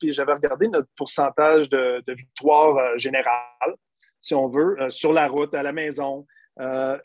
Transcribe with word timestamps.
puis 0.00 0.12
j'avais 0.12 0.32
regardé 0.32 0.68
notre 0.68 0.88
pourcentage 0.96 1.68
de, 1.68 2.02
victoire 2.08 2.76
euh, 2.76 2.98
générale, 2.98 3.74
si 4.20 4.34
on 4.34 4.48
veut, 4.48 4.76
euh, 4.80 4.90
sur 4.90 5.12
la 5.12 5.28
route, 5.28 5.54
à 5.54 5.62
la 5.62 5.72
maison. 5.72 6.26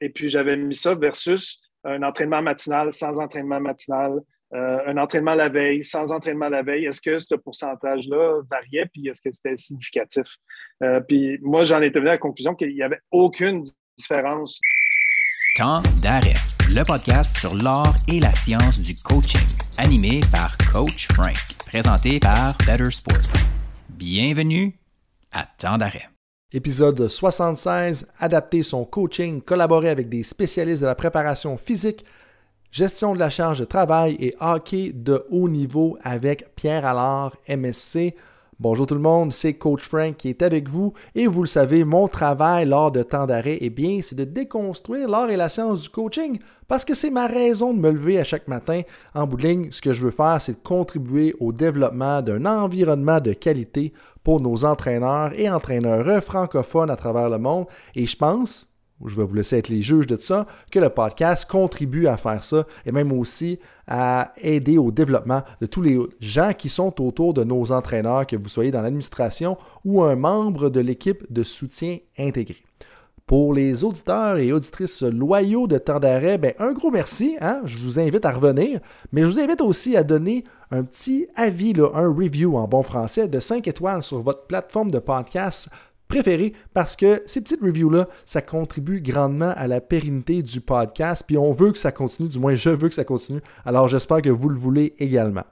et 0.02 0.10
puis 0.10 0.30
j'avais 0.30 0.58
mis 0.58 0.76
ça 0.76 0.96
versus 0.96 1.62
un 1.86 2.02
entraînement 2.04 2.42
matinal, 2.42 2.92
sans 2.92 3.20
entraînement 3.20 3.62
matinal, 3.62 4.20
un 4.52 4.98
entraînement 4.98 5.36
la 5.36 5.50
veille, 5.50 5.84
sans 5.84 6.12
entraînement 6.12 6.50
la 6.50 6.62
veille. 6.62 6.86
Est-ce 6.86 7.00
que 7.00 7.20
ce 7.20 7.36
pourcentage-là 7.36 8.42
variait, 8.50 8.88
puis 8.92 9.08
est-ce 9.08 9.22
que 9.22 9.32
c'était 9.32 9.56
significatif? 9.56 10.28
puis 11.08 11.38
moi, 11.42 11.64
j'en 11.64 11.82
étais 11.82 12.00
venu 12.00 12.10
à 12.10 12.14
la 12.14 12.18
conclusion 12.18 12.54
qu'il 12.54 12.74
n'y 12.74 12.84
avait 12.84 13.00
aucune 13.12 13.64
différence. 13.98 14.60
Temps 15.58 15.84
d'arrêt 16.02 16.34
le 16.70 16.84
podcast 16.84 17.38
sur 17.38 17.54
l'art 17.56 17.96
et 18.08 18.20
la 18.20 18.32
science 18.32 18.80
du 18.80 18.96
coaching, 18.96 19.48
animé 19.78 20.22
par 20.32 20.56
Coach 20.72 21.08
Frank, 21.14 21.36
présenté 21.76 22.22
par 22.22 22.56
Better 22.66 22.90
Sport. 22.90 23.18
Bienvenue 23.90 24.80
à 25.34 25.46
Temps 25.58 25.78
d'arrêt. 25.78 26.08
Épisode 26.54 27.10
76, 27.10 28.08
adapter 28.18 28.64
son 28.64 28.86
coaching, 28.86 29.42
collaborer 29.42 29.90
avec 29.90 30.08
des 30.08 30.24
spécialistes 30.24 30.82
de 30.82 30.88
la 30.88 30.96
préparation 30.96 31.58
physique, 31.58 32.06
gestion 32.72 33.14
de 33.14 33.20
la 33.20 33.30
charge 33.30 33.60
de 33.60 33.66
travail 33.66 34.16
et 34.22 34.38
hockey 34.40 34.94
de 34.94 35.26
haut 35.30 35.50
niveau 35.50 35.98
avec 36.02 36.56
Pierre 36.56 36.86
Allard, 36.86 37.36
MSC. 37.50 38.16
Bonjour 38.58 38.88
tout 38.88 38.96
le 38.96 39.02
monde, 39.02 39.34
c'est 39.34 39.56
Coach 39.56 39.84
Frank 39.84 40.16
qui 40.16 40.30
est 40.30 40.42
avec 40.42 40.70
vous 40.70 40.94
et 41.14 41.28
vous 41.28 41.42
le 41.42 41.48
savez, 41.48 41.84
mon 41.84 42.08
travail 42.08 42.66
lors 42.66 42.90
de 42.90 43.04
temps 43.04 43.26
d'arrêt, 43.26 43.58
eh 43.60 43.70
bien, 43.70 44.00
c'est 44.02 44.16
de 44.16 44.24
déconstruire 44.24 45.10
l'art 45.10 45.30
et 45.30 45.36
la 45.36 45.50
science 45.50 45.82
du 45.82 45.90
coaching 45.90 46.40
parce 46.66 46.86
que 46.86 46.94
c'est 46.94 47.10
ma 47.10 47.28
raison 47.28 47.74
de 47.74 47.80
me 47.80 47.92
lever 47.92 48.18
à 48.18 48.24
chaque 48.24 48.48
matin. 48.48 48.84
En 49.14 49.28
bout 49.28 49.36
de 49.36 49.46
ligne, 49.46 49.72
ce 49.74 49.82
que 49.82 49.94
je 49.94 50.06
veux 50.06 50.12
faire, 50.12 50.42
c'est 50.42 50.54
de 50.54 50.64
contribuer 50.64 51.36
au 51.42 51.52
développement 51.52 52.22
d'un 52.22 52.46
environnement 52.46 53.20
de 53.20 53.34
qualité 53.34 53.92
pour 54.24 54.40
nos 54.40 54.64
entraîneurs 54.64 55.38
et 55.38 55.50
entraîneurs 55.50 56.24
francophones 56.24 56.90
à 56.90 56.96
travers 56.96 57.30
le 57.30 57.40
monde 57.40 57.66
et 57.94 58.06
je 58.06 58.16
pense, 58.16 58.70
je 59.06 59.16
vais 59.16 59.26
vous 59.26 59.36
laisser 59.36 59.58
être 59.58 59.70
les 59.70 59.82
juges 59.82 60.08
de 60.08 60.18
ça, 60.20 60.46
que 60.72 60.80
le 60.80 60.90
podcast 60.90 61.50
contribue 61.50 62.08
à 62.08 62.18
faire 62.18 62.44
ça 62.44 62.66
et 62.86 62.92
même 62.92 63.12
aussi 63.12 63.60
à 63.88 64.34
aider 64.38 64.78
au 64.78 64.92
développement 64.92 65.44
de 65.62 65.66
tous 65.66 65.82
les 65.82 66.00
gens 66.20 66.54
qui 66.54 66.70
sont 66.70 67.02
autour 67.02 67.34
de 67.34 67.44
nos 67.44 67.72
entraîneurs, 67.72 68.26
que 68.26 68.36
vous 68.36 68.50
soyez 68.50 68.72
dans 68.72 68.82
l'administration 68.82 69.58
ou 69.84 70.02
un 70.04 70.16
membre 70.16 70.70
de 70.70 70.80
l'équipe 70.80 71.32
de 71.32 71.44
soutien 71.44 71.98
intégré. 72.18 72.64
Pour 73.28 73.56
les 73.56 73.84
auditeurs 73.84 74.38
et 74.38 74.54
auditrices 74.54 75.02
loyaux 75.02 75.66
de 75.66 75.80
temps 75.80 76.00
d'arrêt, 76.00 76.38
ben, 76.38 76.54
un 76.60 76.74
gros 76.74 76.92
merci. 76.92 77.36
Hein? 77.42 77.62
Je 77.66 77.80
vous 77.80 78.00
invite 78.00 78.24
à 78.24 78.32
revenir, 78.32 78.80
mais 79.12 79.24
je 79.24 79.28
vous 79.28 79.40
invite 79.40 79.62
aussi 79.62 79.98
à 79.98 80.04
donner 80.04 80.44
un 80.70 80.84
petit 80.84 81.28
avis, 81.36 81.74
un 81.96 82.08
review 82.08 82.56
en 82.56 82.68
bon 82.68 82.84
français 82.84 83.28
de 83.28 83.40
5 83.40 83.68
étoiles 83.68 84.04
sur 84.04 84.22
votre 84.22 84.46
plateforme 84.46 84.92
de 84.92 85.00
podcast 85.00 85.70
préféré 86.08 86.54
parce 86.74 86.96
que 86.96 87.24
ces 87.26 87.42
petites 87.42 87.62
reviews-là, 87.62 88.08
ça 88.26 88.42
contribue 88.42 89.02
grandement 89.02 89.54
à 89.56 89.68
la 89.68 89.82
pérennité 89.82 90.42
du 90.42 90.62
podcast, 90.62 91.24
puis 91.26 91.38
on 91.38 91.52
veut 91.52 91.72
que 91.72 91.80
ça 91.80 91.92
continue, 91.92 92.30
du 92.30 92.40
moins 92.40 92.56
je 92.56 92.70
veux 92.70 92.90
que 92.90 92.96
ça 92.96 93.04
continue, 93.04 93.42
alors 93.66 93.88
j'espère 93.88 94.22
que 94.22 94.30
vous 94.30 94.50
le 94.50 94.58
voulez 94.58 94.94
également. 95.00 95.44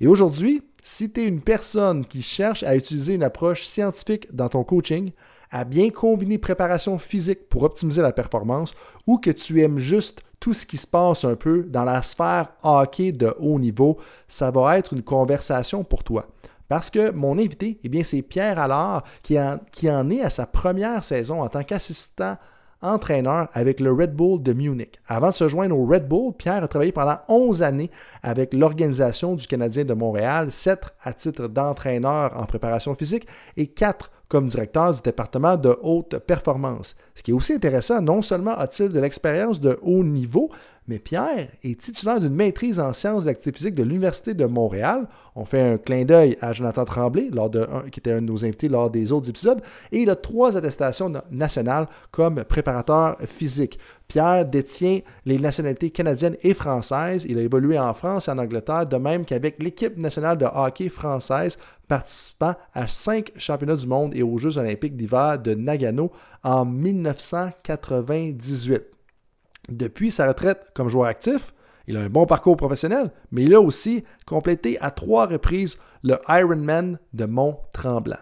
Et 0.00 0.06
aujourd'hui, 0.06 0.62
si 0.82 1.10
tu 1.10 1.22
es 1.22 1.24
une 1.26 1.40
personne 1.40 2.04
qui 2.04 2.22
cherche 2.22 2.62
à 2.62 2.76
utiliser 2.76 3.14
une 3.14 3.22
approche 3.22 3.64
scientifique 3.64 4.34
dans 4.34 4.48
ton 4.48 4.64
coaching, 4.64 5.12
à 5.50 5.64
bien 5.64 5.90
combiner 5.90 6.36
préparation 6.36 6.98
physique 6.98 7.48
pour 7.48 7.62
optimiser 7.62 8.02
la 8.02 8.12
performance, 8.12 8.74
ou 9.06 9.18
que 9.18 9.30
tu 9.30 9.62
aimes 9.62 9.78
juste 9.78 10.20
tout 10.40 10.52
ce 10.52 10.66
qui 10.66 10.76
se 10.76 10.86
passe 10.86 11.24
un 11.24 11.36
peu 11.36 11.62
dans 11.62 11.84
la 11.84 12.02
sphère 12.02 12.48
hockey 12.62 13.12
de 13.12 13.34
haut 13.38 13.58
niveau, 13.58 13.98
ça 14.28 14.50
va 14.50 14.76
être 14.76 14.92
une 14.92 15.02
conversation 15.02 15.84
pour 15.84 16.04
toi. 16.04 16.26
Parce 16.68 16.90
que 16.90 17.10
mon 17.10 17.38
invité, 17.38 17.78
eh 17.84 17.88
bien, 17.88 18.02
c'est 18.02 18.22
Pierre 18.22 18.58
Allard 18.58 19.04
qui 19.22 19.38
en, 19.38 19.58
qui 19.70 19.90
en 19.90 20.08
est 20.10 20.22
à 20.22 20.30
sa 20.30 20.46
première 20.46 21.04
saison 21.04 21.42
en 21.42 21.48
tant 21.48 21.62
qu'assistant 21.62 22.36
entraîneur 22.84 23.48
avec 23.54 23.80
le 23.80 23.92
Red 23.92 24.14
Bull 24.14 24.42
de 24.42 24.52
Munich. 24.52 25.00
Avant 25.08 25.30
de 25.30 25.34
se 25.34 25.48
joindre 25.48 25.76
au 25.76 25.86
Red 25.86 26.06
Bull, 26.06 26.34
Pierre 26.34 26.62
a 26.62 26.68
travaillé 26.68 26.92
pendant 26.92 27.18
11 27.28 27.62
années 27.62 27.90
avec 28.22 28.52
l'organisation 28.52 29.34
du 29.34 29.46
Canadien 29.46 29.84
de 29.84 29.94
Montréal, 29.94 30.52
7 30.52 30.94
à 31.02 31.12
titre 31.12 31.48
d'entraîneur 31.48 32.38
en 32.38 32.44
préparation 32.44 32.94
physique 32.94 33.26
et 33.56 33.66
4 33.68 34.10
comme 34.28 34.48
directeur 34.48 34.94
du 34.94 35.00
département 35.00 35.56
de 35.56 35.78
haute 35.82 36.18
performance. 36.18 36.96
Ce 37.14 37.22
qui 37.22 37.30
est 37.30 37.34
aussi 37.34 37.52
intéressant, 37.52 38.00
non 38.00 38.22
seulement 38.22 38.56
a-t-il 38.56 38.90
de 38.90 39.00
l'expérience 39.00 39.60
de 39.60 39.78
haut 39.82 40.04
niveau, 40.04 40.50
mais 40.86 40.98
Pierre 40.98 41.48
est 41.62 41.80
titulaire 41.80 42.20
d'une 42.20 42.34
maîtrise 42.34 42.78
en 42.78 42.92
sciences 42.92 43.22
de 43.22 43.28
l'activité 43.28 43.56
physique 43.56 43.74
de 43.74 43.82
l'Université 43.82 44.34
de 44.34 44.44
Montréal. 44.44 45.08
On 45.34 45.46
fait 45.46 45.62
un 45.62 45.78
clin 45.78 46.04
d'œil 46.04 46.36
à 46.42 46.52
Jonathan 46.52 46.84
Tremblay, 46.84 47.30
qui 47.90 48.00
était 48.00 48.12
un 48.12 48.20
de 48.20 48.26
nos 48.26 48.44
invités 48.44 48.68
lors 48.68 48.90
des 48.90 49.10
autres 49.10 49.30
épisodes. 49.30 49.62
Et 49.92 50.02
il 50.02 50.10
a 50.10 50.16
trois 50.16 50.58
attestations 50.58 51.10
nationales 51.30 51.86
comme 52.10 52.44
préparateur 52.44 53.16
physique. 53.26 53.78
Pierre 54.08 54.44
détient 54.44 55.00
les 55.24 55.38
nationalités 55.38 55.88
canadiennes 55.90 56.36
et 56.42 56.52
françaises. 56.52 57.24
Il 57.26 57.38
a 57.38 57.42
évolué 57.42 57.78
en 57.78 57.94
France 57.94 58.28
et 58.28 58.32
en 58.32 58.38
Angleterre, 58.38 58.86
de 58.86 58.98
même 58.98 59.24
qu'avec 59.24 59.62
l'équipe 59.62 59.96
nationale 59.96 60.36
de 60.36 60.44
hockey 60.44 60.90
française, 60.90 61.56
participant 61.88 62.56
à 62.74 62.88
cinq 62.88 63.32
championnats 63.38 63.76
du 63.76 63.86
monde 63.86 64.14
et 64.14 64.22
aux 64.22 64.36
Jeux 64.36 64.58
olympiques 64.58 64.96
d'hiver 64.96 65.38
de 65.38 65.54
Nagano 65.54 66.12
en 66.42 66.66
1998. 66.66 68.93
Depuis 69.68 70.10
sa 70.10 70.28
retraite 70.28 70.70
comme 70.74 70.88
joueur 70.88 71.08
actif, 71.08 71.54
il 71.86 71.96
a 71.96 72.00
un 72.00 72.08
bon 72.08 72.26
parcours 72.26 72.56
professionnel, 72.56 73.10
mais 73.30 73.44
il 73.44 73.54
a 73.54 73.60
aussi 73.60 74.04
complété 74.26 74.78
à 74.80 74.90
trois 74.90 75.26
reprises 75.26 75.78
le 76.02 76.18
Ironman 76.28 76.98
de 77.12 77.24
Mont-Tremblant. 77.24 78.18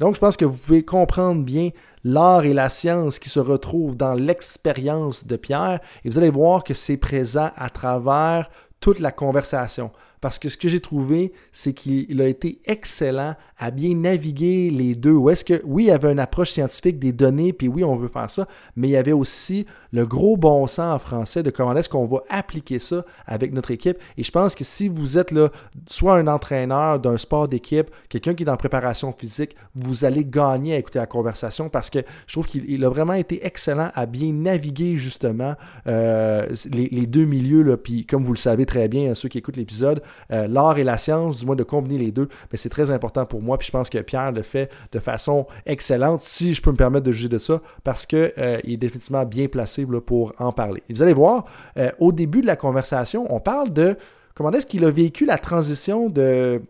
Donc, 0.00 0.14
je 0.14 0.20
pense 0.20 0.36
que 0.36 0.44
vous 0.44 0.58
pouvez 0.58 0.84
comprendre 0.84 1.44
bien 1.44 1.70
l'art 2.04 2.44
et 2.44 2.54
la 2.54 2.68
science 2.68 3.18
qui 3.18 3.28
se 3.28 3.38
retrouvent 3.38 3.96
dans 3.96 4.14
l'expérience 4.14 5.26
de 5.26 5.36
Pierre 5.36 5.80
et 6.04 6.10
vous 6.10 6.18
allez 6.18 6.30
voir 6.30 6.64
que 6.64 6.74
c'est 6.74 6.96
présent 6.96 7.50
à 7.56 7.70
travers 7.70 8.50
toute 8.80 8.98
la 8.98 9.12
conversation. 9.12 9.92
Parce 10.22 10.38
que 10.38 10.48
ce 10.48 10.56
que 10.56 10.68
j'ai 10.68 10.80
trouvé, 10.80 11.32
c'est 11.50 11.74
qu'il 11.74 12.22
a 12.22 12.28
été 12.28 12.60
excellent 12.64 13.34
à 13.58 13.70
bien 13.72 13.94
naviguer 13.94 14.70
les 14.70 14.94
deux. 14.94 15.12
Où 15.12 15.28
est-ce 15.30 15.44
que, 15.44 15.60
oui, 15.64 15.84
il 15.84 15.86
y 15.88 15.90
avait 15.90 16.12
une 16.12 16.20
approche 16.20 16.52
scientifique 16.52 17.00
des 17.00 17.12
données, 17.12 17.52
puis 17.52 17.66
oui, 17.66 17.82
on 17.82 17.96
veut 17.96 18.08
faire 18.08 18.30
ça, 18.30 18.46
mais 18.76 18.88
il 18.88 18.92
y 18.92 18.96
avait 18.96 19.12
aussi 19.12 19.66
le 19.92 20.06
gros 20.06 20.36
bon 20.36 20.66
sens 20.66 20.94
en 20.94 20.98
français 20.98 21.42
de 21.42 21.50
comment 21.50 21.76
est-ce 21.76 21.88
qu'on 21.88 22.06
va 22.06 22.22
appliquer 22.30 22.78
ça 22.78 23.04
avec 23.26 23.52
notre 23.52 23.72
équipe. 23.72 23.98
Et 24.16 24.22
je 24.22 24.30
pense 24.30 24.54
que 24.54 24.62
si 24.62 24.86
vous 24.86 25.18
êtes 25.18 25.32
là, 25.32 25.50
soit 25.88 26.14
un 26.14 26.28
entraîneur 26.28 27.00
d'un 27.00 27.18
sport 27.18 27.48
d'équipe, 27.48 27.90
quelqu'un 28.08 28.34
qui 28.34 28.44
est 28.44 28.48
en 28.48 28.56
préparation 28.56 29.10
physique, 29.10 29.56
vous 29.74 30.04
allez 30.04 30.24
gagner 30.24 30.74
à 30.74 30.78
écouter 30.78 31.00
la 31.00 31.06
conversation 31.06 31.68
parce 31.68 31.90
que 31.90 31.98
je 32.28 32.32
trouve 32.32 32.46
qu'il 32.46 32.84
a 32.84 32.88
vraiment 32.88 33.14
été 33.14 33.44
excellent 33.44 33.90
à 33.94 34.06
bien 34.06 34.32
naviguer 34.32 34.96
justement 34.96 35.56
euh, 35.88 36.46
les, 36.70 37.06
deux 37.06 37.24
milieux. 37.24 37.62
Là, 37.62 37.76
puis 37.76 38.06
comme 38.06 38.22
vous 38.22 38.32
le 38.32 38.38
savez 38.38 38.66
très 38.66 38.86
bien, 38.86 39.14
ceux 39.14 39.28
qui 39.28 39.38
écoutent 39.38 39.56
l'épisode, 39.56 40.02
euh, 40.30 40.46
l'art 40.46 40.78
et 40.78 40.84
la 40.84 40.98
science, 40.98 41.38
du 41.38 41.46
moins 41.46 41.56
de 41.56 41.62
combiner 41.62 41.98
les 41.98 42.10
deux, 42.10 42.28
mais 42.50 42.58
c'est 42.58 42.68
très 42.68 42.90
important 42.90 43.24
pour 43.26 43.42
moi. 43.42 43.58
Puis 43.58 43.66
je 43.66 43.72
pense 43.72 43.90
que 43.90 43.98
Pierre 43.98 44.32
le 44.32 44.42
fait 44.42 44.70
de 44.92 44.98
façon 44.98 45.46
excellente, 45.66 46.20
si 46.20 46.54
je 46.54 46.62
peux 46.62 46.70
me 46.70 46.76
permettre 46.76 47.04
de 47.04 47.12
juger 47.12 47.28
de 47.28 47.38
ça, 47.38 47.60
parce 47.84 48.06
qu'il 48.06 48.32
euh, 48.38 48.58
est 48.64 48.76
définitivement 48.76 49.24
bien 49.24 49.48
placé 49.48 49.86
pour 50.06 50.32
en 50.38 50.52
parler. 50.52 50.82
vous 50.90 51.02
allez 51.02 51.12
voir, 51.12 51.44
euh, 51.76 51.90
au 51.98 52.12
début 52.12 52.40
de 52.40 52.46
la 52.46 52.56
conversation, 52.56 53.26
on 53.30 53.40
parle 53.40 53.72
de 53.72 53.96
comment 54.34 54.50
est-ce 54.52 54.66
qu'il 54.66 54.84
a 54.84 54.90
vécu 54.90 55.26
la 55.26 55.38
transition 55.38 56.08
de 56.08 56.62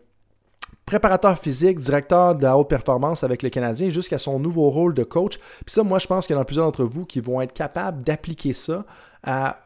préparateur 0.85 1.37
physique, 1.37 1.79
directeur 1.79 2.35
de 2.35 2.43
la 2.43 2.57
haute 2.57 2.69
performance 2.69 3.23
avec 3.23 3.41
le 3.41 3.49
Canadien, 3.49 3.89
jusqu'à 3.89 4.19
son 4.19 4.39
nouveau 4.39 4.69
rôle 4.69 4.93
de 4.93 5.03
coach. 5.03 5.37
Puis 5.65 5.73
ça, 5.73 5.83
moi, 5.83 5.99
je 5.99 6.07
pense 6.07 6.27
qu'il 6.27 6.35
y 6.35 6.39
en 6.39 6.41
a 6.41 6.45
plusieurs 6.45 6.65
d'entre 6.65 6.83
vous 6.83 7.05
qui 7.05 7.21
vont 7.21 7.41
être 7.41 7.53
capables 7.53 8.03
d'appliquer 8.03 8.53
ça 8.53 8.85
à 9.23 9.62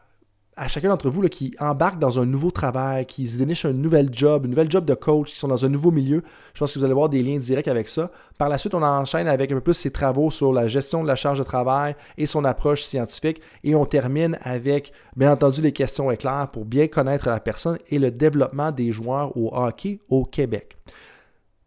à 0.58 0.66
chacun 0.66 0.88
d'entre 0.88 1.08
vous 1.08 1.22
qui 1.28 1.54
embarque 1.60 1.98
dans 1.98 2.18
un 2.18 2.26
nouveau 2.26 2.50
travail, 2.50 3.06
qui 3.06 3.28
se 3.28 3.36
déniche 3.36 3.64
un 3.64 3.72
nouvel 3.72 4.10
job, 4.12 4.44
un 4.44 4.48
nouvel 4.48 4.70
job 4.70 4.84
de 4.84 4.94
coach, 4.94 5.32
qui 5.32 5.38
sont 5.38 5.48
dans 5.48 5.64
un 5.64 5.68
nouveau 5.68 5.90
milieu. 5.90 6.22
Je 6.54 6.58
pense 6.58 6.72
que 6.72 6.78
vous 6.78 6.84
allez 6.84 6.94
voir 6.94 7.08
des 7.08 7.22
liens 7.22 7.38
directs 7.38 7.68
avec 7.68 7.88
ça. 7.88 8.10
Par 8.36 8.48
la 8.48 8.58
suite, 8.58 8.74
on 8.74 8.82
enchaîne 8.82 9.28
avec 9.28 9.52
un 9.52 9.54
peu 9.54 9.60
plus 9.60 9.74
ses 9.74 9.92
travaux 9.92 10.30
sur 10.30 10.52
la 10.52 10.66
gestion 10.66 11.02
de 11.02 11.08
la 11.08 11.16
charge 11.16 11.38
de 11.38 11.44
travail 11.44 11.94
et 12.16 12.26
son 12.26 12.44
approche 12.44 12.82
scientifique. 12.82 13.40
Et 13.62 13.74
on 13.74 13.84
termine 13.84 14.36
avec, 14.42 14.92
bien 15.16 15.32
entendu, 15.32 15.62
les 15.62 15.72
questions 15.72 16.10
éclairs 16.10 16.48
pour 16.52 16.64
bien 16.64 16.88
connaître 16.88 17.28
la 17.28 17.40
personne 17.40 17.78
et 17.88 17.98
le 17.98 18.10
développement 18.10 18.72
des 18.72 18.90
joueurs 18.90 19.36
au 19.36 19.50
hockey 19.54 20.00
au 20.08 20.24
Québec. 20.24 20.76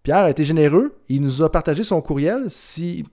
Pierre 0.03 0.17
a 0.17 0.31
été 0.31 0.43
généreux, 0.43 0.95
il 1.09 1.21
nous 1.21 1.43
a 1.43 1.51
partagé 1.51 1.83
son 1.83 2.01
courriel. 2.01 2.47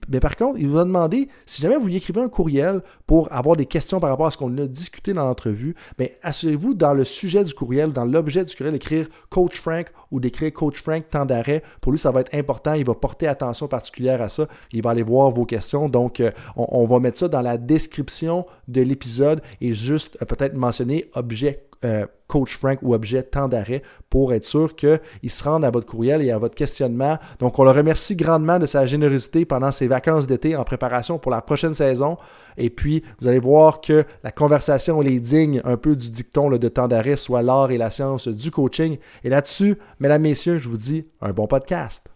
Mais 0.09 0.19
par 0.19 0.35
contre, 0.35 0.59
il 0.59 0.67
vous 0.67 0.79
a 0.79 0.83
demandé 0.83 1.29
si 1.45 1.61
jamais 1.61 1.77
vous 1.77 1.85
lui 1.85 1.97
écrivez 1.97 2.19
un 2.19 2.29
courriel 2.29 2.81
pour 3.05 3.31
avoir 3.31 3.55
des 3.55 3.67
questions 3.67 3.99
par 3.99 4.09
rapport 4.09 4.25
à 4.25 4.31
ce 4.31 4.37
qu'on 4.37 4.57
a 4.57 4.65
discuté 4.65 5.13
dans 5.13 5.23
l'entrevue, 5.23 5.75
assurez-vous 6.23 6.73
dans 6.73 6.93
le 6.93 7.03
sujet 7.03 7.43
du 7.43 7.53
courriel, 7.53 7.91
dans 7.91 8.05
l'objet 8.05 8.43
du 8.43 8.55
courriel, 8.55 8.73
d'écrire 8.73 9.07
Coach 9.29 9.61
Frank 9.61 9.87
ou 10.09 10.19
d'écrire 10.19 10.51
Coach 10.51 10.81
Frank 10.81 11.07
temps 11.07 11.27
d'arrêt. 11.27 11.61
Pour 11.79 11.91
lui, 11.91 11.99
ça 11.99 12.09
va 12.09 12.21
être 12.21 12.33
important. 12.33 12.73
Il 12.73 12.85
va 12.85 12.95
porter 12.95 13.27
attention 13.27 13.67
particulière 13.67 14.21
à 14.23 14.29
ça. 14.29 14.47
Il 14.71 14.81
va 14.81 14.89
aller 14.89 15.03
voir 15.03 15.29
vos 15.29 15.45
questions. 15.45 15.89
Donc, 15.89 16.19
euh, 16.19 16.31
on, 16.55 16.87
va 16.87 16.99
mettre 16.99 17.19
ça 17.19 17.27
dans 17.27 17.41
la 17.41 17.57
description 17.57 18.47
de 18.67 18.81
l'épisode 18.81 19.43
et 19.61 19.73
juste 19.73 20.17
euh, 20.23 20.25
peut-être 20.25 20.55
mentionner 20.55 21.11
objet 21.13 21.68
euh, 21.85 22.05
coach 22.27 22.57
Frank 22.57 22.79
ou 22.81 22.93
objet 22.93 23.23
temps 23.23 23.47
d'arrêt 23.47 23.81
pour 24.09 24.33
être 24.33 24.45
sûr 24.45 24.75
qu'il 24.75 24.99
se 25.29 25.43
rende 25.43 25.65
à 25.65 25.71
votre 25.71 25.87
courriel 25.87 26.21
et 26.21 26.31
à 26.31 26.37
votre 26.37 26.55
questionnement. 26.55 27.17
Donc, 27.39 27.57
on 27.57 27.63
le 27.63 27.71
remercie 27.71 28.15
grandement 28.15 28.59
de 28.59 28.65
sa 28.65 28.85
générosité 28.85 29.45
pendant 29.45 29.71
ses 29.71 29.87
vacances 29.87 30.27
d'été 30.27 30.55
en 30.55 30.63
préparation 30.63 31.17
pour 31.17 31.31
la 31.31 31.41
prochaine 31.41 31.73
saison. 31.73 32.17
Et 32.57 32.69
puis, 32.69 33.03
vous 33.19 33.27
allez 33.27 33.39
voir 33.39 33.81
que 33.81 34.05
la 34.23 34.31
conversation 34.31 35.01
est 35.01 35.19
digne 35.19 35.61
un 35.63 35.77
peu 35.77 35.95
du 35.95 36.11
dicton 36.11 36.49
de 36.49 36.67
temps 36.67 36.87
d'arrêt, 36.87 37.15
soit 37.15 37.41
l'art 37.41 37.71
et 37.71 37.77
la 37.77 37.89
science 37.89 38.27
du 38.27 38.51
coaching. 38.51 38.97
Et 39.23 39.29
là-dessus, 39.29 39.77
mesdames, 39.99 40.21
messieurs, 40.21 40.59
je 40.59 40.69
vous 40.69 40.77
dis 40.77 41.07
un 41.21 41.31
bon 41.31 41.47
podcast. 41.47 42.11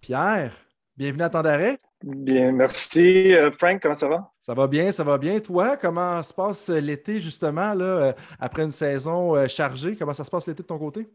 Pierre, 0.00 0.52
bienvenue 0.96 1.22
à 1.22 1.30
temps. 1.30 1.42
Bien, 2.02 2.52
merci. 2.52 3.32
Euh, 3.32 3.50
Frank, 3.52 3.80
comment 3.80 3.94
ça 3.94 4.08
va? 4.08 4.31
Ça 4.42 4.54
va 4.54 4.66
bien, 4.66 4.92
ça 4.92 5.04
va 5.04 5.18
bien. 5.18 5.40
Toi, 5.40 5.76
comment 5.76 6.22
se 6.22 6.34
passe 6.34 6.68
l'été, 6.68 7.20
justement, 7.20 7.72
là, 7.74 7.84
euh, 7.84 8.12
après 8.38 8.64
une 8.64 8.70
saison 8.70 9.34
euh, 9.34 9.48
chargée? 9.48 9.96
Comment 9.96 10.12
ça 10.12 10.24
se 10.24 10.30
passe 10.30 10.46
l'été 10.46 10.62
de 10.62 10.68
ton 10.68 10.78
côté? 10.78 11.08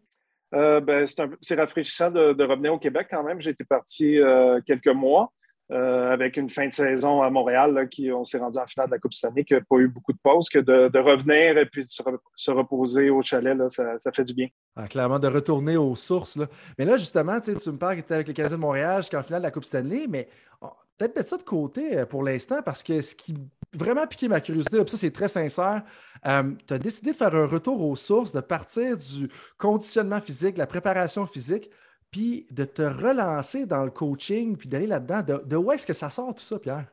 Ben, 0.52 1.06
c'est 1.42 1.56
rafraîchissant 1.56 2.10
de, 2.10 2.44
revenir 2.44 2.74
au 2.74 2.80
Québec 2.80 3.08
quand 3.12 3.22
même. 3.22 3.40
Été 3.42 3.66
parti 3.66 4.18
quelques 4.66 4.88
mois. 4.88 5.34
Euh, 5.70 6.14
avec 6.14 6.38
une 6.38 6.50
fin 6.50 6.70
de 6.70 6.74
saison 6.74 7.22
à 7.22 7.30
Montréal, 7.30 7.90
qui 7.90 8.10
on 8.10 8.24
s'est 8.24 8.38
rendu 8.38 8.58
en 8.58 8.66
finale 8.66 8.88
de 8.88 8.94
la 8.94 9.00
Coupe 9.00 9.12
Stanley, 9.12 9.44
qui 9.44 9.54
n'a 9.54 9.60
pas 9.60 9.76
eu 9.80 9.90
beaucoup 9.90 10.14
de 10.14 10.18
pauses, 10.24 10.48
que 10.48 10.60
de, 10.60 10.98
revenir 10.98 11.58
et 11.58 11.66
puis 11.66 11.84
de 11.84 11.90
se, 11.90 12.52
reposer 12.52 13.10
au 13.10 13.22
chalet, 13.22 13.58
ça, 13.70 14.12
fait 14.16 14.24
du 14.24 14.34
bien. 14.34 14.48
Ah, 14.78 14.88
clairement, 14.88 15.20
de 15.20 15.28
retourner 15.28 15.76
aux 15.76 15.94
sources. 15.96 16.40
Mais 16.78 16.86
là, 16.86 16.96
justement, 16.96 17.42
tu 17.42 17.52
me 17.52 17.78
parles 17.78 17.98
que 17.98 18.00
tu 18.00 18.06
étais 18.06 18.14
avec 18.14 18.30
les 18.30 18.34
Canadiens 18.34 18.56
de 18.56 18.62
Montréal 18.62 19.04
jusqu'en 19.04 19.22
finale 19.24 19.42
de 19.42 19.48
la 19.48 19.52
Coupe 19.52 19.66
Stanley, 19.66 20.06
mais 20.08 20.30
oh, 20.62 20.70
peut-être 20.98 21.16
mettre 21.16 21.30
ça 21.30 21.38
de 21.38 21.44
côté 21.44 21.98
euh, 21.98 22.06
pour 22.06 22.24
l'instant 22.24 22.62
parce 22.64 22.84
que 22.84 23.02
ce 23.02 23.16
qui 23.16 23.36
vraiment 23.74 24.08
piqué 24.08 24.28
ma 24.28 24.42
curiosité, 24.42 24.78
ça 24.88 24.98
c'est 24.98 25.12
très 25.12 25.28
sincère, 25.28 25.84
euh, 26.26 26.52
tu 26.66 26.74
as 26.74 26.80
décidé 26.80 27.12
de 27.12 27.16
faire 27.16 27.36
un 27.36 27.46
retour 27.46 27.82
aux 27.82 27.96
sources, 27.96 28.32
de 28.32 28.40
partir 28.40 28.98
du 28.98 29.30
conditionnement 29.58 30.22
physique, 30.22 30.58
la 30.58 30.68
préparation 30.68 31.26
physique 31.28 31.70
puis 32.12 32.48
de 32.52 32.66
te 32.66 32.82
relancer 32.82 33.66
dans 33.66 33.84
le 33.84 33.92
coaching, 33.92 34.56
puis 34.58 34.70
d'aller 34.70 34.88
là-dedans. 34.88 35.42
De, 35.46 35.56
où 35.56 35.72
est-ce 35.72 35.86
que 35.86 35.94
ça 35.94 36.10
sort 36.10 36.34
tout 36.34 36.44
ça, 36.44 36.60
Pierre? 36.60 36.86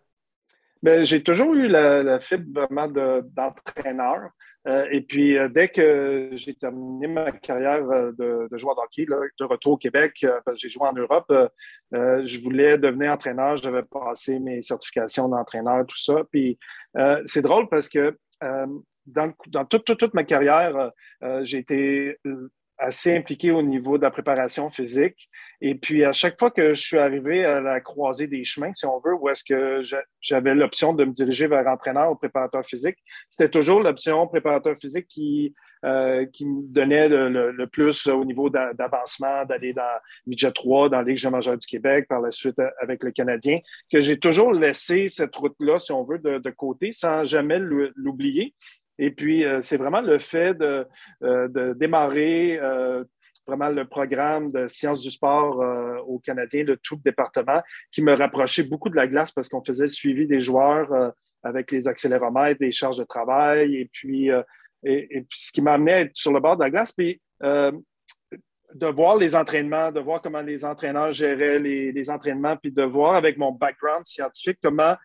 Bien, 0.83 1.05
j'ai 1.05 1.23
toujours 1.23 1.55
eu 1.55 1.69
la, 1.69 2.21
fibre 2.21 2.61
vraiment 2.61 2.89
d'entraîneur. 2.89 4.31
Euh, 4.67 4.87
et 4.91 5.03
puis, 5.03 5.37
euh, 5.37 5.49
dès 5.49 5.69
que 5.69 6.31
j'ai 6.33 6.55
terminé 6.55 7.07
ma 7.07 7.33
carrière 7.33 7.85
euh, 7.91 8.13
de, 8.13 8.57
joueur 8.57 8.77
d'hockey, 8.77 9.05
de 9.05 9.45
retour 9.45 9.73
au 9.73 9.77
Québec, 9.77 10.25
j'ai 10.55 10.71
joué 10.71 10.87
en 10.87 10.95
Europe, 10.95 11.33
je 11.93 12.41
voulais 12.43 12.79
devenir 12.79 13.13
entraîneur. 13.13 13.57
J'avais 13.59 13.83
passé 13.83 14.39
mes 14.39 14.63
certifications 14.63 15.29
d'entraîneur, 15.29 15.85
tout 15.87 15.99
ça. 15.99 16.23
Puis, 16.31 16.59
c'est 17.27 17.43
drôle 17.43 17.69
parce 17.69 17.89
que 17.89 18.17
dans, 19.07 19.65
toute, 19.69 19.97
toute, 19.97 20.15
ma 20.15 20.25
carrière, 20.25 20.91
j'ai 21.43 21.59
été 21.59 22.19
assez 22.79 23.15
impliqué 23.17 23.51
au 23.51 23.63
niveau 23.63 23.99
de 23.99 24.03
la 24.03 24.11
préparation 24.11 24.71
physique. 24.71 25.29
Et 25.61 25.75
puis, 25.75 26.05
à 26.05 26.13
chaque 26.13 26.39
fois 26.39 26.51
que 26.51 26.75
je 26.75 26.81
suis 26.81 26.99
arrivé 26.99 27.45
à 27.45 27.61
la 27.61 27.81
croisée 27.81 28.27
des 28.27 28.45
chemins, 28.45 28.73
si 28.73 28.85
on 28.87 29.01
veut, 29.01 29.15
où 29.15 29.29
est-ce 29.29 29.45
que 29.45 29.83
j'avais 30.21 30.55
l'option 30.55 30.93
de 30.93 31.05
me 31.05 31.13
diriger 31.13 31.47
vers 31.47 31.67
entraîneur 31.67 32.11
ou 32.11 32.17
préparateur 32.17 32.65
physique, 32.65 32.97
c'était 33.31 33.49
toujours 33.51 33.81
l'option 33.81 34.27
préparateur 34.27 34.77
physique 34.77 35.07
qui, 35.09 35.55
euh, 35.85 36.27
qui 36.27 36.47
me 36.47 36.63
donnait 36.63 37.09
le, 37.09 37.67
plus 37.67 38.07
au 38.09 38.25
niveau 38.25 38.51
d'avancement, 38.51 39.45
d'aller 39.45 39.73
dans 39.73 39.83
Midget 40.27 40.53
3, 40.53 40.89
dans 40.89 40.99
la 40.99 41.05
Ligue 41.05 41.27
majeure 41.27 41.57
du 41.57 41.67
Québec, 41.67 42.07
par 42.09 42.21
la 42.21 42.31
suite 42.31 42.59
euh, 42.59 42.71
avec 42.81 43.03
le 43.03 43.13
Canadien, 43.13 43.59
que 43.93 44.01
j'ai 44.01 44.19
toujours 44.19 44.53
laissé 44.53 45.09
cette 45.09 45.35
route-là, 45.37 45.79
si 45.79 45.93
on 45.93 46.03
veut, 46.03 46.19
de, 46.19 46.39
de 46.39 46.51
côté, 46.51 46.93
sans 46.93 47.25
jamais 47.25 47.59
l'oublier. 47.59 48.55
Et 48.99 49.11
puis, 49.11 49.45
euh, 49.45 49.61
c'est 49.63 49.77
vraiment 49.77 50.01
le 50.01 50.19
fait 50.19 50.55
de, 50.55 50.87
euh, 51.23 51.75
démarrer 51.75 52.59
euh, 52.61 53.05
vraiment 53.47 53.69
le 53.69 53.87
programme 53.87 54.53
de 54.53 54.69
sciences 54.69 55.01
du 55.01 55.11
sport 55.11 55.59
au 56.07 56.19
Canadien 56.19 56.65
de 56.65 56.79
tout 56.83 56.97
le 56.97 57.03
département 57.03 57.63
qui 57.93 58.01
me 58.01 58.15
rapprochait 58.15 58.63
beaucoup 58.63 58.89
de 58.89 58.97
la 58.97 59.07
glace 59.07 59.33
parce 59.33 59.51
qu'on 59.51 59.63
faisait 59.63 59.85
le 59.85 59.89
suivi 59.89 60.27
des 60.27 60.41
joueurs 60.41 61.13
avec 61.43 61.71
les 61.71 61.87
accéléromètres, 61.87 62.63
les 62.63 62.73
charges 62.73 62.97
de 62.97 63.05
travail 63.05 63.77
et 63.77 63.91
puis, 63.93 64.31
et, 64.83 65.27
ce 65.31 65.53
qui 65.53 65.61
m'a 65.61 65.75
amené 65.75 65.93
à 65.93 66.01
être 66.01 66.17
sur 66.17 66.33
le 66.33 66.41
bord 66.41 66.57
de 66.57 66.63
la 66.63 66.71
glace. 66.71 66.93
Puis, 66.93 67.21
de 67.43 68.87
voir 68.87 69.19
les 69.19 69.37
entraînements, 69.37 69.93
de 69.93 70.01
voir 70.01 70.23
comment 70.23 70.41
les 70.41 70.65
entraîneurs 70.65 71.13
géraient 71.13 71.59
les, 71.59 71.93
les 71.93 72.11
entraînements, 72.11 72.57
puis 72.57 72.73
de 72.73 72.83
voir 72.83 73.15
avec 73.15 73.37
mon 73.37 73.53
background 73.53 74.07
scientifique 74.07 74.59
comment 74.63 74.97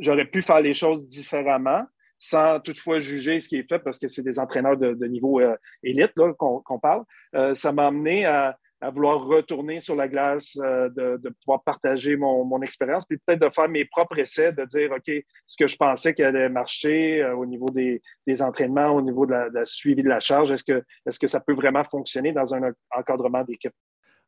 j'aurais 0.00 0.26
pu 0.26 0.42
faire 0.42 0.60
les 0.60 0.74
choses 0.74 1.06
différemment 1.06 1.86
sans 2.24 2.58
toutefois 2.60 3.00
juger 3.00 3.38
ce 3.40 3.48
qui 3.48 3.56
est 3.56 3.68
fait 3.68 3.78
parce 3.78 3.98
que 3.98 4.08
c'est 4.08 4.22
des 4.22 4.38
entraîneurs 4.38 4.78
de, 4.78 5.06
niveau 5.06 5.40
euh, 5.40 5.56
élite 5.82 6.12
qu'on 6.38 6.78
parle. 6.78 7.04
Euh, 7.34 7.54
ça 7.54 7.72
m'a 7.72 7.88
amené 7.88 8.24
à, 8.24 8.56
vouloir 8.92 9.24
retourner 9.24 9.80
sur 9.80 9.96
la 9.96 10.08
glace, 10.08 10.58
euh, 10.60 10.90
de, 10.90 11.30
pouvoir 11.42 11.62
partager 11.62 12.16
mon, 12.16 12.60
expérience, 12.60 13.06
puis 13.06 13.18
peut-être 13.18 13.40
de 13.40 13.48
faire 13.48 13.68
mes 13.68 13.86
propres 13.86 14.18
essais, 14.18 14.52
de 14.52 14.64
dire, 14.66 14.90
OK, 14.92 15.10
ce 15.46 15.56
que 15.56 15.66
je 15.66 15.76
pensais 15.76 16.12
qu'il 16.12 16.26
allait 16.26 16.50
marcher 16.50 17.24
au 17.24 17.46
niveau 17.46 17.70
des, 17.70 18.02
entraînements, 18.42 18.90
au 18.90 19.00
niveau 19.00 19.24
de 19.24 19.32
la, 19.32 19.64
suivi 19.64 20.02
de 20.02 20.08
la 20.08 20.20
charge, 20.20 20.52
est-ce 20.52 20.64
que, 20.64 20.82
est 21.06 21.10
-ce 21.10 21.18
que 21.18 21.28
ça 21.28 21.40
peut 21.40 21.54
vraiment 21.54 21.84
fonctionner 21.84 22.32
dans 22.32 22.54
un 22.54 22.72
encadrement 22.90 23.42
d'équipe? 23.42 23.72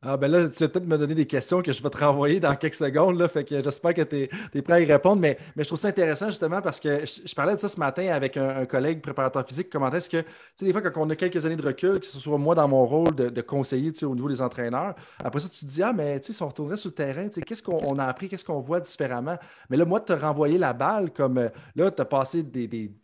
Ah 0.02 0.19
ben 0.19 0.31
là, 0.31 0.46
tu 0.48 0.62
vas 0.62 0.69
peut-être 0.69 0.87
me 0.87 0.98
donner 0.98 1.14
des 1.14 1.26
questions 1.26 1.62
que 1.62 1.72
je 1.72 1.82
vais 1.82 1.88
te 1.88 1.98
renvoyer 1.98 2.38
dans 2.38 2.54
quelques 2.54 2.75
secondes. 2.75 3.19
Là, 3.19 3.28
fait 3.28 3.44
que 3.44 3.62
j'espère 3.62 3.94
que 3.94 4.02
tu 4.02 4.28
es, 4.54 4.62
prêt 4.62 4.75
à 4.75 4.81
y 4.81 4.84
répondre. 4.84 5.22
Mais, 5.22 5.38
mais 5.56 5.64
je 5.64 5.69
trouve 5.69 5.78
ça 5.78 5.88
intéressant 5.88 6.26
justement 6.26 6.60
parce 6.60 6.81
que 6.81 7.04
je, 7.06 7.34
parlais 7.34 7.54
de 7.54 7.58
ça 7.58 7.69
ce 7.69 7.81
matin 7.81 8.08
avec 8.08 8.37
un, 8.37 8.66
collègue 8.66 9.00
préparateur 9.00 9.46
physique. 9.46 9.70
Comment 9.70 9.90
est-ce 9.90 10.10
que, 10.10 10.19
tu 10.19 10.26
sais, 10.54 10.66
des 10.66 10.72
fois, 10.72 10.82
quand 10.82 11.00
on 11.00 11.08
a 11.08 11.16
quelques 11.16 11.44
années 11.46 11.56
de 11.56 11.66
recul, 11.66 11.98
que 11.98 12.06
ce 12.06 12.20
soit 12.20 12.37
moi 12.37 12.54
dans 12.54 12.69
mon 12.69 12.84
rôle 12.84 13.14
de, 13.14 13.40
conseiller 13.40 13.90
au 14.04 14.14
niveau 14.14 14.28
des 14.28 14.43
entraîneurs, 14.43 14.94
après 15.25 15.40
ça, 15.40 15.48
tu 15.48 15.64
te 15.64 15.70
dis, 15.70 15.82
ah, 15.82 15.94
mais 15.94 16.20
tu 16.20 16.26
sais, 16.26 16.32
si 16.34 16.42
on 16.42 16.49
retournerait 16.49 16.76
sur 16.76 16.90
le 16.90 16.94
terrain, 16.94 17.28
qu'est-ce 17.28 17.62
qu'on 17.62 17.99
a 17.99 18.04
appris, 18.04 18.28
qu'est-ce 18.28 18.44
qu'on 18.44 18.60
voit 18.60 18.81
différemment? 18.81 19.38
Mais 19.70 19.78
là, 19.78 19.87
moi, 19.87 20.00
de 20.00 20.04
te 20.04 20.12
renvoyer 20.12 20.58
la 20.58 20.75
balle, 20.75 21.10
comme 21.10 21.38
euh, 21.38 21.49
là, 21.75 21.90
tu 21.90 22.02
as 22.02 22.04
passé 22.04 22.44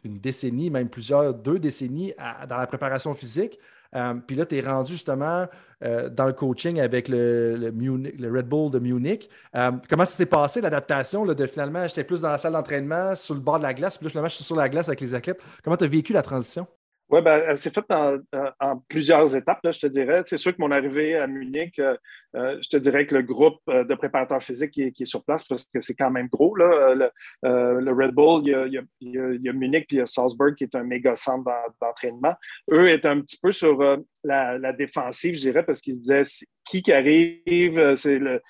une 0.05 0.19
décennie, 0.19 0.69
même 0.69 0.91
plusieurs, 0.91 1.33
deux 1.33 1.59
décennies 1.59 2.12
dans 2.49 2.59
la 2.59 2.67
préparation 2.67 3.15
physique. 3.15 3.59
Euh, 3.94 4.15
puis 4.27 4.37
là, 4.37 4.47
tu 4.47 4.56
es 4.56 4.61
rendu 4.61 4.93
justement 4.93 5.47
euh, 5.85 6.09
dans 6.09 6.27
le 6.27 6.33
coaching 6.33 6.81
avec 6.81 7.09
le, 7.09 7.73
Red 8.21 8.49
Bull 8.49 8.71
de 8.71 8.79
Munich. 8.79 9.29
Euh, 9.55 9.73
comment 9.89 10.05
ça 10.05 10.12
s'est 10.12 10.27
passé, 10.27 10.61
l'adaptation 10.61 11.27
de 11.27 11.47
finalement, 11.47 11.87
j'étais 11.87 12.05
plus 12.05 12.21
dans 12.21 12.31
la 12.31 12.39
salle 12.39 12.53
d'entraînement, 12.53 13.15
sur 13.15 13.35
le 13.35 13.41
bord 13.41 13.59
de 13.59 13.65
la 13.65 13.75
glace, 13.75 13.99
puis 13.99 14.05
là, 14.06 14.11
finalement, 14.11 14.29
je 14.29 14.37
suis 14.37 14.44
sur 14.44 14.56
la 14.56 14.69
glace 14.69 14.89
avec 14.89 15.00
les 15.00 15.15
athlètes. 15.15 15.41
Comment 15.62 15.77
tu 15.77 15.85
as 15.85 15.89
vécu 15.89 16.12
la 16.12 16.23
transition? 16.23 16.67
Oui, 17.12 17.20
ben, 17.20 17.43
elle 17.47 17.59
s'est 17.59 17.69
faite 17.69 17.91
en, 17.91 18.79
plusieurs 18.88 19.37
étapes, 19.37 19.61
je 19.70 19.81
te 19.81 19.87
dirais. 19.87 20.23
C'est 20.25 20.38
sûr 20.38 20.56
que 20.56 20.62
mon 20.62 20.70
arrivée 20.70 21.14
à 21.14 21.26
Munich, 21.26 21.79
euh, 21.79 21.94
euh, 22.37 22.59
je 22.62 22.70
te 22.70 22.79
dirais 22.79 23.06
que 23.06 23.14
le 23.14 23.20
groupe 23.20 23.61
euh, 23.69 23.85
de 23.85 23.94
préparateurs 23.94 24.42
physiques 24.42 24.71
qui 24.71 24.83
est, 24.85 25.04
sur 25.04 25.23
place, 25.23 25.45
parce 25.45 25.66
que 25.66 25.81
c'est 25.81 25.95
quand 25.95 26.11
même 26.11 26.28
gros, 26.28 26.57
là, 26.57 26.95
le, 27.42 27.92
Red 27.92 28.12
Bull, 28.12 28.45
il 28.47 28.83
y, 29.02 29.19
a, 29.19 29.52
Munich 29.52 29.85
puis 29.88 29.99
il 29.99 30.00
y 30.00 30.02
a 30.02 30.07
Salzburg 30.07 30.54
qui 30.54 30.64
est 30.64 30.75
un 30.75 30.85
méga 30.85 31.14
centre 31.14 31.45
d'entraînement. 31.83 32.35
Eux 32.71 32.88
étaient 32.88 33.09
un 33.09 33.21
petit 33.21 33.38
peu 33.42 33.52
sur 33.52 33.99
la, 34.25 34.73
défensive, 34.73 35.35
je 35.35 35.42
dirais, 35.42 35.66
parce 35.66 35.83
qu'ils 35.83 35.97
se 35.97 36.00
disaient 36.00 36.47
qui 36.64 36.81
qui 36.81 36.95
arrive, 36.95 37.95
c'est 37.97 38.19
le 38.19 38.40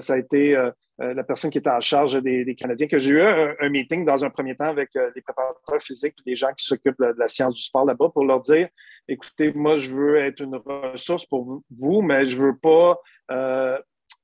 ça 0.00 0.14
a 0.14 0.18
été 0.18 0.54
euh, 1.00 1.14
la 1.14 1.24
personne 1.24 1.50
qui 1.50 1.58
était 1.58 1.70
en 1.70 1.80
charge 1.80 2.20
des, 2.22 2.54
Canadiens, 2.54 2.86
que 2.86 2.98
j'ai 2.98 3.12
eu 3.12 3.22
un, 3.22 3.68
meeting 3.70 4.04
dans 4.04 4.24
un 4.24 4.30
premier 4.30 4.54
temps 4.54 4.68
avec 4.68 4.94
euh, 4.96 5.10
les 5.16 5.22
préparateurs 5.22 5.82
physiques 5.82 6.14
et 6.20 6.30
des 6.30 6.36
gens 6.36 6.52
qui 6.52 6.64
s'occupent 6.64 7.00
de, 7.00 7.14
la 7.16 7.28
science 7.28 7.54
du 7.54 7.62
sport 7.62 7.86
là-bas 7.86 8.10
pour 8.10 8.24
leur 8.24 8.40
dire 8.40 8.68
écoutez, 9.08 9.52
moi, 9.52 9.78
je 9.78 9.94
veux 9.94 10.16
être 10.16 10.40
une 10.40 10.56
ressource 10.56 11.24
pour 11.26 11.62
vous, 11.70 12.02
mais 12.02 12.28
je 12.28 12.38
ne 12.38 12.46
veux 12.46 12.56
pas 12.56 13.00
euh, 13.30 13.78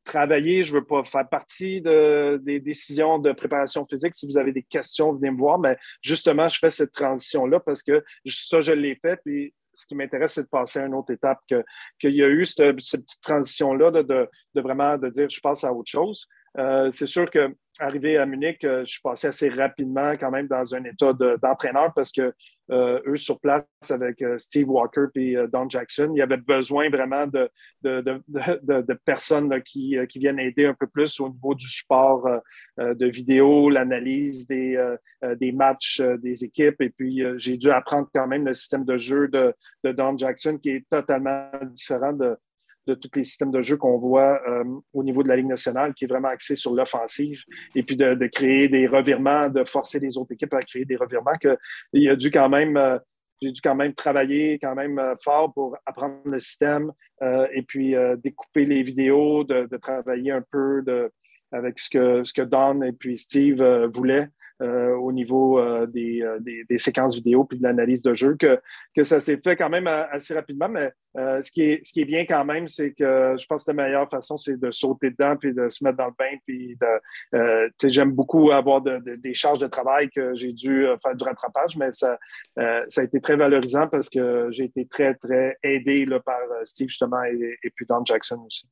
travailler, 0.05 0.63
je 0.63 0.75
ne 0.75 0.79
veux 0.79 0.85
pas 0.85 1.05
faire 1.05 1.29
partie 1.29 1.81
des 1.81 2.61
décisions 2.61 3.19
de 3.19 3.33
préparation 3.33 3.85
physique. 3.87 4.15
Si 4.15 4.27
vous 4.27 4.39
avez 4.39 4.53
des 4.53 4.63
questions, 4.63 5.13
venez 5.13 5.31
me 5.31 5.39
voir. 5.39 5.59
Mais 5.59 5.77
justement, 6.03 6.49
je 6.49 6.59
fais 6.59 6.71
cette 6.71 6.93
transition-là 6.93 7.61
parce 7.61 7.83
que 7.83 8.05
ça, 8.27 8.61
je 8.61 8.73
l'ai 8.73 8.97
fait. 8.97 9.19
Puis 9.25 9.55
ce 9.75 9.87
qui 9.87 9.95
m'intéresse, 9.95 10.35
c'est 10.35 10.43
de 10.43 10.49
passer 10.49 10.81
à 10.81 10.87
une 10.87 10.95
autre 10.95 11.13
étape, 11.13 11.41
qu'il 11.47 12.15
y 12.15 12.23
a 12.23 12.29
eu 12.29 12.45
cette, 12.47 12.77
petite 12.77 13.21
transition-là 13.23 13.91
de, 13.91 14.03
de, 14.03 14.61
vraiment 14.61 14.99
de 14.99 15.09
dire 15.09 15.31
je 15.31 15.41
passe 15.41 15.65
à 15.65 15.73
autre 15.73 15.91
chose. 15.91 16.27
Euh, 16.59 16.91
c'est 16.93 17.07
sûr 17.07 17.31
qu'arrivé 17.31 18.17
à 18.17 18.27
Munich, 18.27 18.65
euh, 18.65 18.85
je 18.85 18.93
suis 18.93 19.03
passé 19.03 19.29
assez 19.29 19.49
rapidement 19.49 20.13
quand 20.19 20.31
même 20.31 20.49
dans 20.49 20.75
un 20.75 20.83
état 20.85 21.13
d'entraîneur 21.13 21.93
parce 21.95 22.11
que 22.11 22.33
euh, 22.71 23.01
eux 23.07 23.17
sur 23.17 23.41
place 23.41 23.65
avec 23.89 24.23
Steve 24.37 24.69
Walker 24.69 25.07
et 25.15 25.37
Don 25.51 25.71
Jackson, 25.71 26.11
il 26.15 26.19
y 26.19 26.23
avait 26.23 26.37
besoin 26.37 26.91
vraiment 26.91 27.27
de, 27.27 27.49
personnes 29.07 29.63
qui, 29.63 29.97
viennent 30.17 30.41
aider 30.41 30.67
un 30.67 30.75
peu 30.75 30.87
plus 30.87 31.19
au 31.21 31.31
niveau 31.31 31.55
du 31.55 31.67
support 31.67 32.29
de 32.77 33.07
vidéo, 33.07 33.71
l'analyse 33.71 34.47
des 34.47 34.77
matchs 35.55 36.03
des 36.19 36.45
équipes. 36.45 36.83
Et 36.83 36.91
puis, 36.91 37.23
j'ai 37.37 37.57
dû 37.57 37.71
apprendre 37.71 38.11
quand 38.15 38.27
même 38.27 38.45
le 38.45 38.53
système 38.53 38.85
de 38.85 38.99
jeu 38.99 39.29
de, 39.29 39.55
Don 39.85 40.19
Jackson 40.19 40.59
qui 40.59 40.69
est 40.71 40.87
totalement 40.91 41.51
différent 41.71 42.13
de, 42.13 42.37
de 42.89 42.95
tous 42.95 43.11
les 43.15 43.25
systèmes 43.25 43.51
de 43.51 43.63
jeu 43.63 43.77
qu'on 43.77 43.99
voit 43.99 44.41
euh, 44.49 44.65
au 44.93 45.05
niveau 45.05 45.23
de 45.23 45.29
la 45.29 45.37
Ligue 45.37 45.47
nationale, 45.47 45.95
qui 45.95 46.05
est 46.05 46.09
vraiment 46.09 46.29
axé 46.29 46.57
sur 46.57 46.73
l'offensive, 46.75 47.43
et 47.75 47.83
puis 47.83 47.97
de, 47.97 48.27
créer 48.27 48.69
des 48.69 48.87
revirements, 48.87 49.49
de 49.49 49.65
forcer 49.65 50.01
les 50.01 50.17
autres 50.17 50.33
équipes 50.33 50.55
à 50.55 50.63
créer 50.63 50.85
des 50.85 50.97
revirements, 50.97 51.33
a 51.33 52.17
dû 52.17 52.31
quand 52.31 52.49
même 52.49 52.77
euh, 52.77 52.99
j'ai 53.41 53.53
dû 53.53 53.61
quand 53.61 53.77
même 53.77 53.95
travailler 53.95 54.59
quand 54.61 54.75
même 54.75 55.01
fort 55.23 55.53
pour 55.55 55.77
apprendre 55.87 56.17
le 56.25 56.41
système 56.41 56.91
et 57.53 57.63
puis 57.63 57.95
découper 58.17 58.65
les 58.65 58.83
vidéos, 58.83 59.45
de, 59.45 59.69
de, 59.71 59.77
travailler 59.77 60.33
un 60.33 60.43
peu 60.51 60.83
de, 60.85 61.09
avec 61.53 61.79
ce 61.79 61.89
que, 61.89 62.25
ce 62.25 62.33
que 62.33 62.43
Don 62.43 62.83
et 62.83 62.91
puis 62.91 63.17
Steve 63.17 63.63
voulaient. 63.95 64.29
Euh, 64.61 64.97
au 64.97 65.13
niveau 65.13 65.61
euh, 65.61 65.87
euh, 65.87 66.39
des, 66.41 66.65
des, 66.69 66.79
séquences 66.79 67.15
vidéo 67.15 67.45
puis 67.45 67.59
de 67.59 67.63
l'analyse 67.63 68.03
de 68.03 68.13
jeu, 68.15 68.35
que, 68.35 68.61
que 68.93 69.05
ça 69.05 69.21
s'est 69.21 69.37
fait 69.37 69.55
quand 69.55 69.71
même 69.71 69.87
assez 69.87 70.35
rapidement. 70.35 70.69
Mais 70.69 70.93
ce, 71.15 71.53
qui 71.53 71.63
est, 71.63 71.87
ce 71.87 71.93
qui 71.93 72.01
est 72.01 72.05
bien 72.05 72.25
quand 72.25 72.45
même, 72.45 72.67
c'est 72.67 72.93
que 72.93 73.37
je 73.39 73.47
pense 73.47 73.65
que 73.65 73.71
la 73.71 73.85
meilleure 73.85 74.11
façon, 74.11 74.37
c'est 74.37 74.59
de 74.59 74.73
sauter 74.73 75.11
dedans 75.11 75.37
puis 75.37 75.55
de 75.55 75.69
se 75.69 75.85
mettre 75.85 75.99
dans 75.99 76.07
le 76.07 76.13
bain. 76.19 76.37
Puis 76.45 76.77
j'aime 77.85 78.11
beaucoup 78.11 78.51
avoir 78.51 78.83
des 78.83 79.35
charges 79.35 79.61
de 79.61 79.69
travail 79.69 80.11
que 80.11 80.35
j'ai 80.35 80.53
dû 80.53 80.87
faire 81.03 81.15
du 81.15 81.23
rattrapage, 81.23 81.77
mais 81.77 81.93
ça, 81.93 82.19
ça 82.57 83.01
a 83.01 83.05
été 83.05 83.21
très 83.21 83.37
valorisant 83.37 83.87
parce 83.87 84.09
que 84.09 84.49
j'ai 84.51 84.65
été 84.65 84.87
très, 84.87 85.15
très 85.15 85.57
aidé 85.63 86.05
là, 86.05 86.19
par 86.19 86.41
Steve 86.65 86.89
justement 86.89 87.23
et, 87.23 87.71
puis 87.77 87.87
Don 87.89 88.05
Jackson 88.05 88.43
aussi. 88.45 88.69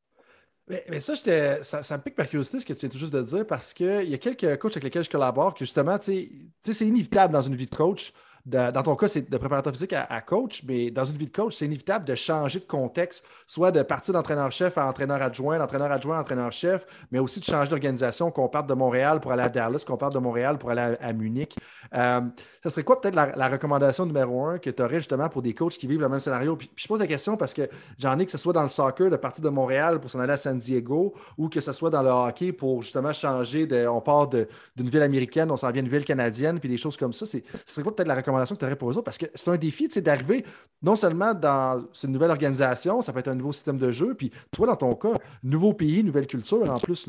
Mais, 0.68 0.98
ça, 0.98 1.14
ça, 1.14 1.82
ça, 1.84 1.96
me 1.96 2.02
pique 2.02 2.16
par 2.16 2.26
curiosité 2.26 2.58
ce 2.58 2.66
que 2.66 2.72
tu 2.72 2.80
viens 2.80 2.88
tout 2.88 2.98
juste 2.98 3.12
de 3.12 3.22
dire 3.22 3.46
parce 3.46 3.72
qu'il 3.72 4.08
y 4.08 4.14
a 4.14 4.18
quelques 4.18 4.58
coachs 4.58 4.72
avec 4.72 4.82
lesquels 4.82 5.04
je 5.04 5.10
collabore 5.10 5.54
que 5.54 5.60
justement, 5.60 5.96
tu 5.96 6.28
sais, 6.60 6.72
c'est 6.72 6.86
inévitable 6.86 7.32
dans 7.32 7.42
une 7.42 7.54
vie 7.54 7.66
de 7.66 7.74
coach 7.74 8.12
dans 8.46 8.82
ton 8.84 8.94
cas, 8.94 9.08
c'est 9.08 9.28
de 9.28 9.38
préparateur 9.38 9.72
physique 9.72 9.92
à, 9.92 10.20
coach, 10.20 10.62
mais 10.66 10.92
dans 10.92 11.04
une 11.04 11.16
vie 11.16 11.26
de 11.26 11.32
coach, 11.32 11.56
c'est 11.56 11.66
inévitable 11.66 12.04
de 12.04 12.14
changer 12.14 12.60
de 12.60 12.64
contexte, 12.64 13.26
soit 13.48 13.72
de 13.72 13.82
partir 13.82 14.14
d'entraîneur-chef 14.14 14.78
à 14.78 14.86
entraîneur 14.86 15.20
adjoint, 15.20 15.58
d'entraîneur 15.58 15.90
adjoint 15.90 16.18
à 16.18 16.20
entraîneur-chef, 16.20 16.86
mais 17.10 17.18
aussi 17.18 17.40
de 17.40 17.44
changer 17.44 17.68
d'organisation, 17.68 18.30
qu'on 18.30 18.48
parte 18.48 18.68
de 18.68 18.74
Montréal 18.74 19.20
pour 19.20 19.32
aller 19.32 19.42
à 19.42 19.48
Dallas, 19.48 19.82
qu'on 19.84 19.96
parte 19.96 20.14
de 20.14 20.20
Montréal 20.20 20.58
pour 20.58 20.70
aller 20.70 20.96
à, 21.00 21.12
Munich. 21.12 21.56
Euh, 21.92 22.20
ça 22.62 22.70
serait 22.70 22.84
quoi 22.84 23.00
peut-être 23.00 23.16
la, 23.16 23.48
recommandation 23.48 24.06
numéro 24.06 24.44
un 24.44 24.58
que 24.58 24.70
tu 24.70 24.80
aurais 24.80 24.96
justement 24.96 25.28
pour 25.28 25.42
des 25.42 25.54
coachs 25.54 25.76
qui 25.76 25.88
vivent 25.88 26.00
le 26.00 26.08
même 26.08 26.20
scénario? 26.20 26.54
Puis, 26.54 26.70
je 26.76 26.86
pose 26.86 27.00
la 27.00 27.06
question 27.08 27.36
parce 27.36 27.52
que 27.52 27.68
j'en 27.98 28.16
ai 28.20 28.26
que 28.26 28.32
ce 28.32 28.38
soit 28.38 28.52
dans 28.52 28.62
le 28.62 28.68
soccer, 28.68 29.10
de 29.10 29.16
partir 29.16 29.42
de 29.42 29.48
Montréal 29.48 30.00
pour 30.00 30.08
s'en 30.08 30.20
aller 30.20 30.34
à 30.34 30.36
San 30.36 30.56
Diego, 30.56 31.14
ou 31.36 31.48
que 31.48 31.60
ce 31.60 31.72
soit 31.72 31.90
dans 31.90 32.02
le 32.02 32.10
hockey 32.10 32.52
pour 32.52 32.82
justement 32.82 33.12
changer 33.12 33.66
de. 33.66 33.88
On 33.88 34.00
part 34.00 34.28
d'une 34.28 34.88
ville 34.88 35.02
américaine, 35.02 35.50
on 35.50 35.56
s'en 35.56 35.70
vient 35.72 35.82
d'une 35.82 35.90
ville 35.90 36.04
canadienne, 36.04 36.60
puis 36.60 36.68
des 36.68 36.78
choses 36.78 36.96
comme 36.96 37.12
ça. 37.12 37.26
Ce 37.26 37.40
serait 37.66 37.82
quoi 37.82 37.94
peut-être 37.94 38.08
la 38.08 38.14
recommandation? 38.14 38.35
Que 38.44 38.58
tu 38.58 38.64
aurais 38.64 38.76
pour 38.76 38.90
eux 38.90 39.02
Parce 39.02 39.18
que 39.18 39.26
c'est 39.34 39.48
un 39.50 39.56
défi 39.56 39.88
d'arriver 40.00 40.44
non 40.82 40.96
seulement 40.96 41.34
dans 41.34 41.84
cette 41.92 42.10
nouvelle 42.10 42.30
organisation, 42.30 43.00
ça 43.02 43.12
peut 43.12 43.20
être 43.20 43.28
un 43.28 43.34
nouveau 43.34 43.52
système 43.52 43.78
de 43.78 43.90
jeu, 43.90 44.14
puis 44.14 44.30
toi, 44.50 44.66
dans 44.66 44.76
ton 44.76 44.94
cas, 44.94 45.14
nouveau 45.42 45.72
pays, 45.72 46.02
nouvelle 46.02 46.26
culture 46.26 46.68
en 46.70 46.76
plus. 46.76 47.08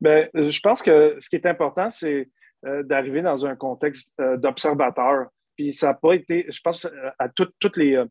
Bien, 0.00 0.28
euh, 0.36 0.50
je 0.50 0.60
pense 0.60 0.82
que 0.82 1.16
ce 1.20 1.28
qui 1.28 1.36
est 1.36 1.46
important, 1.46 1.90
c'est 1.90 2.28
euh, 2.66 2.82
d'arriver 2.82 3.22
dans 3.22 3.46
un 3.46 3.56
contexte 3.56 4.12
euh, 4.20 4.36
d'observateur. 4.36 5.28
Puis 5.56 5.72
ça 5.72 5.88
n'a 5.88 5.94
pas 5.94 6.12
été, 6.12 6.46
je 6.50 6.60
pense, 6.60 6.86
à 7.18 7.28
toutes 7.30 7.76
les. 7.76 8.04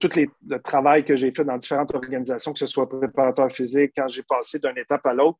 tout 0.00 0.08
les, 0.16 0.28
le 0.48 0.58
travail 0.58 1.04
que 1.04 1.16
j'ai 1.16 1.32
fait 1.32 1.44
dans 1.44 1.56
différentes 1.56 1.94
organisations, 1.94 2.52
que 2.52 2.58
ce 2.58 2.66
soit 2.66 2.88
préparateur 2.88 3.52
physique, 3.52 3.92
quand 3.96 4.08
j'ai 4.08 4.24
passé 4.24 4.58
d'une 4.58 4.76
étape 4.76 5.06
à 5.06 5.14
l'autre, 5.14 5.38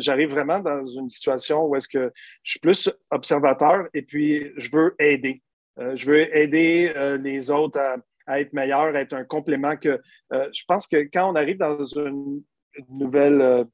j'arrive 0.00 0.30
vraiment 0.30 0.58
dans 0.58 0.82
une 0.82 1.08
situation 1.08 1.64
où 1.64 1.76
est-ce 1.76 1.86
que 1.86 2.12
je 2.42 2.50
suis 2.50 2.58
plus 2.58 2.90
observateur 3.12 3.86
et 3.94 4.02
puis 4.02 4.50
je 4.56 4.68
veux 4.72 4.96
aider. 4.98 5.40
Euh, 5.78 5.96
je 5.96 6.06
veux 6.06 6.36
aider 6.36 6.92
euh, 6.96 7.16
les 7.16 7.50
autres 7.50 7.80
à, 8.26 8.40
être 8.40 8.52
meilleurs, 8.52 8.94
à 8.94 9.00
être 9.00 9.12
un 9.12 9.24
complément 9.24 9.76
que 9.76 10.00
euh, 10.32 10.48
je 10.52 10.62
pense 10.66 10.86
que 10.86 10.96
quand 11.12 11.30
on 11.30 11.34
arrive 11.34 11.58
dans 11.58 11.84
une, 11.84 12.42
nouvelle 12.88 13.66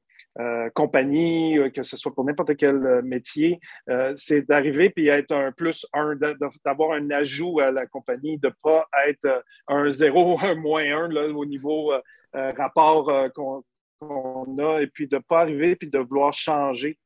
compagnie, 0.75 1.57
que 1.73 1.81
ce 1.81 1.97
soit 1.97 2.13
pour 2.13 2.23
n'importe 2.23 2.55
quel 2.55 3.01
métier, 3.01 3.59
c'est 4.15 4.47
d'arriver 4.47 4.91
puis 4.91 5.07
être 5.07 5.31
un 5.31 5.51
plus 5.51 5.87
un, 5.93 6.15
d'avoir 6.63 6.91
un 6.91 7.09
ajout 7.09 7.61
à 7.61 7.71
la 7.71 7.87
compagnie, 7.87 8.37
de 8.37 8.49
ne 8.49 8.53
pas 8.61 8.87
être 9.07 9.43
un 9.67 9.89
zéro, 9.89 10.39
un 10.39 10.53
moins 10.53 10.83
un 10.83 11.15
au 11.33 11.45
niveau 11.45 11.93
rapport 12.31 13.11
qu'on 13.33 14.57
a, 14.59 14.81
et 14.81 14.87
puis 14.87 15.07
de 15.07 15.15
ne 15.15 15.21
pas 15.21 15.39
arriver 15.39 15.75
puis 15.75 15.89
de 15.89 15.97
vouloir 15.97 16.31
changer 16.31 16.99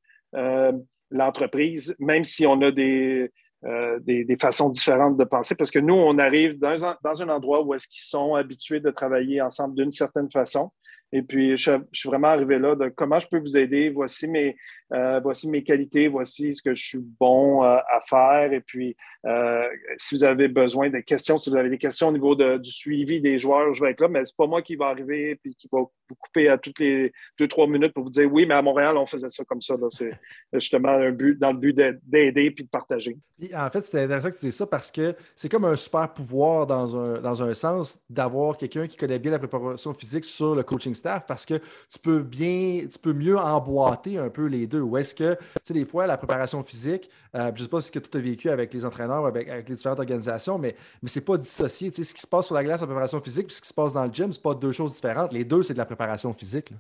l'entreprise, 1.10 1.96
même 1.98 2.26
si 2.26 2.46
on 2.46 2.60
a 2.60 2.72
des, 2.72 3.32
euh, 3.66 4.00
des, 4.02 4.38
façons 4.40 4.70
différentes 4.70 5.18
de 5.18 5.24
penser 5.24 5.56
parce 5.56 5.72
que 5.72 5.80
nous, 5.80 5.96
on 5.96 6.18
arrive 6.20 6.60
dans 6.60 6.86
un, 6.86 6.96
dans 7.04 7.22
un 7.24 7.30
endroit 7.30 7.64
où 7.64 7.74
est-ce 7.74 7.88
qu'ils 7.88 8.04
sont 8.04 8.36
habitués 8.36 8.80
de 8.80 8.92
travailler 8.92 9.42
ensemble 9.42 9.76
d'une 9.76 9.92
certaine 9.92 10.30
façon. 10.30 10.72
Et 11.12 11.22
puis, 11.22 11.56
je, 11.56 11.72
suis 11.94 12.10
vraiment 12.10 12.30
arrivé 12.30 12.60
là 12.60 12.76
de 12.76 12.90
comment 12.90 13.20
je 13.20 13.28
peux 13.28 13.40
vous 13.40 13.58
aider. 13.58 13.90
Voici 13.90 14.28
mes, 14.28 14.56
euh, 14.94 15.20
voici 15.20 15.50
mes 15.50 15.64
qualités, 15.64 16.08
voici 16.08 16.54
ce 16.54 16.62
que 16.62 16.74
je 16.74 16.84
suis 16.84 17.00
bon 17.00 17.64
euh, 17.64 17.78
à 17.88 18.02
faire. 18.08 18.52
Et 18.52 18.62
puis, 18.62 18.96
euh, 19.26 19.68
si 19.98 20.16
vous 20.16 20.24
avez 20.24 20.48
besoin 20.48 20.90
de 20.90 21.00
questions, 21.00 21.38
si 21.38 21.50
vous 21.50 21.56
avez 21.56 21.70
des 21.70 21.78
questions 21.78 22.10
au 22.10 22.12
niveau 22.12 22.36
du 22.36 22.70
suivi 22.70 23.22
des 23.22 23.40
joueurs, 23.40 23.74
je 23.74 23.84
vais 23.84 23.92
être 23.92 24.02
là, 24.02 24.08
mais 24.08 24.26
c'est 24.26 24.36
pas 24.36 24.48
moi 24.48 24.62
qui 24.62 24.76
va 24.76 24.88
arriver 24.88 25.40
et 25.44 25.50
qui 25.54 25.70
va 25.72 25.80
vous 25.80 26.16
couper 26.20 26.50
à 26.50 26.58
toutes 26.58 26.80
les 26.80 27.12
deux, 27.40 27.48
trois 27.48 27.68
minutes 27.68 27.94
pour 27.94 28.04
vous 28.04 28.10
dire 28.10 28.32
oui, 28.32 28.46
mais 28.46 28.56
à 28.56 28.62
Montréal, 28.62 28.98
on 28.98 29.06
faisait 29.06 29.30
ça 29.30 29.44
comme 29.44 29.62
ça. 29.62 29.76
C'est 29.92 30.12
justement 30.54 30.90
un 30.90 31.12
but, 31.12 31.38
dans 31.38 31.52
le 31.52 31.58
but 31.58 31.76
d'aider 32.04 32.54
et 32.58 32.64
de 32.64 32.70
partager. 32.70 33.16
en 33.54 33.70
fait, 33.70 33.86
c'est 33.86 34.04
intéressant 34.04 34.32
que 34.32 34.38
tu 34.38 34.46
dises 34.46 34.56
ça 34.56 34.68
parce 34.68 34.92
que 34.92 35.16
c'est 35.36 35.50
comme 35.50 35.66
un 35.66 35.76
super 35.76 36.14
pouvoir 36.14 36.68
dans 36.68 36.98
un, 36.98 37.22
dans 37.22 37.44
un 37.44 37.54
sens 37.54 38.00
d'avoir 38.10 38.58
quelqu'un 38.58 38.88
qui 38.88 38.98
connaît 38.98 39.20
bien 39.20 39.32
la 39.32 39.40
préparation 39.40 39.94
physique 39.94 40.26
sur 40.26 40.56
le 40.56 40.64
coaching 40.64 40.94
staff 40.96 41.26
parce 41.28 41.46
que 41.46 41.56
tu 41.56 42.00
peux 42.02 42.20
bien, 42.20 42.86
tu 42.92 43.00
peux 43.00 43.14
mieux 43.14 43.38
emboîter 43.38 44.18
un 44.18 44.30
peu 44.30 44.46
les 44.46 44.68
deux. 44.68 44.82
Ou 44.82 44.98
est-ce 44.98 45.16
que, 45.16 45.36
tu 45.36 45.40
sais, 45.64 45.74
des 45.74 45.86
fois, 45.86 46.08
la 46.08 46.18
préparation 46.18 46.64
physique, 46.64 47.10
euh, 47.36 47.52
je 47.56 47.62
ne 47.62 47.66
sais 47.66 47.70
pas 47.70 47.82
ce 47.82 47.92
que 47.92 48.00
tu 48.00 48.18
as 48.18 48.22
vécu 48.22 48.50
avec 48.50 48.74
les 48.74 48.86
entraîneurs 48.86 49.26
avec, 49.26 49.48
les 49.48 49.76
différentes 49.76 50.00
organisations, 50.00 50.58
mais, 50.58 50.76
mais 51.02 51.10
ce 51.10 51.20
n'est 51.20 51.26
pas 51.26 51.38
dissocié. 51.38 51.92
Tu 51.92 51.98
sais, 51.98 52.04
ce 52.10 52.14
qui 52.14 52.22
se 52.22 52.28
passe 52.28 52.48
sur 52.48 52.56
la 52.56 52.64
glace 52.64 52.82
en 52.82 52.86
préparation 52.86 53.20
physique 53.20 53.48
et 53.48 53.54
ce 53.54 53.62
qui 53.62 53.68
se 53.68 53.74
passe 53.74 53.94
dans 53.94 54.06
le 54.06 54.14
gym, 54.14 54.32
ce 54.32 54.40
pas 54.40 54.54
deux 54.54 54.72
choses 54.72 54.94
différentes. 54.94 55.34
Les 55.34 55.44
deux, 55.44 55.64
c'est 55.64 55.74
de 55.74 55.78
la 55.78 55.86
préparation 55.86 56.34
physique. 56.34 56.72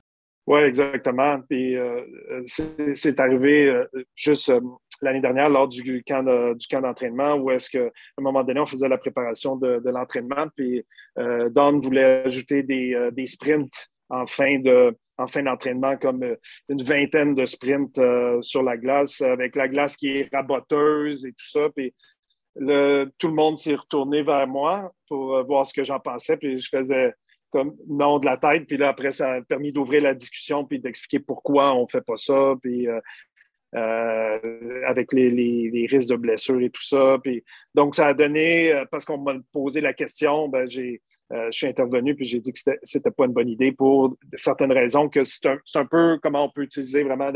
Oui, 0.47 0.59
exactement. 0.59 1.41
Puis 1.49 1.75
euh, 1.75 2.01
c'est 2.45 3.19
arrivé 3.19 3.67
euh, 3.67 3.85
juste 4.15 4.53
l'année 5.01 5.19
dernière 5.19 5.49
lors 5.49 5.67
du 5.67 6.03
camp 6.03 6.23
du 6.53 6.67
camp 6.67 6.81
d'entraînement 6.81 7.33
où 7.33 7.49
est-ce 7.49 7.69
qu'à 7.69 7.85
un 8.17 8.21
moment 8.21 8.43
donné, 8.43 8.59
on 8.59 8.65
faisait 8.65 8.87
la 8.87 8.99
préparation 8.99 9.55
de, 9.55 9.81
l'entraînement. 9.89 10.47
Puis 10.55 10.85
Don 11.17 11.79
voulait 11.79 12.23
ajouter 12.25 12.61
des, 12.63 13.09
des 13.11 13.25
sprints 13.25 13.89
en 14.09 14.27
fin 14.27 14.59
de 14.59 14.95
en 15.17 15.27
fin 15.27 15.43
d'entraînement 15.43 15.97
comme 15.97 16.23
euh, 16.23 16.35
une 16.69 16.83
vingtaine 16.83 17.35
de 17.35 17.45
sprints 17.45 17.97
euh, 17.97 18.41
sur 18.41 18.63
la 18.63 18.77
glace 18.77 19.21
avec 19.21 19.55
la 19.55 19.67
glace 19.67 19.95
qui 19.95 20.09
est 20.09 20.33
raboteuse 20.33 21.25
et 21.25 21.31
tout 21.31 21.49
ça. 21.49 21.69
Puis 21.75 21.93
le, 22.55 23.11
tout 23.17 23.27
le 23.27 23.33
monde 23.33 23.57
s'est 23.57 23.75
retourné 23.75 24.23
vers 24.23 24.47
moi 24.47 24.91
pour 25.07 25.35
euh, 25.35 25.43
voir 25.43 25.65
ce 25.65 25.73
que 25.73 25.83
j'en 25.83 25.99
pensais. 25.99 26.37
Puis 26.37 26.59
je 26.59 26.69
faisais 26.69 27.13
comme 27.51 27.75
non 27.87 28.19
de 28.19 28.25
la 28.25 28.37
tête. 28.37 28.67
Puis 28.67 28.77
là, 28.77 28.89
après, 28.89 29.11
ça 29.11 29.33
a 29.33 29.41
permis 29.41 29.71
d'ouvrir 29.71 30.01
la 30.01 30.13
discussion 30.13 30.65
puis 30.65 30.79
d'expliquer 30.79 31.19
pourquoi 31.19 31.73
on 31.73 31.83
ne 31.83 31.89
fait 31.89 32.05
pas 32.05 32.17
ça. 32.17 32.53
Puis 32.61 32.87
avec 33.73 35.11
les, 35.11 35.29
les, 35.31 35.85
risques 35.85 36.09
de 36.09 36.15
blessure 36.15 36.61
et 36.61 36.69
tout 36.69 36.83
ça. 36.83 37.17
Puis, 37.21 37.43
donc, 37.73 37.95
ça 37.95 38.07
a 38.07 38.13
donné, 38.13 38.73
parce 38.89 39.03
qu'on 39.03 39.17
m'a 39.17 39.35
posé 39.51 39.81
la 39.81 39.93
question, 39.93 40.47
ben, 40.47 40.65
j'ai 40.69 41.01
euh, 41.33 41.47
je 41.51 41.57
suis 41.57 41.67
intervenu 41.67 42.15
puis 42.15 42.25
j'ai 42.25 42.39
dit 42.39 42.51
que 42.51 42.59
ce 42.59 42.97
n'était 42.97 43.11
pas 43.11 43.25
une 43.25 43.33
bonne 43.33 43.49
idée 43.49 43.71
pour 43.71 44.15
certaines 44.35 44.71
raisons, 44.71 45.09
que 45.09 45.23
c'est 45.23 45.47
un, 45.47 45.85
peu 45.85 46.19
comment 46.21 46.45
on 46.45 46.49
peut 46.49 46.61
utiliser 46.61 47.03
vraiment 47.03 47.31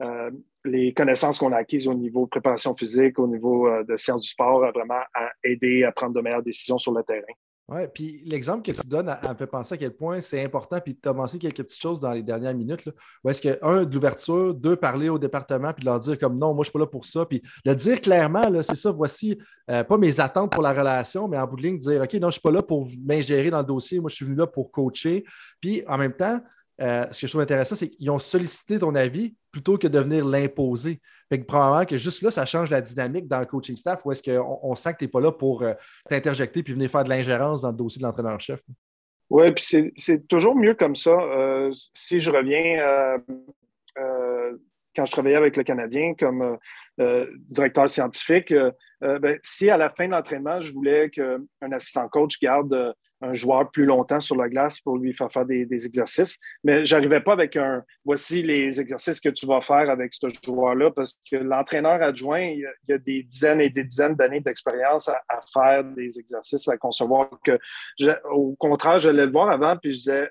euh, 0.00 0.30
les 0.64 0.94
connaissances 0.94 1.38
qu'on 1.38 1.52
a 1.52 1.56
acquises 1.56 1.88
au 1.88 1.94
niveau 1.94 2.24
de 2.24 2.30
préparation 2.30 2.74
physique, 2.74 3.18
au 3.18 3.26
niveau 3.26 3.68
euh, 3.68 3.84
de 3.84 3.96
sciences 3.96 4.22
du 4.22 4.28
sport, 4.28 4.60
vraiment 4.72 5.02
à 5.14 5.30
aider 5.44 5.84
à 5.84 5.92
prendre 5.92 6.14
de 6.14 6.20
meilleures 6.20 6.42
décisions 6.42 6.78
sur 6.78 6.92
le 6.92 7.02
terrain. 7.02 7.34
Oui, 7.70 7.82
puis 7.92 8.22
l'exemple 8.24 8.62
que 8.62 8.80
tu 8.80 8.86
donnes 8.86 9.14
me 9.28 9.34
fait 9.34 9.46
penser 9.46 9.74
à 9.74 9.76
quel 9.76 9.94
point 9.94 10.22
c'est 10.22 10.42
important, 10.42 10.80
puis 10.80 10.96
tu 10.96 11.06
as 11.06 11.38
quelques 11.38 11.64
petites 11.64 11.82
choses 11.82 12.00
dans 12.00 12.12
les 12.12 12.22
dernières 12.22 12.54
minutes. 12.54 12.88
Où 13.22 13.28
est-ce 13.28 13.42
que, 13.42 13.58
un, 13.60 13.84
de 13.84 13.94
l'ouverture, 13.94 14.54
deux, 14.54 14.74
parler 14.74 15.10
au 15.10 15.18
département, 15.18 15.74
puis 15.74 15.84
leur 15.84 16.00
dire 16.00 16.18
comme 16.18 16.38
non, 16.38 16.54
moi, 16.54 16.56
je 16.56 16.60
ne 16.60 16.64
suis 16.64 16.72
pas 16.72 16.78
là 16.78 16.86
pour 16.86 17.04
ça, 17.04 17.26
puis 17.26 17.42
le 17.66 17.74
dire 17.74 18.00
clairement, 18.00 18.40
c'est 18.62 18.74
ça, 18.74 18.90
voici 18.90 19.38
euh, 19.70 19.84
pas 19.84 19.98
mes 19.98 20.18
attentes 20.18 20.50
pour 20.50 20.62
la 20.62 20.72
relation, 20.72 21.28
mais 21.28 21.36
en 21.36 21.46
bout 21.46 21.56
de 21.56 21.62
ligne, 21.62 21.76
dire 21.76 22.00
OK, 22.00 22.14
non, 22.14 22.20
je 22.20 22.26
ne 22.26 22.30
suis 22.30 22.40
pas 22.40 22.52
là 22.52 22.62
pour 22.62 22.88
m'ingérer 23.04 23.50
dans 23.50 23.58
le 23.58 23.66
dossier, 23.66 24.00
moi, 24.00 24.08
je 24.08 24.16
suis 24.16 24.24
venu 24.24 24.38
là 24.38 24.46
pour 24.46 24.72
coacher. 24.72 25.26
Puis 25.60 25.84
en 25.86 25.98
même 25.98 26.14
temps, 26.14 26.40
euh, 26.80 27.06
ce 27.10 27.20
que 27.20 27.26
je 27.26 27.32
trouve 27.32 27.42
intéressant, 27.42 27.74
c'est 27.74 27.88
qu'ils 27.88 28.10
ont 28.10 28.18
sollicité 28.18 28.78
ton 28.78 28.94
avis 28.94 29.34
plutôt 29.50 29.78
que 29.78 29.88
de 29.88 29.98
venir 29.98 30.24
l'imposer. 30.24 31.00
Fait 31.28 31.40
que 31.40 31.44
probablement 31.44 31.84
que 31.84 31.96
juste 31.96 32.22
là, 32.22 32.30
ça 32.30 32.46
change 32.46 32.70
la 32.70 32.80
dynamique 32.80 33.26
dans 33.26 33.40
le 33.40 33.46
coaching 33.46 33.76
staff 33.76 34.04
ou 34.04 34.12
est-ce 34.12 34.22
qu'on 34.22 34.58
on 34.62 34.74
sent 34.74 34.92
que 34.92 34.98
tu 34.98 35.04
n'es 35.04 35.08
pas 35.08 35.20
là 35.20 35.32
pour 35.32 35.62
euh, 35.62 35.74
t'interjecter 36.08 36.62
puis 36.62 36.74
venir 36.74 36.90
faire 36.90 37.04
de 37.04 37.08
l'ingérence 37.08 37.60
dans 37.62 37.70
le 37.70 37.76
dossier 37.76 38.00
de 38.00 38.06
l'entraîneur-chef? 38.06 38.60
Oui, 39.30 39.52
puis 39.52 39.92
c'est 39.96 40.26
toujours 40.28 40.54
mieux 40.54 40.74
comme 40.74 40.96
ça. 40.96 41.10
Euh, 41.10 41.70
si 41.94 42.20
je 42.20 42.30
reviens 42.30 43.18
quand 44.96 45.04
je 45.04 45.12
travaillais 45.12 45.36
avec 45.36 45.56
le 45.56 45.64
Canadien 45.64 46.14
comme 46.18 46.56
directeur 47.50 47.90
scientifique, 47.90 48.54
ben, 49.00 49.38
si 49.42 49.68
à 49.68 49.76
la 49.76 49.90
fin 49.90 50.06
de 50.06 50.12
l'entraînement, 50.12 50.62
je 50.62 50.72
voulais 50.72 51.10
qu'un 51.10 51.72
assistant 51.72 52.08
coach 52.08 52.40
garde 52.40 52.94
un 53.20 53.34
joueur 53.34 53.70
plus 53.70 53.84
longtemps 53.84 54.20
sur 54.20 54.36
la 54.36 54.48
glace 54.48 54.80
pour 54.80 54.96
lui 54.96 55.12
faire 55.12 55.30
faire 55.30 55.44
des, 55.44 55.66
exercices. 55.86 56.38
Mais 56.64 56.86
je 56.86 56.94
n'arrivais 56.94 57.20
pas 57.20 57.32
avec 57.32 57.56
un 57.56 57.82
voici 58.04 58.42
les 58.42 58.80
exercices 58.80 59.20
que 59.20 59.28
tu 59.28 59.46
vas 59.46 59.60
faire 59.60 59.90
avec 59.90 60.14
ce 60.14 60.26
joueur-là 60.44 60.90
parce 60.90 61.18
que 61.30 61.36
l'entraîneur 61.36 62.02
adjoint, 62.02 62.40
il 62.40 62.66
y, 62.88 62.92
a, 62.92 62.98
des 62.98 63.22
dizaines 63.22 63.60
et 63.60 63.70
des 63.70 63.84
dizaines 63.84 64.14
d'années 64.14 64.40
d'expérience 64.40 65.08
à, 65.08 65.40
faire 65.52 65.84
des 65.84 66.18
exercices, 66.18 66.68
à 66.68 66.76
concevoir 66.76 67.28
que, 67.44 67.58
au 68.30 68.54
contraire, 68.58 68.98
je 69.00 69.10
l'ai 69.10 69.26
le 69.26 69.32
voir 69.32 69.50
avant, 69.50 69.76
puis 69.76 69.92
je 69.92 69.98
disais, 69.98 70.30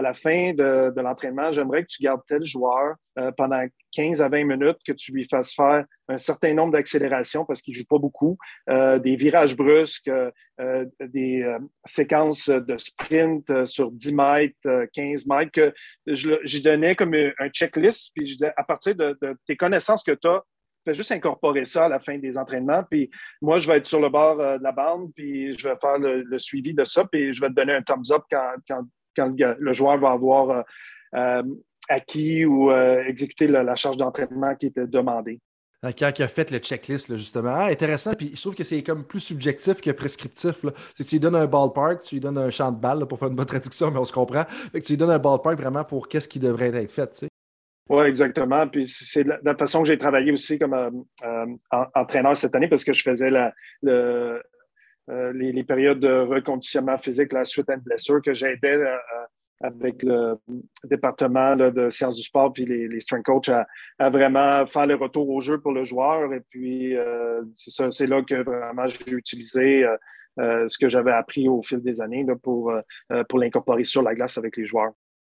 la 0.00 0.14
fin 0.14 0.54
de, 0.54 0.92
l'entraînement, 1.00 1.52
j'aimerais 1.52 1.82
que 1.82 1.88
tu 1.88 2.02
gardes 2.02 2.22
tel 2.26 2.44
joueur 2.44 2.94
euh, 3.18 3.30
pendant 3.36 3.62
15 3.92 4.22
à 4.22 4.28
20 4.28 4.44
minutes, 4.44 4.78
que 4.86 4.92
tu 4.92 5.12
lui 5.12 5.26
fasses 5.28 5.54
faire 5.54 5.84
un 6.08 6.16
certain 6.16 6.54
nombre 6.54 6.72
d'accélérations 6.72 7.44
parce 7.44 7.60
qu'il 7.60 7.74
ne 7.74 7.80
joue 7.80 7.86
pas 7.86 7.98
beaucoup, 7.98 8.38
euh, 8.70 8.98
des 8.98 9.16
virages 9.16 9.54
brusques, 9.54 10.08
euh, 10.08 10.86
des 11.00 11.44
séquences 11.84 12.48
de 12.48 12.78
sprint 12.78 13.66
sur 13.66 13.90
10 13.90 14.14
mètres, 14.14 14.86
15 14.94 15.26
mètres, 15.26 15.52
que 15.52 15.74
j'y 16.06 16.62
donnais 16.62 16.94
comme 16.94 17.14
un 17.14 17.48
checklist, 17.50 18.12
puis 18.14 18.26
je 18.26 18.32
disais, 18.32 18.52
à 18.56 18.64
partir 18.64 18.94
de, 18.94 19.18
tes 19.46 19.56
connaissances 19.56 20.02
que 20.02 20.12
tu 20.12 20.28
as, 20.28 20.42
fais 20.84 20.94
juste 20.94 21.12
incorporer 21.12 21.64
ça 21.64 21.84
à 21.84 21.88
la 21.88 22.00
fin 22.00 22.18
des 22.18 22.36
entraînements. 22.38 22.82
Puis 22.84 23.10
moi, 23.40 23.58
je 23.58 23.68
vais 23.68 23.78
être 23.78 23.86
sur 23.86 24.00
le 24.00 24.08
bord 24.08 24.36
de 24.36 24.62
la 24.62 24.72
bande, 24.72 25.12
puis 25.14 25.52
je 25.56 25.68
vais 25.68 25.76
faire 25.80 25.98
le, 25.98 26.38
suivi 26.38 26.74
de 26.74 26.84
ça, 26.84 27.04
puis 27.04 27.32
je 27.32 27.40
vais 27.40 27.48
te 27.48 27.54
donner 27.54 27.74
un 27.74 27.82
thumbs 27.82 28.10
up 28.10 28.22
quand, 28.30 28.54
quand 28.68 28.82
quand 29.16 29.34
le, 29.36 29.72
joueur 29.72 29.98
va 29.98 30.10
avoir 30.10 30.50
euh, 30.50 30.62
euh, 31.14 31.42
acquis 31.88 32.44
ou 32.44 32.70
euh, 32.70 33.04
exécuté 33.04 33.46
la, 33.46 33.74
charge 33.74 33.96
d'entraînement 33.96 34.54
qui 34.54 34.66
était 34.66 34.86
demandée. 34.86 35.40
Quand 35.98 36.16
il 36.16 36.22
a 36.22 36.28
fait 36.28 36.48
le 36.52 36.58
checklist, 36.58 37.16
justement. 37.16 37.54
Ah, 37.56 37.64
intéressant. 37.64 38.14
Puis 38.14 38.30
je 38.36 38.40
trouve 38.40 38.54
que 38.54 38.62
c'est 38.62 38.84
comme 38.84 39.04
plus 39.04 39.18
subjectif 39.18 39.80
que 39.80 39.90
prescriptif. 39.90 40.64
C'est 40.94 41.02
tu 41.02 41.16
lui 41.16 41.20
donnes 41.20 41.34
un 41.34 41.46
ballpark, 41.46 42.02
tu 42.02 42.14
lui 42.14 42.20
donnes 42.20 42.38
un 42.38 42.50
champ 42.50 42.70
de 42.70 42.80
balle 42.80 43.04
pour 43.06 43.18
faire 43.18 43.28
une 43.28 43.34
bonne 43.34 43.46
traduction, 43.46 43.90
mais 43.90 43.98
on 43.98 44.04
se 44.04 44.12
comprend. 44.12 44.44
Fait 44.44 44.80
que 44.80 44.86
tu 44.86 44.92
lui 44.92 44.96
donnes 44.96 45.10
un 45.10 45.18
ballpark 45.18 45.58
vraiment 45.58 45.82
pour 45.82 46.06
qu'est-ce 46.06 46.28
qui 46.28 46.38
devrait 46.38 46.68
être 46.68 46.92
fait. 46.92 47.26
Oui, 47.90 48.04
exactement. 48.06 48.68
Puis 48.68 48.86
c'est 48.86 49.24
de 49.24 49.32
la 49.44 49.56
façon 49.56 49.82
que 49.82 49.88
j'ai 49.88 49.98
travaillé 49.98 50.30
aussi 50.30 50.56
comme 50.56 51.04
entraîneur 51.96 52.36
cette 52.36 52.54
année 52.54 52.68
parce 52.68 52.84
que 52.84 52.92
je 52.92 53.02
faisais 53.02 53.30
la, 53.30 53.52
le, 53.82 54.40
euh, 55.10 55.32
les, 55.32 55.64
périodes 55.64 55.98
de 55.98 56.20
reconditionnement 56.20 56.96
physique 56.96 57.32
la 57.32 57.44
suite 57.44 57.68
à 57.68 57.76
blessure 57.76 58.22
que 58.22 58.32
j'aidais 58.32 58.76
euh, 58.76 58.94
euh, 58.94 59.24
avec 59.60 60.02
le 60.04 60.36
département 60.84 61.56
de 61.56 61.90
sciences 61.90 62.16
du 62.16 62.22
sport 62.22 62.52
puis 62.52 62.64
les, 62.66 63.00
strength 63.00 63.24
coachs 63.24 63.50
à, 63.98 64.10
vraiment 64.10 64.64
faire 64.66 64.86
le 64.86 64.94
retour 64.94 65.28
au 65.28 65.40
jeu 65.40 65.60
pour 65.60 65.72
le 65.72 65.84
joueur. 65.84 66.32
Et 66.32 66.40
puis, 66.50 66.96
c'est 67.54 68.06
là 68.08 68.22
que 68.22 68.42
vraiment 68.42 68.88
j'ai 68.88 69.12
utilisé 69.12 69.86
ce 70.36 70.78
que 70.78 70.88
j'avais 70.88 71.12
appris 71.12 71.48
au 71.48 71.62
fil 71.62 71.80
des 71.80 72.00
années 72.00 72.26
pour, 72.42 72.72
pour 73.28 73.38
l'incorporer 73.38 73.84
sur 73.84 74.02
la 74.02 74.16
glace 74.16 74.36
avec 74.36 74.56
les 74.56 74.66
joueurs. 74.66 74.94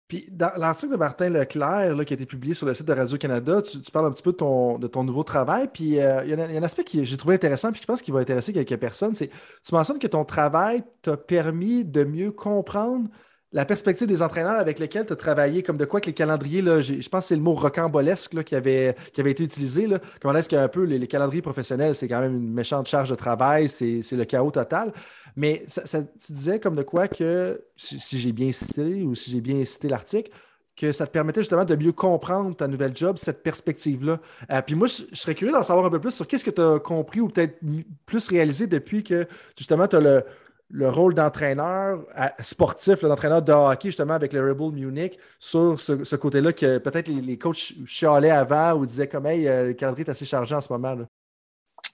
Puis 0.08 0.28
dans 0.32 0.52
l'article 0.56 0.92
de 0.92 0.98
Martin 0.98 1.30
Leclerc 1.30 2.06
qui 2.06 2.14
a 2.14 2.16
été 2.16 2.26
publié 2.28 2.54
sur 2.54 2.68
le 2.68 2.76
site 2.76 2.86
de 2.86 2.94
Radio-Canada, 2.94 3.62
tu, 3.64 3.80
parles 3.92 4.06
un 4.06 4.12
petit 4.12 4.22
peu 4.22 4.32
de 4.32 4.38
ton, 4.38 4.78
de 4.78 4.88
ton 4.88 5.04
nouveau 5.04 5.24
travail. 5.24 5.68
Puis 5.74 6.00
euh, 6.00 6.24
il 6.24 6.30
y, 6.30 6.34
a 6.34 6.44
un 6.44 6.64
aspect 6.64 6.84
que 6.84 7.04
j'ai 7.04 7.18
trouvé 7.18 7.36
intéressant, 7.36 7.72
puis 7.72 7.82
je 7.82 7.88
pense 7.88 8.04
qu'il 8.04 8.14
va 8.14 8.20
intéresser 8.20 8.54
quelques 8.54 8.78
personnes. 8.78 9.16
C'est 9.16 9.30
tu 9.30 9.74
mentionnes 9.74 9.98
que 9.98 10.08
ton 10.08 10.24
travail 10.24 10.84
t'a 11.02 11.18
permis 11.18 11.84
de 11.84 12.04
mieux 12.04 12.32
comprendre 12.32 13.10
la 13.56 13.64
perspective 13.64 14.06
des 14.06 14.22
entraîneurs 14.22 14.60
avec 14.60 14.80
lesquels 14.80 15.06
tu 15.06 15.14
as 15.14 15.16
travaillé, 15.16 15.64
comme 15.64 15.78
de 15.78 15.86
quoi 15.86 16.02
que 16.02 16.08
les 16.08 16.14
calendriers, 16.14 16.62
là, 16.62 16.82
je 16.82 17.08
pense 17.08 17.24
que 17.24 17.28
c'est 17.30 17.36
le 17.38 17.42
mot 17.42 17.54
rocambolesque 17.54 18.44
qui, 18.44 18.54
avait, 18.54 18.98
qui 19.14 19.22
avait 19.22 19.32
été 19.32 19.46
utilisé. 19.46 19.88
Là. 19.88 20.00
Comment 20.22 20.38
est-ce 20.38 20.50
qu'un 20.50 20.68
peu 20.68 20.84
les, 20.84 21.08
calendriers 21.08 21.42
professionnels, 21.42 21.96
c'est 21.96 22.10
quand 22.10 22.20
même 22.20 22.36
une 22.36 22.52
méchante 22.52 22.88
charge 22.88 23.10
de 23.10 23.16
travail, 23.16 23.70
c'est 23.70 24.02
le 24.12 24.26
chaos 24.26 24.52
total. 24.52 24.92
Mais 25.38 25.66
tu 25.70 26.34
disais 26.34 26.60
comme 26.60 26.76
de 26.76 26.84
quoi 26.84 27.08
que, 27.08 27.64
si, 27.78 28.20
j'ai 28.20 28.34
bien 28.34 28.52
cité 28.52 29.04
ou 29.04 29.16
si 29.16 29.32
j'ai 29.32 29.42
bien 29.42 29.64
cité 29.64 29.88
l'article, 29.88 30.32
que 30.76 30.92
ça 30.92 31.08
te 31.08 31.12
permettait 31.12 31.40
justement 31.40 31.64
de 31.64 31.78
mieux 31.78 31.94
comprendre 31.94 32.54
ta 32.58 32.68
nouvelle 32.68 32.94
job, 32.94 33.16
cette 33.18 33.42
perspective-là. 33.42 34.20
Euh, 34.52 34.62
puis 34.62 34.76
moi, 34.76 34.88
je, 34.88 35.04
je, 35.14 35.16
serais 35.16 35.34
curieux 35.34 35.54
d'en 35.54 35.64
savoir 35.64 35.86
un 35.86 35.90
peu 35.90 36.02
plus 36.02 36.12
sur 36.12 36.28
qu'est-ce 36.28 36.44
que 36.44 36.52
tu 36.52 36.60
as 36.60 36.80
compris 36.80 37.22
ou 37.22 37.30
peut-être 37.30 37.58
plus 38.06 38.28
réalisé 38.28 38.68
depuis 38.68 39.02
que 39.02 39.26
justement 39.58 39.88
tu 39.88 39.96
as 39.96 40.02
le, 40.02 40.26
le 40.70 40.90
rôle 40.90 41.14
d'entraîneur 41.14 42.06
sportif, 42.40 43.02
l'entraîneur 43.02 43.42
de 43.42 43.52
hockey, 43.52 43.90
justement, 43.90 44.14
avec 44.14 44.34
le 44.34 44.42
Rebel 44.50 44.72
Munich, 44.72 45.20
sur 45.40 45.80
ce, 45.80 46.16
côté-là 46.16 46.54
que 46.54 46.80
peut-être 46.80 47.08
les, 47.08 47.38
coachs 47.38 47.74
chialaient 47.86 48.32
avant 48.32 48.74
ou 48.74 48.86
disaient 48.86 49.08
comme 49.08 49.28
Hey, 49.28 49.48
euh, 49.48 49.68
le 49.68 49.74
calendrier 49.74 50.06
est 50.08 50.12
assez 50.12 50.26
chargé 50.26 50.56
en 50.56 50.62
ce 50.62 50.72
moment. 50.72 50.98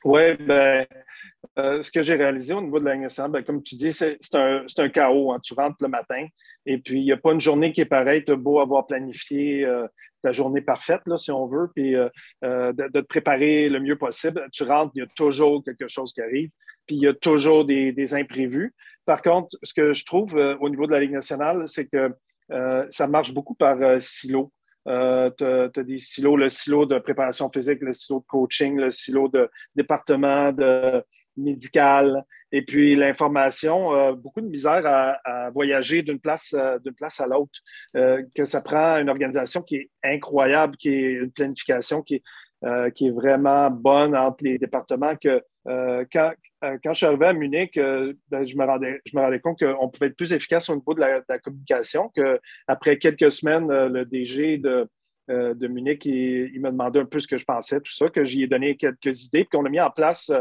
Oui, 0.03 0.33
ben, 0.35 0.85
euh, 1.59 1.81
ce 1.83 1.91
que 1.91 2.01
j'ai 2.01 2.15
réalisé 2.15 2.53
au 2.53 2.61
niveau 2.61 2.79
de 2.79 2.85
la 2.85 3.27
ben, 3.27 3.43
comme 3.43 3.61
tu 3.61 3.75
dis, 3.75 3.93
c'est 3.93 4.17
un, 4.33 4.65
un, 4.77 4.89
chaos. 4.89 5.31
Hein. 5.31 5.39
Tu 5.43 5.53
rentres 5.53 5.77
le 5.81 5.87
matin 5.87 6.25
et 6.65 6.77
puis 6.77 6.99
il 6.99 7.05
n'y 7.05 7.11
a 7.11 7.17
pas 7.17 7.33
une 7.33 7.41
journée 7.41 7.73
qui 7.73 7.81
est 7.81 7.85
pareille. 7.85 8.23
Tu 8.25 8.31
as 8.31 8.35
beau 8.35 8.59
avoir 8.59 8.87
planifié 8.87 9.65
euh, 9.65 9.87
ta 10.23 10.31
journée 10.31 10.61
parfaite, 10.61 11.01
là, 11.07 11.17
si 11.17 11.31
on 11.31 11.47
veut, 11.47 11.71
puis 11.75 11.93
de, 11.93 12.11
de, 12.43 12.87
te 12.87 12.99
préparer 12.99 13.69
le 13.69 13.79
mieux 13.79 13.97
possible. 13.97 14.47
Tu 14.51 14.63
rentres, 14.63 14.91
il 14.95 14.99
y 14.99 15.01
a 15.03 15.07
toujours 15.15 15.63
quelque 15.63 15.87
chose 15.87 16.13
qui 16.13 16.21
arrive 16.21 16.51
puis 16.85 16.95
il 16.95 17.01
y 17.01 17.07
a 17.07 17.13
toujours 17.13 17.65
des, 17.65 18.13
imprévus. 18.13 18.73
Par 19.05 19.21
contre, 19.21 19.57
ce 19.63 19.73
que 19.73 19.93
je 19.93 20.05
trouve 20.05 20.37
euh, 20.37 20.57
au 20.59 20.69
niveau 20.69 20.87
de 20.87 20.91
la 20.91 20.99
Ligue 20.99 21.11
nationale, 21.11 21.63
c'est 21.67 21.85
que 21.85 22.13
euh, 22.51 22.85
ça 22.89 23.07
marche 23.07 23.33
beaucoup 23.33 23.55
par 23.55 23.77
euh, 24.87 25.29
tu 25.37 25.43
as, 25.43 25.83
des 25.83 25.97
silos, 25.97 26.37
le 26.37 26.49
silo 26.49 26.85
de 26.85 26.99
préparation 26.99 27.49
physique, 27.51 27.81
le 27.81 27.93
silo 27.93 28.19
de 28.19 28.25
coaching, 28.25 28.77
le 28.77 28.91
silo 28.91 29.27
de 29.27 29.49
département 29.75 30.51
de 30.51 31.03
médical, 31.37 32.23
et 32.51 32.63
puis 32.63 32.95
l'information, 32.95 34.13
beaucoup 34.15 34.41
de 34.41 34.47
misère 34.47 34.83
à, 34.85 35.49
voyager 35.51 36.01
d'une 36.01 36.19
place, 36.19 36.53
d'une 36.83 36.93
place 36.93 37.21
à 37.21 37.25
l'autre, 37.25 37.57
que 37.93 38.43
ça 38.43 38.59
prend 38.61 38.97
une 38.97 39.09
organisation 39.09 39.61
qui 39.61 39.77
est 39.77 39.89
incroyable, 40.03 40.75
qui 40.75 40.89
est 40.89 41.13
une 41.13 41.31
planification 41.31 42.01
qui 42.01 42.15
est, 42.65 43.09
vraiment 43.11 43.69
bonne 43.71 44.15
entre 44.17 44.43
les 44.43 44.57
départements, 44.57 45.15
que 45.15 45.41
euh, 45.67 46.05
quand 46.61 46.93
je 46.93 46.97
suis 46.97 47.05
arrivé 47.05 47.25
à 47.25 47.33
Munich, 47.33 47.77
euh, 47.77 48.13
ben, 48.29 48.43
je, 48.43 48.55
me 48.55 48.65
rendais, 48.65 49.01
je 49.05 49.17
me 49.17 49.21
rendais 49.21 49.39
compte 49.39 49.59
qu'on 49.59 49.89
pouvait 49.89 50.07
être 50.07 50.15
plus 50.15 50.33
efficace 50.33 50.69
au 50.69 50.75
niveau 50.75 50.93
de 50.93 50.99
la, 50.99 51.39
communication, 51.39 52.11
qu'après 52.13 52.97
quelques 52.97 53.31
semaines, 53.31 53.71
euh, 53.71 53.89
le 53.89 54.05
DG 54.05 54.57
de, 54.57 54.87
de 55.27 55.67
Munich, 55.67 56.05
il, 56.05 56.59
m'a 56.59 56.71
demandé 56.71 56.99
un 56.99 57.05
peu 57.05 57.19
ce 57.19 57.27
que 57.27 57.37
je 57.37 57.45
pensais, 57.45 57.79
tout 57.79 57.93
ça, 57.93 58.09
que 58.09 58.25
j'y 58.25 58.43
ai 58.43 58.47
donné 58.47 58.75
quelques 58.75 59.25
idées, 59.25 59.45
puis 59.45 59.57
qu'on 59.57 59.65
a 59.65 59.69
mis 59.69 59.79
en 59.79 59.89
place 59.89 60.31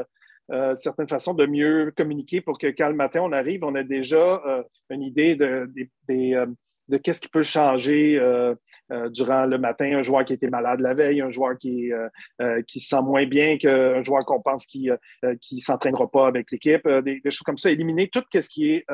certaines 0.75 1.07
façons 1.09 1.33
de 1.33 1.47
mieux 1.47 1.93
communiquer 1.97 2.41
pour 2.41 2.59
que 2.59 2.67
quand 2.67 2.89
le 2.89 2.97
matin 2.97 3.21
on 3.23 3.31
arrive, 3.31 3.63
on 3.63 3.77
ait 3.77 3.85
déjà 3.85 4.43
une 4.89 5.03
idée 5.03 5.37
de, 5.37 5.71
des 6.09 6.45
de 6.91 6.97
qu'est-ce 6.97 7.21
qui 7.21 7.29
peut 7.29 7.43
changer 7.43 8.19
euh, 8.19 8.55
euh, 8.93 9.09
durant 9.09 9.47
le 9.47 9.59
matin. 9.59 9.97
Un 9.97 10.03
joueur 10.03 10.25
qui 10.25 10.33
était 10.35 10.51
malade 10.51 10.81
la 10.81 10.93
veille, 10.93 11.23
un 11.23 11.31
joueur 11.31 11.57
qui, 11.57 11.93
euh, 11.93 12.63
qui 12.67 12.81
se 12.81 12.89
sent 12.89 13.03
moins 13.03 13.27
bien 13.27 13.57
qu'un 13.57 14.03
joueur 14.03 14.25
qu'on 14.27 14.43
pense 14.43 14.67
qui 14.67 14.91
ne 15.23 15.61
s'entraînera 15.61 16.11
pas 16.11 16.27
avec 16.27 16.51
l'équipe, 16.51 16.87
des, 16.87 17.21
choses 17.27 17.39
comme 17.39 17.59
ça. 17.59 17.71
Éliminer 17.71 18.09
tout 18.09 18.25
ce 18.33 18.49
qui 18.49 18.73
est 18.73 18.87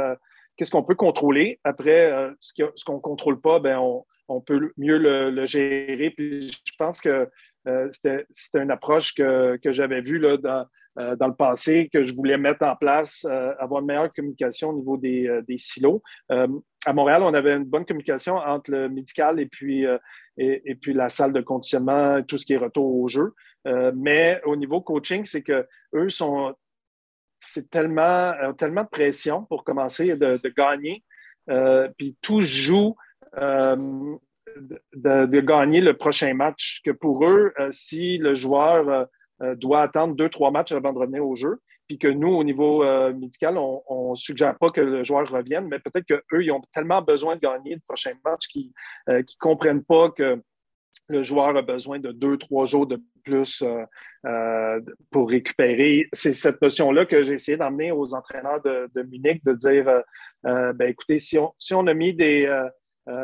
qu'est-ce 0.56 0.70
qu'on 0.70 0.85
peut 0.85 0.94
contrôler. 0.94 1.59
Après, 1.64 2.30
ce 2.40 2.85
qu'on 2.85 2.94
ne 2.94 3.00
contrôle 3.00 3.40
pas, 3.40 3.59
ben, 3.59 3.78
on, 4.28 4.40
peut 4.40 4.72
mieux 4.76 4.98
le, 4.98 5.46
gérer. 5.46 6.11
Puis 6.11 6.50
je 6.64 6.72
pense 6.78 7.00
que 7.00 7.28
c'était 7.90 8.26
une 8.54 8.70
approche 8.70 9.14
que, 9.14 9.59
j'avais 9.64 10.02
vue 10.02 10.18
là, 10.18 10.37
dans, 10.37 11.16
dans, 11.16 11.28
le 11.28 11.35
passé, 11.35 11.88
que 11.92 12.04
je 12.04 12.14
voulais 12.14 12.38
mettre 12.38 12.66
en 12.66 12.76
place, 12.76 13.24
avoir 13.59 13.80
une 13.80 13.87
meilleure 13.87 14.12
communication 14.12 14.70
au 14.70 14.76
niveau 14.76 14.98
des, 14.98 15.40
des 15.48 15.59
silos 15.59 16.02
à 16.87 16.92
Montréal, 16.92 17.22
on 17.22 17.35
avait 17.35 17.55
une 17.55 17.64
bonne 17.64 17.85
communication 17.85 18.37
entre 18.37 18.70
le 18.70 18.88
médical 18.88 19.40
et 19.40 19.46
puis, 19.46 19.85
euh, 19.85 19.99
et, 20.38 20.75
puis 20.77 20.94
la 20.94 21.09
salle 21.09 21.33
de 21.33 21.40
conditionnement, 21.40 22.22
tout 22.22 22.38
ce 22.38 22.46
qui 22.46 22.55
est 22.55 22.59
retour 22.59 22.96
au 22.96 23.09
jeu. 23.09 23.35
Euh, 23.66 23.92
mais 23.94 24.40
au 24.44 24.55
niveau 24.55 24.81
coaching, 24.81 25.25
c'est 25.25 25.42
que 25.42 25.66
eux 25.94 26.09
sont. 26.09 26.55
C'est 27.40 27.68
tellement, 27.68 28.33
tellement 28.57 28.85
de 28.85 28.88
pression 28.88 29.44
pour 29.44 29.62
commencer 29.62 30.16
de, 30.16 30.40
gagner. 30.57 31.05
Euh, 31.51 31.88
puis 31.96 32.16
tout 32.22 32.40
joue 32.40 32.96
de, 33.37 34.18
de, 34.94 35.40
gagner 35.40 35.81
le 35.81 35.94
prochain 35.96 36.33
match. 36.35 36.81
Que 36.85 36.92
pour 36.92 37.27
eux, 37.27 37.53
si 37.70 38.16
le 38.18 38.35
joueur 38.35 39.07
doit 39.57 39.83
attendre 39.83 40.16
deux, 40.16 40.31
trois 40.31 40.51
matchs 40.51 40.72
avant 40.72 40.92
de 40.92 40.99
revenir 40.99 41.27
au 41.27 41.37
jeu, 41.37 41.61
puis 41.87 41.99
que 41.99 42.09
nous, 42.09 42.29
au 42.29 42.44
niveau 42.44 42.83
euh, 42.83 43.12
médical, 43.12 43.57
on 43.59 44.11
ne 44.11 44.16
suggère 44.16 44.57
pas 44.59 44.70
que 44.70 44.81
le 44.81 45.05
joueur 45.05 45.29
revienne, 45.29 45.68
mais 45.68 45.79
peut-être 45.79 46.07
qu'eux, 46.07 46.44
ils 46.44 46.51
ont 46.51 46.62
tellement 46.72 47.03
besoin 47.03 47.37
de 47.37 47.40
gagner 47.40 47.75
le 47.75 47.81
prochain 47.87 48.12
match 48.25 48.49
qu'ils 48.49 48.72
ne 49.09 49.14
euh, 49.14 49.22
comprennent 49.38 49.85
pas 49.85 50.11
que 50.11 50.40
le 51.09 51.22
joueur 51.22 51.57
a 51.57 51.62
besoin 51.62 52.01
de 52.01 52.11
deux, 52.11 52.37
trois 52.37 52.66
jours 52.66 52.87
de 52.87 53.01
plus 53.22 53.62
euh, 53.62 54.81
pour 55.12 55.31
récupérer. 55.31 56.09
C'est 56.12 56.33
cette 56.33 56.61
notion-là 56.61 57.07
que 57.07 57.22
j'ai 57.22 57.35
essayé 57.35 57.57
d'emmener 57.57 57.92
aux 57.92 58.12
entraîneurs 58.14 58.61
de, 58.62 59.03
Munich, 59.03 59.44
de 59.44 59.53
dire, 59.53 60.03
ben, 60.42 60.88
écoutez, 60.88 61.20
si 61.20 61.38
on, 61.38 61.53
si 61.59 61.75
on 61.75 61.87
a 61.87 61.94
mis 61.94 62.12
des 62.12 62.49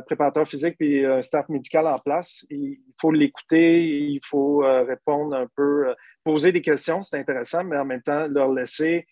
préparateur 0.06 0.46
physique 0.46 0.76
et 0.80 1.04
un 1.04 1.22
staff 1.22 1.48
médical 1.48 1.86
en 1.86 1.98
place. 1.98 2.46
Il 2.50 2.78
faut 3.00 3.10
l'écouter, 3.10 3.84
il 3.84 4.20
faut 4.24 4.64
euh, 4.64 4.84
répondre 4.84 5.34
un 5.34 5.48
peu, 5.56 5.88
euh, 5.88 5.94
poser 6.24 6.52
des 6.52 6.62
questions, 6.62 7.02
c'est 7.02 7.18
intéressant, 7.18 7.64
mais 7.64 7.76
en 7.76 7.84
même 7.84 8.02
temps, 8.02 8.26
leur 8.28 8.52
laisser 8.52 9.06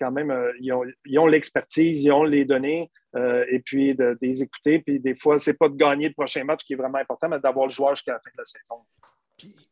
quand 0.00 0.10
même, 0.10 0.34
ils 0.58 0.72
ont 1.20 1.26
l'expertise, 1.26 2.02
ils 2.02 2.10
ont 2.10 2.24
les 2.24 2.44
données, 2.44 2.90
et 3.14 3.60
puis 3.64 3.94
de, 3.94 4.18
les 4.20 4.42
écouter. 4.42 4.80
Puis 4.80 4.98
des 4.98 5.14
fois, 5.14 5.38
c'est 5.38 5.54
pas 5.54 5.68
de 5.68 5.76
gagner 5.76 6.08
le 6.08 6.14
prochain 6.14 6.42
match 6.42 6.64
qui 6.64 6.72
est 6.72 6.76
vraiment 6.76 6.98
important, 6.98 7.28
mais 7.28 7.38
d'avoir 7.38 7.66
le 7.66 7.70
joueur 7.70 7.94
jusqu'à 7.94 8.14
la 8.14 8.18
fin 8.18 8.30
de 8.30 8.38
la 8.38 8.44
saison. 8.44 8.82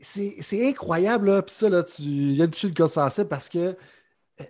C'est 0.01 0.69
incroyable, 0.69 1.31
là. 1.31 1.43
Puis 1.43 1.55
ça, 1.55 1.69
là, 1.69 1.83
tu 1.83 2.03
viens 2.03 2.47
de 2.47 2.53
toucher 2.53 2.71
le 2.77 2.87
sensible 2.87 3.29
parce 3.29 3.49
que 3.49 3.59
euh, 3.59 3.75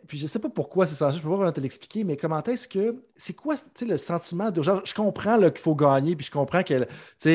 puis 0.07 0.19
je 0.19 0.25
ne 0.25 0.29
sais 0.29 0.39
pas 0.39 0.49
pourquoi 0.49 0.87
c'est 0.87 0.95
ça, 0.95 1.11
je 1.11 1.17
ne 1.17 1.23
peux 1.23 1.29
pas 1.29 1.37
vraiment 1.37 1.53
te 1.53 1.61
l'expliquer, 1.61 2.05
mais 2.05 2.17
comment 2.17 2.43
est-ce 2.43 2.69
que. 2.69 3.03
C'est 3.17 3.35
quoi 3.35 3.57
le 3.81 3.97
sentiment 3.99 4.51
d'urgence? 4.51 4.81
Je 4.85 4.95
comprends 4.95 5.39
qu'il 5.39 5.59
faut 5.59 5.75
gagner, 5.75 6.17
puis 6.17 6.27
je 6.27 6.31
comprends 6.31 6.63
que, 6.63 6.87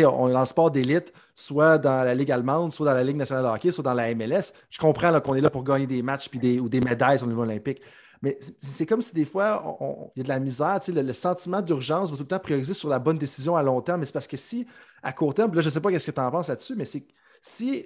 on 0.05 0.29
est 0.29 0.33
dans 0.33 0.39
le 0.39 0.45
sport 0.45 0.71
d'élite, 0.71 1.13
soit 1.35 1.77
dans 1.77 2.03
la 2.03 2.15
Ligue 2.15 2.31
allemande, 2.31 2.73
soit 2.73 2.85
dans 2.85 2.93
la 2.93 3.03
Ligue 3.03 3.17
nationale 3.17 3.43
de 3.43 3.49
hockey, 3.49 3.71
soit 3.71 3.83
dans 3.83 3.93
la 3.93 4.13
MLS. 4.13 4.53
Je 4.69 4.79
comprends 4.79 5.19
qu'on 5.21 5.35
est 5.35 5.41
là 5.41 5.49
pour 5.49 5.63
gagner 5.63 5.87
des 5.87 6.01
matchs 6.01 6.29
puis 6.29 6.39
des, 6.39 6.59
ou 6.59 6.69
des 6.69 6.81
médailles 6.81 7.21
au 7.23 7.27
niveau 7.27 7.41
olympique. 7.41 7.81
Mais 8.21 8.39
c'est 8.59 8.85
comme 8.85 9.01
si 9.01 9.13
des 9.13 9.25
fois, 9.25 9.77
il 10.15 10.19
y 10.19 10.21
a 10.21 10.23
de 10.23 10.29
la 10.29 10.39
misère, 10.39 10.79
le, 10.87 11.01
le, 11.01 11.13
sentiment 11.13 11.61
d'urgence 11.61 12.09
va 12.09 12.17
tout 12.17 12.23
le 12.23 12.27
temps 12.27 12.39
prioriser 12.39 12.73
sur 12.73 12.89
la 12.89 12.99
bonne 12.99 13.17
décision 13.17 13.55
à 13.55 13.63
long 13.63 13.81
terme. 13.81 13.99
Mais 13.99 14.05
c'est 14.05 14.13
parce 14.13 14.27
que 14.27 14.37
si, 14.37 14.65
à 15.03 15.13
court 15.13 15.33
terme, 15.33 15.53
là, 15.53 15.61
je 15.61 15.67
ne 15.67 15.71
sais 15.71 15.81
pas 15.81 15.91
qu'est-ce 15.91 16.05
que 16.05 16.11
tu 16.11 16.21
en 16.21 16.31
penses 16.31 16.47
là-dessus, 16.47 16.75
mais 16.75 16.85
c'est 16.85 17.05
si 17.41 17.85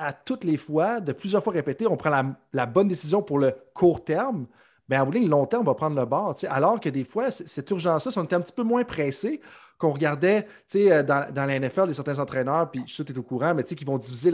à 0.00 0.12
toutes 0.12 0.44
les 0.44 0.56
fois, 0.56 1.00
de 1.00 1.12
plusieurs 1.12 1.44
fois 1.44 1.52
répété, 1.52 1.86
on 1.86 1.96
prend 1.96 2.34
la, 2.52 2.66
bonne 2.66 2.88
décision 2.88 3.22
pour 3.22 3.38
le 3.38 3.54
court 3.74 4.02
terme, 4.04 4.46
bien, 4.88 5.02
en 5.02 5.06
bout 5.06 5.12
de 5.12 5.28
long 5.28 5.46
terme, 5.46 5.62
on 5.62 5.70
va 5.70 5.74
prendre 5.74 5.98
le 5.98 6.06
bord. 6.06 6.34
Alors 6.48 6.80
que 6.80 6.88
des 6.88 7.04
fois, 7.04 7.30
cette 7.30 7.70
urgence-là, 7.70 8.10
si 8.10 8.18
on 8.18 8.24
était 8.24 8.34
un 8.34 8.40
petit 8.40 8.52
peu 8.52 8.62
moins 8.62 8.82
pressé, 8.82 9.40
qu'on 9.78 9.92
regardait 9.92 10.46
euh, 10.76 11.02
dans, 11.02 11.32
dans 11.32 11.46
la 11.46 11.58
NFL, 11.58 11.94
certains 11.94 12.18
entraîneurs, 12.18 12.70
puis 12.70 12.82
je 12.86 12.92
suis 12.92 13.04
tu 13.04 13.18
au 13.18 13.22
courant, 13.22 13.54
mais 13.54 13.64
qui 13.64 13.84
vont 13.84 13.98
diviser 13.98 14.30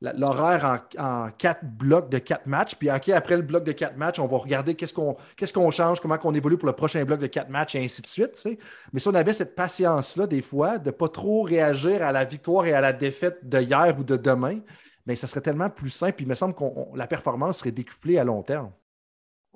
l'horaire 0.00 0.82
en, 0.98 1.28
quatre 1.36 1.64
blocs 1.64 2.08
de 2.08 2.18
quatre 2.18 2.46
matchs. 2.46 2.74
Puis 2.76 2.88
après 2.88 3.36
le 3.36 3.42
bloc 3.42 3.64
de 3.64 3.72
quatre 3.72 3.96
matchs, 3.96 4.18
on 4.18 4.26
va 4.26 4.38
regarder 4.38 4.74
qu'est-ce 4.74 4.94
qu'on 4.94 5.16
qu'est-ce 5.36 5.52
qu'on 5.52 5.70
change, 5.70 6.00
comment 6.00 6.16
on 6.24 6.34
évolue 6.34 6.56
pour 6.56 6.66
le 6.66 6.74
prochain 6.74 7.04
bloc 7.04 7.20
de 7.20 7.26
quatre 7.26 7.50
matchs 7.50 7.74
et 7.74 7.84
ainsi 7.84 8.00
de 8.00 8.06
suite. 8.06 8.48
Mais 8.92 9.00
si 9.00 9.08
on 9.08 9.14
avait 9.14 9.34
cette 9.34 9.54
patience-là, 9.54 10.26
des 10.26 10.42
fois, 10.42 10.78
de 10.78 10.86
ne 10.86 10.90
pas 10.92 11.08
trop 11.08 11.42
réagir 11.42 12.02
à 12.02 12.12
la 12.12 12.24
victoire 12.24 12.66
et 12.66 12.72
à 12.72 12.80
la 12.80 12.92
défaite 12.92 13.46
de 13.46 13.60
hier 13.60 13.94
ou 13.98 14.02
de 14.02 14.16
demain, 14.16 14.60
mais 15.06 15.16
ça 15.16 15.26
serait 15.26 15.40
tellement 15.40 15.70
plus 15.70 15.90
simple. 15.90 16.22
Il 16.22 16.28
me 16.28 16.34
semble 16.34 16.54
que 16.54 16.64
la 16.94 17.06
performance 17.06 17.58
serait 17.58 17.70
décuplée 17.70 18.18
à 18.18 18.24
long 18.24 18.42
terme. 18.42 18.72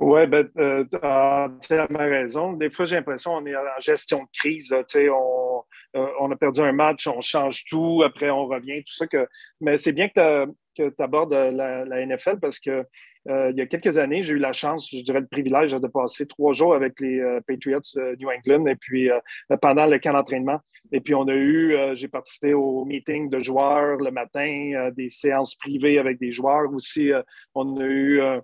Oui, 0.01 0.27
ben, 0.27 0.49
euh, 0.57 0.85
tu 0.91 0.97
as 1.03 1.49
entièrement 1.51 1.99
raison. 1.99 2.55
Des 2.55 2.71
fois, 2.71 2.87
j'ai 2.87 2.97
l'impression 2.97 3.33
qu'on 3.33 3.45
est 3.45 3.55
en 3.55 3.81
gestion 3.81 4.23
de 4.23 4.29
crise. 4.33 4.73
on, 4.73 5.63
euh, 5.97 6.07
on 6.21 6.31
a 6.31 6.37
perdu 6.37 6.61
un 6.63 6.73
match, 6.73 7.07
on 7.07 7.21
change 7.21 7.65
tout, 7.67 8.03
après 8.03 8.31
on 8.31 8.47
revient, 8.47 8.83
tout 8.83 8.95
ça. 8.95 9.07
Que... 9.07 9.29
Mais 9.61 9.77
c'est 9.77 9.93
bien 9.93 10.09
que 10.09 10.47
tu 10.75 10.91
abordes 10.99 11.35
la, 11.35 11.85
la, 11.85 12.07
NFL 12.07 12.39
parce 12.41 12.59
que 12.59 12.71
euh, 12.71 12.83
il 13.29 13.55
y 13.57 13.61
a 13.61 13.67
quelques 13.67 13.99
années, 13.99 14.23
j'ai 14.23 14.35
eu 14.35 14.39
la 14.39 14.53
chance, 14.53 14.89
je 14.91 15.03
dirais 15.03 15.21
le 15.21 15.27
privilège 15.27 15.73
de 15.73 15.87
passer 15.87 16.27
trois 16.27 16.53
jours 16.53 16.75
avec 16.75 16.99
les 17.01 17.21
euh, 17.21 17.41
Patriots 17.47 17.81
New 18.19 18.29
England 18.29 18.67
et 18.67 18.77
puis 18.77 19.11
pendant 19.61 19.87
le 19.87 19.99
camp 19.99 20.13
d'entraînement. 20.13 20.61
Et 20.93 21.01
puis 21.01 21.15
on 21.15 21.29
a 21.29 21.35
eu, 21.35 21.77
j'ai 21.93 22.09
participé 22.09 22.55
au 22.55 22.85
meeting 22.85 23.29
de 23.29 23.39
joueurs 23.39 23.99
le 23.99 24.11
matin, 24.11 24.91
des 24.97 25.11
séances 25.11 25.55
privées 25.55 25.99
avec 25.99 26.19
des 26.19 26.33
joueurs 26.33 26.73
aussi. 26.73 27.11
on 27.55 27.79
a 27.79 27.85
eu 27.85 28.21
un 28.23 28.41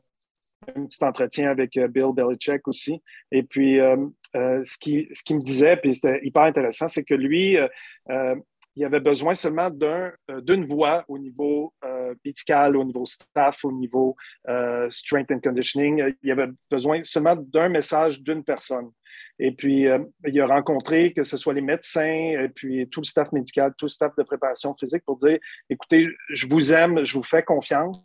petit 0.87 1.03
entretien 1.03 1.51
avec 1.51 1.79
Bill 1.79 2.13
Belichick 2.15 2.69
aussi. 2.69 3.01
Et 3.33 3.43
puis, 3.43 3.79
ce 4.35 4.79
qu'il 4.79 5.09
ce 5.15 5.23
qui 5.25 5.35
me 5.35 5.41
disait, 5.41 5.79
puis 5.79 5.95
c'était 5.95 6.21
hyper 6.23 6.43
intéressant, 6.43 6.89
c'est 6.89 7.05
que 7.05 7.15
lui, 7.15 7.57
il 8.77 8.85
avait 8.85 9.01
besoin 9.01 9.35
seulement 9.35 9.71
d'une 9.71 10.65
voix 10.65 11.05
au 11.09 11.19
niveau 11.19 11.73
médical, 12.25 12.77
au 12.77 12.85
niveau 12.85 13.05
staff, 13.05 13.65
au 13.65 13.73
niveau 13.73 14.17
strength 14.91 15.31
and 15.31 15.41
conditioning. 15.41 16.15
Il 16.23 16.31
avait 16.31 16.51
besoin 16.71 17.03
seulement 17.05 17.37
d'un 17.37 17.69
message 17.69 18.23
d'une 18.23 18.45
personne. 18.45 18.91
Et 19.39 19.53
puis, 19.53 19.87
euh, 19.87 19.99
il 20.27 20.41
a 20.41 20.47
rencontré 20.47 21.13
que 21.13 21.23
ce 21.23 21.37
soit 21.37 21.53
les 21.53 21.61
médecins, 21.61 22.03
et 22.03 22.49
puis 22.49 22.89
tout 22.89 23.01
le 23.01 23.07
staff 23.07 23.33
médical, 23.33 23.75
tout 23.77 23.85
le 23.85 23.91
staff 23.91 24.15
de 24.17 24.23
préparation 24.23 24.75
physique 24.75 25.05
pour 25.05 25.19
dire, 25.19 25.39
écoutez, 25.69 26.09
je 26.31 26.49
vous 26.49 26.73
aime, 26.73 27.05
je 27.05 27.15
vous 27.15 27.23
fais 27.23 27.43
confiance. 27.43 27.99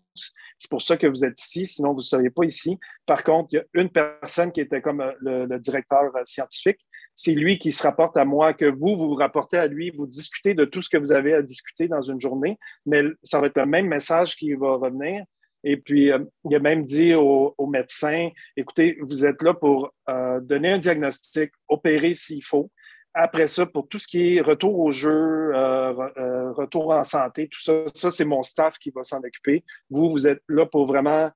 C'est 0.58 0.70
pour 0.70 0.82
ça 0.82 0.98
que 0.98 1.08
vous 1.08 1.24
êtes 1.24 1.40
ici, 1.42 1.66
sinon 1.66 1.92
vous 1.92 2.00
ne 2.00 2.02
seriez 2.02 2.30
pas 2.30 2.44
ici. 2.44 2.78
Par 3.06 3.24
contre, 3.24 3.50
il 3.54 3.56
y 3.56 3.60
a 3.60 3.64
une 3.82 3.90
personne 3.90 4.52
qui 4.52 4.60
était 4.60 4.82
comme 4.82 5.00
euh, 5.00 5.14
le, 5.22 5.60
directeur 5.60 6.14
euh, 6.16 6.22
scientifique. 6.26 6.80
C'est 7.16 7.34
lui 7.34 7.60
qui 7.60 7.72
se 7.72 7.84
rapporte 7.84 8.18
à 8.18 8.26
moi, 8.26 8.54
que 8.54 8.66
vous, 8.66 8.96
vous 8.96 9.10
vous 9.10 9.16
rapportez 9.16 9.58
à 9.58 9.68
lui, 9.68 9.92
vous 9.92 10.08
discutez 10.08 10.54
de 10.54 10.66
tout 10.66 10.82
ce 10.82 10.90
que 10.90 10.98
vous 10.98 11.12
avez 11.12 11.34
à 11.34 11.42
discuter 11.42 11.88
dans 11.88 12.02
une 12.02 12.20
journée, 12.20 12.58
mais 12.86 13.04
ça 13.24 13.40
va 13.40 13.48
être 13.48 13.58
le 13.58 13.66
même 13.66 13.88
message 13.88 14.36
qui 14.36 14.54
va 14.54 14.76
revenir. 14.76 15.24
Et 15.64 15.78
puis, 15.78 16.12
euh, 16.12 16.20
il 16.46 16.56
a 16.56 16.60
même 16.60 16.86
dit 16.86 17.14
aux, 17.14 17.56
médecins, 17.68 18.30
écoutez, 18.58 18.98
vous 19.02 19.26
êtes 19.26 19.42
là 19.44 19.54
pour 19.54 19.94
euh, 20.10 20.40
donner 20.40 20.72
un 20.72 20.78
diagnostic, 20.80 21.52
opérer 21.68 22.14
s'il 22.14 22.44
faut. 22.44 22.72
Après 23.14 23.48
ça, 23.48 23.66
pour 23.66 23.90
tout 23.90 24.00
ce 24.00 24.08
qui 24.08 24.38
est 24.38 24.42
retour 24.42 24.80
au 24.80 24.90
jeu, 24.90 25.52
euh, 25.54 26.54
retour 26.54 26.92
en 26.92 27.04
santé, 27.04 27.50
tout 27.50 27.60
ça, 27.60 27.84
ça 27.94 28.10
c'est 28.10 28.26
mon 28.26 28.42
staff 28.42 28.78
qui 28.80 28.90
va 28.90 29.04
s'en 29.04 29.20
occuper. 29.20 29.66
Vous, 29.90 30.10
vous 30.10 30.28
êtes 30.28 30.42
là 30.48 30.66
pour 30.66 30.88
vraiment 30.88 31.30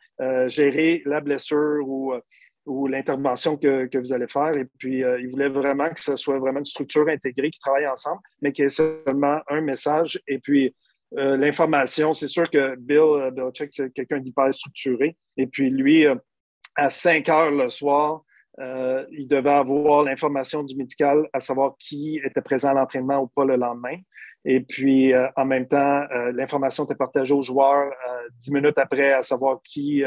gérer 0.48 1.02
la 1.06 1.20
blessure 1.20 1.84
ou, 1.86 2.14
ou 2.66 2.88
l'intervention 2.88 3.58
que, 3.58 3.86
que, 3.86 3.98
vous 3.98 4.14
allez 4.14 4.28
faire. 4.28 4.56
Et 4.58 4.66
puis, 4.80 5.00
il 5.00 5.28
voulait 5.30 5.50
vraiment 5.50 5.90
que 5.90 6.02
ce 6.02 6.16
soit 6.16 6.40
vraiment 6.40 6.60
une 6.60 6.66
structure 6.66 7.08
intégrée 7.08 7.50
qui 7.50 7.60
travaille 7.60 7.88
ensemble, 7.88 8.22
mais 8.42 8.52
qu'il 8.52 8.64
y 8.64 8.68
ait 8.68 8.70
seulement 8.70 9.40
un 9.50 9.62
message. 9.62 10.20
Et 10.28 10.40
puis, 10.40 10.74
euh, 11.18 11.38
l'information. 11.38 12.14
C'est 12.14 12.28
sûr 12.28 12.50
que 12.50 12.76
Bill 12.76 12.98
euh, 12.98 13.32
Belichick, 13.32 13.70
c'est 13.72 13.94
quelqu'un 13.94 14.20
d'hyper 14.20 14.54
structuré. 14.54 15.16
Et 15.38 15.48
puis 15.48 15.70
lui, 15.70 16.06
euh, 16.06 16.16
à 16.76 16.90
5 16.90 17.30
heures 17.30 17.52
le 17.52 17.70
soir, 17.70 18.22
il 19.12 19.28
devait 19.28 19.50
avoir 19.50 20.04
l'information 20.04 20.64
du 20.64 20.78
médical, 20.78 21.28
à 21.34 21.42
savoir 21.42 21.76
qui 21.78 22.22
était 22.24 22.42
présent 22.42 22.70
à 22.70 22.74
l'entraînement 22.74 23.20
ou 23.20 23.28
pas 23.28 23.44
le 23.44 23.58
lendemain. 23.58 23.98
Et 24.48 24.62
puis, 24.62 25.12
en 25.36 25.46
même 25.46 25.68
temps, 25.68 26.06
l'information 26.34 26.86
était 26.86 26.94
partagée 26.94 27.34
aux 27.34 27.42
joueurs 27.42 27.92
dix 28.40 28.52
minutes 28.52 28.78
après, 28.78 29.12
à 29.14 29.24
savoir 29.24 29.60
qui 29.64 30.04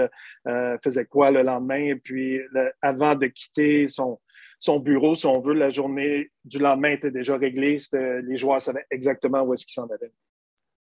faisait 0.82 1.06
quoi 1.06 1.32
le 1.32 1.42
lendemain. 1.42 1.86
Et 1.86 1.96
puis, 1.96 2.40
avant 2.80 3.16
de 3.16 3.26
quitter 3.26 3.88
son, 3.88 4.20
son 4.60 4.78
bureau, 4.78 5.16
si 5.16 5.26
on 5.26 5.40
veut, 5.40 5.54
la 5.54 5.70
journée 5.70 6.30
du 6.44 6.58
lendemain 6.58 6.90
était 6.90 7.10
déjà 7.10 7.36
réglée. 7.36 7.78
Les 7.92 8.36
joueurs 8.36 8.62
savaient 8.62 8.86
exactement 8.90 9.42
où 9.42 9.54
est-ce 9.54 9.66
qu'ils 9.66 9.74
s'en 9.74 9.88
allaient. 9.88 10.12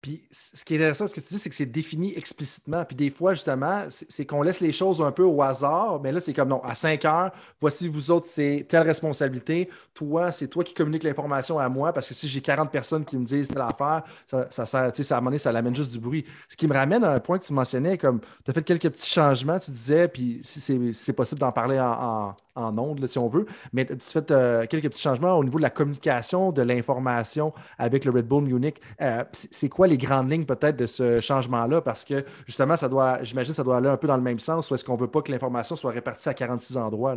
Puis 0.06 0.22
ce 0.30 0.64
qui 0.64 0.74
est 0.74 0.76
intéressant, 0.76 1.08
ce 1.08 1.14
que 1.14 1.18
tu 1.18 1.34
dis, 1.34 1.40
c'est 1.40 1.50
que 1.50 1.56
c'est 1.56 1.66
défini 1.66 2.16
explicitement. 2.16 2.84
Puis 2.84 2.94
des 2.94 3.10
fois, 3.10 3.34
justement, 3.34 3.86
c'est 3.88 4.24
qu'on 4.24 4.40
laisse 4.40 4.60
les 4.60 4.70
choses 4.70 5.02
un 5.02 5.10
peu 5.10 5.24
au 5.24 5.42
hasard. 5.42 5.98
Mais 6.00 6.12
là, 6.12 6.20
c'est 6.20 6.32
comme 6.32 6.50
non, 6.50 6.62
à 6.62 6.76
5 6.76 7.04
heures, 7.06 7.32
voici 7.58 7.88
vous 7.88 8.12
autres, 8.12 8.26
c'est 8.26 8.66
telle 8.68 8.86
responsabilité. 8.86 9.68
Toi, 9.94 10.30
c'est 10.30 10.46
toi 10.46 10.62
qui 10.62 10.74
communiques 10.74 11.02
l'information 11.02 11.58
à 11.58 11.68
moi. 11.68 11.92
Parce 11.92 12.06
que 12.06 12.14
si 12.14 12.28
j'ai 12.28 12.40
40 12.40 12.70
personnes 12.70 13.04
qui 13.04 13.16
me 13.16 13.24
disent 13.24 13.48
telle 13.48 13.60
affaire, 13.62 14.04
ça, 14.30 14.46
ça 14.64 14.78
à 14.78 14.84
un 14.86 15.16
moment 15.16 15.30
donné, 15.30 15.38
ça 15.38 15.50
l'amène 15.50 15.74
juste 15.74 15.90
du 15.90 15.98
bruit. 15.98 16.24
Ce 16.48 16.54
qui 16.54 16.68
me 16.68 16.74
ramène 16.74 17.02
à 17.02 17.10
un 17.10 17.18
point 17.18 17.40
que 17.40 17.44
tu 17.44 17.52
mentionnais, 17.52 17.98
comme 17.98 18.20
tu 18.44 18.50
as 18.52 18.54
fait 18.54 18.62
quelques 18.62 18.90
petits 18.90 19.10
changements, 19.10 19.58
tu 19.58 19.72
disais, 19.72 20.06
puis 20.06 20.38
si 20.44 20.92
c'est 20.94 21.12
possible 21.14 21.40
d'en 21.40 21.50
parler 21.50 21.80
en, 21.80 22.36
en, 22.54 22.78
ondes, 22.78 23.04
si 23.08 23.18
on 23.18 23.26
veut, 23.26 23.46
mais 23.72 23.86
tu 23.86 23.94
as 23.94 23.98
fait 23.98 24.30
euh, 24.30 24.66
quelques 24.66 24.88
petits 24.88 25.02
changements 25.02 25.36
au 25.36 25.42
niveau 25.42 25.58
de 25.58 25.62
la 25.62 25.70
communication, 25.70 26.52
de 26.52 26.62
l'information 26.62 27.52
avec 27.76 28.04
le 28.04 28.12
Red 28.12 28.28
Bull 28.28 28.44
Munich. 28.44 28.80
Euh, 29.00 29.24
c'est 29.32 29.68
quoi 29.68 29.88
les 29.88 29.95
grandes 29.96 30.30
lignes 30.30 30.44
peut-être 30.44 30.76
de 30.76 30.86
ce 30.86 31.18
changement-là? 31.18 31.80
Parce 31.80 32.04
que 32.04 32.24
justement, 32.46 32.76
ça 32.76 32.88
doit, 32.88 33.22
j'imagine 33.22 33.54
ça 33.54 33.64
doit 33.64 33.78
aller 33.78 33.88
un 33.88 33.96
peu 33.96 34.06
dans 34.06 34.16
le 34.16 34.22
même 34.22 34.38
sens 34.38 34.70
ou 34.70 34.74
est-ce 34.74 34.84
qu'on 34.84 34.96
ne 34.96 35.00
veut 35.00 35.10
pas 35.10 35.22
que 35.22 35.30
l'information 35.30 35.76
soit 35.76 35.92
répartie 35.92 36.28
à 36.28 36.34
46 36.34 36.76
endroits? 36.76 37.16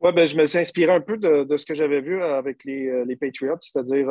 Oui, 0.00 0.12
ben, 0.12 0.26
je 0.26 0.36
me 0.36 0.44
suis 0.46 0.58
inspiré 0.58 0.92
un 0.92 1.00
peu 1.00 1.16
de, 1.16 1.56
ce 1.56 1.64
que 1.64 1.74
j'avais 1.74 2.00
vu 2.00 2.22
avec 2.22 2.64
les, 2.64 2.88
euh, 2.88 3.04
les 3.06 3.16
Patriots, 3.16 3.56
c'est-à-dire 3.60 4.08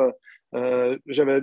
euh, 0.54 0.98
j'avais 1.06 1.40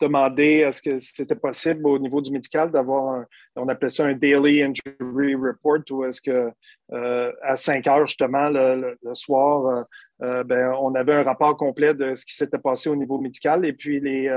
demandé 0.00 0.60
est 0.60 0.72
ce 0.72 0.82
que 0.82 0.98
c'était 1.00 1.36
possible 1.36 1.86
au 1.86 1.98
niveau 1.98 2.20
du 2.20 2.30
médical 2.30 2.70
d'avoir 2.70 3.14
un, 3.14 3.26
on 3.56 3.68
appelait 3.68 3.88
ça 3.88 4.04
un 4.04 4.14
daily 4.14 4.62
injury 4.62 5.34
report, 5.34 5.82
ou 5.90 6.04
est-ce 6.04 6.20
que 6.20 6.50
euh, 6.92 7.32
à 7.42 7.56
5 7.56 7.86
heures 7.86 8.06
justement 8.06 8.48
le, 8.50 8.96
soir, 9.14 9.84
euh, 10.22 10.44
ben, 10.44 10.72
on 10.80 10.94
avait 10.94 11.14
un 11.14 11.22
rapport 11.22 11.56
complet 11.56 11.94
de 11.94 12.14
ce 12.14 12.24
qui 12.24 12.34
s'était 12.34 12.58
passé 12.58 12.88
au 12.88 12.96
niveau 12.96 13.18
médical 13.18 13.64
et 13.64 13.72
puis 13.72 14.00
les, 14.00 14.30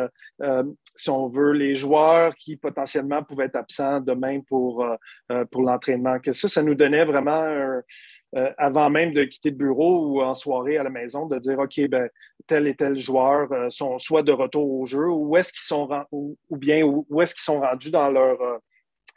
si 0.95 1.09
on 1.09 1.27
veut, 1.27 1.51
les 1.51 1.75
joueurs 1.75 2.35
qui 2.35 2.57
potentiellement 2.57 3.23
pouvaient 3.23 3.45
être 3.45 3.55
absents 3.55 3.99
demain 3.99 4.39
pour, 4.47 4.85
l'entraînement. 5.53 6.19
Que 6.19 6.33
ça, 6.33 6.49
ça 6.49 6.63
nous 6.63 6.75
donnait 6.75 7.05
vraiment 7.05 7.81
euh, 8.35 8.51
avant 8.57 8.89
même 8.89 9.13
de 9.13 9.23
quitter 9.23 9.49
le 9.49 9.55
bureau 9.55 10.07
ou 10.07 10.21
en 10.21 10.35
soirée 10.35 10.77
à 10.77 10.83
la 10.83 10.89
maison, 10.89 11.25
de 11.25 11.39
dire 11.39 11.57
OK, 11.57 11.79
ben, 11.87 12.09
tel 12.47 12.67
et 12.67 12.75
tel 12.75 12.99
joueur 12.99 13.49
euh, 13.53 13.69
sont 13.69 13.97
soit 13.97 14.23
de 14.23 14.33
retour 14.33 14.69
au 14.69 14.85
jeu 14.85 15.07
ou 15.07 15.37
est-ce 15.37 15.53
qu'ils 15.53 15.65
sont 15.65 15.87
ou, 16.11 16.37
bien 16.51 16.83
où, 16.83 17.21
est-ce 17.21 17.33
qu'ils 17.33 17.43
sont 17.43 17.61
rendus 17.61 17.91
dans 17.91 18.09
leur, 18.09 18.37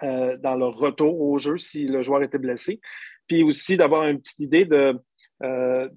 euh, 0.05 0.37
dans 0.37 0.55
leur 0.55 0.77
retour 0.77 1.21
au 1.21 1.37
jeu 1.39 1.59
si 1.59 1.87
le 1.87 2.03
joueur 2.05 2.23
était 2.23 2.39
blessé. 2.39 2.81
Puis 3.27 3.43
aussi 3.43 3.77
d'avoir 3.77 4.07
une 4.07 4.21
petite 4.21 4.39
idée 4.39 4.65
de 4.65 4.97
euh, 5.45 5.89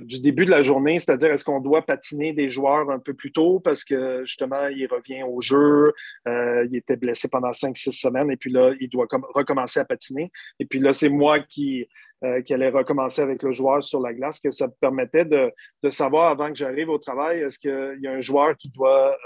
du 0.00 0.20
début 0.20 0.44
de 0.44 0.50
la 0.50 0.62
journée, 0.62 0.98
c'est-à-dire 0.98 1.30
est-ce 1.30 1.44
qu'on 1.44 1.60
doit 1.60 1.82
patiner 1.82 2.32
des 2.32 2.50
joueurs 2.50 2.90
un 2.90 2.98
peu 2.98 3.14
plus 3.14 3.30
tôt 3.30 3.60
parce 3.60 3.84
que 3.84 4.24
justement, 4.24 4.66
il 4.66 4.86
revient 4.86 5.22
au 5.22 5.40
jeu, 5.40 5.92
euh, 6.26 6.66
il 6.68 6.76
était 6.76 6.96
blessé 6.96 7.28
pendant 7.28 7.52
cinq, 7.52 7.76
six 7.76 7.92
semaines 7.92 8.30
et 8.32 8.36
puis 8.36 8.50
là, 8.50 8.72
il 8.80 8.88
doit 8.88 9.06
recommencer 9.34 9.78
à 9.78 9.84
patiner. 9.84 10.32
Et 10.58 10.64
puis 10.64 10.80
là, 10.80 10.92
c'est 10.92 11.08
moi 11.08 11.38
qui, 11.38 11.86
euh, 12.24 12.42
qui 12.42 12.54
allait 12.54 12.70
recommencer 12.70 13.22
avec 13.22 13.44
le 13.44 13.52
joueur 13.52 13.84
sur 13.84 14.00
la 14.00 14.12
glace, 14.12 14.40
que 14.40 14.50
ça 14.50 14.66
me 14.66 14.74
permettait 14.80 15.26
de, 15.26 15.52
savoir 15.90 16.30
avant 16.30 16.48
que 16.48 16.56
j'arrive 16.56 16.88
au 16.88 16.98
travail, 16.98 17.40
est-ce 17.40 17.60
qu'il 17.60 17.98
y 18.00 18.08
a 18.08 18.12
un 18.12 18.20
joueur 18.20 18.56
doit, 18.74 19.16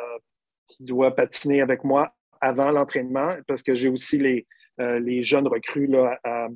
qui 0.68 0.84
doit 0.84 1.14
patiner 1.14 1.62
avec 1.62 1.82
moi 1.82 2.12
avant 2.42 2.70
l'entraînement? 2.70 3.36
Parce 3.46 3.62
que 3.62 3.74
j'ai 3.74 3.88
aussi 3.88 4.18
les, 4.18 4.46
les 4.78 5.22
jeunes 5.22 5.48
recrues 5.48 5.86
là, 5.86 6.18
à, 6.24 6.48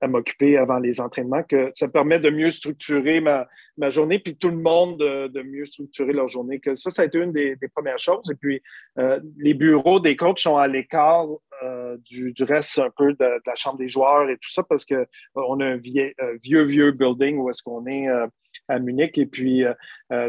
à, 0.00 0.08
m'occuper 0.08 0.56
avant 0.56 0.78
les 0.78 1.00
entraînements, 1.00 1.42
que 1.42 1.70
ça 1.74 1.88
permet 1.88 2.18
de 2.18 2.30
mieux 2.30 2.50
structurer 2.50 3.20
ma, 3.20 3.46
ma 3.76 3.90
journée, 3.90 4.18
puis 4.18 4.36
tout 4.36 4.50
le 4.50 4.58
monde 4.58 4.98
de, 4.98 5.42
mieux 5.42 5.64
structurer 5.64 6.12
leur 6.12 6.28
journée. 6.28 6.60
Que 6.60 6.74
ça, 6.74 6.90
ça 6.90 7.02
a 7.02 7.04
été 7.06 7.18
une 7.18 7.32
des, 7.32 7.56
premières 7.74 7.98
choses. 7.98 8.30
Et 8.30 8.34
puis, 8.34 8.62
euh, 8.98 9.20
les 9.38 9.54
bureaux 9.54 10.00
des 10.00 10.16
coachs 10.16 10.40
sont 10.40 10.56
à 10.56 10.68
l'écart 10.68 11.26
euh, 11.62 11.96
du, 11.98 12.32
du, 12.32 12.44
reste 12.44 12.78
un 12.78 12.90
peu 12.96 13.14
de, 13.14 13.40
la 13.46 13.54
chambre 13.54 13.78
des 13.78 13.88
joueurs 13.88 14.28
et 14.28 14.36
tout 14.36 14.50
ça, 14.50 14.62
parce 14.62 14.84
qu'on 14.84 15.06
on 15.34 15.60
a 15.60 15.66
un 15.66 15.76
vieux, 15.76 16.12
vieux, 16.42 16.64
vieux 16.64 16.90
building 16.92 17.38
où 17.38 17.50
est-ce 17.50 17.62
qu'on 17.62 17.86
est, 17.86 18.08
euh, 18.08 18.26
à 18.68 18.78
Munich. 18.78 19.18
Et 19.18 19.26
puis, 19.26 19.64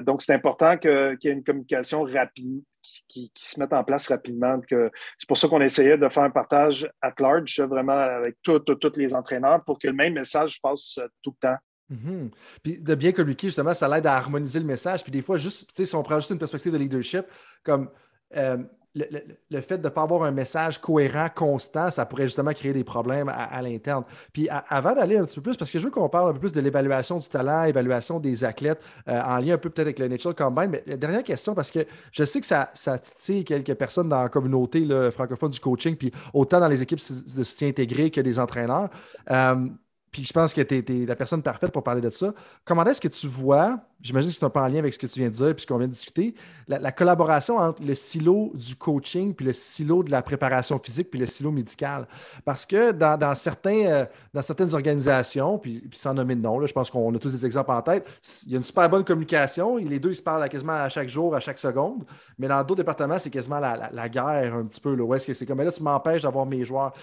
donc, 0.02 0.22
c'est 0.22 0.34
important 0.34 0.78
qu'il 0.78 1.18
y 1.24 1.28
ait 1.28 1.34
une 1.34 1.44
communication 1.44 2.04
rapide, 2.04 2.64
qui, 3.08 3.32
se 3.36 3.60
mettent 3.60 3.74
en 3.74 3.84
place 3.84 4.08
rapidement. 4.08 4.60
C'est 4.70 5.28
pour 5.28 5.38
ça 5.38 5.48
qu'on 5.48 5.62
essayait 5.62 5.98
de 5.98 6.10
faire 6.10 6.24
un 6.24 6.30
partage 6.30 6.90
at 7.02 7.14
large, 7.20 7.60
vraiment 7.62 7.94
avec 7.94 8.38
tous 8.42 8.62
les 8.96 9.14
entraîneurs 9.14 9.64
pour 9.64 9.80
que 9.80 9.88
le 9.88 9.94
même 9.94 10.14
message 10.14 10.62
passe 10.62 10.98
euh, 10.98 11.08
tout 11.22 11.36
le 11.42 11.48
temps. 11.48 11.58
Mm-hmm. 11.92 12.32
Puis 12.64 12.78
de 12.80 12.96
bien 12.96 13.12
communiquer, 13.12 13.48
justement, 13.48 13.74
ça 13.74 13.88
l'aide 13.88 14.08
à 14.08 14.16
harmoniser 14.16 14.60
le 14.60 14.66
message. 14.66 15.04
Puis 15.04 15.12
des 15.12 15.22
fois, 15.22 15.38
juste, 15.38 15.70
si 15.74 15.96
on 15.96 16.04
prend 16.04 16.20
juste 16.20 16.32
une 16.32 16.40
perspective 16.40 16.72
de 16.72 16.78
leadership, 16.78 17.26
comme 17.64 17.90
euh, 18.36 18.58
le, 18.96 19.62
fait 19.62 19.78
de 19.78 19.84
ne 19.84 19.90
pas 19.90 20.04
avoir 20.04 20.24
un 20.24 20.32
message 20.32 20.80
cohérent, 20.80 21.28
constant, 21.34 21.92
ça 21.92 22.06
pourrait 22.06 22.24
justement 22.24 22.54
créer 22.54 22.74
des 22.74 22.84
problèmes 22.84 23.30
à, 23.30 23.62
l'interne. 23.62 24.04
Puis 24.32 24.48
avant 24.50 24.96
d'aller 24.96 25.18
un 25.18 25.26
petit 25.26 25.36
peu 25.36 25.42
plus, 25.42 25.58
parce 25.58 25.70
que 25.70 25.80
je 25.80 25.84
veux 25.84 25.92
qu'on 25.92 26.10
parle 26.10 26.30
un 26.30 26.34
peu 26.34 26.40
plus 26.40 26.54
de 26.54 26.62
l'évaluation 26.62 27.20
du 27.20 27.28
talent, 27.28 27.66
évaluation 27.66 28.20
des 28.20 28.44
athlètes, 28.44 28.82
euh, 29.08 29.22
en 29.22 29.38
lien 29.38 29.56
un 29.56 29.58
peu 29.58 29.70
peut-être 29.70 29.88
avec 29.88 30.00
le 30.00 30.08
Nature 30.08 30.34
Combine, 30.34 30.70
mais 30.70 30.84
la 30.86 30.98
dernière 30.98 31.24
question, 31.24 31.54
parce 31.54 31.72
que 31.72 31.80
je 32.12 32.24
sais 32.24 32.40
que 32.40 32.46
ça, 32.46 32.72
ça 32.74 32.98
titille 32.98 33.44
quelques 33.44 33.74
personnes 33.74 34.10
dans 34.10 34.24
la 34.24 34.30
communauté 34.30 34.86
francophone 35.12 35.52
du 35.52 35.60
coaching, 35.60 35.96
puis 35.96 36.12
autant 36.34 36.60
dans 36.60 36.68
les 36.68 36.82
équipes 36.82 37.00
de 37.00 37.44
soutien 37.44 37.68
intégré 37.68 38.12
que 38.12 38.22
des 38.22 38.40
entraîneurs. 38.40 38.90
Euh, 39.32 39.68
puis 40.16 40.24
je 40.24 40.32
pense 40.32 40.54
que 40.54 40.62
tu 40.62 40.76
es, 40.78 41.06
la 41.06 41.18
personne 41.18 41.44
parfaite 41.44 41.74
pour 41.74 41.84
parler 41.84 42.00
de 42.00 42.10
ça. 42.10 42.34
Comment 42.64 42.86
est-ce 42.86 43.02
que 43.02 43.10
tu 43.10 43.28
vois, 43.28 43.82
j'imagine 44.00 44.32
que 44.32 44.38
c'est 44.38 44.46
un 44.46 44.50
peu 44.50 44.62
en 44.62 44.68
lien 44.68 44.80
avec 44.80 44.94
ce 44.94 44.98
que 44.98 45.08
tu 45.08 45.20
viens 45.20 45.28
de 45.28 45.34
dire 45.34 45.54
puis 45.54 45.64
ce 45.64 45.68
qu'on 45.68 45.78
vient 45.78 45.90
de 45.90 45.92
discuter, 45.92 46.34
la, 46.70 46.94
collaboration 46.94 47.58
entre 47.58 47.84
le 47.84 47.94
silo 47.96 48.54
du 48.54 48.78
coaching 48.78 49.34
puis 49.34 49.46
le 49.46 49.52
silo 49.52 50.04
de 50.04 50.12
la 50.12 50.22
préparation 50.22 50.80
physique 50.80 51.12
puis 51.12 51.20
le 51.20 51.26
silo 51.26 51.52
médical? 51.52 52.08
Parce 52.46 52.66
que 52.66 52.94
dans, 52.94 53.36
certains, 53.36 53.86
euh, 53.88 54.06
dans 54.34 54.42
certaines 54.42 54.74
organisations, 54.74 55.58
puis, 55.58 55.84
sans 55.94 56.14
nommer 56.14 56.36
de 56.36 56.42
nom, 56.42 56.66
je 56.66 56.72
pense 56.72 56.90
qu'on 56.90 57.14
a 57.14 57.20
tous 57.20 57.32
des 57.32 57.46
exemples 57.46 57.72
en 57.72 57.82
tête, 57.82 58.08
il 58.46 58.54
y 58.54 58.56
a 58.56 58.58
une 58.58 58.64
super 58.64 58.90
bonne 58.90 59.04
communication. 59.04 59.76
Les 59.76 60.00
deux, 60.00 60.12
ils 60.12 60.16
se 60.16 60.24
parlent 60.24 60.48
quasiment 60.48 60.82
à 60.82 60.88
chaque 60.88 61.10
jour, 61.10 61.36
à 61.36 61.42
chaque 61.42 61.60
seconde. 61.60 62.06
Mais 62.40 62.48
dans 62.48 62.64
d'autres 62.64 62.76
départements, 62.76 63.20
c'est 63.20 63.30
quasiment 63.30 63.60
la, 63.60 64.08
guerre 64.08 64.56
un 64.56 64.64
petit 64.64 64.80
peu. 64.80 64.96
Là, 64.96 65.04
où 65.04 65.14
est-ce 65.14 65.28
que 65.28 65.34
c'est 65.34 65.46
comme, 65.46 65.62
là, 65.62 65.74
tu 65.74 65.84
m'empêches 65.84 66.22
d'avoir 66.22 66.46
mes 66.46 66.64
joueurs. 66.64 66.94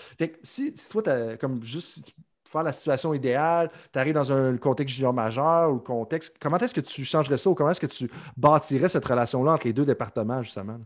si, 0.43 0.73
si 0.75 0.89
toi, 0.89 1.07
as, 1.11 1.37
comme 1.37 1.63
juste, 1.63 2.15
faire 2.53 2.63
la 2.63 2.73
situation 2.73 3.15
idéale, 3.15 3.71
tu 3.93 3.99
arrives 3.99 4.15
dans 4.15 4.33
un 4.33 4.57
contexte 4.57 4.95
junior 4.95 5.13
majeur 5.13 5.71
ou 5.71 5.79
contexte. 5.79 6.37
Comment 6.41 6.59
est-ce 6.59 6.75
que 6.75 6.81
tu 6.81 7.05
changerais 7.05 7.39
ça 7.39 7.51
ou 7.51 7.55
comment 7.55 7.71
est-ce 7.71 7.81
que 7.81 7.87
tu 7.87 8.11
bâtirais 8.37 8.89
cette 8.89 9.05
relation-là 9.05 9.53
entre 9.53 9.67
les 9.67 9.73
deux 9.73 9.87
départements, 9.87 10.43
justement? 10.43 10.79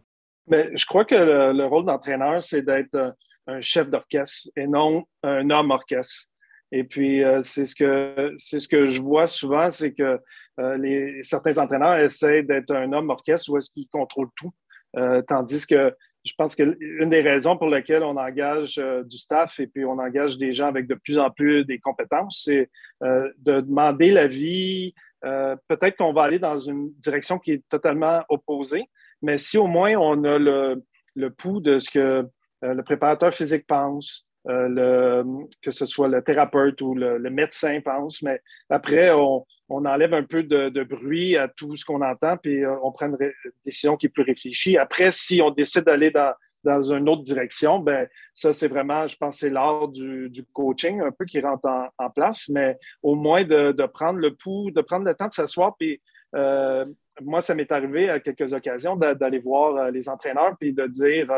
Mais 0.46 0.70
je 0.76 0.86
crois 0.86 1.04
que 1.04 1.14
le, 1.14 1.64
rôle 1.66 1.84
d'entraîneur, 1.84 2.42
c'est 2.42 2.62
d'être 2.62 3.14
un, 3.46 3.60
chef 3.60 3.90
d'orchestre 3.90 4.48
et 4.56 4.66
non 4.66 5.04
un 5.22 5.50
homme 5.50 5.70
orchestre. 5.70 6.28
Et 6.72 6.84
puis, 6.84 7.22
euh, 7.22 7.42
c'est 7.42 7.66
ce 7.66 7.76
que 7.76 8.34
c'est 8.38 8.58
ce 8.58 8.66
que 8.66 8.88
je 8.88 9.00
vois 9.00 9.28
souvent, 9.28 9.70
c'est 9.70 9.92
que 9.92 10.20
euh, 10.58 10.76
les, 10.76 11.22
certains 11.22 11.58
entraîneurs 11.58 11.98
essaient 11.98 12.42
d'être 12.42 12.74
un 12.74 12.92
homme 12.92 13.10
orchestre 13.10 13.50
où 13.50 13.58
est-ce 13.58 13.70
qu'ils 13.70 13.88
contrôlent 13.88 14.30
tout. 14.36 14.52
Euh, 14.96 15.22
tandis 15.22 15.66
que 15.66 15.94
je 16.26 16.34
pense 16.36 16.54
qu'une 16.54 17.08
des 17.08 17.20
raisons 17.20 17.56
pour 17.56 17.68
lesquelles 17.68 18.02
on 18.02 18.16
engage 18.16 18.78
euh, 18.78 19.02
du 19.04 19.16
staff 19.16 19.60
et 19.60 19.66
puis 19.66 19.84
on 19.84 19.98
engage 19.98 20.36
des 20.38 20.52
gens 20.52 20.66
avec 20.66 20.86
de 20.86 20.94
plus 20.94 21.18
en 21.18 21.30
plus 21.30 21.64
des 21.64 21.78
compétences, 21.78 22.42
c'est 22.44 22.68
euh, 23.02 23.30
de 23.38 23.60
demander 23.60 24.10
l'avis. 24.10 24.94
Euh, 25.24 25.56
peut-être 25.68 25.96
qu'on 25.96 26.12
va 26.12 26.22
aller 26.24 26.38
dans 26.38 26.58
une 26.58 26.92
direction 26.98 27.38
qui 27.38 27.52
est 27.52 27.68
totalement 27.68 28.22
opposée, 28.28 28.84
mais 29.22 29.38
si 29.38 29.56
au 29.56 29.66
moins 29.66 29.94
on 29.94 30.24
a 30.24 30.38
le, 30.38 30.82
le 31.14 31.30
pouls 31.30 31.60
de 31.60 31.78
ce 31.78 31.90
que 31.90 32.26
le 32.62 32.82
préparateur 32.82 33.32
physique 33.32 33.66
pense, 33.66 34.26
le, 34.46 35.24
que 35.62 35.70
ce 35.70 35.86
soit 35.86 36.08
le 36.08 36.22
thérapeute 36.22 36.80
ou 36.80 36.94
le, 36.94 37.18
médecin 37.30 37.80
pense, 37.80 38.22
mais 38.22 38.40
après, 38.70 39.10
on, 39.10 39.44
on 39.68 39.84
enlève 39.84 40.14
un 40.14 40.22
peu 40.22 40.42
de, 40.42 40.84
bruit 40.84 41.36
à 41.36 41.48
tout 41.48 41.76
ce 41.76 41.84
qu'on 41.84 42.02
entend, 42.02 42.36
puis 42.36 42.64
euh, 42.64 42.76
on 42.82 42.92
prend 42.92 43.06
une, 43.06 43.32
décision 43.64 43.96
qui 43.96 44.06
est 44.06 44.10
plus 44.10 44.22
réfléchie. 44.22 44.78
Après, 44.78 45.10
si 45.12 45.42
on 45.42 45.50
décide 45.50 45.84
d'aller 45.84 46.10
dans, 46.10 46.32
dans 46.62 46.92
une 46.92 47.08
autre 47.08 47.22
direction, 47.22 47.78
ben 47.78 48.08
ça, 48.34 48.52
c'est 48.52 48.68
vraiment, 48.68 49.08
je 49.08 49.16
pense, 49.16 49.38
c'est 49.38 49.50
l'art 49.50 49.88
du, 49.88 50.30
coaching 50.52 51.00
un 51.00 51.10
peu 51.10 51.24
qui 51.24 51.40
rentre 51.40 51.68
en, 51.98 52.10
place, 52.10 52.48
mais 52.48 52.78
au 53.02 53.14
moins 53.14 53.44
de, 53.44 53.86
prendre 53.86 54.18
le 54.18 54.34
pouls, 54.34 54.70
de 54.70 54.80
prendre 54.80 55.04
le 55.04 55.14
temps 55.14 55.28
de 55.28 55.32
s'asseoir. 55.32 55.76
Puis 55.76 56.00
euh, 56.34 56.84
moi, 57.22 57.40
ça 57.40 57.54
m'est 57.54 57.70
arrivé 57.72 58.08
à 58.08 58.20
quelques 58.20 58.52
occasions 58.52 58.96
d'aller 58.96 59.38
voir 59.38 59.76
euh, 59.76 59.90
les 59.90 60.08
entraîneurs 60.08 60.56
puis 60.58 60.72
de 60.72 60.86
dire 60.86 61.28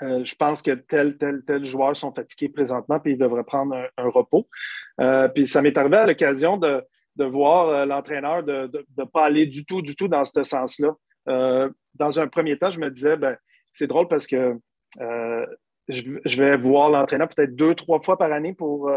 je 0.00 0.34
pense 0.34 0.62
que 0.62 0.72
tel, 0.72 1.16
tel, 1.16 1.42
tel 1.44 1.64
joueur 1.64 1.96
sont 1.96 2.12
fatigués 2.12 2.48
présentement, 2.48 2.98
puis 3.00 3.12
ils 3.12 3.18
devraient 3.18 3.44
prendre 3.44 3.76
un, 3.96 4.08
repos. 4.08 4.48
puis 5.34 5.46
ça 5.46 5.62
m'est 5.62 5.76
arrivé 5.76 5.96
à 5.98 6.06
l'occasion 6.06 6.56
de, 6.56 6.84
voir 7.18 7.68
euh, 7.68 7.84
l'entraîneur 7.84 8.42
de 8.42 8.70
ne 8.96 9.04
pas 9.04 9.26
aller 9.26 9.44
du 9.44 9.66
tout, 9.66 9.82
du 9.82 9.94
tout 9.94 10.08
dans 10.08 10.24
ce 10.24 10.42
sens-là. 10.42 10.94
Euh, 11.28 11.68
dans 11.94 12.18
un 12.18 12.28
premier 12.28 12.58
temps, 12.58 12.70
je 12.70 12.80
me 12.80 12.90
disais, 12.90 13.16
ben, 13.16 13.36
c'est 13.72 13.86
drôle 13.86 14.08
parce 14.08 14.26
que 14.26 14.58
euh, 15.00 15.46
je, 15.88 16.38
vais 16.38 16.56
voir 16.56 16.90
l'entraîneur 16.90 17.28
peut-être 17.28 17.54
deux, 17.54 17.74
trois 17.74 18.00
fois 18.00 18.16
par 18.16 18.32
année 18.32 18.54
pour, 18.54 18.90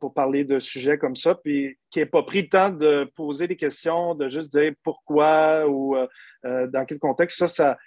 pour 0.00 0.14
parler 0.14 0.44
de 0.44 0.60
sujets 0.60 0.98
comme 0.98 1.16
ça, 1.16 1.34
puis 1.34 1.76
qui 1.90 1.98
n'ait 1.98 2.06
pas 2.06 2.22
pris 2.22 2.42
le 2.42 2.48
temps 2.48 2.70
de 2.70 3.10
poser 3.16 3.48
des 3.48 3.56
questions, 3.56 4.14
de 4.14 4.28
juste 4.28 4.52
dire 4.52 4.72
pourquoi 4.82 5.68
ou 5.68 5.96
dans 6.44 6.84
quel 6.86 6.98
contexte. 6.98 7.38
Ça, 7.38 7.48
ça 7.48 7.78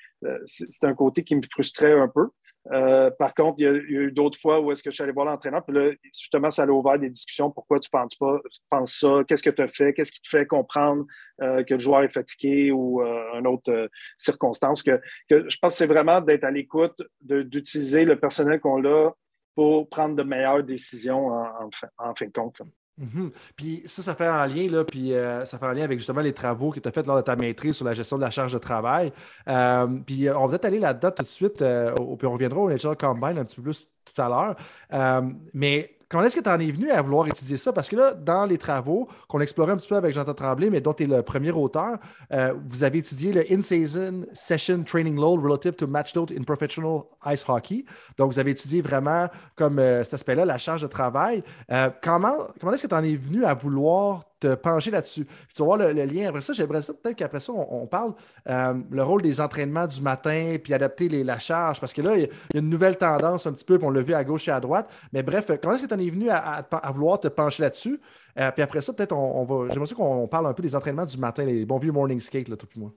c'est 0.45 0.85
un 0.85 0.93
côté 0.93 1.23
qui 1.23 1.35
me 1.35 1.41
frustrait 1.49 1.93
un 1.93 2.09
peu. 2.09 2.27
Euh, 2.71 3.09
par 3.11 3.33
contre, 3.33 3.55
il 3.59 3.63
y, 3.63 3.67
a, 3.67 3.71
eu 3.71 4.11
d'autres 4.11 4.39
fois 4.39 4.59
où 4.59 4.71
est-ce 4.71 4.83
que 4.83 4.91
je 4.91 4.95
suis 4.95 5.03
allé 5.03 5.13
voir 5.13 5.25
l'entraîneur, 5.25 5.63
puis 5.63 5.75
là, 5.75 5.91
justement, 6.13 6.51
ça 6.51 6.63
a 6.63 6.67
ouvert 6.67 6.99
des 6.99 7.09
discussions. 7.09 7.49
Pourquoi 7.49 7.79
tu 7.79 7.89
penses 7.89 8.15
pas, 8.15 8.39
penses 8.69 8.99
ça? 8.99 9.23
Qu'est-ce 9.27 9.43
que 9.43 9.49
tu 9.49 9.61
as 9.61 9.67
fait? 9.67 9.93
Qu'est-ce 9.93 10.11
qui 10.11 10.21
te 10.21 10.27
fait 10.27 10.45
comprendre 10.45 11.05
euh, 11.41 11.63
que 11.63 11.75
le 11.75 11.79
joueur 11.79 12.03
est 12.03 12.13
fatigué 12.13 12.71
ou 12.71 13.01
euh, 13.01 13.39
une 13.39 13.47
autre 13.47 13.89
circonstance? 14.17 14.83
Que, 14.83 14.99
je 15.29 15.57
pense 15.61 15.73
que 15.73 15.77
c'est 15.77 15.87
vraiment 15.87 16.21
d'être 16.21 16.43
à 16.43 16.51
l'écoute, 16.51 17.01
d'utiliser 17.21 18.05
le 18.05 18.19
personnel 18.19 18.59
qu'on 18.59 18.83
a 18.85 19.11
pour 19.57 19.89
prendre 19.89 20.15
de 20.15 20.21
meilleures 20.21 20.61
décisions 20.61 21.29
en, 21.29 22.13
fin 22.15 22.27
de 22.27 22.31
compte. 22.31 22.61
Mhm. 22.99 23.31
Puis 23.55 23.81
ça, 23.87 24.03
ça 24.03 24.13
fait 24.13 24.27
un 24.27 24.45
lien, 24.45 24.69
là, 24.69 24.83
puis 24.83 25.15
euh, 25.15 25.45
ça 25.45 25.57
fait 25.57 25.65
un 25.65 25.73
lien 25.73 25.83
avec 25.83 25.97
justement 25.97 26.21
les 26.21 26.31
travaux 26.31 26.69
que 26.69 26.79
tu 26.79 26.87
as 26.87 26.91
fait 26.91 27.07
lors 27.07 27.17
de 27.17 27.23
ta 27.23 27.35
maîtrise 27.35 27.75
sur 27.75 27.83
la 27.83 27.95
gestion 27.95 28.17
de 28.17 28.21
la 28.21 28.29
charge 28.29 28.53
de 28.53 28.59
travail. 28.59 29.11
Euh, 29.47 29.87
puis 30.05 30.27
euh, 30.27 30.37
on 30.37 30.45
va 30.45 30.49
peut-être 30.49 30.65
aller 30.65 30.77
là-dedans 30.77 31.09
tout 31.09 31.23
de 31.23 31.27
suite, 31.27 31.57
puis 31.57 32.27
on 32.27 32.31
reviendra 32.33 32.59
au 32.59 32.69
Nature 32.69 32.95
Combine 32.95 33.39
un 33.39 33.45
petit 33.45 33.55
peu 33.55 33.63
plus 33.63 33.87
tout 34.05 34.21
à 34.21 34.29
l'heure. 34.29 35.35
mais 35.55 35.96
Comment 36.09 36.23
est-ce 36.23 36.37
que 36.37 36.41
tu 36.41 36.49
en 36.49 36.59
es 36.59 36.71
venu 36.71 36.89
à 36.89 37.01
vouloir 37.01 37.27
étudier 37.27 37.57
ça? 37.57 37.73
Parce 37.73 37.89
que 37.89 37.97
là, 37.97 38.13
dans 38.13 38.45
les 38.45 38.57
travaux 38.57 39.09
qu'on 39.27 39.41
explorait 39.41 39.73
un 39.73 39.77
petit 39.77 39.89
peu 39.89 39.97
avec 39.97 40.13
Jean-Claude 40.13 40.37
Tremblay, 40.37 40.69
mais 40.69 40.79
dont 40.79 40.93
tu 40.93 41.03
es 41.03 41.05
le 41.05 41.21
premier 41.21 41.51
auteur, 41.51 41.97
euh, 42.31 42.53
vous 42.69 42.83
avez 42.83 42.99
étudié 42.99 43.33
le 43.33 43.43
In-Season 43.51 44.25
Session 44.31 44.83
Training 44.83 45.15
Load 45.15 45.43
Relative 45.43 45.75
to 45.75 45.85
Match 45.85 46.15
Load 46.15 46.31
in 46.31 46.43
Professional 46.43 47.01
Ice 47.25 47.43
Hockey. 47.47 47.83
Donc, 48.17 48.31
vous 48.31 48.39
avez 48.39 48.51
étudié 48.51 48.81
vraiment 48.81 49.27
comme 49.55 49.79
euh, 49.79 50.01
cet 50.03 50.13
aspect-là, 50.13 50.45
la 50.45 50.57
charge 50.57 50.81
de 50.81 50.87
travail. 50.87 51.43
Euh, 51.71 51.89
comment 52.01 52.47
comment 52.59 52.71
est-ce 52.71 52.83
que 52.83 52.87
tu 52.87 52.95
en 52.95 53.03
es 53.03 53.15
venu 53.15 53.43
à 53.43 53.53
vouloir 53.53 54.23
te 54.39 54.55
pencher 54.55 54.91
là-dessus. 54.91 55.25
Tu 55.25 55.61
vas 55.61 55.65
voir 55.65 55.77
le, 55.77 56.05
lien. 56.05 56.29
Après 56.29 56.41
ça, 56.41 56.53
j'aimerais 56.53 56.81
ça 56.81 56.93
peut-être 56.93 57.17
qu'après 57.17 57.39
ça, 57.39 57.53
on, 57.53 57.87
parle 57.87 58.13
euh, 58.49 58.73
le 58.89 59.03
rôle 59.03 59.21
des 59.21 59.41
entraînements 59.41 59.87
du 59.87 60.01
matin, 60.01 60.57
puis 60.63 60.73
adapter 60.73 61.09
les, 61.09 61.23
la 61.23 61.39
charge, 61.39 61.79
parce 61.79 61.93
que 61.93 62.01
là, 62.01 62.15
il 62.15 62.23
y, 62.23 62.57
a 62.57 62.59
une 62.59 62.69
nouvelle 62.69 62.97
tendance 62.97 63.47
un 63.47 63.53
petit 63.53 63.65
peu, 63.65 63.77
puis 63.77 63.87
on 63.87 63.91
l'a 63.91 64.01
vu 64.01 64.13
à 64.13 64.23
gauche 64.23 64.47
et 64.47 64.51
à 64.51 64.59
droite. 64.59 64.89
Mais 65.13 65.23
bref, 65.23 65.49
comment 65.61 65.75
est-ce 65.75 65.83
que 65.83 65.87
tu 65.87 65.93
en 65.93 65.99
es 65.99 66.09
venu 66.09 66.29
à, 66.29 66.65
vouloir 66.91 67.19
te 67.19 67.27
pencher 67.27 67.63
là-dessus? 67.63 67.99
Euh, 68.39 68.51
puis 68.51 68.61
après 68.61 68.81
ça, 68.81 68.93
peut-être 68.93 69.13
on, 69.13 69.43
va. 69.43 69.69
J'aimerais 69.73 69.93
qu'on 69.95 70.27
parle 70.27 70.47
un 70.47 70.53
peu 70.53 70.61
des 70.61 70.75
entraînements 70.75 71.05
du 71.05 71.17
matin, 71.17 71.43
les 71.43 71.65
bons 71.65 71.77
vieux 71.77 71.91
morning 71.91 72.19
skate, 72.19 72.49
là, 72.49 72.55
toi 72.55 72.69
puis 72.69 72.79
moi. 72.79 72.93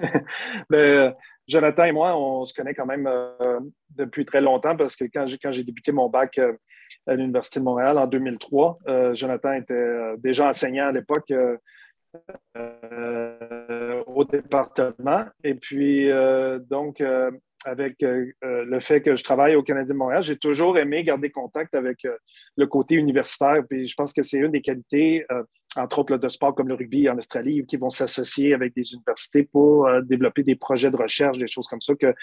Ben, 0.70 1.14
Jonathan 1.48 1.84
et 1.84 1.92
moi, 1.92 2.16
on 2.16 2.44
se 2.44 2.52
connaît 2.54 2.74
quand 2.74 2.86
même 2.86 3.06
euh, 3.06 3.60
depuis 3.90 4.24
très 4.24 4.40
longtemps 4.40 4.76
parce 4.76 4.96
que 4.96 5.04
quand 5.04 5.26
j'ai, 5.26 5.38
quand 5.38 5.52
j'ai 5.52 5.64
débuté 5.64 5.92
mon 5.92 6.08
bac 6.08 6.38
à 7.06 7.14
l'Université 7.14 7.60
de 7.60 7.64
Montréal 7.64 7.98
en 7.98 8.06
2003. 8.06 8.78
Jonathan 9.14 9.52
était 9.52 10.16
déjà 10.18 10.48
enseignant 10.48 10.88
à 10.88 10.92
l'époque 10.92 11.32
au 14.06 14.24
département. 14.24 15.24
Et 15.44 15.54
puis, 15.54 16.08
donc, 16.68 17.02
avec 17.64 17.96
le 18.00 18.80
fait 18.80 19.00
que 19.02 19.16
je 19.16 19.24
travaille 19.24 19.56
au 19.56 19.62
Canadien 19.62 19.94
de 19.94 19.98
Montréal, 19.98 20.22
j'ai 20.22 20.36
toujours 20.36 20.78
aimé 20.78 21.04
garder 21.04 21.30
contact 21.30 21.74
avec 21.74 22.06
le 22.56 22.66
côté 22.66 22.94
universitaire. 22.94 23.62
Puis 23.68 23.86
je 23.86 23.94
pense 23.94 24.12
que 24.12 24.22
c'est 24.22 24.38
une 24.38 24.52
des 24.52 24.62
qualités 24.62 25.26
entre 25.76 26.00
autres 26.00 26.16
de 26.16 26.28
sport 26.28 26.54
comme 26.54 26.68
le 26.68 26.74
rugby 26.74 27.08
en 27.08 27.18
Australie, 27.18 27.64
qui 27.66 27.76
vont 27.76 27.90
s'associer 27.90 28.54
avec 28.54 28.74
des 28.74 28.94
universités 28.94 29.44
pour 29.44 29.86
euh, 29.86 30.00
développer 30.02 30.42
des 30.42 30.56
projets 30.56 30.90
de 30.90 30.96
recherche, 30.96 31.38
des 31.38 31.46
choses 31.46 31.68
comme 31.68 31.80
ça. 31.80 31.94
Que, 31.94 32.14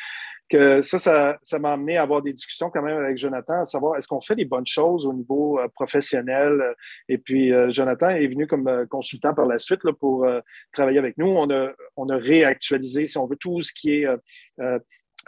que 0.50 0.82
ça, 0.82 1.38
ça, 1.42 1.60
m'a 1.60 1.72
amené 1.72 1.98
à 1.98 2.04
avoir 2.04 2.22
des 2.22 2.34
discussions 2.34 2.70
quand 2.70 2.82
même 2.82 2.98
avec 2.98 3.18
Jonathan, 3.18 3.62
à 3.62 3.66
savoir 3.66 3.98
est-ce 3.98 4.08
qu'on 4.08 4.22
fait 4.22 4.36
les 4.36 4.46
bonnes 4.46 4.68
choses 4.68 5.06
au 5.06 5.14
niveau 5.14 5.60
euh, 5.60 5.68
professionnel? 5.70 6.76
Et 7.08 7.18
puis, 7.18 7.54
euh, 7.54 7.72
Jonathan 7.72 8.10
est 8.10 8.28
venu 8.28 8.48
comme 8.48 8.88
consultant 8.90 9.34
par 9.34 9.46
la 9.46 9.58
suite 9.58 9.84
là, 9.84 9.94
pour 9.94 10.28
travailler 10.72 11.00
avec 11.00 11.18
nous. 11.18 11.28
On 11.28 11.50
a, 11.50 11.72
on 11.96 12.10
a 12.10 12.18
réactualisé, 12.18 13.08
si 13.08 13.18
on 13.18 13.26
veut, 13.26 13.38
tout 13.38 13.62
ce 13.62 13.72
qui 13.74 13.92
est 13.92 14.08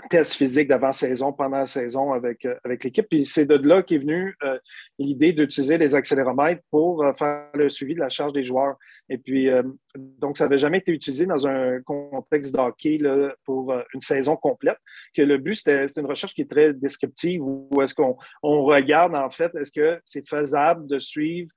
test 0.10 0.34
physique 0.34 0.68
d'avant-saison, 0.68 1.34
pendant 1.34 1.60
la 1.60 1.66
saison 1.66 2.14
avec, 2.14 2.46
euh, 2.46 2.56
avec 2.64 2.84
l'équipe. 2.84 3.08
Puis 3.10 3.26
c'est 3.26 3.46
de 3.46 3.56
là 3.56 3.82
qu'est 3.82 3.98
venue 3.98 4.36
euh, 4.44 4.58
l'idée 5.00 5.34
d'utiliser 5.34 5.78
les 5.78 5.96
accéléromètres 5.96 6.62
pour 6.70 7.04
euh, 7.04 7.14
faire 7.14 7.50
le 7.54 7.70
suivi 7.70 7.96
de 7.96 8.00
la 8.00 8.10
charge 8.10 8.34
des 8.34 8.44
joueurs. 8.44 8.76
Et 9.10 9.18
puis, 9.18 9.50
donc, 9.96 10.36
ça 10.36 10.46
n'avait 10.46 10.58
jamais 10.58 10.80
été 10.80 10.92
utilisé 10.92 11.28
dans 11.28 11.46
un 11.46 11.80
contexte 11.82 12.56
d'hockey 12.56 12.98
pour 13.44 13.72
une 13.94 14.02
saison 14.02 14.36
complète. 14.36 14.80
Que 15.16 15.22
le 15.22 15.38
but, 15.38 15.54
c'était 15.54 15.86
une 15.98 16.08
recherche 16.08 16.34
qui 16.34 16.42
est 16.42 16.50
très 16.50 16.74
descriptive 16.74 17.40
où 17.44 17.70
est-ce 17.84 17.94
qu'on 17.94 18.18
on 18.42 18.64
regarde, 18.64 19.14
en 19.14 19.30
fait, 19.30 19.54
est-ce 19.54 19.72
que 19.72 20.00
c'est 20.04 20.28
faisable 20.28 20.88
de 20.88 20.98
suivre 20.98 21.52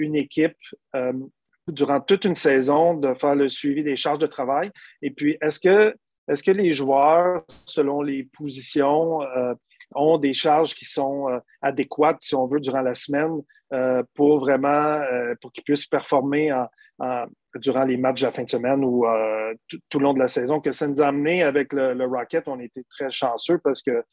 une 0.00 0.16
équipe 0.16 0.56
durant 1.68 2.00
toute 2.00 2.24
une 2.24 2.34
saison, 2.34 2.94
de 2.94 3.14
faire 3.14 3.36
le 3.36 3.48
suivi 3.48 3.84
des 3.84 3.94
charges 3.94 4.18
de 4.18 4.26
travail. 4.26 4.72
Et 5.00 5.12
puis, 5.12 5.38
est-ce 5.40 5.60
que 5.60 5.94
est-ce 6.28 6.42
que 6.42 6.50
les 6.50 6.72
joueurs, 6.72 7.42
selon 7.66 8.02
les 8.02 8.24
positions, 8.24 9.22
euh, 9.22 9.54
ont 9.94 10.18
des 10.18 10.32
charges 10.32 10.74
qui 10.74 10.84
sont 10.84 11.28
euh, 11.28 11.38
adéquates, 11.60 12.22
si 12.22 12.34
on 12.34 12.46
veut, 12.46 12.60
durant 12.60 12.82
la 12.82 12.94
semaine 12.94 13.40
euh, 13.72 14.02
pour 14.14 14.40
vraiment, 14.40 15.00
pour 15.40 15.52
qu'ils 15.52 15.64
puissent 15.64 15.86
performer 15.86 16.52
durant 17.56 17.84
les 17.84 17.96
matchs 17.96 18.20
de 18.20 18.26
la 18.26 18.32
fin 18.32 18.44
de 18.44 18.50
semaine 18.50 18.84
ou 18.84 19.06
tout 19.88 19.98
le 19.98 20.04
long 20.04 20.14
de 20.14 20.18
la 20.18 20.28
saison? 20.28 20.60
Que 20.60 20.72
ça 20.72 20.86
nous 20.86 21.00
a 21.00 21.06
amené 21.06 21.42
avec 21.42 21.72
le, 21.72 22.04
Rocket, 22.04 22.46
on 22.46 22.60
était 22.60 22.84
très 22.90 23.10
chanceux 23.10 23.58
parce 23.58 23.82
que 23.82 24.04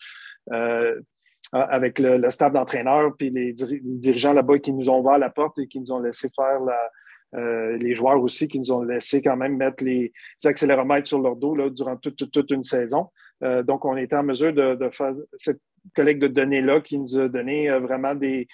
avec 1.51 1.99
le, 1.99 2.29
staff 2.29 2.53
d'entraîneurs 2.53 3.15
puis 3.17 3.29
les 3.29 3.53
dirigeants 3.53 4.33
là-bas 4.33 4.59
qui 4.59 4.73
nous 4.73 4.89
ont 4.89 4.99
ouvert 4.99 5.17
la 5.17 5.29
porte 5.29 5.59
et 5.59 5.67
qui 5.67 5.79
nous 5.79 5.91
ont 5.91 5.99
laissé 5.99 6.29
faire 6.35 6.59
la, 6.61 6.89
euh, 7.35 7.77
les 7.77 7.93
joueurs 7.93 8.21
aussi 8.21 8.47
qui 8.47 8.59
nous 8.59 8.71
ont 8.71 8.83
laissé 8.83 9.21
quand 9.21 9.35
même 9.35 9.57
mettre 9.57 9.83
les, 9.83 10.13
accéléromètres 10.43 11.07
sur 11.07 11.19
leur 11.19 11.35
dos 11.35 11.55
là, 11.55 11.69
durant 11.69 11.97
toute, 11.97 12.51
une 12.51 12.63
saison. 12.63 13.07
Euh, 13.43 13.63
donc, 13.63 13.85
on 13.85 13.97
était 13.97 14.15
en 14.15 14.23
mesure 14.23 14.53
de, 14.53 14.89
faire 14.91 15.13
cette 15.35 15.61
collecte 15.95 16.21
de 16.21 16.27
données-là 16.27 16.81
qui 16.81 16.97
nous 16.97 17.17
a 17.17 17.27
donné 17.27 17.69
euh, 17.69 17.79
vraiment 17.79 18.15
des, 18.15 18.47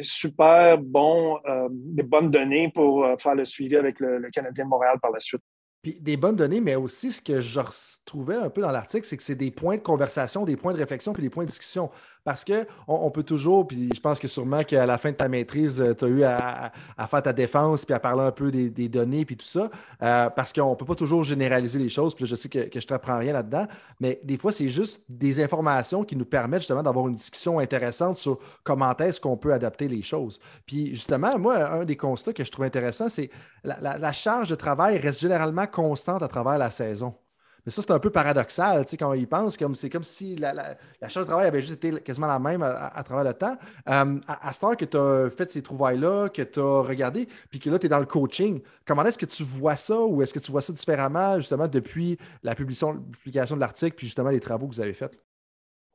super 0.00 0.78
bons, 0.78 1.40
des 1.70 2.04
bonnes 2.04 2.30
données 2.30 2.70
pour 2.72 3.04
faire 3.18 3.34
le 3.34 3.44
suivi 3.44 3.74
avec 3.74 3.98
le 3.98 4.30
Canadien 4.30 4.64
de 4.64 4.70
Montréal 4.70 4.96
par 5.02 5.10
la 5.10 5.18
suite 5.18 5.42
des 5.92 6.16
bonnes 6.16 6.36
données, 6.36 6.60
mais 6.60 6.74
aussi 6.74 7.10
ce 7.10 7.22
que 7.22 7.40
je 7.40 7.60
retrouvais 7.60 8.36
un 8.36 8.50
peu 8.50 8.60
dans 8.60 8.70
l'article, 8.70 9.06
c'est 9.06 9.16
que 9.16 9.22
c'est 9.22 9.34
des 9.34 9.50
points 9.50 9.76
de 9.76 9.82
conversation, 9.82 10.44
des 10.44 10.56
points 10.56 10.72
de 10.72 10.78
réflexion, 10.78 11.12
puis 11.12 11.22
des 11.22 11.30
points 11.30 11.44
de 11.44 11.50
discussion. 11.50 11.90
Parce 12.26 12.44
qu'on 12.44 12.66
on 12.88 13.08
peut 13.12 13.22
toujours, 13.22 13.68
puis 13.68 13.88
je 13.94 14.00
pense 14.00 14.18
que 14.18 14.26
sûrement 14.26 14.64
qu'à 14.64 14.84
la 14.84 14.98
fin 14.98 15.12
de 15.12 15.16
ta 15.16 15.28
maîtrise, 15.28 15.80
euh, 15.80 15.94
tu 15.94 16.06
as 16.06 16.08
eu 16.08 16.24
à, 16.24 16.72
faire 17.06 17.22
ta 17.22 17.32
défense, 17.32 17.84
puis 17.84 17.94
à 17.94 18.00
parler 18.00 18.22
un 18.22 18.32
peu 18.32 18.50
des, 18.50 18.88
données, 18.88 19.24
puis 19.24 19.36
tout 19.36 19.46
ça, 19.46 19.70
euh, 20.02 20.28
parce 20.30 20.52
qu'on 20.52 20.70
ne 20.70 20.74
peut 20.74 20.84
pas 20.84 20.96
toujours 20.96 21.22
généraliser 21.22 21.78
les 21.78 21.88
choses, 21.88 22.16
puis 22.16 22.26
je 22.26 22.34
sais 22.34 22.48
que, 22.48 22.68
que 22.68 22.80
je 22.80 22.84
ne 22.84 22.88
t'apprends 22.88 23.18
rien 23.18 23.32
là-dedans, 23.32 23.68
mais 24.00 24.18
des 24.24 24.38
fois, 24.38 24.50
c'est 24.50 24.68
juste 24.68 25.04
des 25.08 25.40
informations 25.40 26.02
qui 26.02 26.16
nous 26.16 26.24
permettent 26.24 26.62
justement 26.62 26.82
d'avoir 26.82 27.06
une 27.06 27.14
discussion 27.14 27.60
intéressante 27.60 28.18
sur 28.18 28.40
comment 28.64 28.96
est-ce 28.96 29.20
qu'on 29.20 29.36
peut 29.36 29.52
adapter 29.52 29.86
les 29.86 30.02
choses. 30.02 30.40
Puis 30.66 30.88
justement, 30.96 31.30
moi, 31.38 31.70
un 31.70 31.84
des 31.84 31.96
constats 31.96 32.32
que 32.32 32.42
je 32.42 32.50
trouve 32.50 32.64
intéressant, 32.64 33.08
c'est 33.08 33.30
la, 33.62 33.98
la 33.98 34.12
charge 34.12 34.50
de 34.50 34.56
travail 34.56 34.98
reste 34.98 35.20
généralement 35.20 35.68
constante 35.68 36.24
à 36.24 36.28
travers 36.28 36.58
la 36.58 36.70
saison. 36.70 37.14
Mais 37.66 37.72
ça, 37.72 37.82
c'est 37.82 37.90
un 37.90 37.98
peu 37.98 38.10
paradoxal, 38.10 38.84
tu 38.84 38.92
sais, 38.92 38.96
quand 38.96 39.10
on 39.10 39.14
y 39.14 39.26
pense, 39.26 39.56
comme, 39.56 39.74
c'est 39.74 39.90
comme 39.90 40.04
si 40.04 40.36
la, 40.36 40.76
charge 41.08 41.26
de 41.26 41.30
travail 41.30 41.48
avait 41.48 41.60
juste 41.60 41.84
été 41.84 42.00
quasiment 42.00 42.28
la 42.28 42.38
même 42.38 42.62
à, 42.62 43.02
travers 43.04 43.24
le 43.24 43.34
temps. 43.34 43.56
Euh, 43.88 44.20
à, 44.28 44.52
ce 44.52 44.60
temps 44.60 44.76
que 44.76 44.84
tu 44.84 44.96
as 44.96 45.28
fait 45.30 45.50
ces 45.50 45.62
trouvailles-là, 45.62 46.28
que 46.28 46.42
tu 46.42 46.60
as 46.60 46.82
regardé, 46.82 47.26
puis 47.50 47.58
que 47.58 47.68
là, 47.68 47.80
tu 47.80 47.86
es 47.86 47.88
dans 47.88 47.98
le 47.98 48.06
coaching, 48.06 48.60
comment 48.86 49.04
est-ce 49.04 49.18
que 49.18 49.26
tu 49.26 49.42
vois 49.42 49.74
ça 49.74 50.00
ou 50.00 50.22
est-ce 50.22 50.32
que 50.32 50.38
tu 50.38 50.52
vois 50.52 50.62
ça 50.62 50.72
différemment, 50.72 51.38
justement, 51.38 51.66
depuis 51.66 52.16
la 52.44 52.54
publication, 52.54 52.94
de 52.94 53.60
l'article, 53.60 53.96
puis 53.96 54.06
justement 54.06 54.30
les 54.30 54.40
travaux 54.40 54.68
que 54.68 54.74
vous 54.76 54.80
avez 54.80 54.94
faits? 54.94 55.18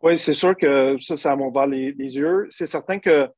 Oui, 0.03 0.19
c'est 0.19 0.33
sûr 0.33 0.57
que 0.57 0.97
ça, 0.99 1.15
ça 1.15 1.35
m'a 1.37 1.45
ouvert 1.45 1.67
les, 1.67 1.93
yeux. 1.93 2.47
C'est 2.49 2.65
certain 2.65 2.99
que 2.99 3.29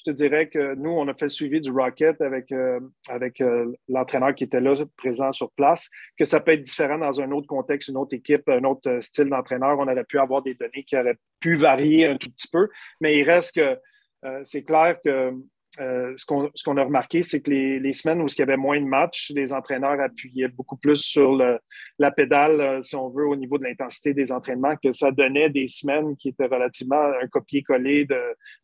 je 0.00 0.10
te 0.10 0.16
dirais 0.16 0.48
que 0.48 0.74
nous, 0.76 0.90
on 0.90 1.06
a 1.08 1.14
fait 1.14 1.26
le 1.26 1.30
suivi 1.30 1.60
du 1.60 1.70
Rocket 1.70 2.20
avec, 2.22 2.52
euh, 2.52 2.80
avec 3.08 3.40
euh, 3.42 3.70
l'entraîneur 3.88 4.34
qui 4.34 4.44
était 4.44 4.60
là, 4.60 4.74
présent 4.96 5.30
sur 5.32 5.50
place, 5.52 5.90
que 6.18 6.24
ça 6.24 6.40
peut 6.40 6.52
être 6.52 6.62
différent 6.62 6.96
dans 6.96 7.20
un 7.20 7.30
autre 7.32 7.46
contexte, 7.46 7.88
une 7.88 7.98
autre 7.98 8.14
équipe, 8.14 8.48
un 8.48 8.64
autre 8.64 8.88
euh, 8.88 9.00
style 9.02 9.28
d'entraîneur. 9.28 9.78
On 9.78 9.82
aurait 9.82 10.04
pu 10.04 10.18
avoir 10.18 10.42
des 10.42 10.54
données 10.54 10.84
qui 10.84 10.96
auraient 10.96 11.18
pu 11.38 11.56
varier 11.56 12.06
un 12.06 12.16
tout 12.16 12.30
petit 12.30 12.48
peu, 12.48 12.68
mais 13.00 13.18
il 13.18 13.24
reste 13.24 13.54
que 13.56 13.78
c'est 14.42 14.64
clair 14.64 14.98
que 15.02 15.32
euh, 15.78 16.14
ce 16.16 16.24
qu'on 16.26 16.76
a 16.76 16.84
remarqué, 16.84 17.22
c'est 17.22 17.40
que 17.40 17.50
les, 17.50 17.92
semaines 17.92 18.20
où 18.20 18.26
il 18.26 18.38
y 18.38 18.42
avait 18.42 18.56
moins 18.56 18.80
de 18.80 18.86
matchs, 18.86 19.30
les 19.30 19.52
entraîneurs 19.52 20.00
appuyaient 20.00 20.48
beaucoup 20.48 20.76
plus 20.76 20.96
sur 20.96 21.36
la 21.98 22.10
pédale, 22.10 22.60
euh, 22.60 22.82
si 22.82 22.96
on 22.96 23.08
veut, 23.08 23.26
au 23.26 23.36
niveau 23.36 23.56
de 23.56 23.64
l'intensité 23.64 24.12
des 24.12 24.32
entraînements, 24.32 24.74
que 24.76 24.92
ça 24.92 25.12
donnait 25.12 25.48
des 25.48 25.68
semaines 25.68 26.16
qui 26.16 26.30
étaient 26.30 26.46
relativement 26.46 27.00
un 27.00 27.26
copier-coller 27.28 28.08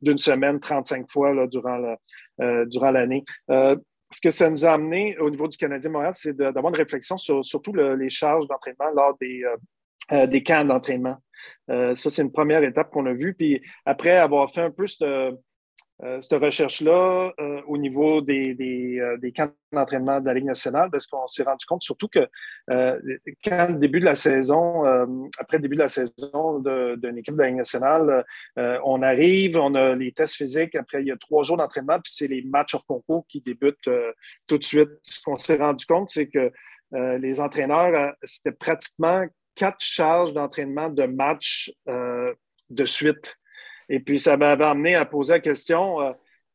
d'une 0.03 0.19
semaine 0.19 0.59
35 0.59 1.09
fois 1.09 1.33
là, 1.33 1.47
durant 1.47 2.91
l'année. 2.91 3.25
Euh, 3.51 3.77
ce 4.13 4.21
que 4.21 4.31
ça 4.31 4.51
nous 4.51 4.65
a 4.65 4.73
amené 4.73 5.17
au 5.19 5.31
niveau 5.31 5.47
du 5.47 5.57
Canadien 5.57 5.91
Montréal, 5.91 6.13
c'est 6.15 6.37
d'avoir 6.37 6.69
une 6.69 6.79
réflexion 6.79 7.19
sur 7.19 7.45
surtout 7.45 7.73
les 7.73 8.09
charges 8.09 8.47
d'entraînement 8.49 8.91
lors 8.95 9.17
des, 9.21 9.45
des 10.29 10.43
camps 10.45 10.65
d'entraînement. 10.65 11.17
ça, 11.69 11.95
c'est 11.97 12.23
une 12.23 12.31
première 12.31 12.63
étape 12.63 12.91
qu'on 12.91 13.07
a 13.07 13.13
vue. 13.13 13.35
Puis 13.35 13.61
après 13.85 14.17
avoir 14.17 14.53
fait 14.53 14.61
un 14.61 14.71
peu 14.71 14.87
ce 14.87 15.35
euh, 16.03 16.21
cette 16.21 16.43
recherche-là 16.43 17.33
euh, 17.41 17.63
au 17.67 17.79
niveau 17.79 18.21
des, 18.21 18.53
des, 18.55 19.01
euh, 19.01 19.17
des 19.17 19.33
camps 19.33 19.51
d'entraînement 19.73 20.21
de 20.21 20.27
la 20.27 20.35
Ligue 20.35 20.45
nationale, 20.45 20.91
parce 20.91 21.07
qu'on 21.07 21.27
s'est 21.27 21.43
rendu 21.43 21.65
compte 21.65 21.83
surtout 21.83 22.09
que 22.09 22.29
quand 23.43 23.69
le 23.69 23.79
début 23.79 24.01
de 24.01 24.05
la 24.05 24.15
saison, 24.15 24.85
après 25.39 25.57
le 25.57 25.63
début 25.63 25.77
de 25.77 25.83
la 25.83 25.89
saison 25.89 26.61
d'une 26.61 27.19
équipe 27.19 27.35
de 27.35 27.41
la 27.41 27.49
Ligue 27.49 27.57
nationale, 27.57 28.25
on 28.57 29.03
arrive, 29.03 29.57
on 29.57 29.75
a 29.75 29.95
les 29.95 30.13
tests 30.13 30.37
physiques, 30.37 30.75
après 30.75 31.03
il 31.03 31.09
y 31.09 31.13
a 31.13 31.17
trois 31.17 31.43
jours 31.43 31.57
d'entraînement, 31.57 31.99
puis 32.01 32.13
c'est 32.15 32.29
les 32.29 32.43
matchs 32.43 32.75
hors 32.75 32.87
concours 32.87 33.27
qui 33.29 33.41
débutent 33.41 33.91
tout 34.47 34.59
de 34.59 34.65
suite. 34.65 34.91
Ce 35.03 35.21
qu'on 35.23 35.37
s'est 35.37 35.57
rendu 35.57 35.85
compte, 35.87 36.11
c'est 36.11 36.29
que 36.29 36.51
les 36.93 37.41
entraîneurs, 37.41 38.15
c'était 38.23 38.53
pratiquement 38.53 39.25
quatre 39.55 39.81
charges 39.81 40.33
d'entraînement 40.33 40.89
de 40.89 41.05
match 41.05 41.73
de 41.87 42.85
suite. 42.85 43.37
Et 43.89 44.01
puis, 44.01 44.19
ça 44.21 44.37
m'avait 44.37 44.65
amené 44.65 44.95
à 44.95 45.05
poser 45.05 45.35
la 45.35 45.41
question 45.41 46.01
euh, 46.01 46.13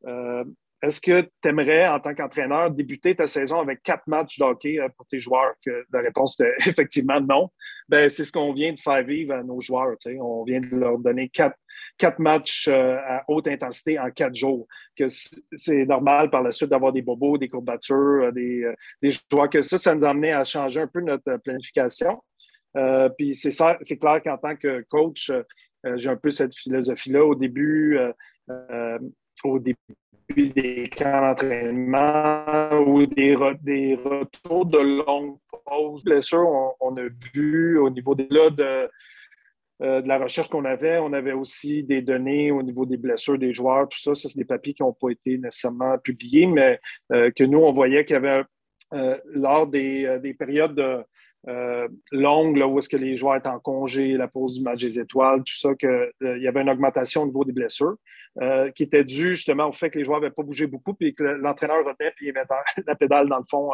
euh, 0.07 0.43
est-ce 0.81 0.99
que 0.99 1.21
tu 1.21 1.49
aimerais, 1.49 1.87
en 1.87 1.99
tant 1.99 2.15
qu'entraîneur, 2.15 2.71
débuter 2.71 3.15
ta 3.15 3.27
saison 3.27 3.59
avec 3.59 3.83
quatre 3.83 4.07
matchs 4.07 4.39
d'hockey 4.39 4.79
euh, 4.79 4.89
pour 4.97 5.05
tes 5.05 5.19
joueurs? 5.19 5.53
La 5.93 6.01
réponse 6.01 6.39
était 6.39 6.55
effectivement 6.69 7.21
non. 7.21 7.49
Ben, 7.87 8.09
c'est 8.09 8.23
ce 8.23 8.31
qu'on 8.31 8.51
vient 8.51 8.73
de 8.73 8.79
faire 8.79 9.03
vivre 9.03 9.35
à 9.35 9.43
nos 9.43 9.61
joueurs. 9.61 9.95
On 10.19 10.43
vient 10.43 10.59
de 10.59 10.75
leur 10.75 10.97
donner 10.97 11.29
quatre, 11.29 11.55
quatre 11.99 12.17
matchs 12.17 12.67
à 12.67 13.23
haute 13.27 13.47
intensité 13.47 13.99
en 13.99 14.09
quatre 14.09 14.35
jours. 14.35 14.67
Que 14.97 15.05
c'est 15.07 15.85
normal 15.85 16.31
par 16.31 16.41
la 16.41 16.51
suite 16.51 16.69
d'avoir 16.69 16.91
des 16.91 17.03
bobos, 17.03 17.37
des 17.37 17.49
courbatures, 17.49 18.33
des, 18.33 18.65
des 19.03 19.11
joueurs. 19.11 19.51
Que 19.51 19.61
ça, 19.61 19.77
ça 19.77 19.93
nous 19.93 20.03
a 20.03 20.09
amené 20.09 20.31
à 20.31 20.43
changer 20.43 20.81
un 20.81 20.87
peu 20.87 21.01
notre 21.01 21.37
planification. 21.37 22.23
Puis 23.17 23.35
c'est 23.35 23.51
c'est 23.51 23.97
clair 23.97 24.21
qu'en 24.23 24.37
tant 24.37 24.55
que 24.55 24.81
coach, 24.89 25.31
euh, 25.85 25.97
j'ai 25.97 26.09
un 26.09 26.15
peu 26.15 26.31
cette 26.31 26.55
philosophie-là 26.55 27.25
au 27.25 27.35
début, 27.35 27.97
euh, 27.97 28.13
euh, 28.49 28.99
au 29.43 29.59
début 29.59 29.77
des 30.29 30.89
camps 30.95 31.21
d'entraînement 31.21 32.79
ou 32.85 33.05
des, 33.05 33.35
des, 33.61 33.95
retours 33.95 34.65
de 34.65 34.77
longue 34.77 35.37
pause. 35.65 36.03
Blessures, 36.03 36.75
on, 36.79 36.95
a 36.97 37.07
vu 37.33 37.77
au 37.79 37.89
niveau 37.89 38.15
des, 38.15 38.27
là, 38.29 38.49
de, 38.49 38.89
de 39.81 40.07
la 40.07 40.19
recherche 40.19 40.47
qu'on 40.47 40.63
avait, 40.63 40.99
on 40.99 41.11
avait 41.11 41.33
aussi 41.33 41.83
des 41.83 42.01
données 42.01 42.51
au 42.51 42.63
niveau 42.63 42.85
des 42.85 42.97
blessures 42.97 43.37
des 43.37 43.53
joueurs, 43.53 43.89
tout 43.89 43.99
ça. 43.99 44.15
Ça, 44.15 44.29
c'est 44.29 44.37
des 44.37 44.45
papiers 44.45 44.73
qui 44.73 44.83
n'ont 44.83 44.93
pas 44.93 45.09
été 45.09 45.37
nécessairement 45.37 45.97
publiés, 45.97 46.45
mais 46.45 46.79
que 47.09 47.43
nous, 47.43 47.59
on 47.59 47.73
voyait 47.73 48.05
qu'il 48.05 48.13
y 48.13 48.17
avait, 48.17 48.43
lors 49.33 49.67
des, 49.67 50.19
des 50.21 50.33
périodes 50.33 50.75
de, 50.75 51.03
longue, 52.11 52.57
là, 52.57 52.67
où 52.67 52.79
est-ce 52.79 52.89
que 52.89 52.97
les 52.97 53.17
joueurs 53.17 53.35
étaient 53.35 53.49
en 53.49 53.59
congé, 53.59 54.17
la 54.17 54.27
pause 54.27 54.55
du 54.55 54.61
match 54.61 54.81
des 54.81 54.99
étoiles, 54.99 55.39
tout 55.39 55.57
ça, 55.57 55.73
qu'il 55.75 56.11
y 56.21 56.47
avait 56.47 56.61
une 56.61 56.69
augmentation 56.69 57.23
au 57.23 57.25
niveau 57.25 57.43
des 57.43 57.53
blessures. 57.53 57.95
Qui 58.75 58.83
était 58.83 59.03
due 59.03 59.33
justement 59.33 59.67
au 59.67 59.73
fait 59.73 59.89
que 59.89 59.99
les 59.99 60.05
joueurs 60.05 60.21
n'avaient 60.21 60.33
pas 60.33 60.43
bougé 60.43 60.65
beaucoup, 60.67 60.93
puis 60.93 61.13
que 61.13 61.23
l'entraîneur 61.23 61.85
retenait, 61.85 62.11
puis 62.15 62.27
il 62.27 62.33
mettait 62.33 62.53
la 62.87 62.95
pédale 62.95 63.27
dans 63.27 63.39
le 63.39 63.45
fond 63.49 63.71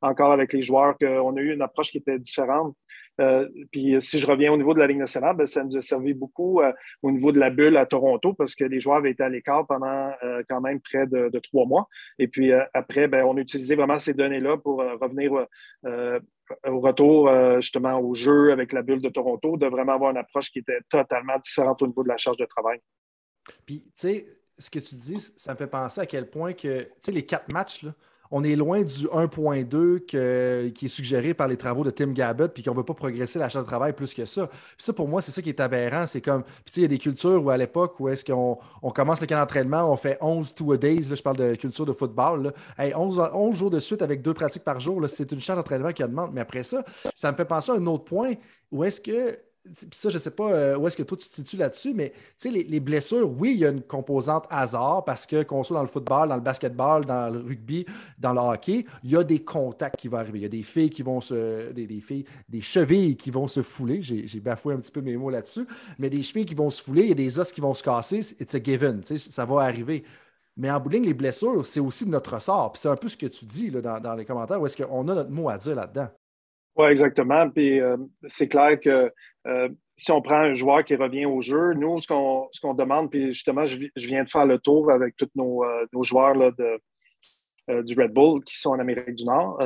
encore 0.00 0.32
avec 0.32 0.52
les 0.52 0.62
joueurs, 0.62 0.98
qu'on 0.98 1.36
a 1.36 1.40
eu 1.40 1.52
une 1.52 1.62
approche 1.62 1.90
qui 1.90 1.98
était 1.98 2.18
différente. 2.18 2.76
Euh, 3.20 3.48
puis 3.70 4.00
si 4.00 4.18
je 4.18 4.26
reviens 4.26 4.52
au 4.52 4.56
niveau 4.56 4.72
de 4.74 4.78
la 4.78 4.86
Ligue 4.86 4.98
nationale, 4.98 5.36
ben, 5.36 5.46
ça 5.46 5.62
nous 5.62 5.76
a 5.76 5.80
servi 5.80 6.14
beaucoup 6.14 6.60
euh, 6.60 6.72
au 7.02 7.10
niveau 7.10 7.30
de 7.30 7.38
la 7.38 7.50
bulle 7.50 7.76
à 7.76 7.84
Toronto 7.84 8.32
parce 8.32 8.54
que 8.54 8.64
les 8.64 8.80
joueurs 8.80 8.96
avaient 8.96 9.10
été 9.10 9.22
à 9.22 9.28
l'écart 9.28 9.66
pendant 9.66 10.12
euh, 10.22 10.42
quand 10.48 10.60
même 10.60 10.80
près 10.80 11.06
de, 11.06 11.30
trois 11.40 11.66
mois. 11.66 11.88
Et 12.18 12.28
puis 12.28 12.52
après, 12.74 13.08
ben, 13.08 13.24
on 13.24 13.36
a 13.36 13.40
utilisé 13.40 13.74
vraiment 13.74 13.98
ces 13.98 14.14
données-là 14.14 14.56
pour 14.58 14.78
revenir 14.78 15.46
au 16.68 16.80
retour 16.80 17.30
justement 17.60 17.98
au 17.98 18.14
jeu 18.14 18.52
avec 18.52 18.72
la 18.72 18.82
bulle 18.82 19.02
de 19.02 19.08
Toronto, 19.08 19.56
de 19.56 19.66
vraiment 19.66 19.94
avoir 19.94 20.10
une 20.10 20.16
approche 20.16 20.50
qui 20.50 20.60
était 20.60 20.80
totalement 20.88 21.38
différente 21.38 21.82
au 21.82 21.86
niveau 21.86 22.02
de 22.02 22.08
la 22.08 22.16
charge 22.16 22.36
de 22.36 22.46
travail. 22.46 22.78
Puis, 23.66 23.80
tu 23.80 23.90
sais, 23.94 24.26
ce 24.58 24.70
que 24.70 24.78
tu 24.78 24.94
dis, 24.94 25.18
ça 25.36 25.52
me 25.52 25.58
fait 25.58 25.66
penser 25.66 26.00
à 26.00 26.06
quel 26.06 26.28
point 26.30 26.52
que, 26.52 26.82
tu 26.82 26.90
sais, 27.00 27.12
les 27.12 27.26
quatre 27.26 27.52
matchs, 27.52 27.82
là, 27.82 27.92
on 28.34 28.42
est 28.44 28.56
loin 28.56 28.82
du 28.82 29.06
1.2 29.08 30.72
qui 30.72 30.86
est 30.86 30.88
suggéré 30.88 31.34
par 31.34 31.48
les 31.48 31.58
travaux 31.58 31.84
de 31.84 31.90
Tim 31.90 32.12
Gabbett, 32.12 32.54
puis 32.54 32.62
qu'on 32.62 32.70
ne 32.70 32.78
veut 32.78 32.84
pas 32.84 32.94
progresser 32.94 33.38
la 33.38 33.50
charge 33.50 33.66
de 33.66 33.68
travail 33.68 33.92
plus 33.92 34.14
que 34.14 34.24
ça. 34.24 34.46
Puis 34.46 34.58
ça, 34.78 34.94
pour 34.94 35.06
moi, 35.06 35.20
c'est 35.20 35.32
ça 35.32 35.42
qui 35.42 35.50
est 35.50 35.60
aberrant. 35.60 36.06
C'est 36.06 36.22
comme, 36.22 36.42
puis 36.42 36.72
il 36.76 36.82
y 36.82 36.84
a 36.86 36.88
des 36.88 36.96
cultures 36.96 37.44
où 37.44 37.50
à 37.50 37.58
l'époque, 37.58 38.00
où 38.00 38.08
est-ce 38.08 38.24
qu'on 38.24 38.58
on 38.80 38.90
commence 38.90 39.20
le 39.20 39.26
camp 39.26 39.38
d'entraînement, 39.38 39.92
on 39.92 39.96
fait 39.96 40.16
11 40.22 40.54
two 40.54 40.72
a 40.72 40.78
days, 40.78 41.02
là, 41.02 41.14
je 41.14 41.22
parle 41.22 41.36
de 41.36 41.54
culture 41.56 41.84
de 41.84 41.92
football, 41.92 42.54
11, 42.78 43.22
11, 43.34 43.54
jours 43.54 43.70
de 43.70 43.80
suite 43.80 44.00
avec 44.00 44.22
deux 44.22 44.32
pratiques 44.32 44.64
par 44.64 44.80
jour, 44.80 45.04
c'est 45.08 45.30
une 45.30 45.40
charge 45.42 45.58
d'entraînement 45.58 45.92
qui 45.92 46.02
demande. 46.02 46.30
Mais 46.32 46.40
après 46.40 46.62
ça, 46.62 46.82
ça 47.14 47.30
me 47.30 47.36
fait 47.36 47.44
penser 47.44 47.72
à 47.72 47.74
un 47.74 47.86
autre 47.86 48.04
point 48.04 48.32
où 48.70 48.82
est-ce 48.82 49.02
que 49.02 49.38
ça, 49.92 50.10
je 50.10 50.16
ne 50.16 50.18
sais 50.18 50.30
pas 50.30 50.50
euh, 50.52 50.76
où 50.76 50.86
est-ce 50.86 50.96
que 50.96 51.02
toi 51.02 51.16
tu 51.16 51.28
te 51.28 51.34
situes 51.34 51.56
là-dessus, 51.56 51.94
mais 51.94 52.12
les, 52.44 52.64
les 52.64 52.80
blessures, 52.80 53.30
oui, 53.30 53.52
il 53.52 53.58
y 53.58 53.64
a 53.64 53.70
une 53.70 53.82
composante 53.82 54.44
hasard 54.50 55.04
parce 55.04 55.26
que 55.26 55.42
qu'on 55.44 55.62
soit 55.62 55.76
dans 55.76 55.82
le 55.82 55.88
football, 55.88 56.28
dans 56.28 56.34
le 56.34 56.42
basketball, 56.42 57.04
dans 57.04 57.28
le 57.28 57.38
rugby, 57.38 57.86
dans 58.18 58.32
le 58.32 58.40
hockey, 58.40 58.84
il 59.04 59.10
y 59.10 59.16
a 59.16 59.22
des 59.22 59.42
contacts 59.44 59.96
qui 59.96 60.08
vont 60.08 60.18
arriver. 60.18 60.40
Il 60.40 60.42
y 60.42 60.46
a 60.46 60.48
des 60.48 60.62
filles 60.62 60.90
qui 60.90 61.02
vont 61.02 61.20
se. 61.20 61.72
des, 61.72 62.00
filles, 62.00 62.24
des 62.48 62.60
chevilles 62.60 63.16
qui 63.16 63.30
vont 63.30 63.46
se 63.48 63.62
fouler. 63.62 64.02
J'ai 64.02 64.40
bafoué 64.40 64.74
un 64.74 64.78
petit 64.78 64.92
peu 64.92 65.00
mes 65.00 65.16
mots 65.16 65.30
là-dessus, 65.30 65.66
mais 65.98 66.10
des 66.10 66.22
chevilles 66.22 66.46
qui 66.46 66.54
vont 66.54 66.70
se 66.70 66.82
fouler, 66.82 67.02
il 67.02 67.08
y 67.10 67.12
a 67.12 67.14
des 67.14 67.38
os 67.38 67.52
qui 67.52 67.60
vont 67.60 67.74
se 67.74 67.82
casser. 67.82 68.20
It's 68.40 68.54
a 68.54 68.62
given. 68.62 69.02
Ça 69.16 69.44
va 69.44 69.62
arriver. 69.62 70.04
Mais 70.56 70.70
en 70.70 70.80
bout 70.80 70.90
les 70.90 71.14
blessures, 71.14 71.64
c'est 71.64 71.80
aussi 71.80 72.04
de 72.04 72.10
notre 72.10 72.40
sort. 72.42 72.72
c'est 72.76 72.88
un 72.88 72.96
peu 72.96 73.08
ce 73.08 73.16
que 73.16 73.26
tu 73.26 73.46
dis 73.46 73.70
là, 73.70 73.80
dans, 73.80 74.00
dans 74.00 74.14
les 74.14 74.24
commentaires, 74.24 74.60
où 74.60 74.66
est-ce 74.66 74.82
qu'on 74.82 75.08
a 75.08 75.14
notre 75.14 75.30
mot 75.30 75.48
à 75.48 75.56
dire 75.56 75.74
là-dedans? 75.74 76.08
Oui, 76.76 76.86
exactement. 76.86 77.50
Puis 77.50 77.80
euh, 77.80 77.96
c'est 78.26 78.48
clair 78.48 78.80
que 78.80 79.12
euh, 79.46 79.68
si 79.96 80.10
on 80.10 80.22
prend 80.22 80.36
un 80.36 80.54
joueur 80.54 80.84
qui 80.84 80.96
revient 80.96 81.26
au 81.26 81.42
jeu, 81.42 81.74
nous, 81.74 82.00
ce 82.00 82.06
qu'on 82.06 82.48
qu'on 82.62 82.74
demande, 82.74 83.10
puis 83.10 83.34
justement, 83.34 83.66
je, 83.66 83.88
viens 83.96 84.24
de 84.24 84.30
faire 84.30 84.46
le 84.46 84.58
tour 84.58 84.90
avec 84.90 85.16
tous 85.16 85.28
nos, 85.34 85.64
euh, 85.64 85.86
nos 85.92 86.02
joueurs 86.02 86.34
là, 86.34 86.50
de, 86.50 87.82
du 87.82 87.94
Red 87.94 88.12
Bull 88.12 88.42
qui 88.42 88.58
sont 88.58 88.70
en 88.70 88.78
Amérique 88.78 89.14
du 89.14 89.24
Nord. 89.24 89.62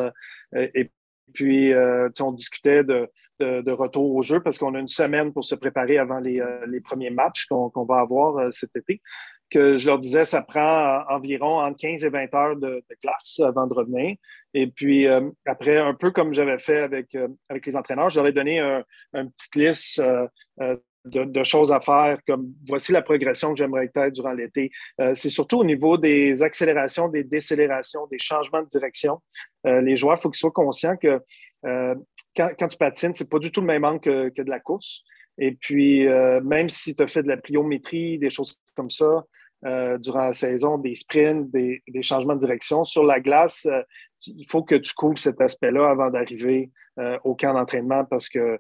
et 0.55 0.91
puis, 1.33 1.73
on 2.21 2.33
discutait 2.33 2.85
de, 2.85 3.09
de, 3.41 3.71
retour 3.71 4.15
au 4.15 4.21
jeu 4.21 4.41
parce 4.41 4.59
qu'on 4.59 4.75
a 4.75 4.79
une 4.79 4.87
semaine 4.87 5.33
pour 5.33 5.47
se 5.47 5.55
préparer 5.55 5.97
avant 5.97 6.19
les, 6.19 6.43
les 6.67 6.81
premiers 6.81 7.09
matchs 7.09 7.47
qu'on 7.47 7.85
va 7.89 8.01
avoir 8.01 8.53
cet 8.53 8.77
été 8.77 9.01
que 9.51 9.79
je 9.79 9.87
leur 9.87 9.99
disais, 9.99 10.25
ça 10.25 10.43
prend 10.43 11.05
environ 11.09 11.61
entre 11.61 11.79
15 11.79 12.05
et 12.05 12.09
20 12.09 12.35
heures 12.35 12.57
de, 12.57 12.83
classe 13.01 13.41
avant 13.41 13.67
de 13.67 13.75
revenir. 13.75 14.17
Et 14.55 14.67
puis, 14.67 15.07
euh, 15.07 15.29
après, 15.47 15.79
un 15.79 15.95
peu 15.95 16.11
comme 16.11 16.33
j'avais 16.33 16.59
fait 16.59 16.81
avec, 16.81 17.15
euh, 17.15 17.29
avec 17.49 17.67
les 17.67 17.77
entraîneurs, 17.77 18.11
j'aurais 18.11 18.33
donné 18.33 18.59
un, 18.59 18.85
une 19.13 19.31
petite 19.31 19.55
liste 19.55 19.99
euh, 20.01 20.77
de, 21.05 21.43
choses 21.45 21.71
à 21.71 21.81
faire, 21.81 22.19
comme 22.27 22.53
voici 22.67 22.91
la 22.91 23.03
progression 23.03 23.53
que 23.53 23.59
j'aimerais 23.59 23.85
être 23.95 24.13
durant 24.13 24.33
l'été. 24.33 24.73
c'est 25.15 25.31
surtout 25.31 25.59
au 25.61 25.65
niveau 25.65 25.97
des 25.99 26.43
accélérations, 26.43 27.09
des 27.09 27.23
décélérations, 27.23 28.09
des 28.11 28.19
changements 28.19 28.63
de 28.63 28.67
direction. 28.67 29.21
les 29.63 29.97
joueurs, 29.97 30.17
il 30.19 30.23
faut 30.23 30.31
qu'ils 30.31 30.41
soient 30.41 30.51
conscients 30.51 30.97
que 30.97 31.21
quand, 32.35 32.69
tu 32.69 32.77
patines, 32.77 33.15
c'est 33.15 33.31
pas 33.31 33.39
du 33.39 33.53
tout 33.53 33.61
le 33.61 33.69
même 33.69 33.85
angle 33.85 34.01
que, 34.01 34.29
que 34.31 34.43
de 34.43 34.51
la 34.51 34.59
course. 34.59 35.05
Et 35.39 35.53
puis, 35.53 36.07
même 36.43 36.69
si 36.69 36.95
tu 36.95 37.03
as 37.03 37.09
fait 37.09 37.23
de 37.23 37.29
la 37.29 37.37
pliométrie, 37.37 38.19
des 38.19 38.31
choses 38.31 38.57
comme 38.75 38.91
ça, 38.91 39.25
euh, 39.65 39.97
durant 39.97 40.27
la 40.27 40.33
saison, 40.35 40.77
des 40.77 40.95
sprints, 40.95 41.51
des, 41.51 41.83
changements 42.03 42.35
de 42.35 42.41
direction. 42.41 42.85
Sur 42.85 43.05
la 43.05 43.21
glace, 43.21 43.67
euh, 43.67 43.83
il 44.27 44.47
faut 44.49 44.63
que 44.63 44.75
tu 44.75 44.93
couvres 44.93 45.17
cet 45.17 45.41
aspect-là 45.41 45.89
avant 45.89 46.11
d'arriver 46.11 46.71
euh, 46.99 47.19
au 47.25 47.35
camp 47.35 47.55
d'entraînement 47.55 48.05
parce 48.05 48.29
que 48.29 48.59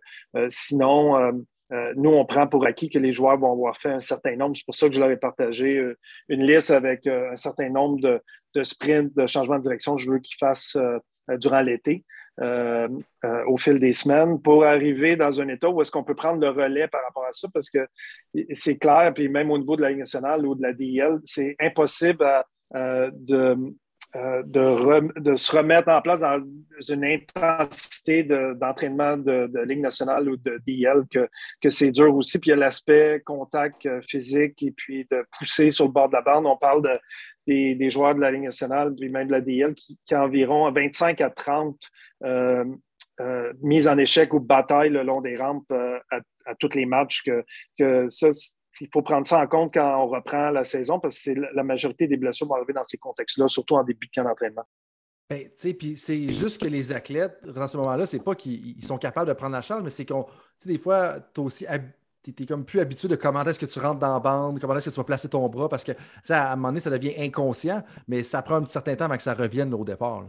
sinon, 0.49 1.45
nous, 1.97 2.11
on 2.11 2.25
prend 2.25 2.47
pour 2.47 2.67
acquis 2.67 2.89
que 2.89 2.99
les 2.99 3.13
joueurs 3.13 3.39
vont 3.39 3.53
avoir 3.53 3.77
fait 3.77 3.91
un 3.91 4.01
certain 4.01 4.37
nombre. 4.37 4.57
C'est 4.57 4.65
pour 4.65 4.75
ça 4.75 4.89
que 4.89 4.95
je 4.95 5.01
leur 5.01 5.11
ai 5.11 5.19
partagé 5.19 5.81
une 6.29 6.45
liste 6.45 6.71
avec 6.71 7.07
un 7.07 7.37
certain 7.37 7.69
nombre 7.69 8.01
de, 8.01 8.21
de 8.55 8.65
sprints, 8.65 9.15
de 9.15 9.27
changements 9.27 9.59
de 9.59 9.63
direction 9.63 9.97
que 9.97 10.03
je 10.03 10.11
veux 10.11 10.19
qu'ils 10.19 10.39
fassent 10.39 10.79
durant 11.29 11.61
l'été. 11.61 12.05
Euh, 12.43 12.87
euh, 13.25 13.45
au 13.47 13.57
fil 13.57 13.81
des 13.81 13.95
semaines 13.95 14.39
pour 14.43 14.63
arriver 14.63 15.17
dans 15.17 15.41
un 15.41 15.49
état 15.49 15.71
où 15.71 15.81
est-ce 15.81 15.91
qu'on 15.91 16.05
peut 16.05 16.15
prendre 16.15 16.39
le 16.39 16.51
relais 16.51 16.87
par 16.87 17.03
rapport 17.03 17.25
à 17.25 17.33
ça 17.33 17.49
parce 17.53 17.71
que 17.71 17.89
c'est 18.53 18.77
clair, 18.77 19.11
puis 19.15 19.31
même 19.31 19.51
au 19.51 19.57
niveau 19.57 19.75
de 19.75 19.81
la 19.81 19.89
Ligue 19.89 20.01
nationale 20.01 20.45
ou 20.45 20.55
de 20.55 20.61
la 20.61 20.75
DIL, 20.75 21.19
c'est 21.25 21.57
impossible 21.59 22.27
euh, 22.75 23.11
de, 23.15 23.57
de, 24.45 25.35
se 25.35 25.57
remettre 25.57 25.89
en 25.89 26.03
place 26.03 26.21
dans 26.21 26.43
une 26.87 27.07
intensité 27.07 28.23
d'entraînement 28.23 29.17
de, 29.17 29.47
de, 29.47 29.61
Ligue 29.61 29.81
nationale 29.81 30.29
ou 30.29 30.37
de 30.37 30.61
DIL 30.67 31.05
que, 31.11 31.27
que 31.63 31.71
c'est 31.71 31.91
dur 31.91 32.15
aussi. 32.15 32.39
Puis 32.39 32.51
il 32.51 32.53
y 32.53 32.55
a 32.55 32.57
l'aspect 32.57 33.23
contact 33.25 33.89
physique 34.03 34.63
et 34.63 34.73
puis 34.73 35.07
de 35.11 35.25
pousser 35.39 35.71
sur 35.71 35.87
le 35.87 35.93
bord 35.93 36.09
de 36.09 36.15
la 36.15 36.23
bande. 36.23 36.45
On 36.45 36.59
parle 36.59 36.83
de, 36.83 36.99
des, 37.47 37.91
joueurs 37.91 38.15
de 38.15 38.21
la 38.21 38.31
Ligue 38.31 38.45
nationale, 38.45 38.95
puis 38.95 39.09
même 39.09 39.29
de 39.29 39.33
la 39.33 39.41
DL, 39.41 39.75
qui, 39.75 39.99
qui 40.05 40.15
a 40.15 40.25
environ 40.25 40.71
25 40.71 41.21
à 41.21 41.31
30 41.31 41.77
euh, 42.25 42.65
euh, 43.21 43.53
mises 43.63 43.89
en 43.89 43.97
échec 43.97 44.35
ou 44.35 44.41
batailles 44.41 44.91
le 44.91 45.03
long 45.03 45.21
des 45.21 45.37
rampes 45.37 45.71
euh, 45.73 45.99
à, 46.11 46.55
tous 46.57 46.75
les 46.75 46.87
matchs. 46.87 47.25
Que, 47.79 48.09
ça, 48.11 48.29
il 48.81 48.89
faut 48.93 49.03
prendre 49.03 49.27
ça 49.27 49.41
en 49.41 49.47
compte 49.47 49.75
quand 49.75 50.03
on 50.03 50.09
reprend 50.09 50.51
la 50.51 50.65
saison, 50.65 51.01
parce 51.01 51.17
que 51.17 51.23
c'est 51.23 51.35
la 51.35 51.65
majorité 51.65 52.07
des 52.07 52.17
blessures 52.17 52.47
vont 52.47 52.57
arriver 52.57 52.75
dans 52.75 52.85
ces 52.85 52.99
contextes-là, 52.99 53.49
surtout 53.49 53.77
en 53.77 53.85
début 53.85 54.07
de 54.07 54.13
camp 54.15 54.25
d'entraînement. 54.25 54.65
Ben, 55.29 55.49
c'est 55.57 56.33
juste 56.33 56.63
que 56.63 56.69
les 56.69 56.93
athlètes, 56.93 57.45
dans 57.45 57.67
ce 57.67 57.77
moment-là, 57.79 58.07
c'est 58.07 58.23
pas 58.23 58.37
qu'ils 58.37 58.85
sont 58.85 58.99
capables 58.99 59.27
de 59.27 59.33
prendre 59.33 59.55
la 59.55 59.63
charge, 59.63 59.83
mais 59.83 59.91
c'est 59.91 60.07
qu'on, 60.07 60.27
des 60.65 60.79
fois, 60.79 61.17
tu 61.35 61.41
aussi 61.41 61.67
tu 62.35 62.43
es 62.43 62.47
comme 62.47 62.65
plus 62.65 62.81
habitué 62.81 63.09
de 63.09 63.17
comment 63.17 63.45
est-ce 63.45 63.59
que 63.59 63.67
tu 63.67 63.79
rentres 63.79 64.01
dans 64.01 64.15
la 64.15 64.21
bande, 64.21 64.61
comment 64.61 64.77
est-ce 64.77 64.91
que 64.91 64.95
tu 64.95 65.01
vas 65.01 65.05
placer 65.05 65.29
ton 65.29 65.47
bras, 65.47 65.69
parce 65.69 65.85
que 65.85 65.93
à 66.29 66.53
un 66.53 66.57
moment 66.57 66.69
donné, 66.69 66.81
ça 66.81 66.91
devient 66.91 67.15
inconscient, 67.19 67.83
mais 68.09 68.23
ça 68.23 68.43
prend 68.43 68.57
un 68.57 68.67
certain 68.67 68.97
temps 68.97 69.07
avant 69.07 69.17
que 69.17 69.23
ça 69.23 69.35
revienne 69.35 69.73
au 69.75 69.85
départ. 69.85 70.25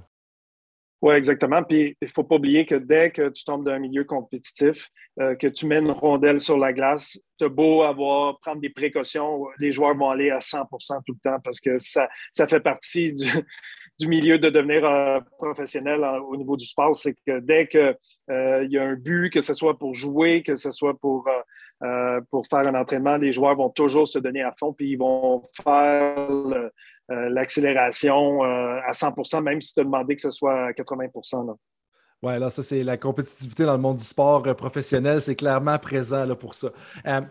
Oui, 1.01 1.13
exactement. 1.13 1.63
Puis 1.63 1.95
il 2.01 2.05
ne 2.05 2.07
faut 2.07 2.23
pas 2.23 2.35
oublier 2.35 2.65
que 2.65 2.73
dès 2.73 3.11
que 3.11 3.29
tu 3.29 3.43
tombes 3.43 3.63
dans 3.63 3.71
un 3.71 3.79
milieu 3.79 4.03
compétitif, 4.03 4.89
euh, 5.19 5.35
que 5.35 5.45
tu 5.45 5.67
mets 5.67 5.77
une 5.77 5.91
rondelle 5.91 6.41
sur 6.41 6.57
la 6.57 6.73
glace, 6.73 7.19
tu 7.37 7.45
as 7.45 7.49
beau 7.49 7.83
avoir, 7.83 8.39
prendre 8.39 8.61
des 8.61 8.71
précautions, 8.71 9.45
les 9.59 9.71
joueurs 9.71 9.95
vont 9.95 10.09
aller 10.09 10.31
à 10.31 10.39
100% 10.39 11.01
tout 11.05 11.13
le 11.13 11.29
temps 11.29 11.39
parce 11.43 11.59
que 11.59 11.77
ça, 11.77 12.09
ça 12.31 12.47
fait 12.47 12.61
partie 12.61 13.13
du, 13.13 14.07
milieu 14.07 14.39
de 14.39 14.49
devenir 14.49 14.85
euh, 14.85 15.19
professionnel 15.37 16.03
au 16.27 16.35
niveau 16.35 16.57
du 16.57 16.65
sport. 16.65 16.95
C'est 16.95 17.13
que 17.13 17.39
dès 17.41 17.67
qu'il 17.67 17.95
euh, 18.31 18.67
y 18.67 18.79
a 18.79 18.83
un 18.83 18.95
but, 18.95 19.31
que 19.31 19.41
ce 19.41 19.53
soit 19.53 19.77
pour 19.77 19.93
jouer, 19.93 20.41
que 20.41 20.55
ce 20.55 20.71
soit 20.71 20.97
pour 20.99 21.29
euh, 21.83 22.21
pour 22.31 22.47
faire 22.47 22.67
un 22.67 22.75
entraînement, 22.75 23.17
les 23.17 23.31
joueurs 23.31 23.55
vont 23.55 23.69
toujours 23.69 24.07
se 24.07 24.17
donner 24.17 24.41
à 24.41 24.53
fond, 24.57 24.73
puis 24.73 24.91
ils 24.91 24.97
vont 24.97 25.43
faire 25.63 26.17
euh, 26.17 26.69
l'accélération 27.29 28.43
euh, 28.43 28.79
à 28.83 28.93
100% 28.93 29.43
même 29.43 29.61
si 29.61 29.75
tu 29.75 29.81
as 29.81 29.83
demandé 29.83 30.15
que 30.15 30.21
ce 30.21 30.31
soit 30.31 30.65
à 30.65 30.71
80% 30.71 31.55
Oui, 32.23 32.39
là, 32.39 32.49
ça, 32.49 32.63
c'est 32.63 32.83
la 32.83 32.97
compétitivité 32.97 33.63
dans 33.63 33.73
le 33.73 33.79
monde 33.79 33.97
du 33.97 34.03
sport 34.03 34.41
professionnel, 34.55 35.21
c'est 35.21 35.35
clairement 35.35 35.77
présent 35.77 36.25
là, 36.25 36.35
pour 36.35 36.55
ça. 36.55 36.69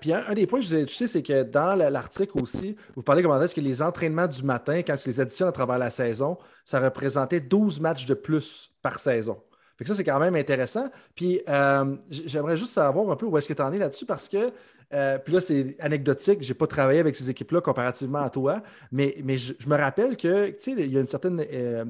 puis 0.00 0.12
un, 0.12 0.32
des 0.32 0.46
points 0.46 0.60
que 0.60 0.64
je 0.64 0.76
vous 0.76 0.80
ai 0.80 0.86
touché, 0.86 1.08
c'est 1.08 1.24
que 1.24 1.42
dans 1.42 1.74
l'article 1.74 2.40
aussi, 2.40 2.76
vous 2.94 3.02
parlez 3.02 3.24
comment 3.24 3.42
est-ce 3.42 3.54
que 3.54 3.60
les 3.60 3.82
entraînements 3.82 4.28
du 4.28 4.44
matin, 4.44 4.82
quand 4.82 4.96
tu 4.96 5.08
les 5.08 5.20
additionnes 5.20 5.48
à 5.48 5.52
travers 5.52 5.78
la 5.78 5.90
saison, 5.90 6.38
ça 6.64 6.78
représentait 6.78 7.40
12 7.40 7.80
matchs 7.80 8.06
de 8.06 8.14
plus 8.14 8.70
par 8.80 9.00
saison 9.00 9.42
ça, 9.84 9.94
c'est 9.94 10.04
quand 10.04 10.18
même 10.18 10.34
intéressant. 10.34 10.90
Puis 11.14 11.40
euh, 11.48 11.96
j'aimerais 12.08 12.56
juste 12.56 12.72
savoir 12.72 13.10
un 13.10 13.16
peu 13.16 13.26
où 13.26 13.36
est-ce 13.36 13.48
que 13.48 13.52
tu 13.52 13.62
en 13.62 13.72
es 13.72 13.78
là-dessus 13.78 14.06
parce 14.06 14.28
que, 14.28 14.52
euh, 14.94 15.18
puis 15.18 15.34
là, 15.34 15.40
c'est 15.40 15.76
anecdotique, 15.80 16.42
je 16.42 16.48
n'ai 16.48 16.54
pas 16.54 16.66
travaillé 16.66 17.00
avec 17.00 17.16
ces 17.16 17.28
équipes-là 17.28 17.60
comparativement 17.60 18.20
à 18.20 18.30
toi, 18.30 18.62
mais, 18.92 19.16
mais 19.24 19.36
je, 19.36 19.52
me 19.66 19.76
rappelle 19.76 20.16
que, 20.16 20.50
tu 20.50 20.56
sais, 20.60 20.72
il 20.72 20.92
y 20.92 20.96
a 20.96 21.00
une 21.00 21.08
certaine, 21.08 21.44
euh, 21.52 21.84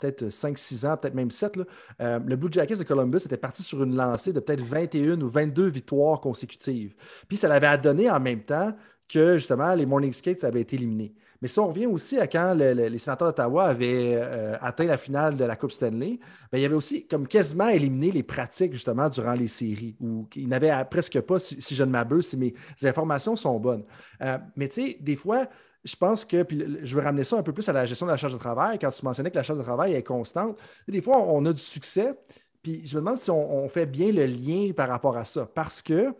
peut-être 0.00 0.24
5-6 0.24 0.86
ans, 0.86 0.96
peut-être 0.96 1.14
même 1.14 1.30
7, 1.30 1.58
le 1.98 2.36
Blue 2.36 2.48
Jackets 2.50 2.76
de 2.76 2.84
Columbus 2.84 3.18
était 3.18 3.36
parti 3.36 3.62
sur 3.62 3.82
une 3.82 3.94
lancée 3.94 4.32
de 4.32 4.40
peut-être 4.40 4.62
21 4.62 5.20
ou 5.20 5.28
22 5.28 5.68
victoires 5.68 6.20
consécutives. 6.20 6.94
Puis 7.28 7.36
ça 7.36 7.48
l'avait 7.48 7.76
donné 7.76 8.10
en 8.10 8.18
même 8.18 8.42
temps 8.42 8.74
que, 9.06 9.34
justement, 9.34 9.74
les 9.74 9.84
Morning 9.84 10.12
Skates 10.12 10.44
avaient 10.44 10.62
été 10.62 10.76
éliminés. 10.76 11.14
Mais 11.42 11.48
si 11.48 11.58
on 11.58 11.68
revient 11.68 11.86
aussi 11.86 12.18
à 12.18 12.26
quand 12.26 12.54
les 12.54 12.98
sénateurs 12.98 13.28
d'Ottawa 13.28 13.66
avaient 13.66 14.14
euh, 14.16 14.56
atteint 14.60 14.84
la 14.84 14.98
finale 14.98 15.36
de 15.36 15.44
la 15.44 15.56
Coupe 15.56 15.72
Stanley, 15.72 16.18
ben, 16.52 16.58
il 16.58 16.62
y 16.62 16.64
avait 16.64 16.74
aussi 16.74 17.06
comme 17.06 17.26
quasiment 17.26 17.68
éliminé 17.68 18.10
les 18.10 18.22
pratiques 18.22 18.74
justement 18.74 19.08
durant 19.08 19.32
les 19.32 19.48
séries, 19.48 19.96
où 20.00 20.28
ils 20.36 20.48
n'avaient 20.48 20.72
presque 20.90 21.20
pas, 21.20 21.38
si, 21.38 21.74
je 21.74 21.84
ne 21.84 21.90
m'abuse, 21.90 22.28
si 22.28 22.36
mes 22.36 22.54
informations 22.82 23.36
sont 23.36 23.58
bonnes. 23.58 23.84
Euh, 24.22 24.38
mais 24.56 24.68
tu 24.68 24.82
sais, 24.82 24.96
des 25.00 25.16
fois, 25.16 25.48
je 25.84 25.96
pense 25.96 26.24
que, 26.24 26.42
puis 26.42 26.62
je 26.82 26.94
veux 26.94 27.02
ramener 27.02 27.24
ça 27.24 27.36
un 27.36 27.42
peu 27.42 27.52
plus 27.52 27.68
à 27.68 27.72
la 27.72 27.86
gestion 27.86 28.06
de 28.06 28.10
la 28.10 28.16
charge 28.16 28.34
de 28.34 28.38
travail, 28.38 28.78
quand 28.78 28.90
tu 28.90 29.04
mentionnais 29.04 29.30
que 29.30 29.36
la 29.36 29.42
charge 29.42 29.58
de 29.58 29.64
travail 29.64 29.94
est 29.94 30.02
constante, 30.02 30.58
des 30.86 31.00
fois, 31.00 31.18
on 31.22 31.44
a 31.46 31.52
du 31.52 31.62
succès, 31.62 32.14
puis 32.62 32.86
je 32.86 32.96
me 32.96 33.00
demande 33.00 33.16
si 33.16 33.30
on, 33.30 33.68
fait 33.68 33.86
bien 33.86 34.12
le 34.12 34.26
lien 34.26 34.72
par 34.76 34.88
rapport 34.88 35.16
à 35.16 35.24
ça, 35.24 35.46
parce 35.46 35.80
que 35.80 36.12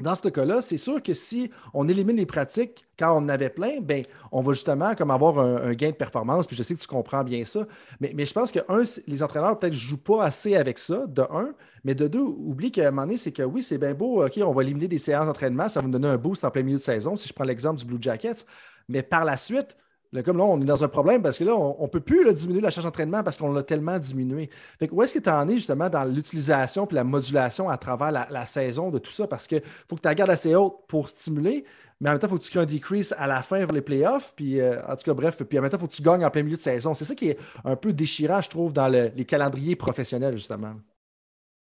dans 0.00 0.14
ce 0.14 0.28
cas-là, 0.28 0.62
c'est 0.62 0.78
sûr 0.78 1.02
que 1.02 1.12
si 1.12 1.50
on 1.74 1.88
élimine 1.88 2.16
les 2.16 2.26
pratiques 2.26 2.86
quand 2.98 3.12
on 3.12 3.18
en 3.18 3.28
avait 3.28 3.50
plein, 3.50 3.80
ben, 3.80 4.02
on 4.30 4.40
va 4.40 4.52
justement 4.52 4.94
comme 4.94 5.10
avoir 5.10 5.38
un, 5.38 5.72
gain 5.74 5.90
de 5.90 5.94
performance. 5.94 6.46
Puis 6.46 6.56
je 6.56 6.62
sais 6.62 6.74
que 6.74 6.80
tu 6.80 6.86
comprends 6.86 7.24
bien 7.24 7.44
ça. 7.44 7.66
Mais, 8.00 8.24
je 8.24 8.32
pense 8.32 8.52
que, 8.52 8.60
un, 8.68 8.82
les 9.06 9.22
entraîneurs 9.22 9.58
peut-être 9.58 9.74
ne 9.74 9.78
jouent 9.78 10.02
pas 10.02 10.24
assez 10.24 10.56
avec 10.56 10.78
ça, 10.78 11.06
de 11.06 11.22
un. 11.22 11.54
Mais 11.84 11.94
de 11.94 12.08
deux, 12.08 12.20
oublie 12.20 12.70
qu'à 12.70 12.88
un 12.88 12.90
moment 12.90 13.02
donné, 13.02 13.16
c'est 13.16 13.32
que 13.32 13.42
oui, 13.42 13.62
c'est 13.62 13.78
bien 13.78 13.92
beau, 13.92 14.24
OK, 14.24 14.40
on 14.42 14.52
va 14.52 14.62
éliminer 14.62 14.88
des 14.88 14.98
séances 14.98 15.26
d'entraînement, 15.26 15.68
ça 15.68 15.80
va 15.80 15.86
nous 15.86 15.92
donner 15.92 16.08
un 16.08 16.16
boost 16.16 16.44
en 16.44 16.50
plein 16.50 16.62
milieu 16.62 16.78
de 16.78 16.82
saison, 16.82 17.16
si 17.16 17.28
je 17.28 17.32
prends 17.32 17.44
l'exemple 17.44 17.78
du 17.78 17.84
Blue 17.84 17.98
Jackets. 18.00 18.46
Mais 18.88 19.02
par 19.02 19.24
la 19.24 19.36
suite, 19.36 19.76
comme 20.20 20.36
là, 20.36 20.44
on 20.44 20.60
est 20.60 20.66
dans 20.66 20.84
un 20.84 20.88
problème 20.88 21.22
parce 21.22 21.38
que 21.38 21.44
là, 21.44 21.56
on 21.56 21.82
ne 21.82 21.88
peut 21.88 22.00
plus 22.00 22.30
diminuer 22.34 22.60
la 22.60 22.70
charge 22.70 22.84
d'entraînement 22.84 23.22
parce 23.22 23.38
qu'on 23.38 23.50
l'a 23.50 23.62
tellement 23.62 23.98
diminué. 23.98 24.50
Fait 24.78 24.90
où 24.90 25.02
est-ce 25.02 25.14
que 25.14 25.18
tu 25.20 25.30
en 25.30 25.48
es 25.48 25.54
justement 25.54 25.88
dans 25.88 26.04
l'utilisation 26.04 26.86
et 26.86 26.94
la 26.94 27.04
modulation 27.04 27.70
à 27.70 27.78
travers 27.78 28.12
la, 28.12 28.46
saison 28.46 28.90
de 28.90 28.98
tout 28.98 29.12
ça? 29.12 29.26
Parce 29.26 29.46
qu'il 29.46 29.62
faut 29.88 29.96
que 29.96 30.02
tu 30.02 30.08
la 30.08 30.14
gardes 30.14 30.30
assez 30.30 30.54
haute 30.54 30.74
pour 30.86 31.08
stimuler, 31.08 31.64
mais 32.00 32.10
en 32.10 32.12
même 32.12 32.20
temps, 32.20 32.26
il 32.26 32.30
faut 32.30 32.38
que 32.38 32.42
tu 32.42 32.50
crées 32.50 32.60
un 32.60 32.66
decrease 32.66 33.14
à 33.16 33.26
la 33.26 33.42
fin 33.42 33.58
vers 33.58 33.72
les 33.72 33.80
playoffs. 33.80 34.34
Puis, 34.36 34.60
euh, 34.60 34.82
en 34.86 34.96
tout 34.96 35.04
cas, 35.04 35.14
bref, 35.14 35.42
puis 35.42 35.58
en 35.58 35.62
même 35.62 35.70
temps, 35.70 35.78
il 35.78 35.80
faut 35.80 35.86
que 35.86 35.94
tu 35.94 36.02
gagnes 36.02 36.24
en 36.26 36.30
plein 36.30 36.42
milieu 36.42 36.56
de 36.56 36.60
saison. 36.60 36.94
C'est 36.94 37.06
ça 37.06 37.14
qui 37.14 37.30
est 37.30 37.38
un 37.64 37.76
peu 37.76 37.92
déchirant, 37.92 38.40
je 38.40 38.50
trouve, 38.50 38.72
dans 38.72 38.88
les 38.88 39.24
calendriers 39.24 39.76
professionnels, 39.76 40.36
justement. 40.36 40.74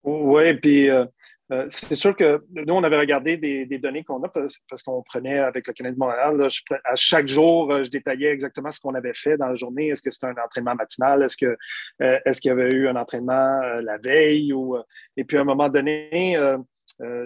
Oui, 0.03 0.55
puis 0.55 0.89
euh, 0.89 1.05
euh, 1.53 1.67
c'est 1.69 1.97
sûr 1.97 2.15
que 2.15 2.45
nous, 2.51 2.75
on 2.75 2.83
avait 2.85 2.99
regardé 2.99 3.37
des, 3.37 3.79
données 3.79 4.05
qu'on 4.05 4.23
a 4.23 4.29
parce, 4.29 4.83
qu'on 4.85 5.03
prenait 5.03 5.39
avec 5.39 5.67
le 5.67 5.73
Canadien 5.73 5.95
de 5.95 5.99
Montréal. 5.99 6.49
à 6.85 6.97
chaque 6.97 7.29
jour, 7.29 7.73
euh, 7.73 7.85
je 7.85 7.91
détaillais 7.91 8.31
exactement 8.31 8.71
ce 8.71 8.79
qu'on 8.79 8.95
avait 8.95 9.15
fait 9.15 9.37
dans 9.37 9.49
la 9.49 9.57
journée. 9.57 9.89
Est-ce 9.89 10.03
que 10.03 10.11
c'était 10.11 10.29
un 10.29 10.45
entraînement 10.45 10.75
matinal? 10.75 11.23
Est-ce 11.23 11.37
que 11.37 11.57
est-ce 12.01 12.41
qu'il 12.41 12.51
y 12.51 12.53
avait 12.53 12.71
eu 12.71 12.89
un 12.89 12.97
entraînement 12.97 13.61
la 13.81 13.99
veille? 13.99 14.53
Ou, 14.53 14.77
et 15.17 15.25
puis 15.25 15.37
à 15.37 15.41
un 15.41 15.45
moment 15.45 15.69
donné, 15.69 16.39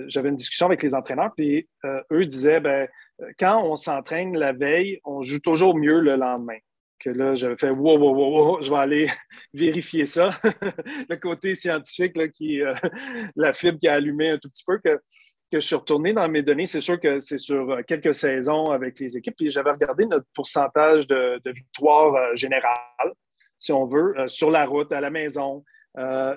j'avais 0.07 0.29
une 0.29 0.37
discussion 0.37 0.67
avec 0.67 0.83
les 0.83 0.95
entraîneurs, 0.95 1.33
puis 1.37 1.69
eux 2.13 2.27
disaient 2.27 2.61
ben, 2.61 2.89
quand 3.39 3.63
on 3.63 3.77
s'entraîne 3.77 4.37
la 4.37 4.53
veille, 4.53 5.01
on 5.05 5.23
joue 5.23 5.41
toujours 5.41 5.77
mieux 5.77 6.01
le 6.01 6.17
lendemain 6.17 6.59
que 7.05 7.11
là, 7.11 7.35
j'avais 7.35 7.57
fait 7.57 7.71
wow, 7.71 7.99
wow, 7.99 8.15
wow, 8.15 8.63
je 8.63 8.71
vais 8.71 8.77
aller 8.77 9.09
vérifier 9.53 10.07
ça. 10.07 10.31
le 11.09 11.17
côté 11.17 11.55
scientifique, 11.55 12.17
là, 12.17 12.29
qui, 12.29 12.63
euh, 12.63 12.75
la 13.37 13.53
fibre 13.53 13.79
qui 13.79 13.89
a 13.89 13.95
allumé 13.95 14.31
un 14.31 14.39
tout 14.39 14.49
petit 14.49 14.65
peu, 14.67 14.79
que, 14.79 15.01
que 15.53 15.61
je 15.61 15.67
suis 15.67 15.75
retourné 15.75 16.13
dans 16.15 16.29
mes 16.29 16.43
données. 16.43 16.67
C'est 16.67 16.81
sûr 16.81 16.99
que 16.99 17.21
c'est 17.21 17.39
sur 17.39 17.71
euh, 17.71 17.83
quelques 17.87 18.15
saisons 18.15 18.71
avec 18.71 18.99
les 18.99 19.17
équipes. 19.19 19.37
Puis 19.37 19.51
j'avais 19.51 19.73
regardé 19.73 20.07
notre 20.07 20.27
pourcentage 20.35 21.07
de, 21.07 21.41
de 21.45 21.51
victoire 21.51 22.15
euh, 22.15 22.37
générale, 22.37 23.13
si 23.59 23.73
on 23.73 23.87
veut, 23.87 24.15
sur 24.27 24.51
la 24.51 24.67
route, 24.67 24.93
à 24.93 25.01
la 25.01 25.11
maison. 25.11 25.65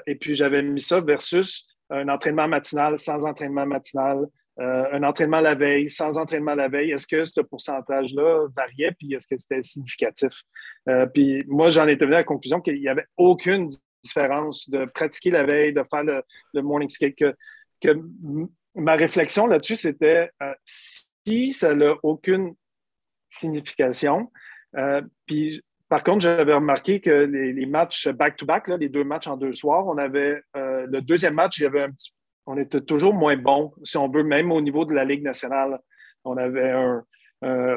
et 0.05 0.15
puis 0.15 0.35
j'avais 0.35 0.61
mis 0.61 0.79
ça 0.79 1.01
versus 1.01 1.67
un 1.89 2.07
entraînement 2.07 2.47
matinal, 2.47 2.97
sans 2.97 3.25
entraînement 3.25 3.65
matinal, 3.65 4.27
euh, 4.59 4.85
un 4.91 5.03
entraînement 5.03 5.39
la 5.39 5.53
veille, 5.53 5.89
sans 5.89 6.17
entraînement 6.17 6.55
la 6.55 6.67
veille, 6.67 6.91
est-ce 6.91 7.05
que 7.05 7.25
ce 7.25 7.41
pourcentage-là 7.41 8.47
variait, 8.55 8.91
puis 8.97 9.13
est-ce 9.13 9.27
que 9.27 9.37
c'était 9.37 9.61
significatif? 9.61 10.41
Euh, 10.89 11.05
puis 11.05 11.43
moi, 11.47 11.69
j'en 11.69 11.87
étais 11.87 12.05
venu 12.05 12.15
à 12.15 12.19
la 12.19 12.23
conclusion 12.23 12.59
qu'il 12.59 12.79
n'y 12.79 12.87
avait 12.87 13.05
aucune 13.17 13.69
différence 14.03 14.67
de 14.69 14.85
pratiquer 14.85 15.29
la 15.29 15.43
veille, 15.43 15.73
de 15.73 15.83
faire 15.91 16.03
le, 16.03 16.61
morning 16.61 16.89
skate, 16.89 17.15
que, 17.79 18.01
ma 18.73 18.95
réflexion 18.95 19.45
là-dessus, 19.45 19.75
c'était 19.75 20.31
euh, 20.41 20.53
si 20.65 21.51
ça 21.51 21.75
n'a 21.75 21.93
aucune 22.01 22.55
signification, 23.29 24.31
puis 25.25 25.63
par 25.89 26.03
contre, 26.03 26.21
j'avais 26.21 26.53
remarqué 26.53 26.99
que 26.99 27.09
les, 27.09 27.65
matchs 27.65 28.07
back-to-back, 28.07 28.67
les 28.79 28.89
deux 28.89 29.03
matchs 29.03 29.27
en 29.27 29.37
deux 29.37 29.53
soirs, 29.53 29.87
on 29.87 29.97
avait 29.97 30.41
le 30.53 30.99
deuxième 30.99 31.33
match, 31.33 31.57
il 31.57 31.63
y 31.63 31.65
avait 31.65 31.83
un 31.83 31.91
petit 31.91 32.11
on 32.47 32.57
était 32.57 32.81
toujours 32.81 33.13
moins 33.13 33.35
bon, 33.35 33.73
si 33.83 33.97
on 33.97 34.09
veut, 34.09 34.23
même 34.23 34.51
au 34.51 34.61
niveau 34.61 34.85
de 34.85 34.93
la 34.93 35.03
Ligue 35.03 35.21
nationale. 35.21 35.79
On 36.23 36.37
avait 36.37 36.71
un, 36.71 37.03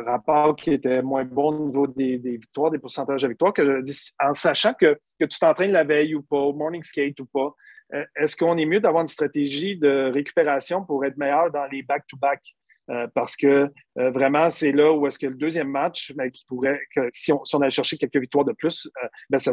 rapport 0.06 0.56
qui 0.56 0.72
était 0.72 1.02
moins 1.02 1.24
bon 1.24 1.48
au 1.48 1.66
niveau 1.66 1.86
des, 1.86 2.16
victoires, 2.16 2.70
des 2.70 2.78
pourcentages 2.78 3.20
de 3.20 3.28
victoires, 3.28 3.52
que 3.52 3.82
en 4.18 4.32
sachant 4.32 4.72
que, 4.72 4.96
tu 5.18 5.38
t'entraînes 5.38 5.72
la 5.72 5.84
veille 5.84 6.14
ou 6.14 6.22
pas, 6.22 6.38
au 6.38 6.54
morning 6.54 6.82
skate 6.82 7.20
ou 7.20 7.26
pas, 7.26 7.54
euh, 7.92 8.06
est-ce 8.16 8.36
qu'on 8.36 8.56
est 8.56 8.64
mieux 8.64 8.80
d'avoir 8.80 9.02
une 9.02 9.08
stratégie 9.08 9.76
de 9.76 10.10
récupération 10.14 10.82
pour 10.82 11.04
être 11.04 11.18
meilleur 11.18 11.50
dans 11.50 11.66
les 11.66 11.82
back-to-back? 11.82 12.40
Euh, 12.88 13.06
parce 13.14 13.36
que 13.36 13.68
euh, 13.98 14.10
vraiment, 14.10 14.48
c'est 14.48 14.72
là 14.72 14.92
où 14.92 15.06
est-ce 15.06 15.18
que 15.18 15.26
le 15.26 15.34
deuxième 15.34 15.68
match, 15.68 16.14
mais 16.16 16.30
qui 16.30 16.46
pourrait, 16.46 16.80
que 16.94 17.10
si, 17.12 17.30
on, 17.32 17.60
allait 17.60 17.70
chercher 17.70 17.98
quelques 17.98 18.16
victoires 18.16 18.46
de 18.46 18.52
plus, 18.52 18.88
ben, 19.28 19.38
ça, 19.38 19.52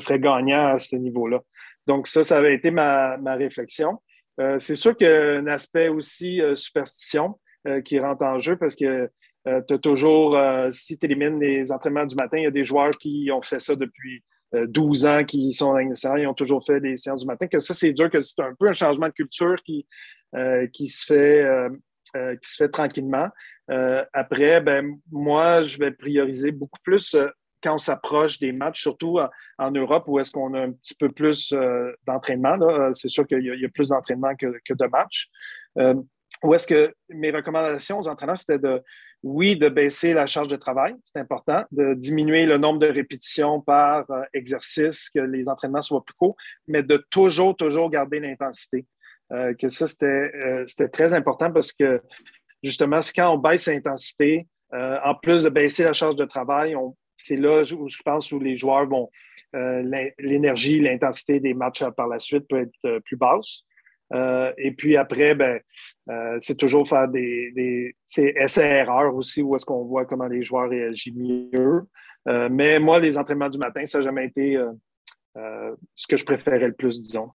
serait 0.00 0.20
gagnant 0.20 0.68
à 0.68 0.78
ce 0.78 0.96
niveau-là. 0.96 1.40
Donc, 1.86 2.08
ça, 2.08 2.24
ça 2.24 2.38
avait 2.38 2.54
été 2.54 2.70
ma 2.70 3.16
réflexion. 3.34 4.00
Euh, 4.40 4.58
c'est 4.58 4.76
sûr 4.76 4.96
qu'il 4.96 5.06
y 5.06 5.10
a 5.10 5.36
un 5.38 5.46
aspect 5.46 5.88
aussi 5.88 6.40
euh, 6.40 6.56
superstition 6.56 7.38
euh, 7.66 7.80
qui 7.80 7.98
rentre 8.00 8.24
en 8.24 8.40
jeu 8.40 8.56
parce 8.56 8.74
que 8.74 9.10
tu 9.68 9.74
as 9.74 9.78
toujours, 9.78 10.38
si 10.72 10.96
tu 10.96 11.04
élimines 11.04 11.38
les 11.38 11.70
entraînements 11.70 12.06
du 12.06 12.14
matin, 12.14 12.38
il 12.38 12.44
y 12.44 12.46
a 12.46 12.50
des 12.50 12.64
joueurs 12.64 12.96
qui 12.96 13.28
ont 13.30 13.42
fait 13.42 13.60
ça 13.60 13.76
depuis 13.76 14.24
12 14.54 15.04
ans, 15.04 15.22
qui 15.22 15.52
sont 15.52 15.74
dans 15.74 16.16
ils 16.16 16.26
ont 16.26 16.32
toujours 16.32 16.64
fait 16.64 16.80
des 16.80 16.96
séances 16.96 17.20
du 17.20 17.26
matin. 17.26 17.46
Que 17.46 17.60
ça, 17.60 17.74
c'est 17.74 17.92
dur, 17.92 18.08
que 18.08 18.22
c'est 18.22 18.40
un 18.40 18.54
peu 18.58 18.68
un 18.68 18.72
changement 18.72 19.06
de 19.06 19.12
culture 19.12 19.56
qui, 19.62 19.86
qui, 20.72 20.88
se, 20.88 21.04
fait, 21.04 21.46
qui 22.40 22.48
se 22.48 22.56
fait 22.56 22.70
tranquillement. 22.70 23.28
après, 24.14 24.62
ben, 24.62 24.98
moi, 25.12 25.62
je 25.62 25.76
vais 25.76 25.90
prioriser 25.90 26.50
beaucoup 26.50 26.80
plus 26.82 27.14
quand 27.64 27.74
on 27.74 27.78
s'approche 27.78 28.38
des 28.38 28.52
matchs, 28.52 28.82
surtout 28.82 29.18
en, 29.58 29.70
Europe 29.70 30.04
où 30.06 30.20
est-ce 30.20 30.30
qu'on 30.30 30.52
a 30.52 30.60
un 30.60 30.72
petit 30.72 30.94
peu 30.94 31.10
plus 31.10 31.52
euh, 31.52 31.92
d'entraînement. 32.06 32.60
Euh, 32.60 32.92
c'est 32.92 33.08
sûr 33.08 33.26
qu'il 33.26 33.42
y, 33.42 33.64
a 33.64 33.68
plus 33.70 33.88
d'entraînement 33.88 34.36
que, 34.36 34.46
de 34.46 34.86
matchs. 34.86 35.30
Euh, 35.78 35.94
où 36.42 36.52
est-ce 36.52 36.66
que 36.66 36.94
mes 37.08 37.30
recommandations 37.30 37.98
aux 37.98 38.06
entraîneurs, 38.06 38.38
c'était 38.38 38.58
de, 38.58 38.82
oui, 39.22 39.56
de 39.56 39.70
baisser 39.70 40.12
la 40.12 40.26
charge 40.26 40.48
de 40.48 40.56
travail, 40.56 40.94
c'est 41.04 41.18
important, 41.18 41.64
de 41.70 41.94
diminuer 41.94 42.44
le 42.44 42.58
nombre 42.58 42.80
de 42.80 42.86
répétitions 42.86 43.62
par 43.62 44.04
exercice, 44.34 45.08
que 45.08 45.20
les 45.20 45.48
entraînements 45.48 45.80
soient 45.80 46.04
plus 46.04 46.14
courts, 46.14 46.36
mais 46.68 46.82
de 46.82 47.02
toujours, 47.10 47.56
toujours 47.56 47.88
garder 47.88 48.20
l'intensité. 48.20 48.84
que 49.30 49.70
ça, 49.70 49.88
c'était 49.88 50.88
très 50.92 51.14
important 51.14 51.50
parce 51.50 51.72
que 51.72 52.02
justement, 52.62 53.00
quand 53.16 53.32
on 53.32 53.38
baisse 53.38 53.66
l'intensité, 53.66 54.46
en 54.70 55.14
plus 55.14 55.44
de 55.44 55.48
baisser 55.48 55.84
la 55.84 55.94
charge 55.94 56.16
de 56.16 56.26
travail, 56.26 56.76
on, 56.76 56.94
c'est 57.24 57.36
là 57.36 57.62
où 57.74 57.88
je 57.88 58.02
pense 58.04 58.30
où 58.32 58.38
les 58.38 58.56
joueurs 58.56 58.86
vont. 58.86 59.10
Euh, 59.54 59.82
l'énergie, 60.18 60.80
l'intensité 60.80 61.40
des 61.40 61.54
matchs 61.54 61.84
par 61.96 62.08
la 62.08 62.18
suite 62.18 62.46
peut 62.48 62.60
être 62.60 62.84
euh, 62.84 63.00
plus 63.00 63.16
basse. 63.16 63.62
Euh, 64.12 64.52
et 64.58 64.72
puis 64.72 64.96
après, 64.96 65.34
ben, 65.34 65.58
c'est 66.42 66.56
toujours 66.56 66.86
faire 66.88 67.08
des, 67.08 67.50
des 67.52 67.96
essais-erreurs 68.16 69.14
aussi, 69.14 69.42
où 69.42 69.56
est-ce 69.56 69.64
qu'on 69.64 69.84
voit 69.84 70.04
comment 70.04 70.26
les 70.26 70.44
joueurs 70.44 70.68
réagissent 70.68 71.14
mieux. 71.14 71.86
mais 72.50 72.78
moi, 72.78 73.00
les 73.00 73.16
entraînements 73.16 73.48
du 73.48 73.58
matin, 73.58 73.86
ça 73.86 73.98
n'a 73.98 74.04
jamais 74.04 74.26
été 74.26 74.62
ce 75.34 76.06
que 76.06 76.16
je 76.16 76.24
préférais 76.24 76.68
le 76.68 76.74
plus, 76.74 77.00
disons. 77.00 77.30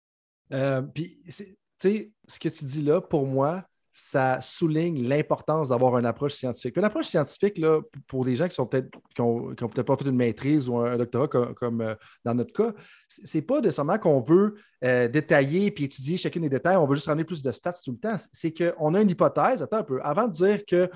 puis, 0.94 1.18
tu 1.26 1.32
sais, 1.80 2.12
ce 2.28 2.40
que 2.40 2.50
tu 2.50 2.66
dis 2.66 2.84
là, 2.84 3.00
pour 3.00 3.26
moi, 3.26 3.64
ça 4.00 4.40
souligne 4.42 5.08
l'importance 5.08 5.70
d'avoir 5.70 5.98
une 5.98 6.06
approche 6.06 6.34
scientifique. 6.34 6.78
Une 6.78 6.84
approche 6.84 7.08
scientifique, 7.08 7.60
pour 8.06 8.26
des 8.26 8.36
gens 8.36 8.48
qui 8.48 8.54
sont 8.54 8.68
peut-être 8.68 8.92
qui 9.16 9.22
ont, 9.22 9.56
peut-être 9.56 9.82
pas 9.82 9.98
fait 9.98 10.06
une 10.06 10.16
maîtrise 10.16 10.70
ou 10.70 10.78
un, 10.78 10.98
doctorat 10.98 11.28
comme, 11.28 11.82
euh, 11.82 11.96
dans 12.24 12.36
notre 12.36 12.54
cas, 12.54 12.74
c'est 13.08 13.42
pas 13.42 13.60
nécessairement 13.60 13.98
qu'on 13.98 14.22
veut 14.22 14.54
euh, 14.84 15.08
détailler 15.08 15.72
puis 15.72 15.86
étudier 15.86 16.16
chacun 16.16 16.42
des 16.42 16.50
détails, 16.50 16.78
on 16.78 16.86
veut 16.86 16.94
juste 16.94 17.08
ramener 17.08 17.24
plus 17.24 17.42
de 17.42 17.52
stats 17.52 17.74
tout 17.84 17.92
le 17.92 17.98
temps. 17.98 18.18
C'est 18.32 18.54
qu'on 18.54 18.94
a 18.94 19.02
une 19.02 19.10
hypothèse, 19.10 19.64
attends 19.64 19.78
un 19.78 19.84
peu, 19.84 20.00
avant 20.04 20.28
de 20.28 20.34
dire 20.34 20.64
que 20.64 20.92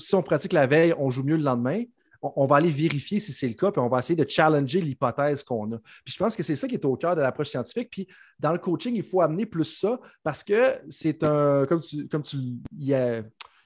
si 0.00 0.14
on 0.16 0.22
pratique 0.22 0.52
la 0.52 0.66
veille, 0.66 0.92
on 0.98 1.08
joue 1.08 1.22
mieux 1.22 1.36
le 1.36 1.44
lendemain, 1.44 1.84
on, 2.22 2.46
va 2.46 2.56
aller 2.56 2.70
vérifier 2.70 3.20
si 3.20 3.32
c'est 3.32 3.48
le 3.48 3.54
cas, 3.54 3.70
puis 3.70 3.80
on 3.80 3.88
va 3.88 3.98
essayer 3.98 4.16
de 4.16 4.28
challenger 4.28 4.80
l'hypothèse 4.80 5.42
qu'on 5.42 5.72
a. 5.72 5.78
Puis 6.04 6.14
je 6.14 6.18
pense 6.18 6.36
que 6.36 6.42
c'est 6.42 6.56
ça 6.56 6.68
qui 6.68 6.74
est 6.74 6.84
au 6.84 6.96
cœur 6.96 7.16
de 7.16 7.20
l'approche 7.20 7.48
scientifique. 7.48 7.88
Puis 7.90 8.08
dans 8.38 8.52
le 8.52 8.58
coaching, 8.58 8.94
il 8.94 9.02
faut 9.02 9.20
amener 9.20 9.46
plus 9.46 9.64
ça 9.64 9.98
parce 10.22 10.44
que 10.44 10.74
c'est 10.88 11.22
un, 11.24 11.64
comme 11.66 11.80
tu, 11.80 12.08
comme 12.08 12.22
tu, 12.22 12.36
il 12.36 12.86
y 12.86 12.94
a, 12.94 13.22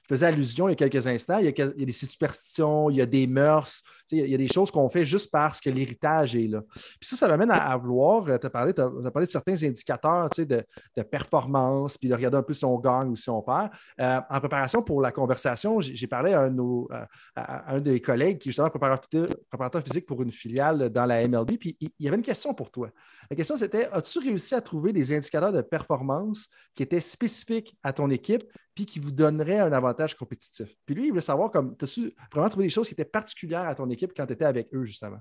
faisais 0.07 0.27
allusion 0.27 0.67
il 0.67 0.71
y 0.71 0.73
a 0.73 0.75
quelques 0.75 1.07
instants, 1.07 1.39
il 1.39 1.45
y 1.45 1.61
a, 1.61 1.67
des 1.67 1.91
superstitions, 1.91 2.89
il 2.89 2.97
y 2.97 3.01
a 3.01 3.05
des 3.05 3.27
mœurs, 3.27 3.81
il 4.11 4.29
y 4.29 4.33
a 4.35 4.37
des 4.37 4.47
choses 4.47 4.71
qu'on 4.71 4.89
fait 4.89 5.05
juste 5.05 5.31
parce 5.31 5.59
que 5.59 5.69
l'héritage 5.69 6.35
est 6.35 6.47
là. 6.47 6.61
Puis 6.99 7.09
ça, 7.09 7.15
ça 7.15 7.27
m'amène 7.27 7.51
à, 7.51 7.75
vouloir, 7.77 8.25
tu 8.25 8.45
as 8.45 8.49
parlé, 8.49 8.73
parlé 8.73 9.25
de 9.25 9.31
certains 9.31 9.63
indicateurs 9.63 10.29
de, 10.37 10.45
de, 10.45 11.03
performance, 11.03 11.97
puis 11.97 12.09
de 12.09 12.13
regarder 12.13 12.37
un 12.37 12.43
peu 12.43 12.53
si 12.53 12.65
on 12.65 12.77
gagne 12.79 13.09
ou 13.09 13.15
si 13.15 13.29
on 13.29 13.41
perd. 13.41 13.69
Euh, 13.99 14.19
en 14.29 14.39
préparation 14.39 14.81
pour 14.81 15.01
la 15.01 15.11
conversation, 15.11 15.81
j'ai 15.81 16.07
parlé 16.07 16.33
à 16.33 16.41
un, 16.41 16.49
nos, 16.49 16.89
un 17.35 17.79
des 17.79 18.01
collègues 18.01 18.39
qui 18.39 18.49
est 18.49 18.51
justement 18.51 18.69
préparateur, 18.69 19.27
préparateur 19.49 19.81
physique 19.81 20.05
pour 20.05 20.21
une 20.21 20.31
filiale 20.31 20.89
dans 20.89 21.05
la 21.05 21.27
MLB, 21.27 21.57
puis 21.57 21.77
il 21.79 21.91
y 21.99 22.07
avait 22.07 22.17
une 22.17 22.23
question 22.23 22.53
pour 22.53 22.71
toi. 22.71 22.89
La 23.29 23.35
question, 23.35 23.57
c'était 23.57 23.87
as-tu 23.91 24.19
réussi 24.19 24.55
à 24.55 24.61
trouver 24.61 24.93
des 24.93 25.13
indicateurs 25.13 25.51
de 25.51 25.61
performance 25.61 26.47
qui 26.75 26.83
étaient 26.83 26.99
spécifiques 26.99 27.77
à 27.83 27.93
ton 27.93 28.09
équipe 28.09 28.43
puis 28.75 28.85
qui 28.85 28.99
vous 28.99 29.11
donneraient 29.11 29.59
un 29.59 29.71
avantage 29.71 30.15
compétitif? 30.15 30.75
Puis 30.85 30.95
lui, 30.95 31.05
il 31.05 31.09
voulait 31.09 31.21
savoir 31.21 31.49
comme 31.51 31.75
as-tu 31.81 32.13
vraiment 32.31 32.49
trouvé 32.49 32.65
des 32.65 32.69
choses 32.69 32.87
qui 32.87 32.93
étaient 32.93 33.05
particulières 33.05 33.67
à 33.67 33.75
ton 33.75 33.89
équipe 33.89 33.94
quand 34.15 34.27
tu 34.27 34.33
étais 34.33 34.45
avec 34.45 34.73
eux, 34.73 34.85
justement? 34.85 35.19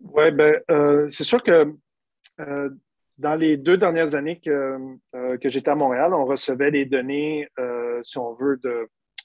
Oui, 0.00 0.30
bien, 0.30 0.54
euh, 0.70 1.08
c'est 1.08 1.24
sûr 1.24 1.42
que 1.42 1.72
euh, 2.40 2.70
dans 3.18 3.34
les 3.34 3.56
deux 3.56 3.76
dernières 3.76 4.14
années 4.14 4.40
que, 4.40 4.78
euh, 5.14 5.38
que 5.38 5.48
j'étais 5.48 5.70
à 5.70 5.74
Montréal, 5.74 6.12
on 6.12 6.24
recevait 6.24 6.70
les 6.70 6.84
données, 6.84 7.48
si 8.02 8.18
on 8.18 8.34
veut, 8.34 8.60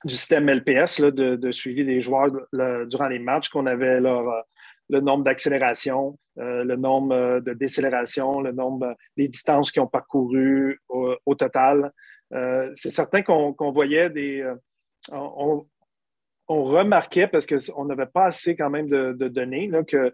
du 0.06 0.16
système 0.16 0.50
LPS, 0.50 1.02
de, 1.02 1.52
suivi 1.52 1.86
des 1.86 2.02
joueurs 2.02 2.32
durant 2.88 3.08
les 3.08 3.20
matchs, 3.20 3.50
qu'on 3.50 3.66
avait 3.66 4.00
leur 4.00 4.44
le 4.90 5.00
nombre 5.00 5.24
d'accélérations, 5.24 6.18
le 6.36 6.76
nombre 6.76 7.40
de 7.40 7.54
décélérations, 7.54 8.42
le 8.42 8.52
nombre 8.52 8.96
des 9.16 9.30
distances 9.30 9.72
qu'ils 9.72 9.82
ont 9.82 9.88
parcourues 9.88 10.80
au, 10.90 11.36
total. 11.36 11.92
c'est 12.74 12.92
certain 12.92 13.22
qu'on 13.22 13.72
voyait 13.72 14.10
des. 14.10 14.44
Remarquait, 16.64 17.28
parce 17.28 17.46
qu'on 17.46 17.86
n'avait 17.86 18.06
pas 18.06 18.26
assez 18.26 18.56
quand 18.56 18.70
même 18.70 18.88
de, 18.88 19.28
données, 19.28 19.70
que, 19.88 20.14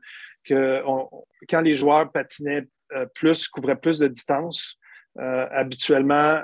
quand 1.50 1.62
les 1.62 1.76
joueurs 1.76 2.12
patinaient 2.12 2.68
plus, 3.16 3.48
couvraient 3.48 3.80
plus 3.80 4.00
de 4.00 4.08
distance, 4.08 4.78
habituellement, 5.18 6.42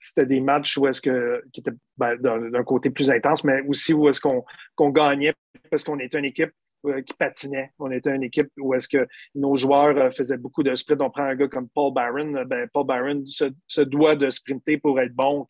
c'était 0.00 0.26
des 0.26 0.40
matchs 0.40 0.76
où 0.78 0.86
est-ce 0.86 1.00
que 1.00 1.42
qui 1.52 1.60
étaient 1.60 1.76
ben, 1.96 2.16
d'un 2.16 2.64
côté 2.64 2.90
plus 2.90 3.10
intense, 3.10 3.44
mais 3.44 3.62
aussi 3.66 3.92
où 3.92 4.08
est-ce 4.08 4.20
qu'on 4.20 4.90
gagnait 4.90 5.34
parce 5.70 5.84
qu'on 5.84 5.98
était 5.98 6.18
une 6.18 6.24
équipe 6.24 6.52
euh, 6.86 7.02
qui 7.02 7.14
patinait. 7.14 7.70
On 7.78 7.90
était 7.90 8.14
une 8.14 8.22
équipe 8.22 8.48
où 8.58 8.74
est-ce 8.74 8.86
que 8.86 9.06
nos 9.34 9.56
joueurs 9.56 9.96
euh, 9.96 10.10
faisaient 10.10 10.36
beaucoup 10.36 10.62
de 10.62 10.74
sprints. 10.74 11.00
On 11.00 11.10
prend 11.10 11.24
un 11.24 11.34
gars 11.34 11.48
comme 11.48 11.68
Paul. 11.68 11.92
Euh, 11.96 12.44
ben, 12.44 12.68
Paul 12.72 12.86
Byron 12.86 13.24
se, 13.26 13.80
doit 13.80 14.14
de 14.14 14.30
sprinter 14.30 14.78
pour 14.78 15.00
être 15.00 15.14
bon, 15.14 15.46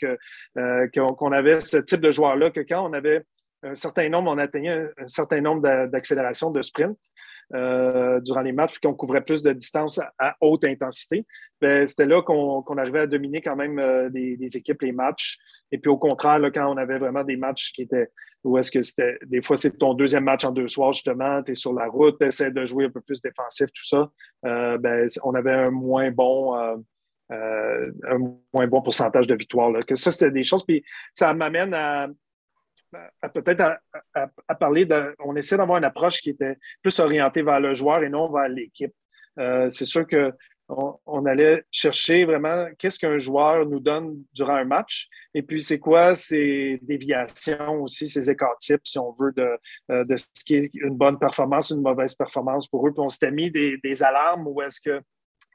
qu'on 0.94 1.32
avait 1.32 1.60
ce 1.60 1.78
type 1.78 2.00
de 2.00 2.10
joueur-là, 2.10 2.50
que 2.50 2.60
quand 2.60 2.88
on 2.88 2.92
avait 2.92 3.22
un 3.66 3.74
certain 3.74 4.08
nombre, 4.08 4.30
on 4.30 4.38
atteignait 4.38 4.88
un, 4.98 5.06
certain 5.06 5.40
nombre 5.40 5.62
d'accélérations 5.86 6.50
de 6.50 6.62
sprint. 6.62 6.96
durant 7.50 8.40
les 8.42 8.52
matchs, 8.52 8.72
puis 8.72 8.80
qu'on 8.88 8.94
couvrait 8.94 9.24
plus 9.24 9.42
de 9.42 9.52
distance 9.52 10.00
à, 10.18 10.36
haute 10.40 10.64
intensité, 10.64 11.24
ben, 11.60 11.86
c'était 11.86 12.06
là 12.06 12.22
qu'on 12.22 12.78
arrivait 12.78 13.00
à 13.00 13.06
dominer 13.06 13.40
quand 13.40 13.56
même 13.56 14.10
des, 14.10 14.56
équipes, 14.56 14.82
les 14.82 14.92
matchs. 14.92 15.38
Et 15.72 15.78
puis 15.78 15.90
au 15.90 15.98
contraire, 15.98 16.40
quand 16.54 16.72
on 16.72 16.76
avait 16.76 16.98
vraiment 16.98 17.24
des 17.24 17.36
matchs 17.36 17.72
qui 17.72 17.82
étaient 17.82 18.08
ou 18.46 18.58
est-ce 18.58 18.70
que 18.70 18.82
c'était 18.82 19.18
des 19.26 19.42
fois 19.42 19.56
c'est 19.56 19.76
ton 19.76 19.94
deuxième 19.94 20.24
match 20.24 20.44
en 20.44 20.52
deux 20.52 20.68
soirs, 20.68 20.92
justement, 20.92 21.42
tu 21.42 21.52
es 21.52 21.54
sur 21.54 21.72
la 21.72 21.86
route, 21.88 22.16
tu 22.18 22.26
essaies 22.26 22.52
de 22.52 22.64
jouer 22.64 22.84
un 22.84 22.90
peu 22.90 23.00
plus 23.00 23.20
défensif, 23.20 23.66
tout 23.66 23.84
ça, 23.84 24.10
euh, 24.46 24.78
ben, 24.78 25.08
on 25.24 25.34
avait 25.34 25.52
un 25.52 25.70
moins 25.70 26.10
bon 26.10 26.56
euh, 26.56 26.76
euh, 27.32 27.90
un 28.08 28.18
moins 28.54 28.68
bon 28.68 28.82
pourcentage 28.82 29.26
de 29.26 29.34
victoire. 29.34 29.72
Que 29.84 29.96
ça, 29.96 30.12
c'était 30.12 30.30
des 30.30 30.44
choses. 30.44 30.64
Puis 30.64 30.84
ça 31.12 31.34
m'amène 31.34 31.74
à, 31.74 32.06
peut-être 33.34 33.78
à, 34.14 34.54
parler 34.54 34.84
de. 34.84 35.14
On 35.18 35.36
essaie 35.36 35.56
d'avoir 35.56 35.78
une 35.78 35.84
approche 35.84 36.20
qui 36.20 36.30
était 36.30 36.56
plus 36.82 36.98
orientée 37.00 37.42
vers 37.42 37.60
le 37.60 37.74
joueur 37.74 38.02
et 38.02 38.08
non 38.08 38.30
vers 38.30 38.48
l'équipe. 38.48 38.94
c'est 39.36 39.84
sûr 39.84 40.06
que 40.06 40.32
on, 40.68 41.26
allait 41.26 41.64
chercher 41.70 42.24
vraiment 42.24 42.66
qu'est-ce 42.78 42.98
qu'un 42.98 43.18
joueur 43.18 43.66
nous 43.66 43.78
donne 43.78 44.24
durant 44.32 44.56
un 44.56 44.64
match 44.64 45.08
et 45.32 45.42
puis 45.42 45.62
c'est 45.62 45.78
quoi 45.78 46.14
ses 46.14 46.80
déviations 46.82 47.82
aussi, 47.82 48.08
ses 48.08 48.28
écarts 48.28 48.58
types, 48.58 48.80
si 48.84 48.98
on 48.98 49.12
veut, 49.12 49.32
de, 49.32 49.58
euh, 49.90 50.04
de 50.04 50.16
ce 50.16 50.26
qui 50.44 50.56
est 50.56 50.70
une 50.74 50.96
bonne 50.96 51.18
performance, 51.18 51.70
une 51.70 51.82
mauvaise 51.82 52.14
performance 52.14 52.66
pour 52.66 52.86
eux. 52.86 52.92
Puis 52.92 53.02
on 53.02 53.08
s'était 53.08 53.30
mis 53.30 53.50
des, 53.50 54.02
alarmes 54.02 54.46
où 54.48 54.60
est-ce 54.62 54.80
que 54.80 55.00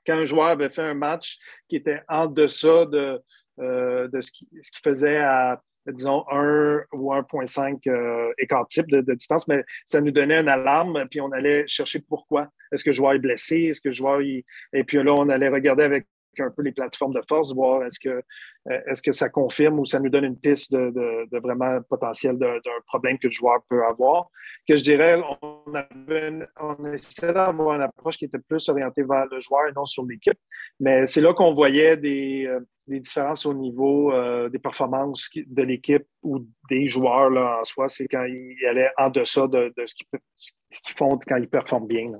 quand 0.05 0.13
un 0.13 0.25
joueur 0.25 0.47
avait 0.47 0.69
fait 0.69 0.81
un 0.81 0.93
match 0.93 1.37
qui 1.67 1.75
était 1.75 2.01
en 2.07 2.27
deçà 2.27 2.85
de, 2.85 3.21
euh, 3.59 4.07
de 4.07 4.21
ce 4.21 4.31
qu'il 4.31 4.47
faisait 4.83 5.17
à 5.17 5.61
disons, 5.87 6.25
1 6.31 6.83
ou 6.93 7.11
1,5 7.13 7.87
euh, 7.87 8.31
écart 8.37 8.67
type 8.67 8.89
de, 8.89 9.01
distance, 9.13 9.47
mais 9.47 9.63
ça 9.85 10.01
nous 10.01 10.11
donnait 10.11 10.39
une 10.39 10.47
alarme, 10.47 11.05
puis 11.09 11.21
on 11.21 11.31
allait 11.31 11.65
chercher 11.67 11.99
pourquoi. 11.99 12.49
Est-ce 12.71 12.83
que 12.83 12.89
le 12.89 12.95
joueur 12.95 13.13
est 13.13 13.19
blessé? 13.19 13.55
Est-ce 13.63 13.81
que 13.81 13.89
le 13.89 13.93
joueur. 13.93 14.21
Et 14.21 14.83
puis 14.83 15.01
là, 15.03 15.13
on 15.17 15.29
allait 15.29 15.49
regarder 15.49 15.83
avec 15.83 16.07
un 16.39 16.51
peu 16.51 16.61
les 16.61 16.71
plateformes 16.71 17.13
de 17.13 17.21
force, 17.27 17.53
voir 17.53 17.83
est-ce 17.83 17.99
que, 17.99 18.09
euh, 18.09 18.79
est 18.87 19.01
que 19.03 19.11
ça 19.11 19.29
confirme 19.29 19.79
ou 19.79 19.85
ça 19.85 19.99
nous 19.99 20.09
donne 20.09 20.23
une 20.23 20.37
piste 20.37 20.73
de, 20.73 21.39
vraiment 21.39 21.81
potentiel 21.89 22.37
d'un 22.37 22.59
problème 22.87 23.17
que 23.17 23.27
le 23.27 23.31
joueur 23.31 23.61
peut 23.69 23.83
avoir. 23.83 24.29
Que 24.67 24.77
je 24.77 24.83
dirais, 24.83 25.21
on, 25.41 26.93
essayait 26.93 27.33
d'avoir 27.33 27.75
une 27.75 27.81
approche 27.81 28.17
qui 28.17 28.25
était 28.25 28.39
plus 28.39 28.67
orientée 28.69 29.03
vers 29.03 29.25
le 29.29 29.39
joueur 29.39 29.67
et 29.67 29.73
non 29.73 29.85
sur 29.85 30.05
l'équipe. 30.05 30.37
Mais 30.79 31.07
c'est 31.07 31.21
là 31.21 31.33
qu'on 31.33 31.53
voyait 31.53 31.97
des, 31.97 32.45
euh, 32.47 32.59
différences 32.87 33.45
au 33.45 33.53
niveau 33.53 34.11
euh, 34.11 34.49
des 34.49 34.59
performances 34.59 35.29
de 35.35 35.63
l'équipe 35.63 36.05
ou 36.23 36.45
des 36.69 36.87
joueurs 36.87 37.31
en 37.31 37.63
soi. 37.63 37.89
C'est 37.89 38.07
quand 38.07 38.25
ils 38.25 38.65
allaient 38.67 38.91
en 38.97 39.09
deçà 39.09 39.47
de, 39.47 39.73
ce 39.85 39.95
qu'ils 39.95 40.95
font 40.95 41.17
quand 41.27 41.37
ils 41.37 41.49
performent 41.49 41.87
bien. 41.87 42.11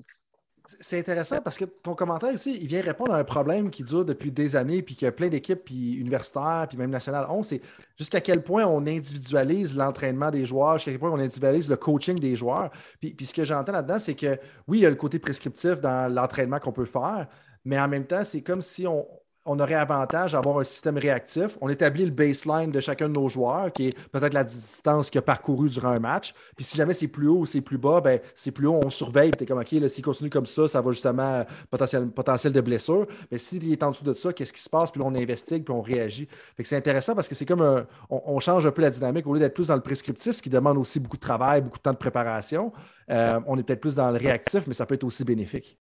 C'est 0.80 1.00
intéressant 1.00 1.42
parce 1.42 1.58
que 1.58 1.66
ton 1.66 1.96
commentaire 1.96 2.32
ici, 2.32 2.58
il 2.62 2.68
vient 2.68 2.82
répondre 2.82 3.14
à 3.14 3.18
un 3.18 3.24
problème 3.24 3.70
qui 3.70 3.84
dure 3.84 4.06
depuis 4.06 4.32
des 4.32 4.56
années, 4.56 4.82
puis 4.82 4.98
a 5.06 5.12
plein 5.12 5.28
d'équipes, 5.28 5.64
puis 5.66 5.94
universitaires, 5.94 6.66
puis 6.70 6.78
même 6.78 6.90
nationales 6.90 7.26
ont. 7.30 7.44
C'est 7.44 7.62
jusqu'à 7.98 8.22
quel 8.22 8.44
point 8.44 8.66
on 8.66 8.86
individualise 8.86 9.76
l'entraînement 9.76 10.32
des 10.32 10.46
joueurs, 10.46 10.76
jusqu'à 10.76 10.92
quel 10.92 11.00
point 11.00 11.12
on 11.12 11.20
individualise 11.20 11.70
le 11.70 11.76
coaching 11.76 12.18
des 12.20 12.36
joueurs. 12.36 12.72
Puis, 13.00 13.14
puis 13.14 13.26
ce 13.26 13.34
que 13.34 13.44
j'entends 13.44 13.72
là-dedans, 13.72 14.00
c'est 14.00 14.16
que 14.16 14.38
oui, 14.68 14.80
il 14.80 14.82
y 14.82 14.86
a 14.86 14.90
le 14.90 14.96
côté 14.96 15.20
prescriptif 15.20 15.82
dans 15.82 16.14
l'entraînement 16.14 16.60
qu'on 16.60 16.72
peut 16.72 16.86
faire, 16.86 17.28
mais 17.66 17.80
en 17.80 17.88
même 17.88 18.06
temps, 18.06 18.24
c'est 18.24 18.42
comme 18.42 18.62
si 18.62 18.88
on, 18.88 19.06
on 19.46 19.60
aurait 19.60 19.74
avantage 19.74 20.36
à 20.36 20.38
avoir 20.38 20.60
un 20.60 20.64
système 20.64 20.98
réactif. 20.98 21.58
On 21.62 21.70
établit 21.70 22.06
le 22.06 22.12
baseline 22.12 22.72
de 22.72 22.80
chacun 22.80 23.10
de 23.10 23.14
nos 23.14 23.28
joueurs, 23.28 23.72
qui 23.74 23.88
est 23.88 24.10
peut-être 24.10 24.34
la 24.34 24.44
distance 24.44 25.10
qu'il 25.10 25.20
a 25.20 25.22
parcouru 25.24 25.70
durant 25.70 25.90
un 25.90 26.00
match. 26.00 26.34
Puis 26.56 26.64
si 26.64 26.78
jamais 26.78 26.94
c'est 26.94 27.08
plus 27.08 27.28
haut 27.28 27.40
ou 27.40 27.46
c'est 27.46 27.62
plus 27.62 27.78
bas, 27.78 28.02
ben 28.02 28.20
c'est 28.36 28.52
plus 28.52 28.68
haut, 28.68 28.80
on 28.84 28.90
surveille. 28.90 29.32
Tu 29.32 29.44
es 29.44 29.48
comme, 29.48 29.60
OK, 29.60 29.68
s'il 29.68 30.04
continue 30.04 30.30
comme 30.30 30.46
ça, 30.46 30.68
ça 30.68 30.82
va 30.82 30.92
justement 30.92 31.44
potentiel, 31.70 32.08
potentiel 32.10 32.54
de 32.54 32.62
blessure. 32.62 33.08
Mais 33.32 33.40
s'il 33.40 33.72
est 33.72 33.82
en 33.82 33.92
dessous 33.92 34.04
de 34.04 34.14
ça, 34.14 34.32
qu'est-ce 34.32 34.54
qui 34.54 34.62
se 34.62 34.70
passe? 34.70 34.92
Puis 34.92 35.02
là, 35.02 35.08
on 35.08 35.16
investigue, 35.16 35.64
puis 35.64 35.74
on 35.74 35.82
réagit. 35.82 36.28
Fait 36.56 36.64
que 36.64 36.70
c'est 36.70 36.78
intéressant 36.78 37.16
parce 37.16 37.28
que 37.28 37.36
c'est 37.36 37.46
comme 37.46 37.62
un, 37.62 37.88
on, 38.10 38.40
change 38.40 38.66
un 38.66 38.72
peu 38.72 38.82
la 38.82 38.90
dynamique. 38.92 39.26
Au 39.26 39.34
lieu 39.34 39.40
d'être 39.40 39.54
plus 39.54 39.68
dans 39.68 39.76
le 39.76 39.82
prescriptif, 39.82 40.34
ce 40.34 40.42
qui 40.42 40.50
demande 40.50 40.78
aussi 40.78 41.00
beaucoup 41.00 41.18
de 41.18 41.22
travail, 41.22 41.62
beaucoup 41.62 41.78
de 41.78 41.84
temps 41.84 41.94
de 41.94 41.98
préparation, 41.98 42.72
euh, 43.10 43.40
on 43.48 43.58
est 43.58 43.64
peut-être 43.64 43.82
plus 43.82 43.96
dans 43.96 44.12
le 44.12 44.18
réactif, 44.18 44.68
mais 44.68 44.74
ça 44.74 44.86
peut 44.86 44.96
être 44.96 45.04
aussi 45.04 45.24
bénéfique. 45.24 45.78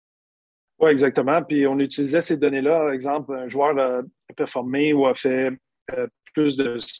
Oui, 0.80 0.90
exactement. 0.90 1.42
Puis 1.42 1.66
on 1.66 1.78
utilisait 1.78 2.22
ces 2.22 2.38
données-là. 2.38 2.78
Par 2.78 2.92
exemple, 2.92 3.34
un 3.34 3.48
joueur 3.48 3.78
a 3.78 4.00
performé 4.34 4.92
ou 4.94 5.06
a 5.06 5.14
fait 5.14 5.50
euh, 5.92 6.06
plus 6.34 6.56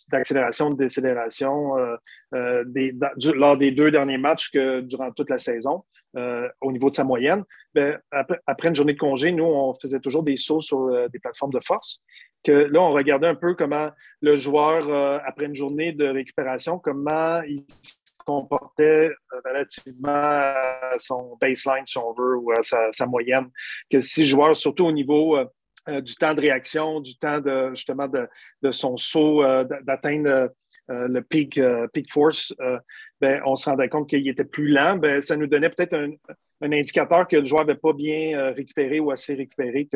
d'accélération, 0.09 0.70
de, 0.70 0.76
décélération 0.76 1.78
euh, 1.78 1.97
euh, 2.35 2.64
lors 3.35 3.57
des 3.57 3.70
deux 3.70 3.91
derniers 3.91 4.18
matchs 4.18 4.51
que 4.51 4.81
durant 4.81 5.12
toute 5.12 5.31
la 5.31 5.39
saison 5.39 5.85
au 6.61 6.72
niveau 6.72 6.91
de 6.91 6.97
sa 6.97 7.05
moyenne. 7.05 7.45
Bien, 7.72 7.97
après, 8.11 8.68
une 8.68 8.74
journée 8.74 8.95
de 8.95 8.99
congé, 8.99 9.31
nous, 9.31 9.45
on 9.45 9.74
faisait 9.81 10.01
toujours 10.01 10.24
des 10.24 10.37
sauts 10.37 10.61
sur 10.61 11.09
des 11.09 11.20
plateformes 11.20 11.53
de 11.53 11.61
force. 11.64 12.03
Que 12.43 12.51
là, 12.51 12.81
on 12.81 12.91
regardait 12.91 13.28
un 13.28 13.37
peu 13.37 13.55
comment 13.55 13.91
le 14.20 14.35
joueur, 14.35 15.22
après 15.24 15.45
une 15.45 15.55
journée 15.55 15.93
de 15.93 16.07
récupération, 16.07 16.81
comment 16.81 17.41
il 17.43 17.64
comportait 18.24 19.08
euh, 19.08 19.40
relativement 19.44 20.10
à 20.10 20.94
son 20.98 21.36
baseline, 21.40 21.86
si 21.86 21.98
on 21.98 22.12
veut, 22.12 22.36
ou 22.36 22.52
à 22.52 22.62
sa, 22.62 23.06
moyenne, 23.06 23.50
que 23.90 24.00
six 24.00 24.26
joueurs, 24.26 24.56
surtout 24.56 24.86
au 24.86 24.92
niveau 24.92 25.36
euh, 25.36 25.44
euh, 25.88 26.00
du 26.00 26.14
temps 26.14 26.34
de 26.34 26.40
réaction, 26.40 27.00
du 27.00 27.16
temps 27.16 27.40
de 27.40 27.70
justement 27.74 28.08
de, 28.08 28.72
son 28.72 28.96
saut, 28.96 29.42
d'atteindre 29.82 30.50
le 30.91 31.20
peak, 31.20 31.61
peak 31.93 32.12
force, 32.12 32.55
ben, 33.20 33.41
on 33.47 33.57
se 33.57 33.70
rendait 33.70 33.88
compte 33.88 34.09
qu'il 34.09 34.26
était 34.28 34.45
plus 34.45 34.68
lent. 34.68 34.97
Ben, 34.97 35.20
ça 35.20 35.36
nous 35.36 35.47
donnait 35.47 35.70
peut-être 35.70 35.95
un, 35.95 36.11
un 36.61 36.72
indicateur 36.72 37.26
que 37.26 37.36
le 37.36 37.47
joueur 37.47 37.64
n'avait 37.64 37.78
pas 37.78 37.93
bien 37.93 38.38
euh, 38.38 38.53
récupéré 38.53 39.01
ou 39.01 39.11
assez 39.11 39.34
récupéré, 39.34 39.88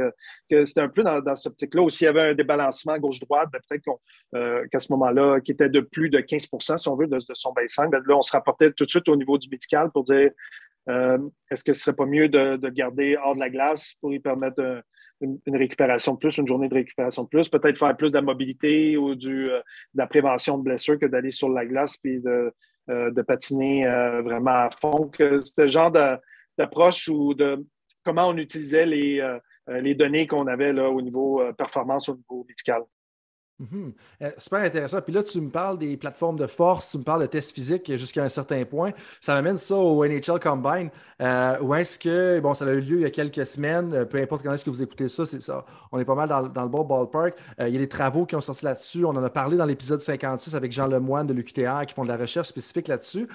que, 0.48 0.64
c'était 0.64 0.80
un 0.80 0.88
peu 0.88 1.02
dans, 1.02 1.20
dans 1.20 1.36
cette 1.36 1.52
optique-là. 1.52 1.82
Ou 1.82 1.90
s'il 1.90 2.06
y 2.06 2.08
avait 2.08 2.30
un 2.30 2.34
débalancement 2.34 2.98
gauche-droite, 2.98 3.48
ben, 3.52 3.60
peut-être 3.68 3.84
euh, 4.34 4.66
qu'à 4.70 4.78
ce 4.78 4.92
moment-là, 4.92 5.40
qui 5.40 5.52
était 5.52 5.68
de 5.68 5.80
plus 5.80 6.08
de 6.08 6.18
15% 6.18 6.78
si 6.78 6.88
on 6.88 6.96
veut, 6.96 7.06
de, 7.06 7.18
son 7.34 7.52
baseline, 7.52 7.90
ben, 7.90 8.02
là, 8.06 8.16
on 8.16 8.22
se 8.22 8.32
rapportait 8.32 8.72
tout 8.72 8.84
de 8.84 8.90
suite 8.90 9.08
au 9.08 9.16
niveau 9.16 9.38
du 9.38 9.48
médical 9.48 9.90
pour 9.90 10.04
dire 10.04 10.30
euh, 10.88 11.18
est-ce 11.50 11.64
que 11.64 11.72
ce 11.72 11.80
serait 11.80 11.96
pas 11.96 12.06
mieux 12.06 12.28
de, 12.28 12.56
de, 12.56 12.68
garder 12.68 13.16
hors 13.22 13.34
de 13.34 13.40
la 13.40 13.50
glace 13.50 13.94
pour 14.00 14.10
lui 14.10 14.20
permettre 14.20 14.82
une, 15.20 15.56
récupération 15.56 16.14
de 16.14 16.18
plus, 16.18 16.36
une 16.38 16.46
journée 16.46 16.68
de 16.68 16.74
récupération 16.74 17.24
de 17.24 17.28
plus, 17.28 17.48
peut-être 17.48 17.78
faire 17.78 17.96
plus 17.96 18.10
de 18.10 18.16
la 18.16 18.22
mobilité 18.22 18.96
ou 18.96 19.14
du, 19.14 19.46
de 19.46 19.62
la 19.94 20.06
prévention 20.06 20.58
de 20.58 20.64
blessures 20.64 20.98
que 20.98 21.06
d'aller 21.06 21.30
sur 21.30 21.48
la 21.48 21.64
glace 21.66 21.96
puis 21.96 22.20
de, 22.20 22.52
de 22.88 23.22
patiner 23.22 23.86
vraiment 24.22 24.50
à 24.50 24.70
fond. 24.70 25.08
Que 25.08 25.40
ce 25.40 25.66
genre 25.66 25.90
d'approche 25.90 27.08
ou 27.08 27.34
de 27.34 27.64
comment 28.04 28.28
on 28.28 28.36
utilisait 28.36 28.86
les, 28.86 29.38
les 29.68 29.94
données 29.94 30.26
qu'on 30.26 30.46
avait 30.46 30.72
là, 30.72 30.90
au 30.90 31.00
niveau 31.00 31.42
performance, 31.56 32.08
au 32.08 32.16
niveau 32.16 32.44
médical. 32.48 32.82
Euh, 33.60 34.30
super 34.38 34.60
intéressant. 34.60 35.00
Puis 35.00 35.12
là, 35.12 35.22
tu 35.22 35.40
me 35.40 35.50
parles 35.50 35.78
des 35.78 35.96
plateformes 35.96 36.38
de 36.38 36.46
force, 36.46 36.90
tu 36.90 36.98
me 36.98 37.04
parles 37.04 37.22
de 37.22 37.26
tests 37.26 37.52
physiques 37.52 37.96
jusqu'à 37.96 38.24
un 38.24 38.28
certain 38.28 38.64
point. 38.64 38.92
Ça 39.20 39.34
m'amène 39.34 39.58
ça 39.58 39.76
au 39.76 40.04
NHL 40.04 40.40
Combine. 40.40 40.90
Euh, 41.20 41.58
où 41.60 41.74
est-ce 41.74 41.98
que, 41.98 42.40
bon, 42.40 42.54
ça 42.54 42.64
a 42.64 42.72
eu 42.72 42.80
lieu 42.80 42.96
il 42.96 43.02
y 43.02 43.04
a 43.04 43.10
quelques 43.10 43.46
semaines, 43.46 43.94
euh, 43.94 44.04
peu 44.04 44.20
importe 44.20 44.42
quand 44.42 44.52
est-ce 44.52 44.64
que 44.64 44.70
vous 44.70 44.82
écoutez 44.82 45.08
ça, 45.08 45.24
c'est 45.24 45.40
ça. 45.40 45.64
On 45.92 45.98
est 45.98 46.04
pas 46.04 46.14
mal 46.14 46.28
dans, 46.28 46.40
le 46.40 46.68
bon 46.68 46.84
ballpark. 46.84 47.34
il 47.60 47.68
y 47.68 47.76
a 47.76 47.78
des 47.78 47.88
travaux 47.88 48.26
qui 48.26 48.34
ont 48.34 48.40
sorti 48.40 48.64
là-dessus. 48.64 49.04
On 49.04 49.10
en 49.10 49.22
a 49.22 49.30
parlé 49.30 49.56
dans 49.56 49.66
l'épisode 49.66 50.00
56 50.00 50.54
avec 50.54 50.72
Jean 50.72 50.88
Lemoine 50.88 51.26
de 51.26 51.32
l'UQTR 51.32 51.86
qui 51.86 51.94
font 51.94 52.04
de 52.04 52.08
la 52.08 52.16
recherche 52.16 52.48
spécifique 52.48 52.88
là-dessus. 52.88 53.28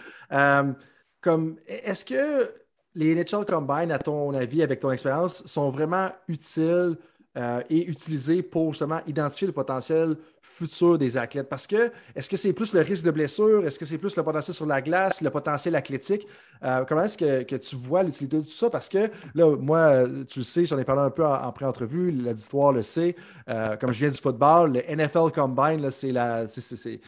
comme, 1.22 1.57
est-ce 1.67 2.05
que 2.05 2.51
les 2.95 3.15
NHL 3.15 3.45
Combine, 3.45 3.91
à 3.91 3.99
ton 3.99 4.34
avis, 4.34 4.63
avec 4.63 4.80
ton 4.80 4.91
expérience, 4.91 5.45
sont 5.45 5.70
vraiment 5.70 6.09
utiles 6.28 6.97
euh, 7.38 7.61
et 7.69 7.86
utilisé 7.86 8.41
pour 8.41 8.73
justement 8.73 9.01
identifier 9.07 9.47
le 9.47 9.53
potentiel 9.53 10.17
futur 10.41 10.97
des 10.97 11.17
athlètes? 11.17 11.49
Parce 11.49 11.67
que 11.67 11.91
est-ce 12.15 12.30
que 12.30 12.38
c'est 12.38 12.53
plus 12.53 12.73
le 12.73 12.82
risque 12.82 13.05
de 13.05 13.11
blessure? 13.11 13.65
Est-ce 13.65 13.77
que 13.77 13.86
c'est 13.86 13.97
plus 13.97 14.15
le 14.15 14.23
potentiel 14.23 14.53
sur 14.55 14.65
la 14.65 14.82
glace, 14.82 15.21
le 15.21 15.30
potentiel 15.30 15.75
athlétique? 15.75 16.27
Euh, 16.63 16.84
comment 16.86 17.03
est-ce 17.03 17.17
que, 17.17 17.55
tu 17.55 17.75
vois 17.75 18.03
l'utilité 18.03 18.38
de 18.38 18.43
tout 18.43 18.49
ça? 18.49 18.69
Parce 18.69 18.89
que 18.89 19.09
là, 19.36 19.55
moi, 19.55 20.03
tu 20.27 20.39
le 20.39 20.45
sais, 20.45 20.65
j'en 20.65 20.77
ai 20.77 20.84
parlé 20.84 21.01
un 21.03 21.11
peu 21.11 21.25
en, 21.25 21.51
pré-entrevue, 21.51 22.11
l'auditoire 22.11 22.71
le 22.71 22.82
sait. 22.82 23.15
Euh, 23.47 23.77
comme 23.77 23.93
je 23.93 23.99
viens 23.99 24.09
du 24.09 24.17
football, 24.17 24.73
le 24.73 24.95
NFL 24.95 25.32
Combine, 25.34 25.91
c'est 25.91 26.11
la 26.11 26.47
c'est 26.47 26.99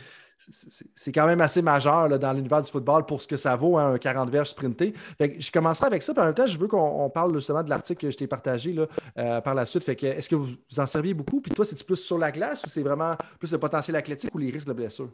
quand 1.14 1.26
même 1.26 1.42
assez 1.42 1.62
majeur 1.62 2.20
dans 2.20 2.34
l'univers 2.34 2.62
du 2.62 2.72
football 2.72 3.06
pour 3.06 3.22
ce 3.22 3.28
que 3.28 3.38
ça 3.38 3.56
vaut, 3.56 3.78
hein, 3.78 3.94
un 3.94 3.98
40 3.98 4.30
verges 4.30 4.50
sprinté. 4.50 4.94
je 5.20 5.52
commencerai 5.52 5.88
avec 5.88 6.04
ça, 6.04 6.14
en 6.18 6.26
même 6.26 6.34
temps, 6.34 6.46
je 6.46 6.58
veux 6.58 6.68
qu'on 6.68 7.10
parle 7.10 7.34
justement 7.36 7.64
de 7.64 7.70
l'article 7.70 8.02
que 8.02 8.12
je 8.12 8.18
t'ai 8.18 8.28
partagé 8.28 8.74
là, 8.74 8.88
euh, 9.18 9.42
par 9.42 9.54
la 9.54 9.66
suite. 9.66 9.88
est-ce 9.88 10.30
que 10.30 10.36
vous, 10.36 10.56
en 10.78 10.88
serviez 10.88 11.14
beaucoup? 11.14 11.42
Puis 11.42 11.52
toi, 11.52 11.66
c'est-tu 11.66 11.84
plus 11.84 11.98
sur 11.98 12.18
la 12.18 12.32
glace 12.32 12.64
ou 12.66 12.70
c'est 12.70 12.84
vraiment 12.84 13.16
plus 13.40 13.52
le 13.52 13.58
potentiel 13.58 13.96
athlétique 13.96 14.34
ou 14.34 14.38
les 14.38 14.50
risques 14.50 14.68
de 14.68 14.74
blessure? 14.74 15.10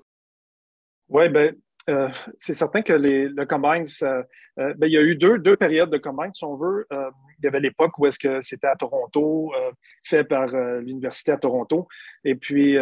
Oui, 1.10 1.30
ben, 1.30 1.56
euh, 1.90 2.10
c'est 2.38 2.54
certain 2.54 2.82
que 2.82 2.94
les, 2.94 3.30
le 3.30 3.46
combine, 3.46 3.86
euh, 4.04 4.24
ben, 4.56 4.88
il 4.88 4.92
y 4.92 4.98
a 4.98 5.02
eu 5.02 5.16
deux, 5.16 5.38
deux 5.40 5.56
périodes 5.56 5.90
de 5.90 5.98
combine, 5.98 6.34
si 6.34 6.44
on 6.44 6.56
veut. 6.56 6.86
Euh, 6.92 7.10
il 7.40 7.46
y 7.46 7.48
avait 7.48 7.62
l'époque 7.62 7.98
où 7.98 8.06
est-ce 8.06 8.20
que 8.20 8.42
c'était 8.42 8.68
à 8.68 8.76
Toronto, 8.76 9.54
fait 10.04 10.24
par 10.24 10.48
l'Université 10.82 11.32
à 11.32 11.38
Toronto. 11.38 11.88
Et 12.24 12.36
puis, 12.36 12.76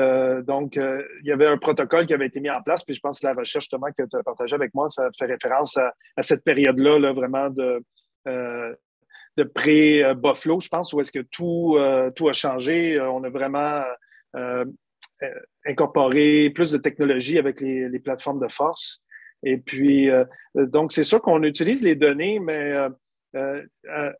donc, 0.43 0.75
il 0.77 1.27
y 1.27 1.31
avait 1.31 1.47
un 1.47 1.57
protocole 1.57 2.07
qui 2.07 2.13
avait 2.13 2.27
été 2.27 2.39
mis 2.39 2.49
en 2.49 2.61
place. 2.61 2.83
Puis 2.83 2.95
je 2.95 3.01
pense 3.01 3.19
que 3.19 3.27
la 3.27 3.33
recherche 3.33 3.65
justement 3.65 3.87
que 3.87 4.03
tu 4.03 4.17
as 4.17 4.23
partagée 4.23 4.55
avec 4.55 4.73
moi, 4.73 4.89
ça 4.89 5.09
fait 5.17 5.25
référence 5.25 5.77
à, 5.77 5.93
cette 6.21 6.43
période-là, 6.43 6.99
là, 6.99 7.11
vraiment 7.11 7.49
de, 7.49 7.83
de 8.25 9.43
pré-Buffalo, 9.43 10.61
je 10.61 10.69
pense, 10.69 10.93
où 10.93 11.01
est-ce 11.01 11.11
que 11.11 11.25
tout, 11.31 11.77
tout 12.15 12.29
a 12.29 12.33
changé. 12.33 12.99
On 13.01 13.23
a 13.23 13.29
vraiment 13.29 13.83
euh, 14.35 14.65
incorporer 15.65 16.49
plus 16.49 16.71
de 16.71 16.77
technologie 16.77 17.37
avec 17.37 17.61
les, 17.61 17.99
plateformes 17.99 18.39
de 18.39 18.51
force. 18.51 19.01
Et 19.43 19.57
puis, 19.57 20.09
euh, 20.09 20.25
donc, 20.55 20.93
c'est 20.93 21.03
sûr 21.03 21.21
qu'on 21.21 21.43
utilise 21.43 21.83
les 21.83 21.95
données, 21.95 22.39
mais 22.39 22.75
euh, 23.35 23.63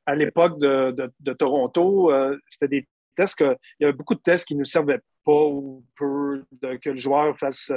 à, 0.06 0.16
l'époque 0.16 0.60
de, 0.60 1.34
Toronto, 1.34 2.12
c'était 2.50 2.68
des 2.68 2.88
tests 3.16 3.40
que, 3.40 3.56
il 3.80 3.84
y 3.84 3.86
avait 3.86 3.94
beaucoup 3.94 4.16
de 4.16 4.20
tests 4.20 4.46
qui 4.46 4.56
ne 4.56 4.60
nous 4.60 4.66
servaient 4.66 5.00
pas 5.26 5.46
ou 5.46 5.84
peu 5.98 6.44
que 6.62 6.90
le 6.90 6.98
joueur 6.98 7.36
fasse 7.38 7.72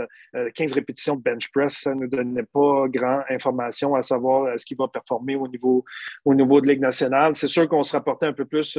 15 0.55 0.73
répétitions 0.73 1.17
de 1.17 1.23
bench 1.23 1.51
press. 1.51 1.79
Ça 1.81 1.95
ne 1.95 2.01
nous 2.01 2.09
donnait 2.09 2.43
pas 2.43 2.87
grand 2.89 3.23
information 3.31 3.95
à 3.95 4.03
savoir 4.03 4.53
est-ce 4.53 4.67
qu'il 4.67 4.77
va 4.77 4.89
performer 4.89 5.37
au 5.37 5.49
niveau, 5.49 5.85
au 6.25 6.35
niveau 6.35 6.61
de 6.61 6.69
Ligue 6.69 6.81
nationale. 6.81 7.35
C'est 7.35 7.49
sûr 7.49 7.67
qu'on 7.69 7.83
se 7.83 7.93
rapportait 7.93 8.27
un 8.27 8.35
peu 8.35 8.45
plus 8.45 8.79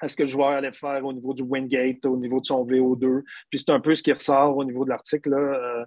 à 0.00 0.08
ce 0.08 0.16
que 0.16 0.22
le 0.22 0.28
joueur 0.28 0.48
allait 0.48 0.72
faire 0.72 1.04
au 1.04 1.12
niveau 1.12 1.34
du 1.34 1.42
Wingate, 1.42 2.04
au 2.04 2.16
niveau 2.16 2.40
de 2.40 2.46
son 2.46 2.66
VO2. 2.66 3.22
Puis 3.50 3.60
c'est 3.60 3.70
un 3.70 3.80
peu 3.80 3.94
ce 3.94 4.02
qui 4.02 4.12
ressort 4.12 4.56
au 4.56 4.64
niveau 4.64 4.84
de 4.84 4.90
l'article, 4.90 5.32
euh, 5.34 5.84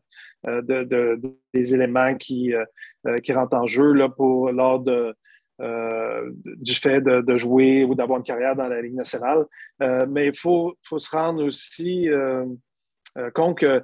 euh, 0.48 0.62
de, 0.62 1.20
des 1.54 1.74
éléments 1.74 2.16
qui, 2.16 2.54
euh, 2.54 3.18
qui 3.24 3.34
rentrent 3.34 3.58
en 3.58 3.68
jeu 3.68 3.94
là, 3.94 4.10
pour, 4.10 4.52
lors 4.52 4.80
du 4.80 6.74
fait 6.74 7.02
de, 7.02 7.38
jouer 7.38 7.84
ou 7.84 7.96
d'avoir 7.96 8.20
une 8.20 8.26
carrière 8.26 8.56
dans 8.56 8.68
la 8.68 8.82
Ligue 8.82 8.96
nationale. 8.96 9.46
mais 10.08 10.28
il 10.28 10.38
faut, 10.38 10.76
faut, 10.84 11.00
se 11.00 11.10
rendre 11.10 11.44
aussi 11.44 12.08
compte 13.34 13.58
que 13.58 13.84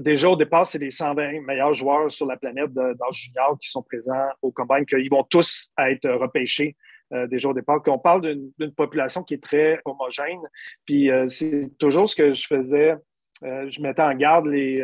déjà 0.00 0.28
au 0.28 0.36
départ, 0.36 0.66
c'est 0.66 0.78
les 0.78 0.90
120 0.90 1.40
meilleurs 1.46 1.72
joueurs 1.72 2.12
sur 2.12 2.26
la 2.26 2.36
planète 2.36 2.72
d'âge 2.74 2.96
junior 3.12 3.56
qui 3.58 3.70
sont 3.70 3.82
présents 3.82 4.28
au 4.42 4.52
combine, 4.52 4.84
qu'ils 4.84 5.08
vont 5.08 5.24
tous 5.24 5.70
être 5.78 6.08
repêchés 6.10 6.76
euh, 7.14 7.26
déjà 7.26 7.48
au 7.48 7.54
départ, 7.54 7.82
qu'on 7.82 7.98
parle 7.98 8.22
d'une 8.58 8.74
population 8.74 9.22
qui 9.22 9.34
est 9.34 9.42
très 9.42 9.80
homogène. 9.84 10.40
Puis 10.84 11.10
euh, 11.10 11.28
c'est 11.28 11.70
toujours 11.78 12.08
ce 12.08 12.16
que 12.16 12.34
je 12.34 12.46
faisais. 12.46 12.96
Euh, 13.42 13.70
je 13.70 13.80
mettais 13.80 14.02
en 14.02 14.14
garde 14.14 14.46
les, 14.46 14.82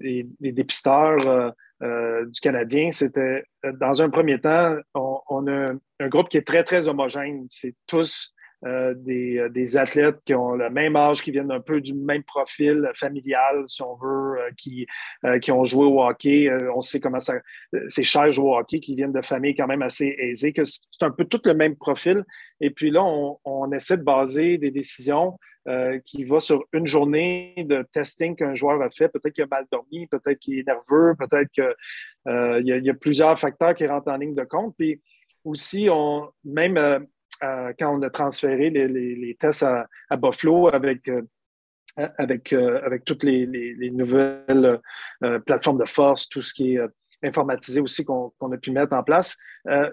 les, 0.00 0.52
dépisteurs 0.52 1.54
du 1.80 2.40
Canadien. 2.40 2.90
C'était, 2.90 3.44
dans 3.74 4.02
un 4.02 4.10
premier 4.10 4.40
temps, 4.40 4.76
on, 4.94 5.20
on, 5.28 5.46
a 5.46 5.72
un 6.00 6.08
groupe 6.08 6.28
qui 6.28 6.36
est 6.36 6.46
très, 6.46 6.64
très 6.64 6.88
homogène. 6.88 7.46
C'est 7.50 7.74
tous 7.86 8.32
euh, 8.64 8.94
euh, 9.08 9.48
des, 9.48 9.76
athlètes 9.76 10.18
qui 10.24 10.34
ont 10.34 10.52
le 10.52 10.70
même 10.70 10.94
âge, 10.94 11.22
qui 11.22 11.32
viennent 11.32 11.50
un 11.50 11.60
peu 11.60 11.80
du 11.80 11.94
même 11.94 12.22
profil 12.22 12.90
familial, 12.94 13.64
si 13.66 13.82
on 13.82 13.96
veut, 13.96 14.38
euh, 14.38 14.50
qui, 14.56 14.86
qui 15.40 15.50
ont 15.50 15.64
joué 15.64 15.84
au 15.86 16.02
hockey. 16.02 16.48
on 16.74 16.80
sait 16.80 17.00
comment 17.00 17.20
ça. 17.20 17.34
C'est 17.88 18.04
cher 18.04 18.30
jouer 18.30 18.50
au 18.50 18.56
hockey, 18.56 18.80
qui 18.80 18.94
viennent 18.94 19.12
de 19.12 19.22
familles 19.22 19.56
quand 19.56 19.66
même 19.66 19.82
assez 19.82 20.14
aisées, 20.18 20.52
que 20.52 20.64
c'est 20.64 21.02
un 21.02 21.10
peu 21.10 21.24
tout 21.24 21.40
le 21.44 21.54
même 21.54 21.76
profil. 21.76 22.24
Et 22.60 22.70
puis 22.70 22.90
là, 22.90 23.02
on, 23.02 23.72
essaie 23.72 23.96
de 23.96 24.04
baser 24.04 24.58
des 24.58 24.70
décisions 24.70 25.38
qui 26.04 26.24
vont 26.24 26.40
sur 26.40 26.64
une 26.72 26.86
journée 26.86 27.54
de 27.56 27.84
testing 27.92 28.36
qu'un 28.36 28.54
joueur 28.54 28.80
a 28.82 28.90
fait. 28.90 29.08
Peut-être 29.08 29.32
qu'il 29.32 29.44
a 29.44 29.48
mal 29.50 29.66
dormi, 29.72 30.06
peut-être 30.06 30.38
qu'il 30.38 30.58
est 30.58 30.66
nerveux, 30.66 31.14
peut-être 31.18 31.50
qu'il 31.50 32.64
y, 32.64 32.84
y, 32.84 32.90
a 32.90 32.94
plusieurs 32.94 33.38
facteurs 33.38 33.74
qui 33.74 33.86
rentrent 33.86 34.10
en 34.10 34.16
ligne 34.16 34.34
de 34.34 34.44
compte. 34.44 34.74
Puis 34.76 35.00
aussi, 35.44 35.88
on, 35.90 36.30
même 36.44 37.06
quand 37.78 37.98
on 37.98 38.02
a 38.02 38.10
transféré 38.10 38.70
les, 38.70 39.36
tests 39.38 39.64
à, 39.64 40.16
Buffalo 40.16 40.68
avec, 40.68 41.08
euh, 41.98 42.08
avec, 42.16 42.52
euh, 42.52 42.80
avec 42.84 43.04
toutes 43.04 43.22
les, 43.22 43.90
nouvelles 43.92 44.80
euh, 45.24 45.38
plateformes 45.40 45.78
de 45.78 45.84
force, 45.84 46.28
tout 46.28 46.42
ce 46.42 46.54
qui 46.54 46.76
est 46.76 46.80
informatisé 47.24 47.80
aussi 47.80 48.04
qu'on 48.04 48.32
a 48.52 48.56
pu 48.56 48.72
mettre 48.72 48.94
en 48.94 49.02
place, 49.04 49.36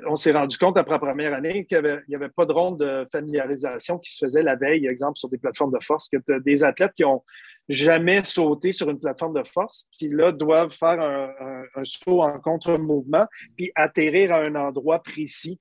on 0.07 0.15
s'est 0.15 0.31
rendu 0.31 0.57
compte 0.57 0.77
après 0.77 0.93
la 0.93 0.99
première 0.99 1.33
année 1.35 1.63
qu'il 1.65 2.01
n'y 2.07 2.15
avait, 2.15 2.29
pas 2.29 2.45
de 2.45 2.51
ronde 2.51 2.79
de 2.79 3.07
familiarisation 3.11 3.99
qui 3.99 4.15
se 4.15 4.25
faisait 4.25 4.41
la 4.41 4.55
veille, 4.55 4.87
exemple, 4.87 5.15
sur 5.15 5.29
des 5.29 5.37
plateformes 5.37 5.71
de 5.71 5.83
force, 5.83 6.09
que 6.09 6.39
des 6.39 6.63
athlètes 6.63 6.93
qui 6.95 7.05
ont 7.05 7.23
jamais 7.67 8.23
sauté 8.23 8.71
sur 8.71 8.89
une 8.89 8.99
plateforme 8.99 9.35
de 9.35 9.47
force, 9.47 9.87
qui 9.91 10.09
là 10.09 10.31
doivent 10.31 10.71
faire 10.71 10.99
un, 10.99 11.83
saut 11.83 12.23
en 12.23 12.39
contre-mouvement, 12.39 13.27
puis 13.55 13.71
atterrir 13.75 14.33
à 14.33 14.39
un 14.39 14.55
endroit 14.55 15.03
précis 15.03 15.59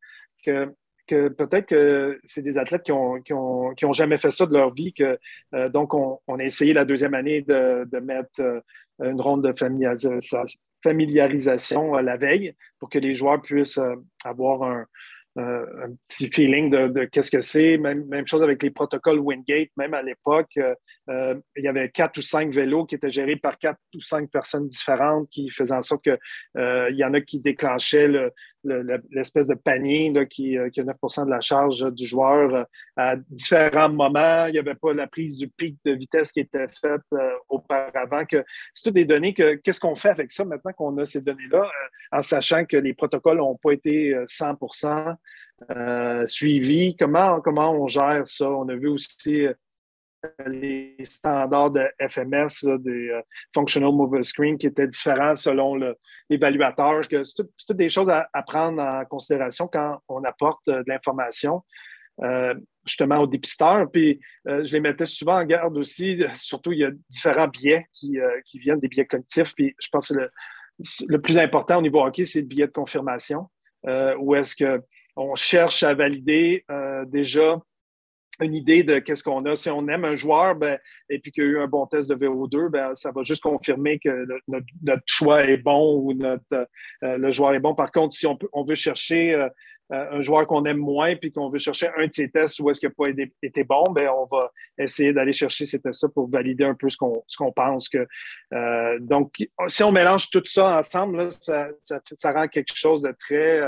que 1.09 1.29
peut-être 1.29 1.67
que 1.67 2.21
c'est 2.25 2.43
des 2.43 2.59
athlètes 2.59 2.85
qui 2.85 2.93
ont, 2.93 3.21
qui, 3.21 3.33
ont, 3.33 3.75
qui 3.75 3.85
ont, 3.85 3.93
jamais 3.93 4.19
fait 4.19 4.31
ça 4.31 4.47
de 4.47 4.53
leur 4.53 4.73
vie. 4.73 4.93
Que, 4.93 5.19
euh, 5.55 5.69
donc, 5.69 5.95
on, 5.95 6.21
a 6.29 6.45
essayé 6.45 6.73
la 6.73 6.85
deuxième 6.85 7.15
année 7.15 7.43
de, 7.43 7.85
de 7.91 7.99
mettre 7.99 8.41
euh, 8.41 8.61
une 9.03 9.21
ronde 9.21 9.43
de 9.43 9.53
familiarisation, 10.83 11.95
à 11.95 12.03
la 12.03 12.17
veille 12.17 12.55
pour 12.79 12.89
que 12.89 12.99
les 12.99 13.17
joueurs 13.17 13.43
puissent 13.43 13.79
euh, 13.79 13.97
avoir 14.25 14.63
un, 14.63 14.87
un 15.37 15.95
petit 16.09 16.29
feeling 16.33 16.69
de, 16.69 17.05
qu'est-ce 17.05 17.31
que 17.31 17.41
c'est. 17.41 17.79
Même, 17.79 18.05
même, 18.07 18.27
chose 18.27 18.43
avec 18.43 18.61
les 18.61 18.71
protocoles 18.71 19.21
Wingate. 19.21 19.69
Même 19.77 19.95
à 19.95 20.03
l'époque, 20.03 20.51
il 20.57 21.41
y 21.57 21.69
avait 21.69 21.91
quatre 21.91 22.19
ou 22.19 22.23
cinq 22.23 22.53
vélos 22.53 22.87
qui 22.87 22.97
étaient 22.97 23.09
gérés 23.09 23.37
par 23.37 23.57
quatre 23.57 23.79
ou 23.95 24.01
cinq 24.01 24.29
personnes 24.33 24.67
différentes 24.67 25.29
qui 25.29 25.49
faisaient 25.51 25.75
en 25.75 25.83
sorte 25.83 26.03
qu'il 26.03 26.19
il 26.57 26.97
y 26.97 27.05
en 27.05 27.15
a 27.15 27.21
qui 27.21 27.39
déclenchaient 27.39 28.09
le, 28.09 28.33
l'espèce 28.65 29.47
de 29.47 29.55
panier 29.55 30.13
qui, 30.29 30.59
euh, 30.59 30.71
qui, 30.71 30.81
a 30.81 30.85
9% 30.85 31.25
de 31.25 31.31
la 31.31 31.41
charge 31.41 31.93
du 31.93 32.07
joueur 32.07 32.55
euh, 32.55 32.65
à 32.97 33.17
différents 33.17 33.89
moments. 33.89 34.47
Il 34.47 34.53
n'y 34.53 34.59
avait 34.59 34.75
pas 34.75 34.93
la 34.93 35.07
prise 35.07 35.37
du 35.37 35.49
pic 35.49 35.77
de 35.85 35.93
vitesse 35.93 36.33
qui 36.33 36.41
était 36.41 36.67
faite 36.69 37.01
euh, 37.13 37.31
auparavant. 37.49 38.25
C'est 38.75 38.83
toutes 38.85 38.95
des 38.95 39.05
données 39.05 39.35
que 39.35 39.55
qu'est-ce 39.55 39.81
qu'on 39.81 39.97
fait 39.97 40.11
avec 40.11 40.33
ça 40.33 40.45
maintenant 40.45 40.73
qu'on 40.73 40.97
a 40.99 41.07
ces 41.07 41.21
données-là, 41.21 41.69
en 42.13 42.23
sachant 42.23 42.65
que 42.65 42.77
les 42.77 42.95
protocoles 42.95 43.39
n'ont 43.39 43.57
pas 43.57 43.73
été 43.73 44.15
100% 44.27 45.17
suivis. 46.27 46.97
Comment, 46.97 47.41
comment 47.41 47.73
on 47.73 47.89
gère 47.89 48.27
ça? 48.27 48.49
On 48.51 48.69
a 48.69 48.75
vu 48.75 48.89
aussi 48.89 49.47
les 50.47 50.97
standards 51.05 51.71
de 51.71 51.89
FMS, 52.01 52.79
des 52.81 53.11
euh, 53.11 53.23
Functional 53.55 53.93
Mover 53.93 54.23
Screen, 54.23 54.59
qui 54.59 54.67
étaient 54.67 54.87
différents 54.87 55.37
selon 55.37 55.79
l'évaluateur. 56.29 57.03
C'est 57.05 57.35
toutes 57.35 57.77
des 57.77 57.89
choses 57.89 58.11
à, 58.11 58.43
prendre 58.47 58.83
en 58.83 59.05
considération 59.05 59.69
quand 59.69 60.01
on 60.09 60.25
apporte 60.25 60.67
euh, 60.69 60.83
de 60.83 60.89
l'information. 60.89 61.63
Euh, 62.21 62.55
justement 62.85 63.19
aux 63.19 63.27
dépisteurs. 63.29 63.89
Puis 63.93 64.19
je 64.47 64.73
les 64.73 64.81
mettais 64.81 65.05
souvent 65.05 65.39
en 65.39 65.45
garde 65.45 65.77
aussi. 65.77 66.21
Surtout, 66.35 66.73
il 66.73 66.79
y 66.79 66.85
a 66.85 66.91
différents 67.11 67.47
biais 67.47 67.87
qui, 67.93 68.17
qui 68.47 68.59
viennent 68.59 68.81
des 68.81 68.89
biais 68.89 69.05
cognitifs. 69.05 69.55
Puis 69.55 69.77
je 69.79 69.89
pense 69.93 70.09
que 70.09 70.15
le, 70.15 70.31
le 71.07 71.21
plus 71.21 71.37
important 71.37 71.79
au 71.79 71.83
niveau 71.83 72.03
hockey, 72.03 72.25
c'est 72.25 72.41
le 72.41 72.47
biais 72.47 72.67
de 72.67 72.73
confirmation, 72.73 73.49
où 74.19 74.35
est-ce 74.35 74.57
qu'on 74.57 75.35
cherche 75.35 75.83
à 75.83 75.93
valider 75.93 76.65
déjà 77.09 77.61
une 78.41 78.55
idée 78.55 78.83
de 78.83 78.99
qu'est-ce 78.99 79.23
qu'on 79.23 79.45
a. 79.47 79.57
Si 79.57 79.71
on 79.71 79.87
aime 79.89 80.05
un 80.05 80.17
joueur 80.17 80.55
ben, 80.55 80.79
et 81.09 81.19
puis 81.19 81.33
qu'il 81.33 81.45
y 81.45 81.47
a 81.47 81.51
eu 81.51 81.61
un 81.61 81.67
bon 81.67 81.87
test 81.87 82.11
de 82.11 82.15
VO2, 82.15 82.69
ben, 82.69 82.95
ça 82.95 83.11
va 83.13 83.23
juste 83.23 83.43
confirmer 83.43 83.99
que 83.99 84.27
notre, 84.47 85.03
choix 85.07 85.45
est 85.45 85.57
bon 85.57 86.01
ou 86.01 86.15
notre, 86.15 86.69
euh, 87.03 87.19
le 87.19 87.31
joueur 87.31 87.55
est 87.55 87.61
bon. 87.61 87.75
Par 87.75 87.91
contre, 87.91 88.15
si 88.15 88.27
on, 88.27 88.37
peut, 88.37 88.49
on 88.53 88.65
veut 88.65 88.75
chercher 88.75 89.35
euh, 89.35 89.49
euh, 89.93 90.19
un 90.19 90.21
joueur 90.21 90.47
qu'on 90.47 90.65
aime 90.67 90.79
moins 90.79 91.17
puis 91.17 91.33
qu'on 91.33 91.49
veut 91.49 91.59
chercher 91.59 91.89
un 91.97 92.07
de 92.07 92.13
ses 92.13 92.31
tests 92.31 92.61
où 92.61 92.71
est-ce 92.71 92.79
qu'il 92.79 92.91
n'a 92.91 92.95
pas 92.95 93.11
été, 93.43 93.65
bon, 93.65 93.85
ben, 93.91 94.09
on 94.09 94.27
va 94.27 94.53
essayer 94.79 95.13
d'aller 95.13 95.33
chercher 95.33 95.67
ces 95.67 95.81
tests-là 95.81 96.11
pour 96.15 96.31
valider 96.31 96.65
un 96.65 96.75
peu 96.75 96.91
ce 96.91 96.97
qu'on, 96.97 97.25
ce 97.27 97.37
qu'on 97.37 97.53
pense. 97.53 97.89
que 97.89 98.07
Donc, 99.01 99.35
si 99.67 99.83
on 99.83 99.91
mélange 99.91 100.31
tout 100.31 100.43
ça 100.45 100.79
ensemble, 100.79 101.31
ça, 101.41 101.71
ça, 101.81 102.01
ça, 102.13 102.33
rend 102.33 102.49
quelque 102.49 102.77
chose 102.77 103.03
de 103.03 103.15
très 103.19 103.63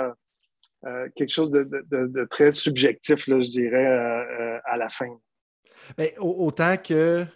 euh, 0.87 1.09
quelque 1.15 1.31
chose 1.31 1.51
de, 1.51 2.25
très 2.31 2.53
subjectif, 2.53 3.27
là, 3.27 3.41
je 3.41 3.51
dirais, 3.51 3.87
euh, 3.87 4.57
euh, 4.57 4.59
à 4.65 4.77
la 4.77 4.89
fin. 4.89 5.09
Mais 5.99 6.15
autant 6.19 6.77
que 6.77 7.27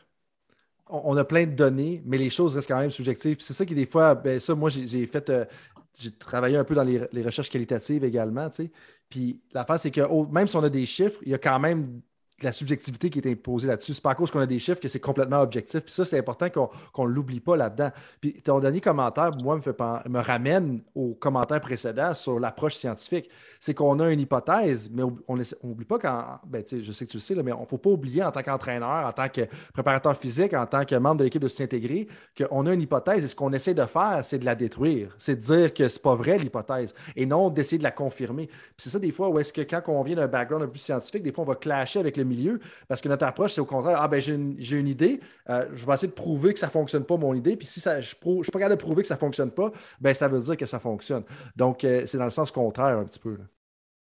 on 0.86 1.16
a 1.16 1.24
plein 1.24 1.46
de 1.46 1.52
données, 1.52 2.02
mais 2.04 2.18
les 2.18 2.30
choses 2.30 2.54
restent 2.54 2.68
quand 2.68 2.78
même 2.78 2.90
subjectives. 2.90 3.38
C'est 3.40 3.54
ça 3.54 3.64
qui, 3.64 3.74
des 3.74 3.86
fois, 3.86 4.14
ben 4.14 4.38
ça, 4.38 4.54
moi, 4.54 4.70
j'ai 4.70 5.06
fait, 5.06 5.32
j'ai 5.98 6.10
travaillé 6.12 6.56
un 6.56 6.64
peu 6.64 6.74
dans 6.74 6.84
les, 6.84 7.22
recherches 7.22 7.50
qualitatives 7.50 8.04
également, 8.04 8.48
tu 8.50 8.64
sais. 8.64 8.70
Puis 9.08 9.40
c'est 9.78 9.90
que 9.90 10.32
même 10.32 10.46
si 10.46 10.56
on 10.56 10.62
a 10.62 10.70
des 10.70 10.86
chiffres, 10.86 11.20
il 11.22 11.30
y 11.30 11.34
a 11.34 11.38
quand 11.38 11.58
même 11.58 12.00
la 12.42 12.52
subjectivité 12.52 13.10
qui 13.10 13.20
est 13.20 13.30
imposée 13.30 13.68
là-dessus. 13.68 13.94
C'est 13.94 14.02
pas 14.02 14.10
à 14.10 14.14
cause 14.14 14.30
qu'on 14.30 14.40
a 14.40 14.46
des 14.46 14.58
chiffres 14.58 14.80
que 14.80 14.88
c'est 14.88 15.00
complètement 15.00 15.40
objectif. 15.40 15.80
Puis 15.80 15.92
ça, 15.92 16.04
c'est 16.04 16.18
important 16.18 16.48
qu'on 16.50 17.08
ne 17.08 17.12
l'oublie 17.12 17.40
pas 17.40 17.56
là-dedans. 17.56 17.90
Puis 18.20 18.34
ton 18.42 18.60
dernier 18.60 18.80
commentaire, 18.80 19.30
moi, 19.42 19.58
me, 19.58 20.18
ramène 20.20 20.80
au 20.94 21.14
commentaire 21.14 21.60
précédent 21.60 22.12
sur 22.14 22.40
l'approche 22.40 22.74
scientifique. 22.74 23.30
C'est 23.60 23.74
qu'on 23.74 24.00
a 24.00 24.10
une 24.10 24.20
hypothèse, 24.20 24.90
mais 24.92 25.02
on 25.02 25.36
n'oublie 25.62 25.84
pas 25.84 25.98
quand. 25.98 26.40
Ben, 26.46 26.64
je 26.70 26.92
sais 26.92 27.06
que 27.06 27.10
tu 27.10 27.18
le 27.18 27.20
sais, 27.20 27.34
mais 27.36 27.52
il 27.52 27.60
ne 27.60 27.66
faut 27.66 27.78
pas 27.78 27.90
oublier 27.90 28.22
en 28.22 28.32
tant 28.32 28.42
qu'entraîneur, 28.42 29.06
en 29.06 29.12
tant 29.12 29.28
que 29.28 29.42
préparateur 29.72 30.16
physique, 30.16 30.54
en 30.54 30.66
tant 30.66 30.84
que 30.84 30.94
membre 30.96 31.18
de 31.18 31.24
l'équipe 31.24 31.42
de 31.42 31.48
s'intégrer, 31.48 32.08
qu'on 32.36 32.66
a 32.66 32.74
une 32.74 32.82
hypothèse 32.82 33.24
et 33.24 33.28
ce 33.28 33.34
qu'on 33.34 33.52
essaie 33.52 33.74
de 33.74 33.84
faire, 33.86 34.20
c'est 34.22 34.38
de 34.38 34.44
la 34.44 34.54
détruire. 34.54 35.14
C'est 35.18 35.36
de 35.36 35.40
dire 35.40 35.74
que 35.74 35.88
c'est 35.88 36.02
pas 36.02 36.14
vrai 36.14 36.38
l'hypothèse 36.38 36.94
et 37.16 37.26
non 37.26 37.50
d'essayer 37.50 37.78
de 37.78 37.84
la 37.84 37.90
confirmer. 37.90 38.48
C'est 38.76 38.90
ça 38.90 38.98
des 38.98 39.12
fois 39.12 39.28
où 39.28 39.38
est-ce 39.38 39.52
que 39.52 39.62
quand 39.62 39.82
on 39.88 40.02
vient 40.02 40.16
d'un 40.16 40.26
background 40.26 40.64
un 40.64 40.68
peu 40.68 40.78
scientifique, 40.78 41.22
des 41.22 41.32
fois 41.32 41.44
on 41.44 41.48
va 41.48 41.54
clasher 41.54 42.00
avec 42.00 42.16
le 42.16 42.24
parce 42.88 43.00
que 43.00 43.08
notre 43.08 43.24
approche, 43.24 43.52
c'est 43.52 43.60
au 43.60 43.66
contraire, 43.66 43.98
ah 44.00 44.08
ben 44.08 44.20
j'ai 44.20 44.34
une, 44.34 44.88
idée, 44.88 45.20
euh, 45.48 45.66
je 45.74 45.86
vais 45.86 45.92
essayer 45.94 46.08
de 46.08 46.14
prouver 46.14 46.52
que 46.52 46.58
ça 46.58 46.66
ne 46.66 46.72
fonctionne 46.72 47.04
pas, 47.04 47.16
mon 47.16 47.34
idée, 47.34 47.56
puis 47.56 47.66
si 47.66 47.80
ça, 47.80 48.00
je 48.00 48.14
ne 48.24 48.42
suis 48.42 48.52
pas 48.52 48.58
capable 48.58 48.76
de 48.76 48.82
prouver 48.82 49.02
que 49.02 49.08
ça 49.08 49.14
ne 49.14 49.20
fonctionne 49.20 49.50
pas, 49.50 49.72
ben 50.00 50.14
ça 50.14 50.28
veut 50.28 50.40
dire 50.40 50.56
que 50.56 50.66
ça 50.66 50.78
fonctionne. 50.78 51.24
Donc, 51.56 51.84
euh, 51.84 52.04
c'est 52.06 52.18
dans 52.18 52.24
le 52.24 52.30
sens 52.30 52.50
contraire 52.50 52.98
un 52.98 53.04
petit 53.04 53.18
peu. 53.18 53.36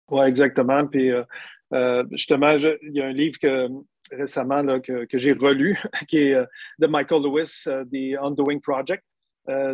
Oui, 0.10 0.26
exactement. 0.26 0.86
Puis 0.88 1.12
euh, 1.12 2.04
justement, 2.12 2.52
il 2.52 2.94
y 2.94 3.02
a 3.02 3.06
un 3.06 3.14
livre 3.14 3.38
que 3.40 3.68
récemment 4.12 4.80
que, 4.80 5.08
j'ai 5.14 5.34
relu, 5.34 5.80
qui 6.08 6.18
est 6.18 6.36
de 6.80 6.88
Michael 6.88 7.24
Lewis, 7.24 7.64
The 7.66 8.22
Undoing 8.22 8.60
Project. 8.60 9.04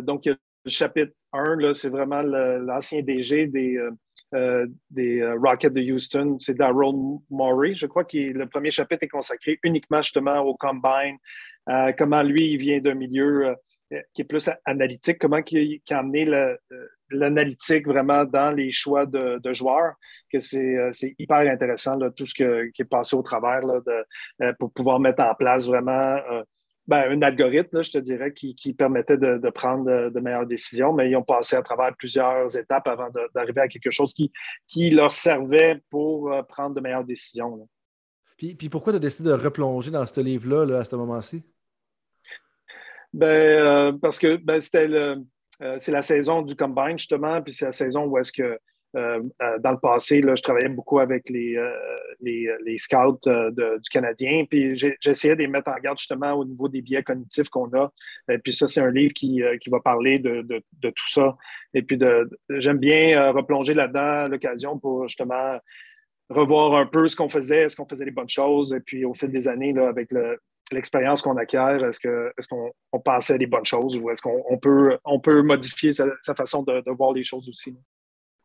donc, 0.02 0.24
le 0.26 0.70
chapitre 0.70 1.12
1, 1.32 1.74
c'est 1.74 1.88
vraiment 1.88 2.22
l'ancien 2.22 3.02
DG 3.02 3.46
des, 3.48 3.78
euh, 4.32 4.66
des 4.90 5.20
euh, 5.20 5.36
Rockets 5.36 5.72
de 5.72 5.80
Houston. 5.80 6.36
C'est 6.38 6.54
Daryl 6.54 7.18
Morey, 7.30 7.74
je 7.74 7.86
crois, 7.86 8.04
qui 8.04 8.32
le 8.32 8.46
premier 8.46 8.70
chapitre 8.70 9.02
est 9.02 9.08
consacré 9.08 9.58
uniquement 9.64 10.02
justement 10.02 10.38
au 10.40 10.54
combine, 10.54 11.16
euh, 11.68 11.92
comment 11.98 12.22
lui, 12.22 12.52
il 12.52 12.56
vient 12.58 12.78
d'un 12.78 12.94
milieu 12.94 13.56
qui 14.14 14.22
est 14.22 14.24
plus 14.24 14.48
analytique, 14.64 15.18
comment 15.18 15.40
il, 15.50 15.80
a 15.90 15.98
amené 15.98 16.24
l'analytique 17.10 17.88
vraiment 17.88 18.24
dans 18.24 18.52
les 18.52 18.70
choix 18.70 19.04
de, 19.04 19.52
joueurs, 19.52 19.94
que 20.32 20.38
c'est 20.38 21.14
hyper 21.18 21.38
intéressant, 21.38 21.98
tout 22.12 22.24
ce 22.24 22.34
qui 22.34 22.44
est 22.44 22.84
passé 22.84 23.16
au 23.16 23.22
travers 23.22 23.62
pour 24.60 24.72
pouvoir 24.72 25.00
mettre 25.00 25.24
en 25.24 25.34
place 25.34 25.66
vraiment 25.66 26.20
ben, 26.90 27.08
un 27.08 27.22
algorithme, 27.22 27.84
je 27.84 27.92
te 27.92 27.98
dirais, 27.98 28.34
qui, 28.34 28.74
permettait 28.74 29.16
de, 29.16 29.50
prendre 29.50 30.10
de, 30.10 30.20
meilleures 30.20 30.44
décisions, 30.44 30.92
mais 30.92 31.08
ils 31.08 31.14
ont 31.14 31.22
passé 31.22 31.54
à 31.54 31.62
travers 31.62 31.94
plusieurs 31.96 32.56
étapes 32.56 32.88
avant 32.88 33.08
d'arriver 33.32 33.60
à 33.60 33.68
quelque 33.68 33.92
chose 33.92 34.12
qui, 34.12 34.32
qui 34.66 34.90
leur 34.90 35.12
servait 35.12 35.80
pour 35.88 36.32
euh, 36.32 36.42
prendre 36.42 36.74
de 36.74 36.80
meilleures 36.80 37.04
décisions. 37.04 37.68
Puis, 38.36 38.56
puis, 38.56 38.68
pourquoi 38.68 38.92
tu 38.92 38.96
as 38.96 39.00
décidé 39.00 39.28
de 39.28 39.34
replonger 39.34 39.92
dans 39.92 40.04
ce 40.04 40.20
livre-là 40.20 40.80
à 40.80 40.84
ce 40.84 40.96
moment-ci? 40.96 41.44
Ben, 43.12 43.28
euh, 43.28 43.92
parce 43.92 44.18
que 44.18 44.34
ben, 44.38 44.60
c'était 44.60 44.88
le, 44.88 45.24
euh, 45.62 45.76
c'est 45.78 45.92
la 45.92 46.02
saison 46.02 46.42
du 46.42 46.56
Combine, 46.56 46.98
justement, 46.98 47.40
puis 47.40 47.52
c'est 47.52 47.66
la 47.66 47.72
saison 47.72 48.04
où 48.06 48.18
est-ce 48.18 48.32
que 48.32 48.58
euh, 48.96 49.22
euh, 49.40 49.58
dans 49.60 49.70
le 49.70 49.78
passé, 49.78 50.20
je 50.20 50.42
travaillais 50.42 50.68
beaucoup 50.68 50.98
avec 50.98 51.28
les, 51.28 51.56
euh, 51.56 52.76
scouts 52.78 53.20
du 53.24 53.90
Canadien, 53.90 54.44
puis 54.48 54.76
j'essayais 55.00 55.34
de 55.34 55.40
les 55.40 55.48
mettre 55.48 55.70
en 55.70 55.78
garde 55.78 55.98
justement 55.98 56.32
au 56.32 56.44
niveau 56.44 56.68
des 56.68 56.82
biais 56.82 57.02
cognitifs 57.02 57.48
qu'on 57.48 57.72
a. 57.72 57.92
Et 58.28 58.38
puis 58.38 58.52
ça, 58.52 58.66
c'est 58.66 58.80
un 58.80 58.90
livre 58.90 59.12
qui, 59.12 59.42
va 59.68 59.80
parler 59.80 60.18
de, 60.18 60.62
tout 60.82 61.08
ça. 61.08 61.36
Et 61.72 61.82
puis 61.82 61.98
j'aime 62.50 62.78
bien 62.78 63.30
replonger 63.32 63.74
là-dedans 63.74 64.28
l'occasion 64.28 64.78
pour 64.78 65.06
justement 65.06 65.58
revoir 66.28 66.74
un 66.74 66.86
peu 66.86 67.06
ce 67.08 67.16
qu'on 67.16 67.28
faisait, 67.28 67.62
est-ce 67.62 67.76
qu'on 67.76 67.88
faisait 67.88 68.04
les 68.04 68.10
bonnes 68.10 68.28
choses, 68.28 68.72
et 68.72 68.80
puis 68.80 69.04
au 69.04 69.14
fil 69.14 69.30
des 69.30 69.48
années, 69.48 69.76
avec 69.78 70.10
l'expérience 70.72 71.22
qu'on 71.22 71.36
acquiert, 71.36 71.84
est-ce 71.84 72.48
qu'on 72.48 73.00
passait 73.00 73.38
les 73.38 73.46
bonnes 73.46 73.64
choses 73.64 73.96
ou 73.96 74.10
est-ce 74.10 74.22
qu'on 74.22 74.58
peut, 74.58 74.98
on 75.04 75.20
peut 75.20 75.42
modifier 75.42 75.92
sa 75.92 76.34
façon 76.36 76.62
de, 76.64 76.82
voir 76.90 77.12
les 77.12 77.24
choses 77.24 77.48
aussi? 77.48 77.76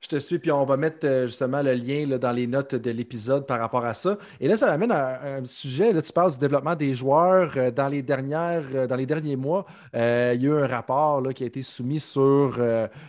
Je 0.06 0.10
te 0.10 0.18
suis, 0.18 0.38
puis 0.38 0.52
on 0.52 0.66
va 0.66 0.78
mettre 0.78 1.00
euh, 1.04 1.26
justement 1.26 1.64
le 1.64 1.74
lien 1.74 2.06
dans 2.20 2.32
les 2.32 2.46
notes 2.46 2.76
de 2.76 2.92
l'épisode 2.92 3.48
par 3.48 3.60
rapport 3.60 3.84
à 3.84 3.96
ça. 3.96 4.20
Et 4.40 4.48
là, 4.48 4.56
ça 4.56 4.68
m'amène 4.68 4.92
à 4.92 5.38
un 5.38 5.46
sujet. 5.46 5.92
Là, 5.94 6.04
tu 6.04 6.14
parles 6.14 6.32
du 6.32 6.38
développement 6.38 6.76
des 6.76 6.94
joueurs. 6.94 7.54
Euh, 7.58 7.72
dans 7.72 7.88
les, 7.88 8.04
dernières, 8.04 8.66
euh, 8.76 8.86
dans 8.86 8.98
les 8.98 9.08
derniers 9.08 9.36
mois, 9.36 9.66
il 9.96 10.00
y 10.00 10.02
a 10.02 10.36
eu 10.36 10.54
un 10.54 10.68
rapport 10.68 11.22
là, 11.22 11.34
qui 11.34 11.44
a 11.44 11.48
été 11.48 11.64
soumis 11.64 12.00
sur 12.00 12.60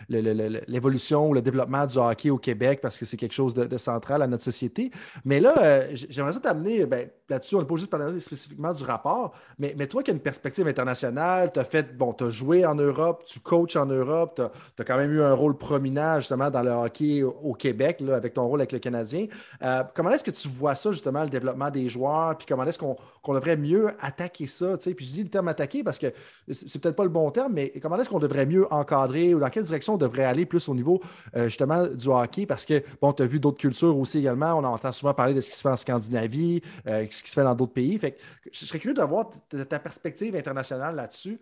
l'évolution 0.09 1.29
ou 1.29 1.33
le 1.35 1.41
développement 1.43 1.85
du 1.85 1.99
hockey 1.99 2.31
au 2.31 2.39
Québec 2.39 2.79
parce 2.81 2.97
que 2.97 3.05
c'est 3.05 3.17
quelque 3.17 3.35
chose 3.35 3.53
de, 3.53 3.77
central 3.77 4.23
à 4.23 4.27
notre 4.27 4.43
société. 4.43 4.89
Mais 5.23 5.39
là, 5.39 5.85
j'aimerais 5.93 6.33
t'amener 6.39 6.85
ben, 6.87 7.09
là-dessus. 7.29 7.55
On 7.55 7.59
n'est 7.59 7.67
pas 7.67 7.75
de 7.75 7.85
parler 7.85 8.19
spécifiquement 8.19 8.73
du 8.73 8.83
rapport, 8.83 9.33
mais, 9.59 9.75
mais 9.77 9.85
toi 9.85 10.01
qui 10.01 10.09
as 10.09 10.13
une 10.15 10.19
perspective 10.19 10.67
internationale, 10.67 11.51
tu 11.53 11.59
as 11.59 11.63
fait, 11.63 11.95
bon, 11.95 12.13
tu 12.13 12.23
as 12.23 12.29
joué 12.29 12.65
en 12.65 12.73
Europe, 12.73 13.23
tu 13.27 13.39
coaches 13.39 13.75
en 13.75 13.85
Europe, 13.85 14.41
tu 14.75 14.81
as, 14.81 14.85
quand 14.85 14.97
même 14.97 15.11
eu 15.11 15.21
un 15.21 15.33
rôle 15.33 15.57
prominent 15.57 16.19
justement 16.19 16.49
dans 16.49 16.63
le 16.63 16.86
au 17.23 17.53
Québec, 17.53 18.03
avec 18.07 18.33
ton 18.33 18.47
rôle 18.47 18.61
avec 18.61 18.71
le 18.71 18.79
Canadien. 18.79 19.27
Euh, 19.61 19.83
comment 19.93 20.11
est-ce 20.11 20.23
que 20.23 20.31
tu 20.31 20.47
vois 20.47 20.75
ça, 20.75 20.91
justement, 20.91 21.23
le 21.23 21.29
développement 21.29 21.69
des 21.69 21.89
joueurs, 21.89 22.37
puis 22.37 22.45
comment 22.47 22.63
est-ce 22.63 22.79
qu'on 22.79 23.33
devrait 23.33 23.57
mieux 23.57 23.91
attaquer 24.01 24.47
ça? 24.47 24.77
Puis 24.77 25.05
je 25.05 25.13
dis 25.13 25.23
le 25.23 25.29
terme 25.29 25.47
attaquer 25.47 25.83
parce 25.83 25.99
que 25.99 26.07
c'est 26.51 26.79
peut-être 26.79 26.95
pas 26.95 27.03
le 27.03 27.09
bon 27.09 27.29
terme, 27.31 27.53
mais 27.53 27.73
comment 27.81 27.97
est-ce 27.97 28.09
qu'on 28.09 28.19
devrait 28.19 28.45
mieux 28.45 28.71
encadrer 28.71 29.33
ou 29.33 29.39
dans 29.39 29.49
quelle 29.49 29.63
direction 29.63 29.95
on 29.95 29.97
devrait 29.97 30.25
aller 30.25 30.45
plus 30.45 30.67
au 30.69 30.75
niveau, 30.75 31.01
euh, 31.35 31.45
justement, 31.45 31.87
du 31.87 32.07
hockey? 32.07 32.45
Parce 32.45 32.65
que, 32.65 32.83
bon, 33.01 33.11
tu 33.13 33.23
as 33.23 33.25
vu 33.25 33.39
d'autres 33.39 33.57
cultures 33.57 33.97
aussi 33.97 34.19
également. 34.19 34.53
On 34.53 34.63
entend 34.63 34.91
souvent 34.91 35.13
parler 35.13 35.33
de 35.33 35.41
ce 35.41 35.49
qui 35.49 35.55
se 35.55 35.61
fait 35.61 35.69
en 35.69 35.77
Scandinavie, 35.77 36.61
euh, 36.87 37.05
ce 37.09 37.23
qui 37.23 37.29
se 37.29 37.33
fait 37.33 37.43
dans 37.43 37.55
d'autres 37.55 37.73
pays. 37.73 37.97
Fait 37.97 38.17
je 38.51 38.65
serais 38.65 38.79
curieux 38.79 38.95
d'avoir 38.95 39.29
ta 39.69 39.79
perspective 39.79 40.35
internationale 40.35 40.95
là-dessus, 40.95 41.39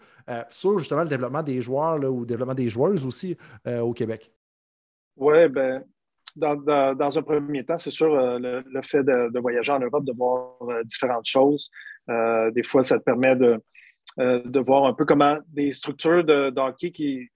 sur 0.49 0.79
justement 0.79 1.03
le 1.03 1.09
développement 1.09 1.43
des 1.43 1.61
joueurs 1.61 1.97
ou 1.97 2.21
le 2.21 2.25
développement 2.25 2.55
des 2.55 2.69
joueuses 2.69 3.05
aussi 3.05 3.37
au 3.65 3.93
Québec. 3.93 4.31
Oui, 5.17 5.47
ben, 5.49 5.83
dans, 6.35 6.55
dans, 6.93 7.17
un 7.17 7.21
premier 7.21 7.63
temps, 7.63 7.77
c'est 7.77 7.91
sûr, 7.91 8.13
euh, 8.13 8.39
le, 8.39 8.81
fait 8.81 9.03
de, 9.03 9.39
voyager 9.39 9.71
en 9.71 9.79
Europe, 9.79 10.03
de 10.03 10.13
voir 10.13 10.57
euh, 10.63 10.83
différentes 10.83 11.25
choses, 11.25 11.69
euh, 12.09 12.51
des 12.51 12.63
fois, 12.63 12.83
ça 12.83 12.99
te 12.99 13.03
permet 13.03 13.35
de, 13.35 13.61
de 14.17 14.59
voir 14.59 14.85
un 14.85 14.93
peu 14.93 15.05
comment 15.05 15.37
des 15.47 15.71
structures 15.71 16.23
de, 16.23 16.49
de 16.49 16.59
hockey 16.59 16.91
qui, 16.91 17.29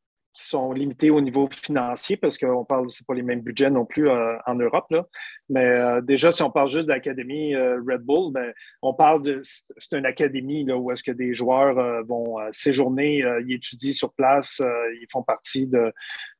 sont 0.47 0.71
limités 0.71 1.09
au 1.09 1.21
niveau 1.21 1.49
financier 1.51 2.17
parce 2.17 2.37
qu'on 2.37 2.65
parle, 2.65 2.89
c'est 2.89 3.05
pas 3.05 3.13
les 3.13 3.23
mêmes 3.23 3.41
budgets 3.41 3.69
non 3.69 3.85
plus 3.85 4.07
euh, 4.07 4.37
en 4.45 4.55
Europe. 4.55 4.85
Là. 4.89 5.05
Mais 5.49 5.65
euh, 5.65 6.01
déjà, 6.01 6.31
si 6.31 6.41
on 6.43 6.51
parle 6.51 6.69
juste 6.69 6.87
de 6.87 6.93
l'académie 6.93 7.55
euh, 7.55 7.79
Red 7.87 8.01
Bull, 8.01 8.31
ben, 8.31 8.53
on 8.81 8.93
parle 8.93 9.21
de 9.21 9.41
c'est 9.43 9.97
une 9.97 10.05
académie 10.05 10.63
là, 10.65 10.77
où 10.77 10.91
est-ce 10.91 11.03
que 11.03 11.11
des 11.11 11.33
joueurs 11.33 12.03
vont 12.05 12.37
séjourner, 12.51 13.23
ils 13.45 13.55
étudient 13.55 13.93
sur 13.93 14.13
place, 14.13 14.61
ils 15.01 15.07
font 15.11 15.23
partie 15.23 15.67
de, 15.67 15.91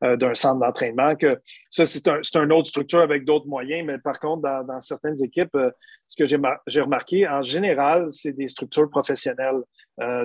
d'un 0.02 0.34
centre 0.34 0.60
d'entraînement. 0.60 1.14
Ça, 1.70 1.86
c'est 1.86 2.08
un, 2.08 2.22
une 2.44 2.54
autre 2.54 2.68
structure 2.68 3.00
avec 3.00 3.26
d'autres 3.26 3.48
moyens, 3.48 3.86
mais 3.86 3.98
par 3.98 4.20
contre, 4.20 4.44
dans, 4.44 4.64
dans 4.64 4.82
certaines 4.82 5.22
équipes, 5.24 5.58
ce 6.08 6.16
que 6.16 6.26
j'ai 6.26 6.82
remarqué, 6.82 7.28
en 7.28 7.44
général, 7.44 8.10
c'est 8.10 8.34
des 8.34 8.48
structures 8.48 8.90
professionnelles. 8.90 9.62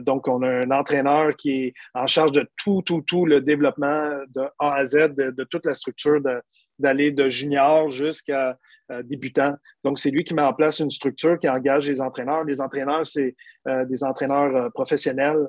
Donc, 0.03 0.29
on 0.29 0.43
a 0.43 0.49
un 0.49 0.71
entraîneur 0.71 1.37
qui 1.37 1.51
est 1.51 1.75
en 1.95 2.07
charge 2.07 2.33
de 2.33 2.49
tout, 2.57 2.83
tout, 2.83 3.03
tout 3.03 3.27
le 3.27 3.41
développement 3.41 4.11
de 4.35 4.43
A 4.59 4.75
à 4.75 4.87
Z 4.87 5.15
de, 5.17 5.45
toute 5.45 5.67
la 5.67 5.75
structure 5.75 6.21
d'aller 6.79 7.11
de, 7.11 7.29
junior 7.29 7.91
jusqu'à 7.91 8.57
débutants. 9.03 9.57
Donc, 9.83 9.99
c'est 9.99 10.11
lui 10.11 10.25
qui 10.25 10.35
met 10.35 10.43
en 10.43 10.53
place 10.53 10.79
une 10.79 10.91
structure 10.91 11.39
qui 11.39 11.49
engage 11.49 11.89
les 11.89 12.01
entraîneurs. 12.01 12.45
Les 12.45 12.61
entraîneurs, 12.61 13.05
c'est 13.05 13.35
des 13.67 14.05
entraîneurs 14.05 14.73
professionnels 14.73 15.49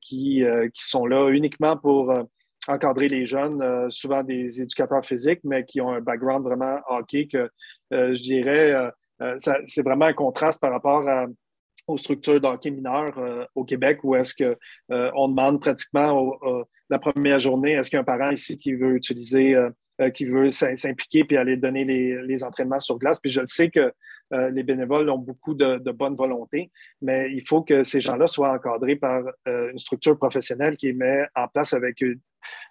qui, 0.00 0.44
qui 0.74 0.84
sont 0.88 1.06
là 1.06 1.28
uniquement 1.28 1.76
pour 1.76 2.12
encadrer 2.68 3.08
les 3.08 3.26
jeunes, 3.26 3.90
souvent 3.90 4.22
des 4.22 4.62
éducateurs 4.62 5.04
physiques, 5.04 5.40
mais 5.44 5.64
qui 5.64 5.80
ont 5.80 5.92
un 5.92 6.00
background 6.00 6.44
vraiment 6.44 6.78
hockey 6.88 7.28
que 7.30 7.50
je 7.90 8.22
dirais, 8.22 8.74
c'est 9.38 9.82
vraiment 9.82 10.06
un 10.06 10.14
contraste 10.14 10.60
par 10.60 10.70
rapport 10.70 11.06
aux 11.86 11.96
structures 11.96 12.40
d'hockey 12.40 12.70
mineur 12.70 13.12
au 13.54 13.64
Québec 13.64 14.00
où 14.04 14.14
est-ce 14.14 14.34
qu'on 14.34 15.28
demande 15.28 15.60
pratiquement 15.60 16.38
la 16.90 16.98
première 16.98 17.40
journée, 17.40 17.72
est-ce 17.72 17.90
qu'il 17.90 17.96
y 17.96 17.98
a 17.98 18.02
un 18.02 18.04
parent 18.04 18.30
ici 18.30 18.58
qui 18.58 18.74
veut 18.74 18.94
utiliser 18.94 19.56
euh, 20.00 20.10
qui 20.10 20.24
veut 20.24 20.50
s'impliquer 20.50 21.24
puis 21.24 21.36
aller 21.36 21.56
donner 21.56 21.84
les, 21.84 22.44
entraînements 22.44 22.80
sur 22.80 22.98
glace? 22.98 23.20
Puis 23.20 23.30
je 23.30 23.40
le 23.40 23.46
sais 23.46 23.70
que 23.70 23.92
euh, 24.32 24.50
les 24.50 24.62
bénévoles 24.62 25.08
ont 25.10 25.18
beaucoup 25.18 25.54
de, 25.54 25.78
bonne 25.92 26.16
volonté, 26.16 26.70
mais 27.02 27.30
il 27.32 27.46
faut 27.46 27.62
que 27.62 27.84
ces 27.84 28.00
gens-là 28.00 28.26
soient 28.26 28.52
encadrés 28.52 28.96
par 28.96 29.22
euh, 29.46 29.70
une 29.70 29.78
structure 29.78 30.16
professionnelle 30.16 30.76
qui 30.76 30.92
met 30.92 31.26
en 31.34 31.46
place 31.48 31.74
avec 31.74 32.02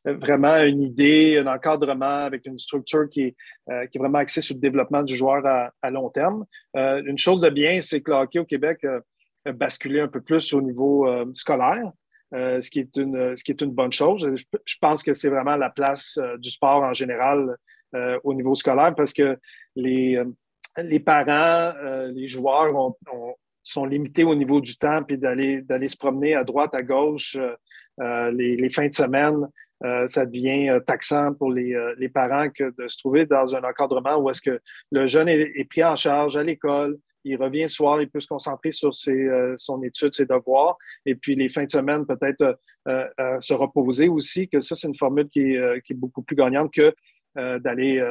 vraiment 0.06 0.58
une 0.58 0.82
idée, 0.82 1.38
un 1.38 1.48
encadrement, 1.48 2.26
avec 2.26 2.46
une 2.46 2.60
structure 2.60 3.10
qui 3.10 3.22
est, 3.24 3.36
est 3.70 3.98
vraiment 3.98 4.20
axée 4.20 4.42
sur 4.42 4.56
le 4.56 4.62
développement 4.62 5.04
du 5.04 5.16
joueur 5.16 5.46
à, 5.46 5.90
long 5.90 6.10
terme. 6.10 6.46
une 6.76 7.18
chose 7.18 7.42
de 7.42 7.50
bien, 7.50 7.82
c'est 7.82 8.02
que 8.02 8.12
le 8.12 8.18
hockey 8.18 8.40
au 8.40 8.46
Québec 8.46 8.86
a 9.46 9.52
basculé 9.52 10.00
un 10.00 10.08
peu 10.08 10.22
plus 10.22 10.54
au 10.54 10.62
niveau 10.62 11.08
scolaire. 11.34 11.92
Euh, 12.34 12.62
ce, 12.62 12.72
qui 12.72 12.80
est 12.80 12.96
une, 12.96 13.72
bonne 13.72 13.92
chose. 13.92 14.30
Je 14.66 14.76
pense 14.80 15.04
que 15.04 15.14
c'est 15.14 15.28
vraiment 15.28 15.58
la 15.58 15.70
place 15.70 16.18
euh, 16.18 16.38
du 16.38 16.50
sport 16.50 16.82
en 16.82 16.94
général 16.94 17.58
euh, 17.94 18.18
au 18.24 18.34
niveau 18.34 18.56
scolaire 18.56 18.96
parce 18.96 19.12
que 19.12 19.38
les, 19.76 20.18
parents, 21.06 21.74
les 22.14 22.30
joueurs 22.30 22.94
sont 23.64 23.86
limités 23.86 24.24
au 24.24 24.34
niveau 24.34 24.62
du 24.62 24.78
temps 24.78 25.04
puis 25.04 25.18
d'aller 25.18 25.88
se 25.88 25.98
promener 25.98 26.34
à 26.34 26.46
droite, 26.46 26.74
à 26.74 26.82
gauche 26.82 27.38
les, 28.34 28.56
les, 28.56 28.70
fins 28.70 28.88
de 28.88 28.94
semaine. 28.94 29.48
ça 30.08 30.26
devient 30.26 30.80
taxant 30.88 31.34
pour 31.34 31.52
les, 31.52 32.10
parents 32.14 32.50
que 32.50 32.74
de 32.78 32.88
se 32.88 32.98
trouver 32.98 33.26
dans 33.26 33.56
un 33.56 33.64
encadrement 33.64 34.18
où 34.18 34.30
est-ce 34.30 34.42
que 34.42 34.60
le 34.92 35.08
jeune 35.08 35.30
est 35.30 35.70
pris 35.70 35.84
en 35.84 35.96
charge 35.96 36.36
à 36.36 36.44
l'école, 36.44 36.98
il 37.24 37.38
revient 37.38 37.64
le 37.64 37.68
soir, 37.68 38.02
il 38.02 38.10
peut 38.10 38.20
se 38.20 38.28
concentrer 38.28 38.72
sur 38.72 38.94
ses, 38.96 39.12
euh, 39.12 39.56
son 39.58 39.82
étude, 39.84 40.14
ses 40.14 40.26
devoirs, 40.26 40.78
et 41.06 41.16
puis 41.16 41.36
les 41.36 41.50
fins 41.50 41.66
de 41.66 41.72
semaine, 41.72 42.06
peut-être 42.06 42.58
euh, 42.88 43.08
euh, 43.20 43.40
se 43.40 43.54
reposer 43.54 44.08
aussi, 44.08 44.48
que 44.48 44.62
ça, 44.62 44.76
c'est 44.76 44.88
une 44.88 44.98
formule 44.98 45.30
qui 45.30 45.54
est, 45.54 45.82
qui 45.84 45.94
est, 45.94 45.96
beaucoup 45.96 46.24
plus 46.24 46.36
gagnante 46.36 46.74
que 46.74 46.94
d'aller 47.36 48.04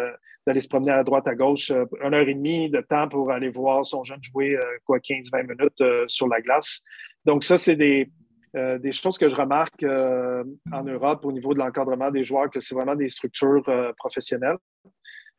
d'aller 0.46 0.60
se 0.62 0.68
promener 0.68 0.92
à 0.92 1.04
droite, 1.04 1.28
à 1.28 1.34
gauche, 1.34 1.70
une 1.70 2.14
heure 2.14 2.26
et 2.26 2.34
demie 2.34 2.70
de 2.70 2.80
temps 2.80 3.06
pour 3.08 3.30
aller 3.30 3.50
voir 3.50 3.84
son 3.84 4.02
jeune 4.04 4.22
jouer, 4.22 4.58
quoi, 4.84 4.98
15-20 4.98 5.46
minutes 5.46 6.08
sur 6.08 6.26
la 6.28 6.40
glace. 6.40 6.82
Donc, 7.26 7.44
ça, 7.44 7.58
c'est 7.58 7.76
des, 7.76 8.10
des 8.54 8.92
choses 8.92 9.16
que 9.16 9.28
je 9.28 9.36
remarque 9.36 9.84
en 9.84 10.84
Europe 10.84 11.24
au 11.24 11.32
niveau 11.32 11.54
de 11.54 11.58
l'encadrement 11.58 12.10
des 12.10 12.24
joueurs, 12.24 12.50
que 12.50 12.60
c'est 12.60 12.74
vraiment 12.74 12.96
des 12.96 13.08
structures 13.08 13.62
professionnelles. 13.96 14.58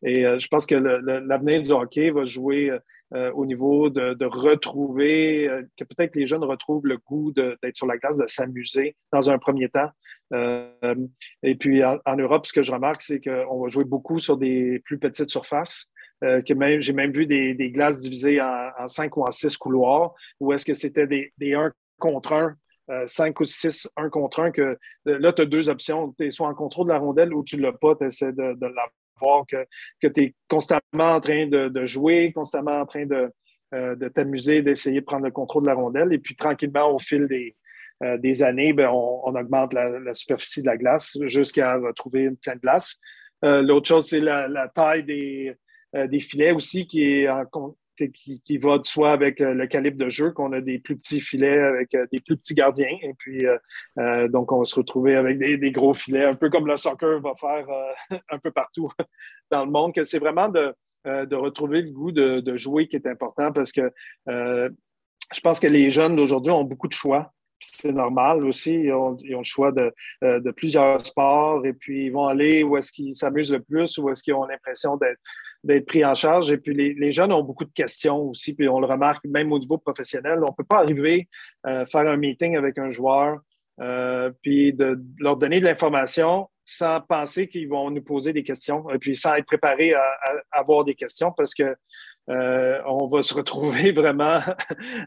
Et 0.03 0.24
je 0.24 0.47
pense 0.47 0.66
que 0.66 0.76
l'avenir 0.76 1.62
du 1.62 1.72
hockey 1.72 2.09
va 2.09 2.24
jouer 2.26 2.72
euh, 3.14 3.30
au 3.34 3.45
niveau 3.45 3.89
de, 3.89 4.26
retrouver, 4.26 5.49
euh, 5.49 5.64
que 5.78 5.84
peut-être 5.84 6.16
les 6.16 6.28
jeunes 6.28 6.45
retrouvent 6.45 6.86
le 6.86 6.97
goût 6.97 7.34
d'être 7.34 7.76
sur 7.76 7.86
la 7.86 7.97
glace, 7.97 8.18
de 8.18 8.28
s'amuser 8.28 8.95
dans 9.12 9.30
un 9.30 9.38
premier 9.38 9.68
temps. 9.68 9.89
Euh, 10.34 10.95
et 11.43 11.55
puis 11.55 11.84
en, 11.84 12.16
Europe, 12.16 12.45
ce 12.45 12.53
que 12.53 12.64
je 12.64 12.72
remarque, 12.72 13.01
c'est 13.01 13.20
qu'on 13.20 13.62
va 13.62 13.70
jouer 13.70 13.84
beaucoup 13.84 14.20
sur 14.22 14.38
des 14.38 14.80
plus 14.86 14.97
petites 14.97 15.30
surfaces. 15.30 15.88
j'ai 16.22 16.93
même 16.93 17.12
vu 17.12 17.28
des, 17.28 17.72
glaces 17.72 17.99
divisées 17.99 18.39
en, 18.39 18.88
cinq 18.88 19.18
ou 19.18 19.24
en 19.24 19.32
six 19.32 19.57
couloirs, 19.57 20.14
où 20.39 20.53
est-ce 20.53 20.64
que 20.64 20.74
c'était 20.74 21.07
des, 21.07 21.34
des 21.38 21.53
1 21.53 21.74
contre 21.99 22.53
1 22.92 23.08
5 23.08 23.39
ou 23.39 23.46
6, 23.46 23.89
1 23.96 24.10
contre 24.10 24.42
1, 24.42 24.52
que 24.52 24.78
là, 25.06 25.34
tu 25.34 25.42
as 25.42 25.46
deux 25.46 25.70
options. 25.70 26.14
Tu 26.20 26.28
es 26.28 26.32
soit 26.32 26.48
en 26.48 26.54
contrôle 26.54 26.88
de 26.88 26.94
la 26.94 27.00
rondelle 27.00 27.34
ou 27.34 27.44
tu 27.44 27.58
ne 27.58 27.64
l'as 27.64 27.74
pas, 27.74 27.96
tu 27.96 28.06
essaies 28.06 28.34
de, 28.34 28.54
de 28.54 28.68
voir 29.20 29.46
que, 29.48 29.66
que 30.02 30.08
tu 30.08 30.22
es 30.22 30.36
constamment 30.48 30.82
en 31.16 31.22
train 31.22 31.48
de, 31.48 31.86
jouer, 31.86 32.32
constamment 32.34 32.82
en 32.82 32.86
train 32.86 33.06
de, 33.06 33.32
euh, 33.74 33.96
de 33.96 34.08
t'amuser, 34.08 34.62
d'essayer 34.62 35.02
de 35.02 35.06
prendre 35.06 35.26
le 35.26 35.32
contrôle 35.32 35.64
de 35.64 35.68
la 35.68 35.76
rondelle. 35.76 36.14
Et 36.14 36.20
puis 36.20 36.36
tranquillement, 36.36 36.94
au 36.94 37.00
fil 37.00 37.28
des, 37.28 37.56
euh, 38.04 38.18
des 38.18 38.44
années, 38.44 38.74
ben, 38.74 38.89
on, 38.89 39.36
augmente 39.36 39.74
la, 39.74 40.14
superficie 40.14 40.62
de 40.62 40.68
la 40.68 40.78
glace 40.78 41.18
jusqu'à 41.22 41.78
retrouver 41.78 42.24
une 42.24 42.38
pleine 42.38 42.60
glace. 42.60 43.00
Euh, 43.44 43.62
l'autre 43.62 43.88
chose, 43.88 44.08
c'est 44.08 44.20
la, 44.20 44.68
taille 44.74 45.04
des, 45.04 45.56
des 45.94 46.20
filets 46.20 46.52
aussi 46.52 46.88
qui 46.88 47.04
est 47.04 47.30
en, 47.30 47.46
qui, 48.10 48.41
qui, 48.41 48.58
va 48.58 48.78
de 48.78 48.86
soi 48.86 49.12
avec 49.12 49.41
euh, 49.41 49.54
le 49.54 49.68
calibre 49.68 49.97
de 49.97 50.10
jeu, 50.10 50.32
qu'on 50.32 50.52
a 50.54 50.62
des 50.62 50.80
plus 50.80 50.97
petits 50.97 51.22
filets 51.22 51.60
avec 51.60 51.93
euh, 51.93 52.06
des 52.12 52.20
plus 52.20 52.38
petits 52.38 52.56
gardiens. 52.56 52.97
Et 53.02 53.14
puis, 53.18 53.45
euh, 53.45 54.28
donc, 54.28 54.52
on 54.52 54.60
va 54.60 54.66
se 54.66 54.76
retrouver 54.76 55.16
avec 55.16 55.38
des, 55.38 55.72
gros 55.72 55.93
filets, 55.93 56.26
un 56.26 56.36
peu 56.36 56.49
comme 56.49 56.68
le 56.68 56.78
soccer 56.78 57.20
va 57.22 57.34
faire 57.36 57.66
un 58.30 58.39
peu 58.39 58.52
partout 58.52 58.89
dans 59.52 59.66
le 59.66 59.72
monde, 59.72 59.93
c'est 60.04 60.20
vraiment 60.20 60.49
de, 60.49 60.74
retrouver 61.36 61.82
le 61.82 61.91
goût 61.91 62.12
de, 62.12 62.56
jouer 62.56 62.88
qui 62.88 62.95
est 62.95 63.08
important 63.08 63.52
parce 63.52 63.72
que 63.72 63.91
je 64.28 65.39
pense 65.41 65.60
que 65.60 65.68
les 65.68 65.91
jeunes 65.91 66.16
d'aujourd'hui 66.16 66.52
ont 66.52 66.64
beaucoup 66.64 66.88
de 66.88 66.93
choix. 66.93 67.32
C'est 67.60 67.91
normal 67.91 68.43
aussi. 68.43 68.74
Ils 68.74 68.91
ont, 68.91 69.16
ils 69.22 69.36
ont, 69.36 69.39
le 69.39 69.43
choix 69.43 69.72
de, 69.72 69.93
de, 70.22 70.52
plusieurs 70.52 71.06
sports 71.06 71.66
et 71.66 71.74
puis 71.74 72.06
ils 72.06 72.10
vont 72.10 72.28
aller 72.28 72.64
où 72.64 72.76
est-ce 72.76 72.91
qu'ils 72.91 73.16
s'amusent 73.16 73.54
le 73.54 73.62
plus, 73.62 73.97
où 73.97 74.10
est-ce 74.10 74.24
qu'ils 74.24 74.34
ont 74.34 74.45
l'impression 74.45 74.97
d'être 74.97 75.20
d'être 75.64 75.86
pris 75.86 76.03
en 76.03 76.16
charge. 76.16 76.51
Et 76.51 76.57
puis, 76.57 76.74
les, 76.74 77.12
jeunes 77.12 77.32
ont 77.32 77.43
beaucoup 77.43 77.66
de 77.66 77.72
questions 77.74 78.18
aussi, 78.30 78.53
puis 78.53 78.68
on 78.68 78.80
le 78.80 78.88
remarque 78.88 79.26
même 79.26 79.51
au 79.51 79.59
niveau 79.59 79.78
professionnel. 79.78 80.39
On 80.43 80.47
ne 80.47 80.55
peut 80.55 80.64
pas 80.64 80.80
arriver 80.80 81.28
à 81.64 81.70
euh, 81.70 81.86
faire 81.86 82.07
un 82.07 82.18
meeting 82.18 82.55
avec 82.55 82.78
un 82.78 82.91
joueur, 82.91 83.39
euh, 83.80 84.32
puis 84.41 84.74
de, 84.74 84.99
leur 85.20 85.38
donner 85.38 85.59
de 85.59 85.66
l'information 85.66 86.49
sans 86.64 87.01
penser 87.01 87.47
qu'ils 87.47 87.68
vont 87.68 87.89
nous 87.91 88.03
poser 88.03 88.34
des 88.34 88.43
questions, 88.43 88.89
et 88.91 88.97
puis 88.97 89.16
sans 89.16 89.36
être 89.36 89.45
préparé 89.45 89.93
à, 89.93 90.03
avoir 90.51 90.84
des 90.84 90.95
questions, 90.95 91.32
parce 91.36 91.53
que 91.53 91.76
euh, 92.30 92.80
on 92.86 93.07
va 93.07 93.22
se 93.24 93.34
retrouver 93.34 93.91
vraiment 93.91 94.39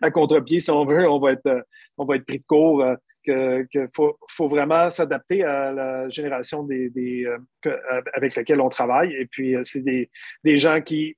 à 0.02 0.11
contre-pied 0.11 0.61
si 0.61 0.70
on 0.70 0.84
veut. 0.84 1.09
On 1.09 1.18
va 1.18 1.32
être, 1.32 1.64
on 1.96 2.05
va 2.05 2.16
être 2.16 2.26
pris 2.26 2.38
de 2.38 2.44
court 2.46 2.84
qu'il 3.25 3.87
faut, 3.93 4.49
vraiment 4.49 4.91
s'adapter 4.91 5.45
à 5.45 5.72
la 5.72 6.09
génération 6.09 6.62
des, 6.62 7.25
euh, 7.27 8.03
avec 8.14 8.37
laquelle 8.37 8.61
on 8.61 8.68
travaille. 8.68 9.12
Et 9.14 9.27
puis, 9.27 9.57
euh, 9.57 9.62
c'est 9.64 9.83
des, 9.83 10.59
gens 10.59 10.81
qui, 10.81 11.16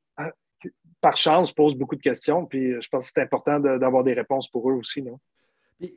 par 1.00 1.16
chance, 1.16 1.52
posent 1.52 1.76
beaucoup 1.76 1.96
de 1.96 2.02
questions. 2.02 2.46
Puis, 2.46 2.72
je 2.80 2.88
pense 2.88 3.06
que 3.06 3.12
c'est 3.14 3.22
important 3.22 3.60
d'avoir 3.60 4.04
des 4.04 4.14
réponses 4.14 4.48
pour 4.50 4.70
eux 4.70 4.74
aussi. 4.74 5.02
Non? 5.02 5.18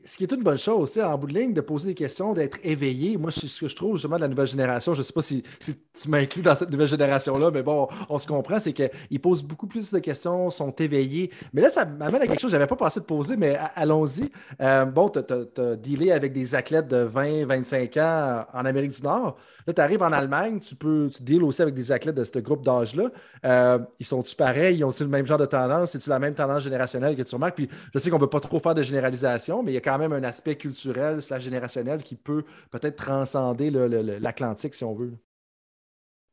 Ce 0.03 0.17
qui 0.17 0.23
est 0.23 0.31
une 0.33 0.43
bonne 0.43 0.57
chose, 0.57 0.97
en 0.99 1.17
bout 1.17 1.27
de 1.27 1.33
ligne, 1.33 1.53
de 1.53 1.61
poser 1.61 1.87
des 1.87 1.95
questions, 1.95 2.33
d'être 2.33 2.59
éveillé. 2.63 3.15
Moi, 3.15 3.31
c'est 3.31 3.47
ce 3.47 3.61
que 3.61 3.69
je 3.69 3.75
trouve 3.75 3.95
justement 3.95 4.17
de 4.17 4.21
la 4.21 4.27
nouvelle 4.27 4.47
génération. 4.47 4.93
Je 4.93 4.99
ne 4.99 5.03
sais 5.03 5.13
pas 5.13 5.21
si, 5.21 5.41
tu 5.61 6.09
m'inclus 6.09 6.41
dans 6.41 6.55
cette 6.55 6.69
nouvelle 6.69 6.87
génération-là, 6.87 7.49
mais 7.49 7.63
bon, 7.63 7.87
on, 8.09 8.19
se 8.19 8.27
comprend, 8.27 8.59
c'est 8.59 8.73
qu'ils 8.73 9.21
posent 9.21 9.41
beaucoup 9.41 9.67
plus 9.67 9.89
de 9.91 9.99
questions, 9.99 10.49
sont 10.49 10.71
éveillés. 10.71 11.31
Mais 11.53 11.61
là, 11.61 11.69
ça 11.69 11.85
m'amène 11.85 12.21
à 12.21 12.27
quelque 12.27 12.41
chose 12.41 12.49
que 12.51 12.57
je 12.57 12.57
n'avais 12.57 12.67
pas 12.67 12.75
pensé 12.75 12.99
de 12.99 13.05
poser, 13.05 13.37
mais 13.37 13.57
allons-y. 13.75 14.29
Euh, 14.61 14.83
bon, 14.83 15.07
tu 15.07 15.19
as, 15.19 15.75
dealé 15.77 16.11
avec 16.11 16.33
des 16.33 16.55
athlètes 16.55 16.89
de 16.89 16.97
20, 16.97 17.45
25 17.45 17.97
ans 17.97 18.45
en 18.53 18.65
Amérique 18.65 18.91
du 18.91 19.01
Nord. 19.01 19.37
Là, 19.65 19.73
tu 19.73 19.81
arrives 19.81 20.01
en 20.01 20.11
Allemagne, 20.11 20.59
tu 20.59 20.75
peux 20.75 21.09
tu 21.15 21.23
deals 21.23 21.43
aussi 21.43 21.61
avec 21.61 21.75
des 21.75 21.91
athlètes 21.91 22.15
de 22.15 22.23
ce 22.23 22.39
groupe 22.39 22.65
d'âge-là. 22.65 23.11
Euh, 23.45 23.79
ils 23.99 24.05
sont-tu 24.05 24.35
pareils? 24.35 24.77
Ils 24.77 24.83
ont-ils 24.83 25.03
le 25.03 25.09
même 25.09 25.25
genre 25.25 25.37
de 25.37 25.45
tendance? 25.45 25.91
C'est-tu 25.91 26.09
la 26.09 26.19
même 26.19 26.33
tendance 26.33 26.63
générationnelle 26.63 27.15
que 27.15 27.21
tu 27.21 27.35
remarques? 27.35 27.55
Puis 27.55 27.69
je 27.93 27.99
sais 27.99 28.09
qu'on 28.09 28.17
ne 28.17 28.21
veut 28.21 28.29
pas 28.29 28.39
trop 28.39 28.59
faire 28.59 28.75
de 28.75 28.81
généralisation, 28.81 29.63
mais 29.63 29.68
il 29.69 29.73
y 29.73 29.77
a 29.77 29.81
quand 29.81 29.97
même 29.97 30.13
un 30.13 30.23
aspect 30.23 30.55
culturel, 30.55 31.21
slash 31.21 31.43
générationnel 31.43 32.03
qui 32.03 32.15
peut 32.15 32.43
peut-être 32.71 32.95
transcender 32.95 33.69
l'Atlantique, 33.71 34.75
si 34.75 34.83
on 34.83 34.93
veut. 34.93 35.13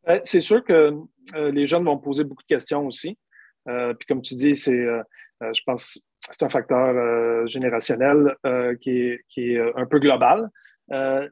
Euh, 0.09 0.20
c'est 0.24 0.41
sûr 0.41 0.64
que 0.64 0.93
euh, 1.34 1.51
les 1.51 1.66
jeunes 1.66 1.84
vont 1.84 1.99
poser 1.99 2.24
beaucoup 2.24 2.43
de 2.43 2.55
questions 2.55 2.87
aussi. 2.87 3.18
puis 3.66 4.07
comme 4.09 4.22
tu 4.22 4.34
dis, 4.34 4.55
c'est, 4.55 4.87
je 5.41 5.61
pense, 5.64 6.01
c'est 6.20 6.43
un 6.43 6.49
facteur 6.49 7.47
générationnel 7.49 8.37
qui 8.80 9.18
est, 9.37 9.61
un 9.76 9.87
peu 9.87 9.99
global. 9.99 10.51
Euh, 10.93 11.28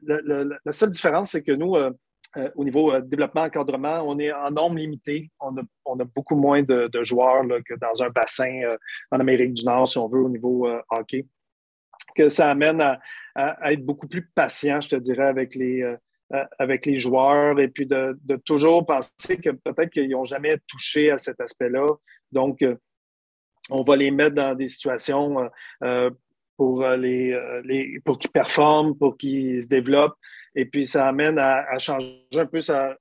la 0.65 0.71
seule 0.71 0.89
différence, 0.89 1.31
c'est 1.31 1.43
que 1.43 1.51
nous, 1.51 1.75
euh, 1.75 1.91
euh, 2.37 2.49
au 2.55 2.63
niveau 2.63 2.99
développement, 2.99 3.43
encadrement, 3.43 4.01
on 4.05 4.19
est 4.19 4.31
en 4.31 4.51
nombre 4.51 4.77
limité. 4.77 5.31
On 5.39 5.55
a, 5.57 6.03
beaucoup 6.03 6.35
moins 6.35 6.63
de, 6.63 6.89
joueurs 7.03 7.43
que 7.65 7.75
dans 7.75 8.03
un 8.03 8.09
bassin 8.09 8.75
en 9.11 9.19
Amérique 9.19 9.53
du 9.53 9.65
Nord, 9.65 9.87
si 9.87 9.97
on 9.97 10.07
veut, 10.07 10.21
au 10.21 10.29
niveau 10.29 10.67
hockey. 10.89 11.25
Que 12.15 12.29
ça 12.29 12.49
amène 12.49 12.81
à, 12.81 12.99
être 13.71 13.83
beaucoup 13.83 14.07
plus 14.07 14.25
patient, 14.33 14.79
je 14.81 14.89
te 14.89 14.95
dirais, 14.95 15.27
avec 15.27 15.55
les, 15.55 15.83
avec 16.57 16.85
les 16.85 16.97
joueurs 16.97 17.59
et 17.59 17.67
puis 17.67 17.85
de, 17.85 18.17
toujours 18.45 18.85
penser 18.85 19.37
que 19.37 19.49
peut-être 19.49 19.89
qu'ils 19.89 20.09
n'ont 20.09 20.25
jamais 20.25 20.57
touché 20.67 21.11
à 21.11 21.17
cet 21.17 21.41
aspect-là. 21.41 21.87
Donc, 22.31 22.63
on 23.69 23.83
va 23.83 23.95
les 23.95 24.11
mettre 24.11 24.35
dans 24.35 24.55
des 24.55 24.69
situations 24.69 25.49
pour, 26.57 26.83
euh, 26.83 26.97
les, 26.97 27.33
euh, 27.33 27.61
les, 27.63 27.99
pour 28.03 28.19
qu'ils 28.19 28.31
performent, 28.31 28.97
pour 28.97 29.17
qu'ils 29.17 29.63
se 29.63 29.67
développent. 29.67 30.17
Et 30.55 30.65
puis, 30.65 30.87
ça 30.87 31.07
amène 31.07 31.37
à, 31.37 31.77
changer 31.79 32.23
un 32.33 32.45
peu 32.45 32.61
sa, 32.61 32.97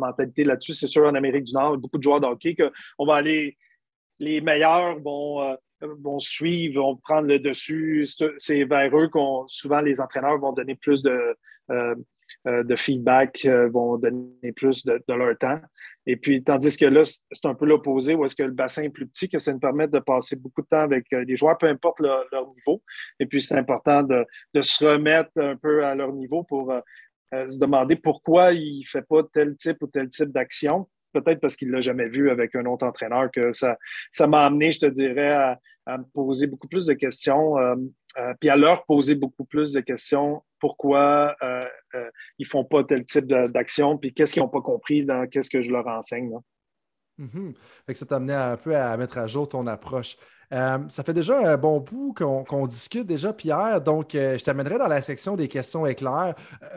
mentalité 0.00 0.44
là-dessus. 0.44 0.74
C'est 0.74 0.86
sûr, 0.86 1.04
en 1.04 1.14
Amérique 1.14 1.44
du 1.44 1.52
Nord, 1.52 1.76
beaucoup 1.76 1.98
de 1.98 2.02
joueurs 2.02 2.20
de 2.20 2.26
hockey, 2.26 2.56
qu'on 2.56 3.06
va 3.06 3.16
aller, 3.16 3.56
les 4.18 4.40
meilleurs 4.40 4.98
vont, 5.00 5.42
euh, 5.42 5.54
vont 5.80 6.18
suivre, 6.18 6.82
vont 6.82 6.96
prendre 6.96 7.28
le 7.28 7.38
dessus. 7.38 8.06
C'est 8.38 8.64
vers 8.64 8.96
eux 8.96 9.08
qu'on, 9.08 9.46
souvent, 9.48 9.80
les 9.80 10.00
entraîneurs 10.00 10.38
vont 10.38 10.52
donner 10.52 10.74
plus 10.74 11.02
de, 11.02 11.36
euh, 11.70 11.94
euh, 12.46 12.62
de 12.62 12.76
feedback, 12.76 13.46
vont 13.70 13.98
donner 13.98 14.52
plus 14.54 14.84
de, 14.84 15.00
leur 15.08 15.36
temps. 15.38 15.60
Et 16.06 16.16
puis, 16.16 16.42
tandis 16.42 16.76
que 16.76 16.84
là, 16.84 17.02
c'est 17.04 17.46
un 17.46 17.54
peu 17.54 17.66
l'opposé, 17.66 18.14
où 18.14 18.24
est-ce 18.24 18.36
que 18.36 18.42
le 18.42 18.52
bassin 18.52 18.82
est 18.82 18.90
plus 18.90 19.06
petit, 19.06 19.28
que 19.28 19.38
ça 19.38 19.52
nous 19.52 19.58
permet 19.58 19.88
de 19.88 19.98
passer 19.98 20.36
beaucoup 20.36 20.62
de 20.62 20.66
temps 20.66 20.80
avec 20.80 21.06
les 21.10 21.36
joueurs, 21.36 21.56
peu 21.58 21.66
importe 21.66 22.00
leur, 22.00 22.26
niveau. 22.54 22.82
Et 23.18 23.26
puis, 23.26 23.40
c'est 23.40 23.56
important 23.56 24.02
de, 24.02 24.26
se 24.60 24.84
remettre 24.84 25.32
un 25.36 25.56
peu 25.56 25.84
à 25.84 25.94
leur 25.94 26.12
niveau 26.12 26.44
pour 26.44 26.74
se 27.32 27.58
demander 27.58 27.96
pourquoi 27.96 28.52
il 28.52 28.80
ne 28.80 28.84
fait 28.84 29.02
pas 29.02 29.22
tel 29.32 29.56
type 29.56 29.78
ou 29.82 29.86
tel 29.86 30.08
type 30.08 30.30
d'action 30.30 30.88
peut-être 31.14 31.40
parce 31.40 31.56
qu'il 31.56 31.68
ne 31.68 31.74
l'a 31.74 31.80
jamais 31.80 32.08
vu 32.08 32.30
avec 32.30 32.54
un 32.54 32.66
autre 32.66 32.86
entraîneur, 32.86 33.30
que 33.30 33.52
ça, 33.52 33.78
ça 34.12 34.26
m'a 34.26 34.44
amené, 34.44 34.72
je 34.72 34.80
te 34.80 34.86
dirais, 34.86 35.32
à, 35.86 35.98
me 35.98 36.04
poser 36.12 36.46
beaucoup 36.46 36.68
plus 36.68 36.86
de 36.86 36.94
questions, 36.94 37.58
euh, 37.58 37.76
euh, 38.18 38.34
puis 38.40 38.48
à 38.48 38.56
leur 38.56 38.84
poser 38.86 39.14
beaucoup 39.14 39.44
plus 39.44 39.72
de 39.72 39.80
questions. 39.80 40.42
Pourquoi 40.58 41.36
euh, 41.42 41.66
ils 42.38 42.44
ne 42.44 42.48
font 42.48 42.64
pas 42.64 42.84
tel 42.84 43.04
type 43.04 43.26
d'action, 43.26 43.98
puis 43.98 44.12
qu'est-ce 44.12 44.32
qu'ils 44.32 44.42
n'ont 44.42 44.48
pas 44.48 44.62
compris 44.62 45.04
dans 45.04 45.26
qu'est-ce 45.26 45.50
que 45.50 45.62
je 45.62 45.70
leur 45.70 45.86
enseigne. 45.86 46.32
Mm-hmm. 47.18 47.94
ça 47.94 48.06
t'a 48.06 48.16
amené 48.16 48.32
un 48.32 48.56
peu 48.56 48.74
à 48.74 48.96
mettre 48.96 49.18
à 49.18 49.26
jour 49.26 49.48
ton 49.48 49.66
approche. 49.66 50.16
Ça 50.88 51.02
fait 51.04 51.12
déjà 51.12 51.38
un 51.38 51.56
bon 51.56 51.80
bout 51.80 52.14
qu'on 52.14 52.66
discute 52.66 53.06
déjà, 53.06 53.32
Pierre. 53.32 53.80
Donc, 53.80 54.10
je 54.12 54.42
t'amènerai 54.42 54.78
dans 54.78 54.88
la 54.88 55.02
section 55.02 55.36
des 55.36 55.48
questions 55.48 55.86
éclairs. 55.86 56.34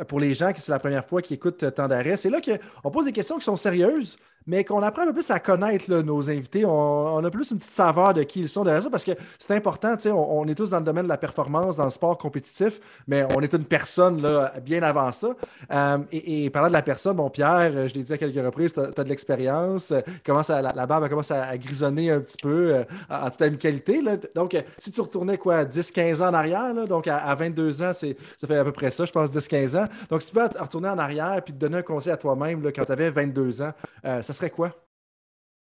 pour 0.07 0.19
les 0.19 0.33
gens 0.33 0.51
qui 0.53 0.61
c'est 0.61 0.71
la 0.71 0.79
première 0.79 1.05
fois 1.05 1.21
qui 1.21 1.35
écoutent 1.35 1.63
d'arrêt, 1.63 2.17
c'est 2.17 2.29
là 2.29 2.39
qu'on 2.41 2.91
pose 2.91 3.05
des 3.05 3.11
questions 3.11 3.37
qui 3.37 3.43
sont 3.43 3.57
sérieuses, 3.57 4.17
mais 4.47 4.63
qu'on 4.63 4.81
apprend 4.81 5.03
un 5.03 5.07
peu 5.07 5.13
plus 5.13 5.29
à 5.29 5.39
connaître 5.39 5.93
nos 5.93 6.29
invités. 6.29 6.65
On, 6.65 7.23
a 7.23 7.29
plus 7.29 7.51
une 7.51 7.57
petite 7.57 7.71
saveur 7.71 8.13
de 8.13 8.23
qui 8.23 8.39
ils 8.39 8.49
sont 8.49 8.63
derrière 8.63 8.81
ça 8.81 8.89
parce 8.89 9.03
que 9.03 9.11
c'est 9.37 9.53
important. 9.53 9.95
On, 10.05 10.09
on 10.11 10.47
est 10.47 10.55
tous 10.55 10.69
dans 10.69 10.79
le 10.79 10.85
domaine 10.85 11.03
de 11.03 11.09
la 11.09 11.17
performance, 11.17 11.75
dans 11.75 11.83
le 11.83 11.89
sport 11.89 12.17
compétitif, 12.17 12.79
mais 13.07 13.25
on 13.35 13.41
est 13.41 13.53
une 13.53 13.65
personne 13.65 14.21
là, 14.21 14.53
bien 14.63 14.81
avant 14.83 15.11
ça. 15.11 15.35
Euh, 15.71 15.97
et, 16.11 16.49
parlant 16.49 16.69
de 16.69 16.73
la 16.73 16.81
personne, 16.81 17.17
bon, 17.17 17.29
Pierre, 17.29 17.87
je 17.87 17.93
l'ai 17.93 18.03
dit 18.03 18.13
à 18.13 18.17
quelques 18.17 18.43
reprises, 18.43 18.73
tu 18.73 18.79
as, 18.79 19.03
de 19.03 19.09
l'expérience. 19.09 19.93
Commence 20.25 20.49
la, 20.49 20.85
barbe 20.85 21.09
commence 21.09 21.31
à, 21.31 21.57
grisonner 21.57 22.11
un 22.11 22.19
petit 22.21 22.37
peu 22.41 22.75
euh, 22.75 22.83
en 23.09 23.29
toute 23.29 23.41
amicalité. 23.41 24.01
Là. 24.01 24.15
Donc, 24.33 24.55
si 24.77 24.91
tu 24.91 25.01
retournais 25.01 25.37
quoi, 25.37 25.65
10-15 25.65 26.23
ans 26.23 26.29
en 26.29 26.33
arrière, 26.33 26.73
là, 26.73 26.85
donc 26.85 27.07
à, 27.07 27.35
22 27.35 27.81
ans, 27.81 27.93
ça 27.93 28.47
fait 28.47 28.57
à 28.57 28.63
peu 28.63 28.71
près 28.71 28.91
ça, 28.91 29.05
je 29.05 29.11
pense, 29.11 29.29
10-15 29.31 29.77
ans. 29.77 29.85
Donc, 30.09 30.21
si 30.21 30.29
tu 30.31 30.35
peux 30.35 30.47
retourner 30.59 30.89
en 30.89 30.97
arrière 30.97 31.35
et 31.37 31.41
te 31.41 31.51
donner 31.51 31.77
un 31.77 31.83
conseil 31.83 32.13
à 32.13 32.17
toi-même 32.17 32.61
quand 32.71 32.85
tu 32.85 32.91
avais 32.91 33.09
22 33.09 33.61
ans, 33.61 33.73
euh, 34.05 34.21
ça 34.21 34.33
serait 34.37 34.49
quoi? 34.49 34.75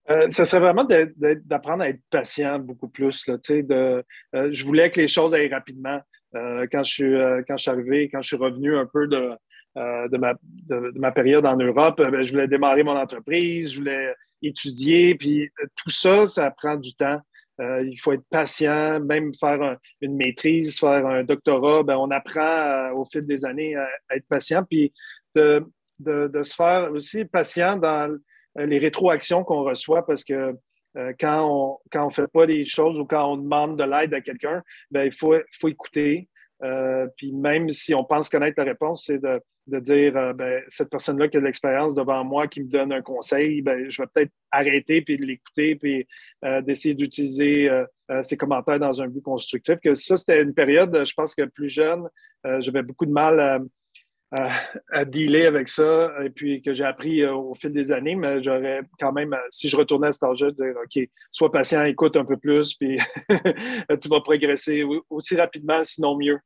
Euh, 0.08 0.30
ça 0.30 0.44
serait 0.44 0.60
vraiment 0.60 0.86
d'apprendre 0.86 1.82
à 1.82 1.88
être 1.88 2.00
patient 2.10 2.58
beaucoup 2.60 2.88
plus. 2.88 3.26
Là, 3.26 3.38
de, 3.48 4.04
euh, 4.34 4.48
je 4.52 4.64
voulais 4.64 4.90
que 4.90 5.00
les 5.00 5.08
choses 5.08 5.34
aillent 5.34 5.52
rapidement. 5.52 6.00
Euh, 6.36 6.66
quand, 6.70 6.84
je 6.84 6.92
suis, 6.92 7.14
quand 7.48 7.56
je 7.56 7.62
suis 7.62 7.70
arrivé, 7.70 8.08
quand 8.08 8.22
je 8.22 8.28
suis 8.28 8.36
revenu 8.36 8.76
un 8.76 8.86
peu 8.86 9.08
de, 9.08 9.32
de, 9.76 10.16
ma, 10.16 10.34
de, 10.42 10.92
ma, 10.96 11.10
période 11.10 11.46
en 11.46 11.56
Europe, 11.56 12.00
ben, 12.00 12.22
je 12.22 12.32
voulais 12.32 12.46
démarrer 12.46 12.82
mon 12.82 12.96
entreprise, 12.96 13.72
je 13.72 13.78
voulais 13.78 14.14
étudier, 14.42 15.14
puis 15.16 15.50
tout 15.76 15.90
ça, 15.90 16.28
ça 16.28 16.50
prend 16.50 16.76
du 16.76 16.94
temps. 16.94 17.20
il 17.58 17.96
faut 18.00 18.12
être 18.12 18.26
patient, 18.30 19.00
même 19.00 19.32
faire 19.34 19.76
une 20.00 20.16
maîtrise, 20.16 20.78
faire 20.78 21.06
un 21.06 21.24
doctorat. 21.24 21.82
Ben, 21.82 21.96
on 21.96 22.10
apprend 22.10 22.92
au 22.92 23.04
fil 23.06 23.26
des 23.26 23.44
années 23.44 23.74
à, 23.74 23.88
être 24.10 24.26
patient, 24.28 24.62
puis 24.62 24.92
de, 25.34 25.64
de, 25.98 26.42
se 26.42 26.54
faire 26.54 26.92
aussi 26.92 27.24
patient 27.24 27.76
dans 27.76 28.10
euh, 28.10 28.18
les 28.58 28.78
rétroactions 28.78 29.44
qu'on 29.44 29.62
reçoit 29.62 30.06
parce 30.06 30.24
que 30.24 30.56
euh, 30.96 31.12
quand 31.18 31.44
on 31.44 31.78
quand 31.90 32.06
on 32.06 32.10
fait 32.10 32.26
pas 32.26 32.46
les 32.46 32.64
choses 32.64 32.98
ou 32.98 33.04
quand 33.04 33.32
on 33.32 33.36
demande 33.36 33.78
de 33.78 33.84
l'aide 33.84 34.14
à 34.14 34.20
quelqu'un, 34.20 34.62
ben, 34.90 35.04
il 35.04 35.12
faut, 35.12 35.34
faut 35.58 35.68
écouter. 35.68 36.28
Euh, 36.62 37.06
puis 37.18 37.32
même 37.32 37.68
si 37.68 37.94
on 37.94 38.04
pense 38.04 38.30
connaître 38.30 38.58
la 38.58 38.64
réponse, 38.64 39.04
c'est 39.06 39.18
de, 39.18 39.42
de, 39.66 39.78
dire 39.78 40.34
ben, 40.34 40.62
cette 40.68 40.88
personne-là 40.88 41.28
qui 41.28 41.36
a 41.36 41.40
de 41.40 41.44
l'expérience 41.44 41.94
devant 41.94 42.24
moi, 42.24 42.46
qui 42.48 42.62
me 42.62 42.70
donne 42.70 42.94
un 42.94 43.02
conseil, 43.02 43.60
ben, 43.60 43.90
je 43.90 44.00
vais 44.00 44.08
peut-être 44.14 44.32
arrêter 44.50 45.02
puis 45.02 45.18
l'écouter 45.18 45.76
puis 45.76 46.06
d'essayer 46.62 46.94
d'utiliser 46.94 47.70
ses 48.22 48.38
commentaires 48.38 48.78
dans 48.78 49.02
un 49.02 49.08
but 49.08 49.20
constructif. 49.20 49.76
Que 49.84 49.94
ça, 49.94 50.16
c'était 50.16 50.40
une 50.40 50.54
période, 50.54 51.04
je 51.04 51.12
pense 51.12 51.34
que 51.34 51.42
plus 51.42 51.68
jeune, 51.68 52.08
j'avais 52.60 52.82
beaucoup 52.82 53.04
de 53.04 53.12
mal 53.12 53.38
à 53.38 53.58
à, 54.32 55.04
dealer 55.04 55.46
avec 55.46 55.68
ça 55.68 56.12
et 56.24 56.30
puis 56.30 56.60
que 56.60 56.74
j'ai 56.74 56.84
appris 56.84 57.22
euh, 57.22 57.34
au 57.34 57.54
fil 57.54 57.72
des 57.72 57.92
années, 57.92 58.16
mais 58.16 58.42
j'aurais 58.42 58.82
quand 58.98 59.12
même, 59.12 59.32
euh, 59.32 59.38
si 59.50 59.68
je 59.68 59.76
retournais 59.76 60.08
à 60.08 60.12
cet 60.12 60.24
âge-là, 60.24 60.50
dire 60.50 60.74
OK, 60.82 61.08
sois 61.30 61.52
patient, 61.52 61.84
écoute 61.84 62.16
un 62.16 62.24
peu 62.24 62.36
plus, 62.36 62.74
puis 62.74 62.98
tu 64.00 64.08
vas 64.08 64.20
progresser 64.20 64.84
aussi 65.10 65.36
rapidement, 65.36 65.82
sinon 65.84 66.16
mieux. 66.18 66.38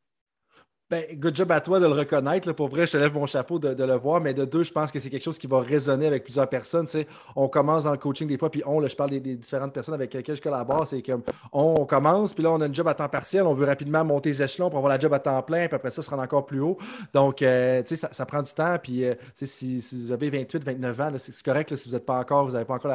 Ben, 0.90 1.04
good 1.14 1.36
job 1.36 1.52
à 1.52 1.60
toi 1.60 1.78
de 1.78 1.86
le 1.86 1.92
reconnaître. 1.92 2.50
Pour 2.50 2.66
vrai, 2.66 2.84
je 2.84 2.90
te 2.90 2.96
lève 2.96 3.14
mon 3.14 3.24
chapeau 3.24 3.60
de, 3.60 3.68
le 3.68 3.94
voir. 3.94 4.20
Mais 4.20 4.34
de 4.34 4.44
deux, 4.44 4.64
je 4.64 4.72
pense 4.72 4.90
que 4.90 4.98
c'est 4.98 5.08
quelque 5.08 5.22
chose 5.22 5.38
qui 5.38 5.46
va 5.46 5.60
résonner 5.60 6.08
avec 6.08 6.24
plusieurs 6.24 6.48
personnes. 6.48 6.88
on 7.36 7.46
commence 7.46 7.84
dans 7.84 7.92
le 7.92 7.96
coaching 7.96 8.26
des 8.26 8.36
fois, 8.36 8.50
puis 8.50 8.64
on, 8.66 8.84
je 8.84 8.96
parle 8.96 9.10
des, 9.10 9.20
différentes 9.20 9.72
personnes 9.72 9.94
avec 9.94 10.12
lesquelles 10.12 10.34
je 10.34 10.42
collabore, 10.42 10.88
c'est 10.88 11.00
comme 11.00 11.22
on, 11.52 11.86
commence, 11.86 12.34
puis 12.34 12.42
là, 12.42 12.50
on 12.50 12.60
a 12.60 12.66
une 12.66 12.74
job 12.74 12.88
à 12.88 12.94
temps 12.94 13.08
partiel, 13.08 13.44
on 13.44 13.54
veut 13.54 13.66
rapidement 13.66 14.04
monter 14.04 14.30
les 14.30 14.42
échelons 14.42 14.68
pour 14.68 14.78
avoir 14.78 14.92
la 14.92 14.98
job 14.98 15.14
à 15.14 15.20
temps 15.20 15.40
plein, 15.42 15.68
puis 15.68 15.76
après 15.76 15.92
ça, 15.92 16.02
se 16.02 16.10
rendre 16.10 16.24
encore 16.24 16.44
plus 16.44 16.60
haut. 16.60 16.76
Donc, 17.12 17.40
euh, 17.42 17.82
ça, 17.86 18.08
ça, 18.10 18.26
prend 18.26 18.42
du 18.42 18.52
temps. 18.52 18.76
Puis, 18.82 19.04
euh, 19.04 19.14
si, 19.40 19.80
vous 19.92 20.10
avez 20.10 20.28
28, 20.28 20.64
29 20.64 21.00
ans, 21.00 21.12
c'est 21.18 21.42
correct 21.44 21.76
si 21.76 21.88
vous 21.88 21.94
n'êtes 21.94 22.06
pas 22.06 22.18
encore, 22.18 22.46
vous 22.46 22.52
n'avez 22.54 22.64
pas 22.64 22.74
encore 22.74 22.90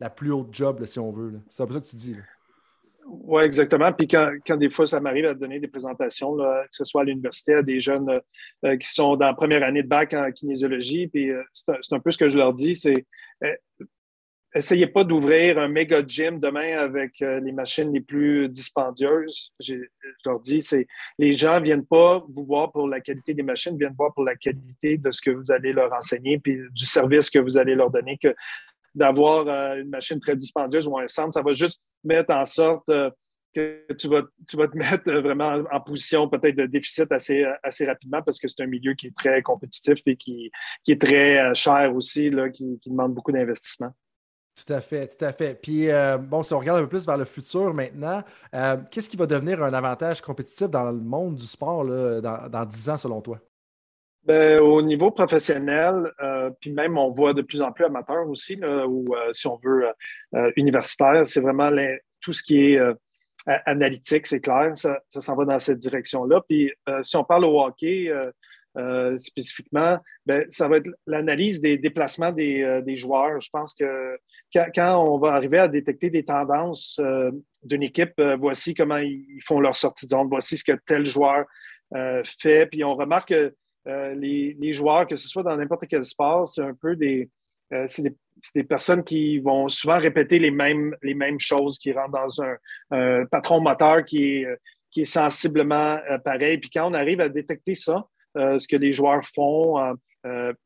la, 0.00 0.10
plus 0.10 0.32
haute 0.32 0.48
job, 0.50 0.84
si 0.84 0.98
on 0.98 1.12
veut. 1.12 1.34
C'est 1.48 1.62
un 1.62 1.66
peu 1.66 1.74
ça 1.74 1.80
que 1.80 1.86
tu 1.86 1.96
dis. 1.96 2.16
Oui, 3.08 3.44
exactement. 3.44 3.92
Puis 3.92 4.08
quand, 4.08 4.56
des 4.56 4.68
fois, 4.68 4.86
ça 4.86 4.98
m'arrive 4.98 5.26
à 5.26 5.34
donner 5.34 5.60
des 5.60 5.68
présentations, 5.68 6.36
que 6.36 6.66
ce 6.72 6.84
soit 6.84 7.02
à 7.02 7.04
l'université, 7.04 7.54
à 7.54 7.62
des 7.62 7.80
jeunes 7.80 8.20
euh, 8.64 8.76
qui 8.76 8.88
sont 8.92 9.16
dans 9.16 9.26
la 9.26 9.34
première 9.34 9.62
année 9.62 9.82
de 9.82 9.88
bac 9.88 10.12
en 10.12 10.30
kinésiologie, 10.32 11.06
puis 11.06 11.30
euh, 11.30 11.42
c'est 11.52 11.92
un, 11.92 12.00
peu 12.00 12.10
ce 12.10 12.18
que 12.18 12.28
je 12.28 12.36
leur 12.36 12.52
dis, 12.52 12.74
c'est 12.74 13.06
euh, 13.44 13.54
essayez 14.54 14.88
pas 14.88 15.04
d'ouvrir 15.04 15.58
un 15.58 15.68
méga 15.68 16.02
gym 16.04 16.40
demain 16.40 16.78
avec 16.78 17.20
les 17.20 17.52
machines 17.52 17.92
les 17.92 18.00
plus 18.00 18.48
dispendieuses. 18.48 19.52
Je, 19.60 19.74
leur 20.24 20.40
dis, 20.40 20.62
c'est 20.62 20.86
les 21.18 21.34
gens 21.34 21.60
viennent 21.60 21.84
pas 21.84 22.24
vous 22.30 22.46
voir 22.46 22.72
pour 22.72 22.88
la 22.88 23.00
qualité 23.00 23.34
des 23.34 23.42
machines, 23.42 23.76
viennent 23.76 23.94
voir 23.96 24.14
pour 24.14 24.24
la 24.24 24.34
qualité 24.34 24.96
de 24.96 25.10
ce 25.10 25.20
que 25.20 25.30
vous 25.30 25.52
allez 25.52 25.74
leur 25.74 25.92
enseigner, 25.92 26.38
puis 26.38 26.58
du 26.72 26.86
service 26.86 27.28
que 27.28 27.38
vous 27.38 27.58
allez 27.58 27.74
leur 27.74 27.90
donner, 27.90 28.18
d'avoir 28.96 29.46
euh, 29.46 29.76
une 29.76 29.90
machine 29.90 30.18
très 30.18 30.34
dispendieuse 30.34 30.88
ou 30.88 30.98
un 30.98 31.06
centre. 31.06 31.34
Ça 31.34 31.42
va 31.42 31.54
juste 31.54 31.82
mettre 32.02 32.32
en 32.34 32.46
sorte 32.46 32.88
euh, 32.88 33.10
que 33.54 33.86
tu 33.92 34.08
vas, 34.08 34.22
tu 34.48 34.56
vas 34.56 34.66
te 34.66 34.76
mettre 34.76 35.12
vraiment 35.12 35.62
en 35.70 35.80
position 35.80 36.28
peut-être 36.28 36.56
de 36.56 36.66
déficit 36.66 37.12
assez, 37.12 37.44
assez 37.62 37.86
rapidement 37.86 38.22
parce 38.22 38.38
que 38.38 38.48
c'est 38.48 38.62
un 38.62 38.66
milieu 38.66 38.94
qui 38.94 39.08
est 39.08 39.16
très 39.16 39.42
compétitif 39.42 39.98
et 40.06 40.16
qui, 40.16 40.50
qui 40.82 40.92
est 40.92 41.00
très 41.00 41.38
euh, 41.38 41.54
cher 41.54 41.94
aussi, 41.94 42.30
là, 42.30 42.48
qui, 42.48 42.80
demande 42.86 43.14
beaucoup 43.14 43.32
d'investissement. 43.32 43.92
Tout 44.54 44.72
à 44.72 44.80
fait, 44.80 45.08
tout 45.08 45.22
à 45.22 45.32
fait. 45.32 45.54
Puis, 45.54 45.88
bon, 46.30 46.42
si 46.42 46.54
on 46.54 46.58
regarde 46.58 46.78
un 46.78 46.84
peu 46.84 46.88
plus 46.88 47.04
vers 47.04 47.18
le 47.18 47.26
futur 47.26 47.74
maintenant, 47.74 48.24
qu'est-ce 48.90 49.10
qui 49.10 49.18
va 49.18 49.26
devenir 49.26 49.62
un 49.62 49.74
avantage 49.74 50.22
compétitif 50.22 50.70
dans 50.70 50.84
le 50.84 50.98
monde 50.98 51.34
du 51.34 51.44
sport 51.44 51.84
là, 51.84 52.22
dans, 52.22 52.48
dans 52.48 52.64
10 52.64 52.88
ans 52.88 52.96
selon 52.96 53.20
toi? 53.20 53.38
Ben, 54.26 54.58
au 54.58 54.82
niveau 54.82 55.12
professionnel, 55.12 56.12
euh, 56.20 56.50
puis 56.60 56.72
même 56.72 56.98
on 56.98 57.12
voit 57.12 57.32
de 57.32 57.42
plus 57.42 57.62
en 57.62 57.70
plus 57.70 57.84
amateur 57.84 58.28
aussi, 58.28 58.56
ou 58.56 59.14
euh, 59.14 59.32
si 59.32 59.46
on 59.46 59.56
veut 59.62 59.86
euh, 60.34 60.50
universitaire, 60.56 61.24
c'est 61.24 61.40
vraiment 61.40 61.70
tout 62.20 62.32
ce 62.32 62.42
qui 62.42 62.72
est 62.72 62.80
analytique, 63.66 64.26
c'est 64.26 64.40
clair, 64.40 64.72
ça, 64.76 64.98
s'en 65.16 65.36
va 65.36 65.44
dans 65.44 65.60
cette 65.60 65.78
direction-là. 65.78 66.40
Puis 66.48 66.72
si 67.04 67.16
on 67.16 67.22
parle 67.22 67.44
au 67.44 67.62
hockey 67.62 68.10
spécifiquement, 69.18 69.98
ben, 70.26 70.44
ça 70.50 70.66
va 70.66 70.78
être 70.78 70.90
l'analyse 71.06 71.60
des 71.60 71.78
déplacements 71.78 72.32
des, 72.32 72.82
des, 72.84 72.96
joueurs. 72.96 73.40
Je 73.40 73.48
pense 73.52 73.74
que 73.74 74.18
quand, 74.52 74.66
quand, 74.74 75.04
on 75.06 75.18
va 75.18 75.34
arriver 75.34 75.58
à 75.58 75.68
détecter 75.68 76.10
des 76.10 76.24
tendances 76.24 77.00
d'une 77.62 77.84
équipe, 77.84 78.20
voici 78.40 78.74
comment 78.74 78.96
ils 78.96 79.40
font 79.44 79.60
leur 79.60 79.76
sortie 79.76 80.06
de 80.06 80.10
zone, 80.10 80.26
voici 80.28 80.56
ce 80.56 80.64
que 80.64 80.76
tel 80.84 81.06
joueur 81.06 81.44
fait, 82.24 82.66
puis 82.66 82.82
on 82.82 82.96
remarque 82.96 83.28
que 83.28 83.54
euh, 83.86 84.14
les, 84.14 84.72
joueurs, 84.72 85.06
que 85.06 85.16
ce 85.16 85.28
soit 85.28 85.42
dans 85.42 85.56
n'importe 85.56 85.84
quel 85.88 86.04
sport, 86.04 86.48
c'est 86.48 86.62
un 86.62 86.74
peu 86.74 86.96
des, 86.96 87.28
euh, 87.72 87.86
des, 88.54 88.64
personnes 88.64 89.04
qui 89.04 89.38
vont 89.38 89.68
souvent 89.68 89.98
répéter 89.98 90.38
les 90.38 90.50
mêmes, 90.50 90.96
les 91.02 91.14
mêmes 91.14 91.38
choses, 91.38 91.78
qui 91.78 91.92
rentrent 91.92 92.10
dans 92.10 92.42
un, 92.42 93.24
patron 93.26 93.60
moteur 93.60 94.04
qui 94.04 94.34
est, 94.34 94.46
qui 94.90 95.02
est 95.02 95.06
sensiblement 95.06 95.98
euh, 96.10 96.18
pareil. 96.18 96.58
Puis 96.58 96.70
quand 96.70 96.90
on 96.90 96.94
arrive 96.94 97.20
à 97.20 97.28
détecter 97.28 97.74
ça, 97.74 98.06
ce 98.34 98.68
que 98.68 98.76
les 98.76 98.92
joueurs 98.92 99.24
font, 99.24 99.96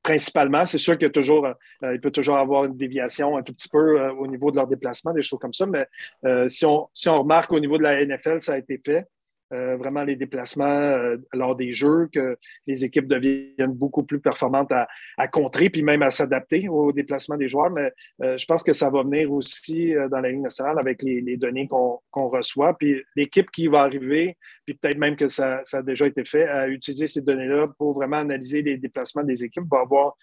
principalement, 0.02 0.64
c'est 0.64 0.78
sûr 0.78 0.98
qu'il 0.98 1.12
toujours, 1.12 1.46
il 1.82 2.00
peut 2.00 2.10
toujours 2.10 2.36
avoir 2.36 2.64
une 2.64 2.76
déviation 2.76 3.36
un 3.36 3.44
tout 3.44 3.52
petit 3.52 3.68
peu 3.68 4.10
au 4.10 4.26
niveau 4.26 4.50
de 4.50 4.56
leur 4.56 4.66
déplacement, 4.66 5.12
des 5.12 5.22
choses 5.22 5.38
comme 5.38 5.52
ça, 5.52 5.66
mais 5.66 6.48
si, 6.48 6.66
on, 6.66 6.88
si 6.92 7.08
on 7.08 7.14
remarque 7.14 7.52
au 7.52 7.60
niveau 7.60 7.78
de 7.78 7.84
la 7.84 8.04
NFL, 8.04 8.40
ça 8.40 8.54
a 8.54 8.58
été 8.58 8.80
fait. 8.84 9.06
Vraiment 9.50 10.04
les 10.04 10.16
déplacements 10.16 10.96
lors 11.32 11.56
des 11.56 11.72
jeux, 11.72 12.08
que 12.12 12.36
les 12.66 12.84
équipes 12.84 13.06
deviennent 13.06 13.72
beaucoup 13.72 14.02
plus 14.02 14.20
performantes 14.20 14.72
à, 14.72 15.28
contrer, 15.28 15.70
puis 15.70 15.82
même 15.82 16.02
à 16.02 16.10
s'adapter 16.10 16.68
aux 16.68 16.92
déplacements 16.92 17.36
des 17.36 17.48
joueurs. 17.48 17.70
Mais 17.70 17.92
je 18.20 18.44
pense 18.46 18.62
que 18.62 18.72
ça 18.72 18.90
va 18.90 19.02
venir 19.02 19.32
aussi 19.32 19.92
dans 20.10 20.20
la 20.20 20.30
Ligue 20.30 20.42
nationale 20.42 20.78
avec 20.78 21.02
les, 21.02 21.36
données 21.36 21.68
qu'on 21.68 22.00
reçoit. 22.28 22.76
Puis 22.76 23.02
l'équipe 23.16 23.50
qui 23.50 23.66
va 23.66 23.82
arriver, 23.82 24.36
puis 24.66 24.74
peut-être 24.74 24.98
même 24.98 25.16
que 25.16 25.28
ça, 25.28 25.60
ça, 25.64 25.78
a 25.78 25.82
déjà 25.82 26.06
été 26.06 26.24
fait, 26.24 26.46
à 26.46 26.68
utiliser 26.68 27.06
ces 27.06 27.22
données-là 27.22 27.68
pour 27.78 27.94
vraiment 27.94 28.18
analyser 28.18 28.62
les 28.62 28.76
déplacements 28.76 29.24
des 29.24 29.44
équipes, 29.44 29.64
va 29.70 29.80
avoir 29.80 30.16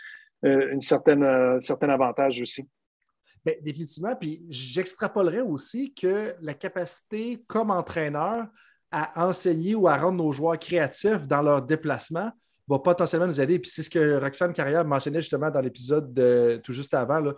un 0.43 0.79
certain 0.79 1.89
avantage 1.89 2.41
aussi. 2.41 2.65
Bien, 3.45 3.55
définitivement. 3.61 4.15
Puis 4.15 4.43
j'extrapolerais 4.49 5.41
aussi 5.41 5.93
que 5.93 6.35
la 6.41 6.53
capacité 6.53 7.43
comme 7.47 7.71
entraîneur 7.71 8.47
à 8.91 9.27
enseigner 9.27 9.76
ou 9.76 9.88
à 9.88 9.97
rendre 9.97 10.23
nos 10.23 10.31
joueurs 10.31 10.57
créatifs 10.57 11.27
dans 11.27 11.41
leur 11.41 11.61
déplacement 11.61 12.31
va 12.68 12.80
potentiellement 12.80 13.27
nous 13.27 13.39
aider. 13.39 13.59
Puis 13.59 13.72
c'est 13.73 13.84
ce 13.84 13.89
que 13.89 14.19
Roxane 14.19 14.53
Carrière 14.53 14.84
mentionnait 14.85 15.22
justement 15.22 15.49
dans 15.49 15.61
l'épisode 15.61 16.14
tout 16.64 16.73
juste 16.73 16.93
avant, 16.93 17.19
là, 17.19 17.34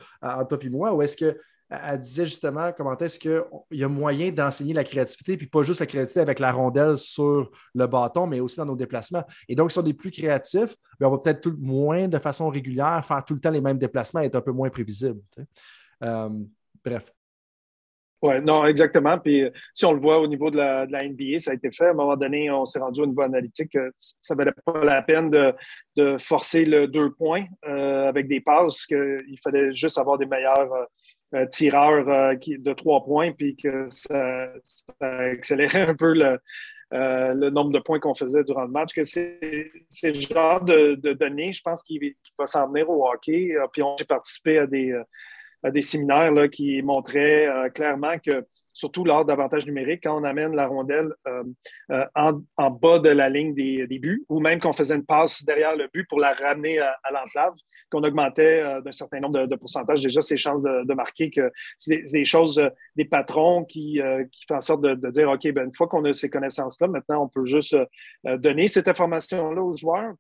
toi 0.46 0.58
et 0.62 0.70
moi, 0.70 0.94
où 0.94 1.02
est-ce 1.02 1.18
que 1.18 1.38
elle 1.70 2.00
disait 2.00 2.26
justement 2.26 2.72
comment 2.76 2.98
est-ce 2.98 3.20
qu'il 3.20 3.44
y 3.72 3.84
a 3.84 3.88
moyen 3.88 4.32
d'enseigner 4.32 4.74
la 4.74 4.84
créativité, 4.84 5.38
puis 5.38 5.46
pas 5.46 5.62
juste 5.62 5.80
la 5.80 5.86
créativité 5.86 6.20
avec 6.20 6.40
la 6.40 6.52
rondelle 6.52 6.98
sur 6.98 7.52
le 7.76 7.88
bâton, 7.88 8.26
mais 8.26 8.40
aussi 8.40 8.58
dans 8.58 8.66
nos 8.66 8.76
déplacements. 8.76 9.24
Et 9.48 9.56
donc, 9.56 9.72
si 9.72 9.78
on 9.78 9.86
est 9.86 9.94
plus 9.94 10.10
créatif, 10.10 10.76
ben, 11.00 11.08
on 11.08 11.12
va 11.12 11.18
peut-être 11.20 11.42
tout 11.42 11.56
moins 11.60 12.08
de 12.08 12.18
façon 12.18 12.50
régulière 12.50 13.06
faire 13.06 13.24
tout 13.24 13.36
le 13.36 13.40
temps 13.40 13.52
les 13.52 13.62
mêmes 13.62 13.78
déplacements 13.78 14.22
et 14.22 14.26
être 14.26 14.36
un 14.36 14.42
peu 14.42 14.52
moins 14.52 14.70
prévisible. 14.70 15.22
Euh, 16.04 16.30
bref. 16.84 17.14
Oui, 18.22 18.42
non, 18.42 18.66
exactement. 18.66 19.18
Puis 19.18 19.46
si 19.74 19.86
on 19.86 19.94
le 19.94 20.00
voit 20.00 20.20
au 20.20 20.28
niveau 20.28 20.52
de 20.52 20.58
la, 20.58 20.86
NBA, 20.86 21.40
ça 21.40 21.52
a 21.52 21.54
été 21.54 21.72
fait. 21.72 21.86
À 21.86 21.92
un 21.92 21.94
moment 21.94 22.18
donné, 22.18 22.52
on 22.52 22.66
s'est 22.66 22.80
rendu 22.80 23.02
au 23.02 23.06
niveau 23.06 23.22
analytique. 23.22 23.78
Ça 23.98 24.34
ne 24.34 24.38
valait 24.38 24.52
pas 24.66 24.84
la 24.84 25.02
peine 25.02 25.30
de, 25.30 26.18
forcer 26.20 26.66
le 26.66 26.88
deux 26.88 27.12
points 27.12 27.46
euh, 27.68 28.08
avec 28.08 28.28
des 28.28 28.40
passes, 28.40 28.86
qu'il 28.86 29.38
fallait 29.44 29.74
juste 29.74 29.98
avoir 29.98 30.18
des 30.18 30.26
meilleurs 30.26 30.88
euh, 31.34 31.46
tireurs 31.48 32.06
de 32.06 32.74
trois 32.74 33.04
points, 33.04 33.32
puis 33.32 33.56
que 33.56 33.88
ça, 33.90 34.50
accélérait 35.02 35.88
un 35.88 35.96
peu 35.96 36.14
le, 36.14 37.50
nombre 37.50 37.72
de 37.72 37.80
points 37.80 38.00
qu'on 38.00 38.16
faisait 38.16 38.44
durant 38.44 38.64
le 38.64 38.72
match. 38.72 38.94
Que 38.94 39.04
c'est, 39.04 39.40
le 40.04 40.14
genre 40.14 40.62
de, 40.62 40.96
données, 41.14 41.54
je 41.54 41.62
pense, 41.62 41.84
qui, 41.84 42.16
va 42.38 42.48
s'en 42.48 42.68
venir 42.68 42.90
au 42.90 43.10
hockey. 43.10 43.56
Puis 43.72 43.82
on, 43.82 43.96
j'ai 43.98 44.06
participé 44.06 44.60
à 44.60 44.68
des 44.68 44.94
des 45.64 45.82
séminaires 45.82 46.34
qui 46.52 46.82
montraient 46.82 47.48
euh, 47.48 47.70
clairement 47.70 48.18
que, 48.18 48.46
surtout 48.72 49.04
lors 49.04 49.26
d'avantages 49.26 49.66
numériques, 49.66 50.02
quand 50.04 50.20
on 50.20 50.24
amène 50.24 50.56
la 50.56 50.68
rondelle 50.68 51.14
euh, 51.28 51.44
euh, 51.92 52.06
en, 52.16 52.72
bas 52.72 53.00
de 53.00 53.10
la 53.10 53.30
ligne 53.30 53.54
des, 53.54 54.00
buts, 54.00 54.24
ou 54.30 54.40
même 54.40 54.62
qu'on 54.62 54.72
faisait 54.72 54.96
une 54.96 55.06
passe 55.06 55.44
derrière 55.44 55.76
le 55.76 55.90
but 55.94 56.08
pour 56.08 56.20
la 56.20 56.34
ramener 56.34 56.80
à, 56.80 56.96
l'enclave, 57.12 57.56
qu'on 57.92 58.04
augmentait 58.04 58.64
d'un 58.82 58.92
certain 58.92 59.20
nombre 59.20 59.46
de, 59.46 59.56
pourcentages 59.56 60.02
déjà 60.02 60.22
ses 60.22 60.38
chances 60.38 60.62
de, 60.62 60.94
marquer, 60.94 61.30
que 61.30 61.52
c'est 61.78 62.04
des 62.04 62.24
choses, 62.24 62.62
des 62.96 63.06
patrons 63.06 63.66
qui, 63.66 64.00
font 64.48 64.56
en 64.56 64.62
sorte 64.62 64.82
de, 64.82 65.10
dire, 65.10 65.30
OK, 65.30 65.52
ben, 65.52 65.66
une 65.66 65.76
fois 65.76 65.88
qu'on 65.88 66.06
a 66.06 66.14
ces 66.14 66.30
connaissances-là, 66.30 66.88
maintenant, 66.88 67.24
on 67.24 67.28
peut 67.28 67.44
juste 67.44 67.76
donner 68.24 68.70
cette 68.70 68.88
information-là 68.88 69.62
aux 69.62 69.76
joueurs, 69.76 70.14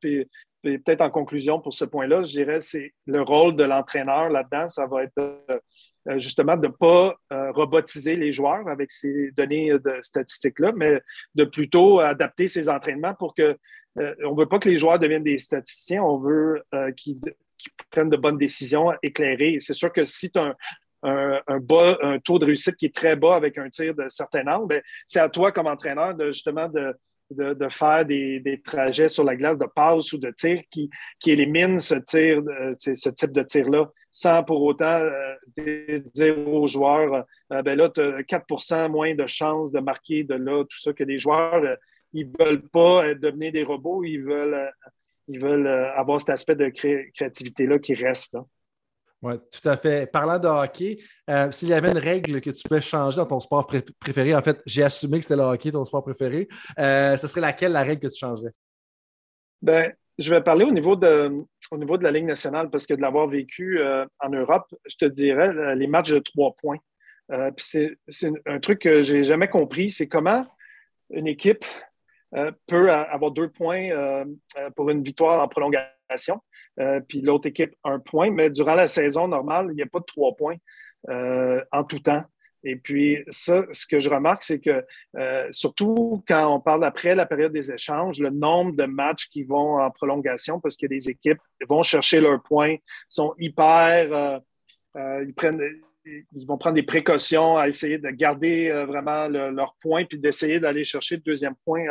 peut-être 0.61 1.01
en 1.01 1.09
conclusion 1.09 1.59
pour 1.59 1.73
ce 1.73 1.85
point-là, 1.85 2.23
je 2.23 2.29
dirais 2.29 2.61
c'est 2.61 2.93
le 3.05 3.21
rôle 3.21 3.55
de 3.55 3.63
l'entraîneur 3.63 4.29
là-dedans, 4.29 4.67
ça 4.67 4.87
va 4.87 5.03
être 5.03 5.19
euh, 5.19 6.17
justement 6.17 6.57
de 6.57 6.67
ne 6.67 6.71
pas 6.71 7.15
euh, 7.31 7.51
robotiser 7.51 8.15
les 8.15 8.33
joueurs 8.33 8.67
avec 8.67 8.91
ces 8.91 9.31
données 9.31 9.71
de 9.71 9.99
statistiques-là, 10.01 10.71
mais 10.75 11.01
de 11.35 11.43
plutôt 11.43 11.99
adapter 11.99 12.47
ses 12.47 12.69
entraînements 12.69 13.13
pour 13.13 13.33
que 13.33 13.57
euh, 13.97 14.15
on 14.25 14.33
ne 14.33 14.39
veut 14.39 14.47
pas 14.47 14.59
que 14.59 14.69
les 14.69 14.77
joueurs 14.77 14.99
deviennent 14.99 15.23
des 15.23 15.37
statisticiens, 15.37 16.03
on 16.03 16.17
veut 16.17 16.63
qu'ils 16.95 17.19
prennent 17.91 18.09
de 18.09 18.17
bonnes 18.17 18.37
décisions 18.37 18.93
éclairées. 19.03 19.57
C'est 19.59 19.73
sûr 19.73 19.91
que 19.91 20.05
si 20.05 20.31
tu 20.31 20.39
as 20.39 20.43
un, 20.43 20.55
un, 21.03 22.19
taux 22.23 22.39
de 22.39 22.45
réussite 22.45 22.75
qui 22.75 22.85
est 22.85 22.95
très 22.95 23.15
bas 23.15 23.35
avec 23.35 23.57
un 23.57 23.69
tir 23.69 23.95
de 23.95 24.07
certain 24.09 24.45
angle, 24.47 24.67
ben, 24.67 24.81
c'est 25.07 25.19
à 25.19 25.29
toi 25.29 25.51
comme 25.51 25.67
entraîneur 25.67 26.15
de 26.15 26.27
justement 26.27 26.67
de, 26.69 27.69
faire 27.69 28.05
des, 28.05 28.61
trajets 28.65 29.07
sur 29.07 29.23
la 29.23 29.35
glace 29.35 29.57
de 29.57 29.65
passe 29.65 30.11
ou 30.13 30.17
de 30.17 30.31
tir 30.31 30.61
qui, 30.69 30.89
qui 31.19 31.31
éliminent 31.31 31.79
ce, 31.79 31.95
tir, 31.95 32.41
ce 32.75 33.09
type 33.09 33.31
de 33.31 33.43
tir-là, 33.43 33.89
sans 34.11 34.43
pour 34.43 34.63
autant 34.63 34.99
euh, 34.99 35.99
dire 36.13 36.47
aux 36.47 36.67
joueurs 36.67 37.25
euh, 37.53 37.61
ben 37.61 37.77
là, 37.77 37.89
tu 37.89 38.01
as 38.01 38.21
4% 38.21 38.89
moins 38.89 39.15
de 39.15 39.25
chances 39.27 39.71
de 39.71 39.79
marquer 39.79 40.23
de 40.23 40.35
là, 40.35 40.63
tout 40.63 40.79
ça, 40.79 40.93
que 40.93 41.03
les 41.03 41.19
joueurs, 41.19 41.63
euh, 41.63 41.75
ils 42.13 42.27
ne 42.27 42.43
veulent 42.43 42.67
pas 42.69 43.13
devenir 43.13 43.51
des 43.51 43.63
robots, 43.63 44.03
ils 44.03 44.23
veulent, 44.23 44.71
ils 45.27 45.39
veulent 45.39 45.67
avoir 45.67 46.19
cet 46.19 46.31
aspect 46.31 46.55
de 46.55 46.69
créativité-là 46.69 47.77
qui 47.77 47.93
reste. 47.93 48.33
Là. 48.33 48.45
Oui, 49.21 49.33
tout 49.51 49.67
à 49.67 49.75
fait. 49.75 50.09
Parlant 50.09 50.39
de 50.39 50.47
hockey, 50.47 50.97
euh, 51.29 51.51
s'il 51.51 51.69
y 51.69 51.73
avait 51.73 51.91
une 51.91 51.97
règle 51.97 52.39
que 52.39 52.51
tu 52.51 52.63
pouvais 52.67 52.79
changer 52.79 53.17
dans 53.17 53.25
ton 53.25 53.39
sport 53.41 53.67
préféré, 53.99 54.33
en 54.33 54.41
fait, 54.41 54.61
j'ai 54.65 54.83
assumé 54.83 55.17
que 55.17 55.25
c'était 55.25 55.35
le 55.35 55.41
hockey, 55.41 55.71
ton 55.71 55.83
sport 55.83 56.03
préféré, 56.03 56.47
euh, 56.77 57.17
ce 57.17 57.27
serait 57.27 57.41
laquelle 57.41 57.73
la 57.73 57.83
règle 57.83 58.01
que 58.01 58.07
tu 58.07 58.17
changerais? 58.17 58.51
Ben, 59.61 59.91
je 60.17 60.29
vais 60.33 60.41
parler 60.41 60.63
au 60.63 60.71
niveau, 60.71 60.95
de, 60.95 61.31
au 61.69 61.77
niveau 61.77 61.97
de 61.97 62.03
la 62.03 62.11
Ligue 62.11 62.25
nationale 62.25 62.69
parce 62.69 62.87
que 62.87 62.93
de 62.93 63.01
l'avoir 63.01 63.27
vécu 63.27 63.79
euh, 63.79 64.05
en 64.19 64.29
Europe, 64.29 64.73
je 64.87 64.95
te 64.95 65.05
dirais 65.05 65.75
les 65.75 65.87
matchs 65.87 66.11
de 66.11 66.19
trois 66.19 66.55
points. 66.61 66.79
c'est 67.57 67.97
un 68.45 68.59
truc 68.59 68.79
que 68.79 69.03
j'ai 69.03 69.25
jamais 69.25 69.49
compris, 69.49 69.91
c'est 69.91 70.07
comment 70.07 70.47
une 71.09 71.27
équipe 71.27 71.65
peut 72.67 72.91
avoir 72.91 73.31
deux 73.31 73.49
points 73.49 73.89
pour 74.75 74.89
une 74.89 75.03
victoire 75.03 75.41
en 75.41 75.47
prolongation 75.47 76.41
euh, 76.79 77.01
puis 77.01 77.21
l'autre 77.21 77.47
équipe 77.47 77.75
un 77.83 77.99
point. 77.99 78.31
Mais 78.31 78.49
durant 78.49 78.75
la 78.75 78.87
saison 78.87 79.27
normale, 79.27 79.67
il 79.71 79.75
n'y 79.75 79.81
a 79.81 79.87
pas 79.87 79.99
de 79.99 80.05
trois 80.05 80.35
points 80.35 80.55
euh, 81.09 81.63
en 81.71 81.83
tout 81.83 81.99
temps. 81.99 82.23
Et 82.63 82.75
puis, 82.75 83.23
ça, 83.29 83.63
ce 83.71 83.85
que 83.85 84.01
je 84.01 84.09
remarque, 84.09 84.43
c'est 84.43 84.59
que 84.59 84.83
euh, 85.17 85.47
surtout 85.51 86.23
quand 86.27 86.53
on 86.53 86.59
parle 86.59 86.83
après 86.83 87.15
la 87.15 87.25
période 87.25 87.53
des 87.53 87.71
échanges, 87.71 88.19
le 88.19 88.31
nombre 88.31 88.75
de 88.75 88.83
matchs 88.83 89.29
qui 89.29 89.43
vont 89.43 89.79
en 89.79 89.89
prolongation, 89.91 90.59
parce 90.59 90.75
que 90.75 90.85
les 90.85 91.09
équipes 91.09 91.39
vont 91.69 91.83
chercher 91.83 92.19
leurs 92.19 92.43
points, 92.43 92.75
sont 93.07 93.33
hyper. 93.37 94.41
ils 94.95 95.33
prennent 95.35 95.61
ils 96.05 96.47
vont 96.47 96.57
prendre 96.57 96.75
des 96.75 96.83
précautions 96.83 97.57
à 97.57 97.67
essayer 97.67 97.97
de 97.97 98.09
garder 98.09 98.71
vraiment 98.87 99.27
leurs 99.27 99.75
points 99.79 100.05
puis 100.05 100.17
d'essayer 100.17 100.59
d'aller 100.59 100.83
chercher 100.83 101.17
le 101.17 101.21
deuxième 101.21 101.55
point 101.63 101.85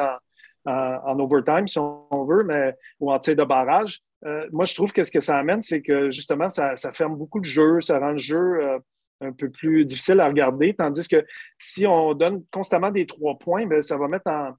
en, 0.68 1.18
overtime, 1.18 1.66
si 1.68 1.78
on 1.78 2.24
veut, 2.24 2.44
mais, 2.44 2.74
ou 3.00 3.12
en 3.12 3.18
tir 3.18 3.36
de 3.36 3.44
barrage. 3.44 4.02
Euh, 4.24 4.46
moi, 4.52 4.64
je 4.64 4.74
trouve 4.74 4.92
que 4.92 5.04
ce 5.04 5.10
que 5.10 5.20
ça 5.20 5.38
amène, 5.38 5.62
c'est 5.62 5.82
que 5.82 6.10
justement, 6.10 6.48
ça, 6.50 6.76
ferme 6.92 7.16
beaucoup 7.16 7.40
de 7.40 7.44
jeux, 7.44 7.80
ça 7.80 7.98
rend 7.98 8.12
le 8.12 8.18
jeu 8.18 8.36
euh, 8.36 8.78
un 9.20 9.32
peu 9.32 9.50
plus 9.50 9.84
difficile 9.84 10.20
à 10.20 10.28
regarder. 10.28 10.74
Tandis 10.74 11.06
que 11.08 11.24
si 11.58 11.86
on 11.86 12.14
donne 12.14 12.44
constamment 12.50 12.90
des 12.90 13.06
trois 13.06 13.38
points, 13.38 13.66
bien, 13.66 13.82
ça 13.82 13.96
va 13.96 14.08
mettre 14.08 14.28
en, 14.28 14.52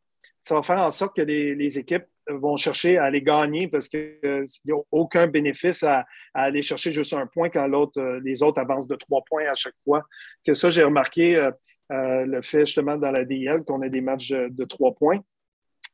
ça 0.44 0.56
va 0.56 0.64
faire 0.64 0.80
en 0.80 0.92
sorte 0.92 1.16
que 1.16 1.22
les, 1.22 1.80
équipes 1.80 2.06
vont 2.30 2.58
chercher 2.58 2.98
à 2.98 3.10
les 3.10 3.22
gagner 3.22 3.68
parce 3.68 3.90
qu'il 3.90 4.20
n'y 4.66 4.72
a 4.72 4.80
aucun 4.92 5.28
bénéfice 5.28 5.84
à, 5.84 6.06
aller 6.34 6.62
chercher 6.62 6.92
juste 6.92 7.14
un 7.14 7.28
point 7.28 7.50
quand 7.50 7.68
l'autre, 7.68 8.00
euh, 8.00 8.22
les 8.24 8.44
autres 8.44 8.60
avancent 8.60 8.88
de 8.88 8.96
trois 8.96 9.24
points 9.28 9.46
à 9.50 9.56
chaque 9.56 9.78
fois. 9.84 10.04
Que 10.46 10.54
ça, 10.54 10.70
j'ai 10.70 10.84
remarqué 10.84 11.50
le 11.90 12.42
fait 12.42 12.66
justement 12.66 12.98
dans 12.98 13.12
la 13.12 13.26
DL 13.26 13.64
qu'on 13.64 13.82
a 13.82 13.90
des 13.90 14.02
matchs 14.02 14.30
de 14.32 14.64
trois 14.64 14.94
points. 14.94 15.20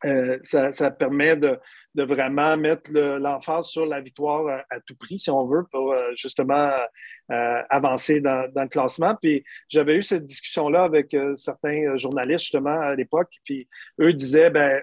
Euh, 0.03 0.37
ça, 0.43 0.91
permet 0.91 1.35
de, 1.35 1.57
vraiment 1.95 2.57
mettre 2.57 2.91
l'emphase 2.91 3.67
sur 3.67 3.85
la 3.85 4.01
victoire 4.01 4.63
à, 4.69 4.79
tout 4.85 4.95
prix, 4.95 5.17
si 5.17 5.29
on 5.29 5.45
veut, 5.47 5.63
pour 5.71 5.93
euh, 5.93 6.11
justement 6.15 6.69
euh, 7.31 7.61
avancer 7.69 8.19
dans, 8.19 8.51
le 8.53 8.67
classement. 8.67 9.15
Puis 9.21 9.43
j'avais 9.69 9.95
eu 9.95 10.03
cette 10.03 10.25
discussion-là 10.25 10.83
avec 10.83 11.15
certains 11.35 11.97
journalistes 11.97 12.43
justement 12.43 12.79
à 12.79 12.95
l'époque, 12.95 13.31
puis 13.45 13.67
eux 14.01 14.13
disaient, 14.13 14.49
ben 14.49 14.81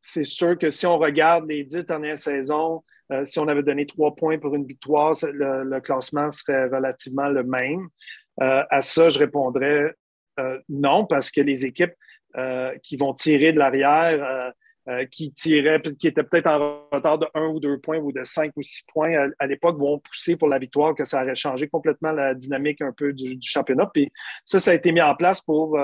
c'est 0.00 0.24
sûr 0.24 0.56
que 0.56 0.70
si 0.70 0.86
on 0.86 0.96
regarde 0.96 1.48
les 1.48 1.64
dix 1.64 1.84
dernières 1.84 2.18
saisons, 2.18 2.84
si 3.24 3.38
on 3.40 3.48
avait 3.48 3.62
donné 3.62 3.86
trois 3.86 4.14
points 4.14 4.38
pour 4.38 4.54
une 4.54 4.66
victoire, 4.66 5.14
le, 5.22 5.80
classement 5.80 6.30
serait 6.30 6.66
relativement 6.66 7.28
le 7.28 7.42
même. 7.42 7.88
à 8.38 8.80
ça, 8.80 9.10
je 9.10 9.18
répondrais 9.18 9.92
non, 10.68 11.04
parce 11.04 11.32
que 11.32 11.40
les 11.40 11.66
équipes 11.66 11.94
qui 12.82 12.96
vont 12.96 13.14
tirer 13.14 13.52
de 13.52 13.58
l'arrière, 13.58 14.22
euh, 14.22 14.50
euh, 14.88 15.04
qui 15.04 15.32
tiraient, 15.32 15.82
qui 15.98 16.06
étaient 16.06 16.22
peut-être 16.22 16.46
en 16.46 16.88
retard 16.90 17.18
de 17.18 17.26
un 17.34 17.46
ou 17.48 17.60
deux 17.60 17.78
points 17.78 17.98
ou 17.98 18.10
de 18.10 18.24
cinq 18.24 18.52
ou 18.56 18.62
six 18.62 18.84
points 18.90 19.30
à, 19.38 19.46
l'époque, 19.46 19.78
vont 19.78 19.98
pousser 19.98 20.36
pour 20.36 20.48
la 20.48 20.58
victoire, 20.58 20.94
que 20.94 21.04
ça 21.04 21.22
aurait 21.22 21.36
changé 21.36 21.68
complètement 21.68 22.12
la 22.12 22.34
dynamique 22.34 22.80
un 22.80 22.92
peu 22.92 23.12
du, 23.12 23.38
championnat. 23.42 23.90
Puis 23.92 24.10
ça, 24.46 24.58
ça 24.58 24.70
a 24.70 24.74
été 24.74 24.92
mis 24.92 25.02
en 25.02 25.14
place 25.14 25.42
pour 25.42 25.78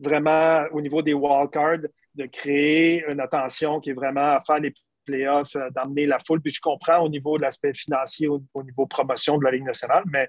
vraiment, 0.00 0.64
au 0.72 0.80
niveau 0.80 1.02
des 1.02 1.12
wildcards, 1.12 1.86
de 2.14 2.26
créer 2.26 3.04
une 3.10 3.20
attention 3.20 3.78
qui 3.78 3.90
est 3.90 3.94
vraiment 3.94 4.36
à 4.36 4.40
faire 4.46 4.58
les 4.58 4.72
playoffs, 5.04 5.54
d'emmener 5.74 6.06
la 6.06 6.18
foule. 6.18 6.40
Puis 6.40 6.52
je 6.52 6.60
comprends 6.62 7.00
au 7.00 7.10
niveau 7.10 7.36
de 7.36 7.42
l'aspect 7.42 7.74
financier, 7.74 8.26
au, 8.26 8.40
niveau 8.62 8.86
promotion 8.86 9.36
de 9.36 9.44
la 9.44 9.50
Ligue 9.50 9.64
nationale, 9.64 10.04
mais 10.10 10.28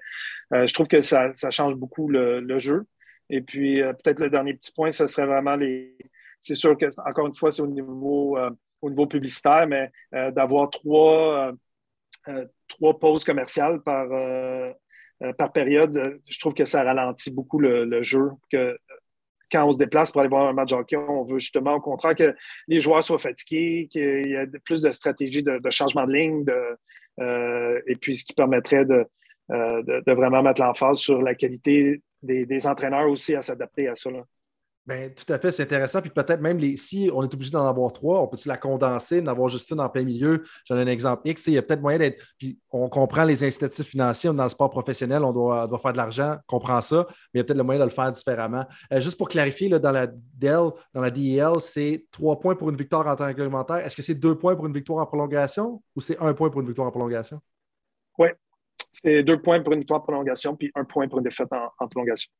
je 0.52 0.72
trouve 0.74 0.88
que 0.88 1.00
ça, 1.00 1.32
change 1.50 1.76
beaucoup 1.76 2.08
le 2.08 2.58
jeu. 2.58 2.84
Et 3.30 3.40
puis, 3.40 3.82
euh, 3.82 3.92
peut-être 3.92 4.20
le 4.20 4.30
dernier 4.30 4.54
petit 4.54 4.72
point, 4.72 4.90
ce 4.90 5.06
serait 5.06 5.26
vraiment 5.26 5.56
les, 5.56 5.96
c'est 6.40 6.54
sûr 6.54 6.76
que, 6.76 6.86
encore 7.08 7.26
une 7.26 7.34
fois, 7.34 7.50
c'est 7.50 7.62
au 7.62 7.66
niveau, 7.66 8.38
au 8.80 8.90
niveau 8.90 9.06
publicitaire, 9.06 9.66
mais 9.66 9.90
d'avoir 10.12 10.70
trois, 10.70 11.52
trois 12.68 12.98
pauses 12.98 13.24
commerciales 13.24 13.82
par, 13.82 14.06
par 15.36 15.52
période, 15.52 16.20
je 16.28 16.38
trouve 16.38 16.54
que 16.54 16.64
ça 16.64 16.84
ralentit 16.84 17.32
beaucoup 17.32 17.58
le, 17.58 18.02
jeu. 18.02 18.30
Que, 18.52 18.78
quand 19.50 19.66
on 19.66 19.72
se 19.72 19.78
déplace 19.78 20.12
pour 20.12 20.20
aller 20.20 20.30
voir 20.30 20.46
un 20.48 20.52
match 20.52 20.72
hockey, 20.72 20.96
on 20.96 21.24
veut 21.24 21.40
justement 21.40 21.74
au 21.74 21.80
contraire 21.80 22.14
que 22.14 22.36
les 22.68 22.80
joueurs 22.80 23.02
soient 23.02 23.18
fatigués, 23.18 23.88
qu'il 23.90 24.28
y 24.28 24.34
ait 24.34 24.46
plus 24.64 24.80
de 24.80 24.90
stratégies 24.92 25.42
de, 25.42 25.70
changement 25.70 26.06
de 26.06 26.12
ligne, 26.12 26.44
et 27.20 27.96
puis 27.96 28.16
ce 28.16 28.24
qui 28.24 28.32
permettrait 28.32 28.84
de, 28.84 29.04
de, 29.50 30.12
vraiment 30.12 30.42
mettre 30.42 30.60
l'emphase 30.60 30.98
sur 30.98 31.20
la 31.20 31.34
qualité 31.34 32.00
des, 32.22 32.66
entraîneurs 32.66 33.08
aussi 33.08 33.34
à 33.34 33.42
s'adapter 33.42 33.88
à 33.88 33.94
ça. 33.94 34.10
Bien, 34.88 35.10
tout 35.10 35.30
à 35.30 35.38
fait, 35.38 35.50
c'est 35.50 35.64
intéressant. 35.64 36.00
Puis 36.00 36.08
peut-être 36.08 36.40
même 36.40 36.56
les, 36.56 36.78
si 36.78 37.10
on 37.12 37.22
est 37.22 37.34
obligé 37.34 37.50
d'en 37.50 37.66
avoir 37.66 37.92
trois, 37.92 38.22
on 38.22 38.26
peut-tu 38.26 38.48
la 38.48 38.56
condenser, 38.56 39.20
d'en 39.20 39.32
avoir 39.32 39.50
juste 39.50 39.70
une 39.70 39.80
en 39.80 39.88
plein 39.90 40.02
milieu? 40.02 40.44
J'en 40.64 40.78
ai 40.78 40.80
un 40.80 40.86
exemple 40.86 41.28
X. 41.28 41.46
Il 41.48 41.52
y 41.52 41.58
a 41.58 41.62
peut-être 41.62 41.82
moyen 41.82 41.98
d'être. 41.98 42.24
Puis 42.38 42.58
on 42.70 42.88
comprend 42.88 43.24
les 43.24 43.44
incitatifs 43.44 43.86
financiers, 43.86 44.32
dans 44.32 44.44
le 44.44 44.48
sport 44.48 44.70
professionnel, 44.70 45.24
on 45.24 45.32
doit, 45.32 45.66
doit 45.66 45.78
faire 45.78 45.92
de 45.92 45.98
l'argent, 45.98 46.36
on 46.38 46.56
comprend 46.56 46.80
ça, 46.80 47.06
mais 47.06 47.14
il 47.34 47.38
y 47.38 47.40
a 47.40 47.44
peut-être 47.44 47.58
le 47.58 47.64
moyen 47.64 47.80
de 47.80 47.84
le 47.84 47.90
faire 47.90 48.10
différemment. 48.10 48.64
Euh, 48.90 49.02
juste 49.02 49.18
pour 49.18 49.28
clarifier, 49.28 49.68
là, 49.68 49.78
dans 49.78 49.92
la 49.92 50.06
DEL, 50.06 50.70
dans 50.94 51.02
la 51.02 51.10
DEL, 51.10 51.60
c'est 51.60 52.06
trois 52.10 52.40
points 52.40 52.54
pour 52.54 52.70
une 52.70 52.76
victoire 52.76 53.06
en 53.06 53.14
temps 53.14 53.26
réglementaire. 53.26 53.84
Est-ce 53.84 53.94
que 53.94 54.02
c'est 54.02 54.14
deux 54.14 54.38
points 54.38 54.56
pour 54.56 54.66
une 54.66 54.72
victoire 54.72 55.02
en 55.02 55.06
prolongation 55.06 55.82
ou 55.94 56.00
c'est 56.00 56.18
un 56.18 56.32
point 56.32 56.48
pour 56.48 56.62
une 56.62 56.66
victoire 56.66 56.88
en 56.88 56.92
prolongation? 56.92 57.42
Oui, 58.16 58.28
c'est 58.92 59.22
deux 59.22 59.40
points 59.40 59.60
pour 59.60 59.72
une 59.72 59.80
victoire 59.80 60.00
en 60.00 60.02
prolongation, 60.02 60.56
puis 60.56 60.70
un 60.74 60.84
point 60.84 61.08
pour 61.08 61.18
une 61.18 61.24
défaite 61.24 61.48
en, 61.52 61.88
prolongation. 61.88 62.30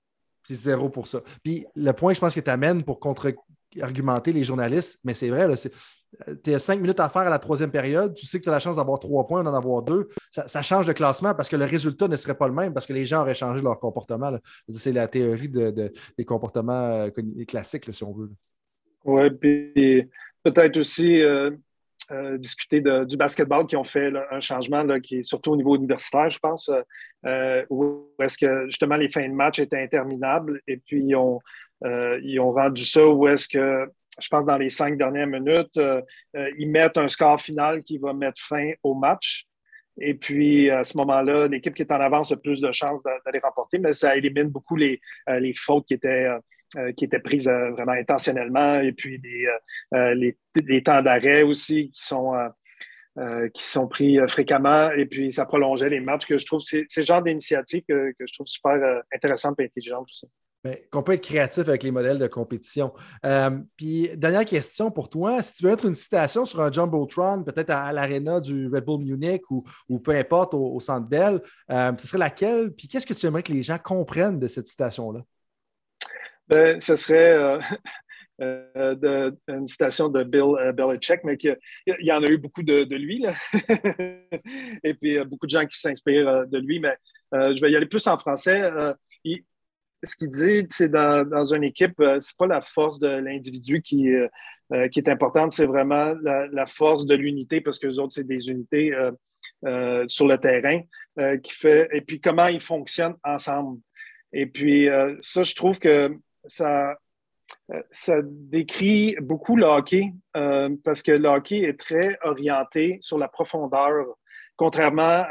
C'est 0.44 0.54
zéro 0.54 0.88
pour 0.88 1.06
ça. 1.06 1.20
Puis 1.42 1.66
le 1.74 1.92
point, 1.92 2.14
je 2.14 2.20
pense 2.20 2.34
que 2.34 2.40
tu 2.40 2.50
amènes 2.50 2.82
pour 2.82 3.00
contre-argumenter 3.00 4.32
les 4.32 4.44
journalistes, 4.44 4.98
mais 5.04 5.14
c'est 5.14 5.28
vrai, 5.28 5.46
tu 6.42 6.54
as 6.54 6.58
cinq 6.58 6.80
minutes 6.80 7.00
à 7.00 7.08
faire 7.08 7.22
à 7.22 7.30
la 7.30 7.38
troisième 7.38 7.70
période, 7.70 8.14
tu 8.14 8.26
sais 8.26 8.38
que 8.38 8.44
tu 8.44 8.48
as 8.48 8.52
la 8.52 8.60
chance 8.60 8.76
d'avoir 8.76 8.98
trois 8.98 9.26
points, 9.26 9.42
d'en 9.42 9.52
avoir 9.52 9.82
deux. 9.82 10.08
Ça, 10.30 10.62
change 10.62 10.86
de 10.86 10.92
classement 10.92 11.34
parce 11.34 11.48
que 11.48 11.56
le 11.56 11.66
résultat 11.66 12.08
ne 12.08 12.16
serait 12.16 12.36
pas 12.36 12.48
le 12.48 12.54
même 12.54 12.72
parce 12.72 12.86
que 12.86 12.94
les 12.94 13.04
gens 13.04 13.20
auraient 13.20 13.34
changé 13.34 13.62
leur 13.62 13.78
comportement. 13.78 14.32
C'est 14.72 14.92
la 14.92 15.06
théorie 15.06 15.48
des 15.48 16.24
comportements 16.24 17.06
euh, 17.06 17.10
classiques, 17.46 17.92
si 17.92 18.04
on 18.04 18.12
veut. 18.12 18.30
Oui, 19.04 19.30
puis 19.30 20.08
peut-être 20.42 20.78
aussi, 20.78 21.22
euh, 21.22 21.50
euh, 22.10 22.39
discuter 22.39 22.80
du 22.80 23.18
basketball 23.18 23.66
qui 23.66 23.76
ont 23.76 23.85
fait 23.85 24.10
un 24.30 24.40
changement 24.40 24.98
qui 25.01 25.18
est 25.18 25.22
surtout 25.22 25.52
au 25.52 25.56
niveau 25.56 25.76
universitaire, 25.76 26.30
je 26.30 26.39
pense, 26.39 26.70
euh, 27.26 27.64
où 27.68 28.06
est-ce 28.18 28.39
que 28.39 28.64
justement 28.66 28.97
les 28.97 29.10
fins 29.10 29.28
de 29.28 29.35
match 29.35 29.59
étaient 29.59 29.82
interminables 29.82 30.62
et 30.66 30.78
puis 30.78 31.02
ils 31.02 31.14
ont, 31.14 31.39
euh, 31.85 32.18
rendu 32.40 32.86
ça 32.86 33.06
où 33.06 33.28
est-ce 33.28 33.47
que, 33.47 33.90
je 34.18 34.28
pense, 34.28 34.47
dans 34.47 34.56
les 34.56 34.70
cinq 34.70 34.97
dernières 34.97 35.26
minutes, 35.26 35.78
ils 36.56 36.70
mettent 36.70 36.97
un 36.97 37.09
score 37.09 37.40
final 37.40 37.82
qui 37.82 37.98
va 37.98 38.14
mettre 38.14 38.40
fin 38.40 38.70
au 38.82 38.94
match. 38.94 39.44
Et 40.01 40.14
puis, 40.14 40.70
à 40.70 40.85
ce 40.85 40.97
moment-là, 40.97 41.47
l'équipe 41.47 41.74
qui 41.74 41.82
est 41.82 41.93
en 41.93 42.01
avance 42.01 42.32
a 42.32 42.36
plus 42.36 42.60
de 42.60 42.72
chances 42.72 43.02
d'aller 43.02 43.40
remporter, 43.40 43.78
mais 43.78 43.93
ça 43.93 44.16
élimine 44.16 44.48
beaucoup 44.48 44.76
les 44.76 45.01
fautes 45.55 45.86
qui 45.86 45.94
étaient 45.94 46.28
euh, 46.76 46.92
qui 46.92 47.06
étaient 47.06 47.18
prises 47.18 47.48
euh, 47.48 47.70
vraiment 47.70 47.92
intentionnellement, 47.92 48.78
et 48.78 48.92
puis 48.92 49.18
euh, 49.94 50.14
les, 50.14 50.36
les, 50.54 50.82
temps 50.82 51.00
d'arrêt 51.00 51.40
aussi 51.40 51.90
qui 51.92 52.04
sont, 52.04 52.34
qui 53.54 53.62
sont 53.62 53.88
pris 53.88 54.18
fréquemment, 54.28 54.90
et 54.90 55.06
puis 55.06 55.32
ça 55.32 55.46
prolongeait 55.46 55.88
les 55.88 56.00
matchs 56.00 56.26
que 56.26 56.36
je 56.36 56.44
trouve, 56.44 56.60
c'est 56.60 56.84
le 56.94 57.04
genre 57.04 57.22
d'initiative 57.22 57.84
que, 57.88 58.12
je 58.20 58.32
trouve 58.34 58.46
super 58.46 59.02
intéressante 59.14 59.58
et 59.60 59.64
intelligente 59.64 60.08
aussi. 60.10 60.26
qu'on 60.92 61.02
peut 61.02 61.12
être 61.12 61.24
créatif 61.24 61.66
avec 61.68 61.82
les 61.82 61.90
modèles 61.90 62.18
de 62.18 62.26
compétition. 62.26 62.92
puis, 63.78 64.10
dernière 64.14 64.44
question 64.44 64.90
pour 64.90 65.08
toi. 65.08 65.40
Si 65.40 65.54
tu 65.54 65.64
veux 65.64 65.72
être 65.72 65.86
une 65.86 65.94
citation 65.94 66.44
sur 66.44 66.60
un 66.60 66.70
Jumbotron, 66.70 67.44
peut-être 67.44 67.70
à, 67.70 67.94
l'Arena 67.94 68.40
du 68.40 68.68
Red 68.68 68.84
Bull 68.84 69.02
Munich 69.02 69.50
ou, 69.50 69.64
ou 69.88 70.00
peu 70.00 70.10
importe 70.10 70.52
au, 70.52 70.78
Centre 70.80 71.08
Bell, 71.08 71.40
ce 71.70 72.06
serait 72.06 72.18
laquelle? 72.18 72.72
Puis, 72.72 72.88
qu'est-ce 72.88 73.06
que 73.06 73.14
tu 73.14 73.24
aimerais 73.24 73.42
que 73.42 73.52
les 73.52 73.62
gens 73.62 73.78
comprennent 73.78 74.38
de 74.38 74.48
cette 74.48 74.68
citation-là? 74.68 75.24
Ben, 76.48 76.80
ce 76.80 76.96
serait 76.96 77.36
euh, 77.36 77.60
euh, 79.04 79.30
une 79.48 79.66
citation 79.66 80.08
de 80.08 80.22
Bill 80.22 80.54
euh, 80.58 80.72
Belichick, 80.72 81.20
mais 81.24 81.36
il 81.40 81.56
y 82.00 82.12
en 82.12 82.22
a 82.22 82.30
eu 82.30 82.38
beaucoup 82.38 82.62
de, 82.62 82.94
lui. 82.94 83.20
Là. 83.20 83.34
Et 84.84 84.94
puis, 84.94 85.22
beaucoup 85.24 85.46
de 85.46 85.50
gens 85.50 85.66
qui 85.66 85.78
s'inspirent 85.78 86.46
de 86.46 86.58
lui, 86.58 86.80
mais 86.80 86.96
je 87.32 87.60
vais 87.60 87.70
y 87.70 87.76
aller 87.76 87.86
plus 87.86 88.06
en 88.06 88.18
français. 88.18 88.62
ce 90.04 90.16
qu'il 90.16 90.30
dit, 90.30 90.66
c'est 90.70 90.88
dans, 90.88 91.28
dans, 91.28 91.44
une 91.52 91.64
équipe, 91.64 92.00
c'est 92.20 92.36
pas 92.36 92.46
la 92.46 92.62
force 92.62 92.98
de 92.98 93.08
l'individu 93.08 93.82
qui, 93.82 94.08
qui 94.92 95.00
est 95.00 95.08
importante, 95.08 95.52
c'est 95.52 95.66
vraiment 95.66 96.14
la, 96.22 96.66
force 96.66 97.04
de 97.04 97.14
l'unité, 97.14 97.60
parce 97.60 97.78
que 97.78 97.88
les 97.88 97.98
autres, 97.98 98.12
c'est 98.14 98.26
des 98.26 98.48
unités 98.48 98.92
sur 100.06 100.26
le 100.26 100.38
terrain 100.38 100.80
qui 101.42 101.52
fait, 101.52 101.88
et 101.92 102.00
puis 102.00 102.20
comment 102.20 102.46
ils 102.46 102.60
fonctionnent 102.60 103.16
ensemble. 103.24 103.80
Et 104.32 104.46
puis, 104.46 104.88
ça, 105.20 105.42
je 105.42 105.54
trouve 105.54 105.78
que 105.78 106.16
ça, 106.48 106.96
euh, 107.72 107.82
ça 107.90 108.16
décrit 108.24 109.16
beaucoup 109.20 109.56
le 109.56 109.66
hockey 109.66 110.12
euh, 110.36 110.68
parce 110.84 111.02
que 111.02 111.12
le 111.12 111.28
hockey 111.28 111.60
est 111.60 111.78
très 111.78 112.18
orienté 112.22 112.98
sur 113.00 113.18
la 113.18 113.28
profondeur, 113.28 114.06
contrairement 114.56 115.24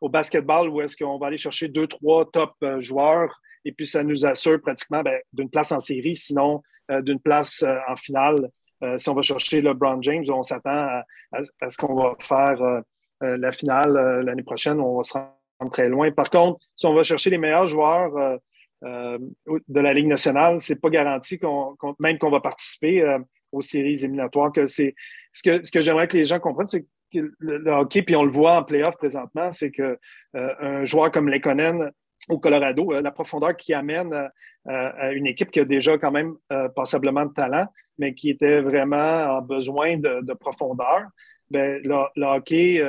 au 0.00 0.08
basketball 0.08 0.68
où 0.68 0.80
est-ce 0.80 0.96
qu'on 0.96 1.18
va 1.18 1.28
aller 1.28 1.36
chercher 1.36 1.68
deux, 1.68 1.86
trois 1.86 2.30
top 2.30 2.52
euh, 2.62 2.80
joueurs 2.80 3.40
et 3.64 3.72
puis 3.72 3.86
ça 3.86 4.02
nous 4.02 4.26
assure 4.26 4.60
pratiquement 4.60 5.02
ben, 5.02 5.18
d'une 5.32 5.50
place 5.50 5.72
en 5.72 5.80
série, 5.80 6.16
sinon 6.16 6.62
d'une 7.00 7.18
place 7.18 7.64
en 7.88 7.96
finale. 7.96 8.50
si 8.98 9.08
on 9.08 9.14
va 9.14 9.22
chercher 9.22 9.62
LeBron 9.62 10.02
James, 10.02 10.24
on 10.28 10.42
s'attend 10.42 11.00
à, 11.32 11.70
ce 11.70 11.78
qu'on 11.78 11.94
va 11.94 12.14
faire 12.20 12.82
la 13.22 13.52
finale 13.52 14.20
l'année 14.22 14.42
prochaine, 14.42 14.78
on 14.80 14.98
va 14.98 15.02
se 15.02 15.14
rendre 15.14 15.72
très 15.72 15.88
loin. 15.88 16.10
Par 16.10 16.28
contre, 16.28 16.60
si 16.76 16.84
on 16.84 16.92
va 16.92 17.02
chercher 17.02 17.30
les 17.30 17.38
meilleurs 17.38 17.66
joueurs 17.66 18.38
euh, 18.84 19.18
de 19.46 19.80
la 19.80 19.94
Ligue 19.94 20.08
nationale, 20.08 20.60
c'est 20.60 20.80
pas 20.80 20.90
garanti 20.90 21.40
même 21.98 22.18
qu'on 22.18 22.30
va 22.30 22.40
participer 22.40 23.02
euh, 23.02 23.18
aux 23.52 23.62
séries 23.62 23.94
éliminatoires. 23.94 24.52
Ce 24.54 25.42
que, 25.42 25.80
j'aimerais 25.80 26.08
que 26.08 26.16
les 26.16 26.26
gens 26.26 26.38
comprennent, 26.38 26.68
c'est 26.68 26.84
que 27.12 27.32
le, 27.38 27.70
hockey, 27.70 28.02
puis 28.02 28.16
on 28.16 28.24
le 28.24 28.30
voit 28.30 28.58
en 28.58 28.62
playoff 28.62 28.96
présentement, 28.96 29.52
c'est 29.52 29.70
que 29.70 29.98
euh, 30.36 30.54
un 30.60 30.84
joueur 30.84 31.10
comme 31.12 31.28
Lekonen 31.28 31.90
au 32.28 32.38
Colorado, 32.38 32.90
la 33.00 33.10
profondeur 33.10 33.54
qui 33.56 33.74
amène 33.74 34.30
à 34.66 35.12
une 35.12 35.26
équipe 35.26 35.50
qui 35.50 35.60
a 35.60 35.66
déjà 35.66 35.98
quand 35.98 36.10
même 36.10 36.36
passablement 36.74 37.26
de 37.26 37.34
talent, 37.34 37.66
mais 37.98 38.14
qui 38.14 38.30
était 38.30 38.62
vraiment 38.62 39.36
en 39.36 39.42
besoin 39.42 39.98
de, 39.98 40.32
profondeur. 40.32 41.02
Ben, 41.50 41.82
le, 41.84 42.24
hockey 42.24 42.82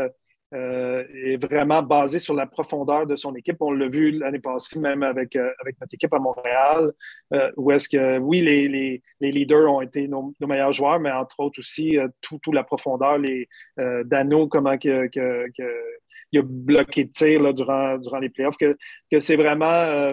euh, 0.55 1.03
est 1.13 1.35
vraiment 1.35 1.81
basé 1.81 2.17
sur 2.17 2.33
la 2.33 2.45
profondeur 2.45 3.05
de 3.05 3.17
son 3.17 3.35
équipe. 3.35 3.57
On 3.59 3.71
l'a 3.71 3.89
vu 3.89 4.11
l'année 4.11 4.39
passée, 4.39 4.79
même 4.79 5.03
avec, 5.03 5.35
euh, 5.35 5.51
avec 5.59 5.75
notre 5.81 5.93
équipe 5.93 6.13
à 6.13 6.19
Montréal, 6.19 6.93
euh, 7.33 7.51
où 7.57 7.71
est-ce 7.71 7.89
que, 7.89 8.19
oui, 8.19 8.39
les, 8.39 8.69
les, 8.69 9.01
les, 9.19 9.31
leaders 9.31 9.69
ont 9.69 9.81
été 9.81 10.07
nos, 10.07 10.33
meilleurs 10.39 10.71
joueurs, 10.71 10.99
mais 11.01 11.11
entre 11.11 11.41
autres 11.41 11.59
aussi, 11.59 11.97
toute 12.21 12.41
tout, 12.41 12.51
la 12.53 12.63
profondeur, 12.63 13.17
les 13.17 13.49
Dano, 14.05 14.47
comment 14.47 14.77
que, 14.77 15.07
que, 15.07 15.47
il 16.31 16.39
a 16.39 16.43
bloqué 16.43 17.03
de 17.03 17.11
tir 17.11 17.41
là, 17.41 17.51
durant, 17.51 17.97
durant 17.97 18.19
les 18.19 18.29
playoffs, 18.29 18.57
que, 18.57 18.77
que 19.11 19.19
c'est 19.19 19.35
vraiment 19.35 20.09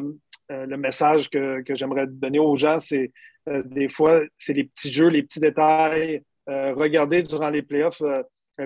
le 0.48 0.76
message 0.76 1.30
que, 1.30 1.60
que 1.60 1.76
j'aimerais 1.76 2.06
donner 2.08 2.40
aux 2.40 2.56
gens, 2.56 2.80
c'est 2.80 3.12
des 3.46 3.88
fois, 3.88 4.22
c'est 4.38 4.54
les 4.54 4.64
petits 4.64 4.92
jeux, 4.92 5.08
les 5.08 5.22
petits 5.22 5.40
détails. 5.40 6.22
regardez 6.46 7.22
durant 7.22 7.50
les 7.50 7.62
playoffs, 7.62 8.02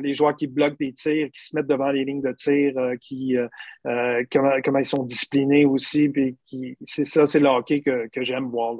les 0.01 0.15
joueurs 0.15 0.37
qui 0.37 0.47
bloquent 0.47 0.77
des 0.79 0.93
tirs, 0.93 1.31
qui 1.31 1.41
se 1.45 1.55
mettent 1.55 1.67
devant 1.67 1.91
les 1.91 2.05
lignes 2.05 2.23
de 2.23 2.33
tir, 2.33 2.77
euh, 2.77 2.97
qui, 3.01 3.37
euh, 3.37 4.25
comment, 4.31 4.79
ils 4.79 4.85
sont 4.85 5.05
disciplinés 5.05 5.65
aussi. 5.65 6.09
Puis 6.09 6.37
c'est 6.85 7.05
ça, 7.05 7.27
c'est 7.27 7.41
le 7.41 7.49
hockey 7.49 7.81
que, 7.81 8.09
j'aime 8.23 8.49
voir. 8.49 8.75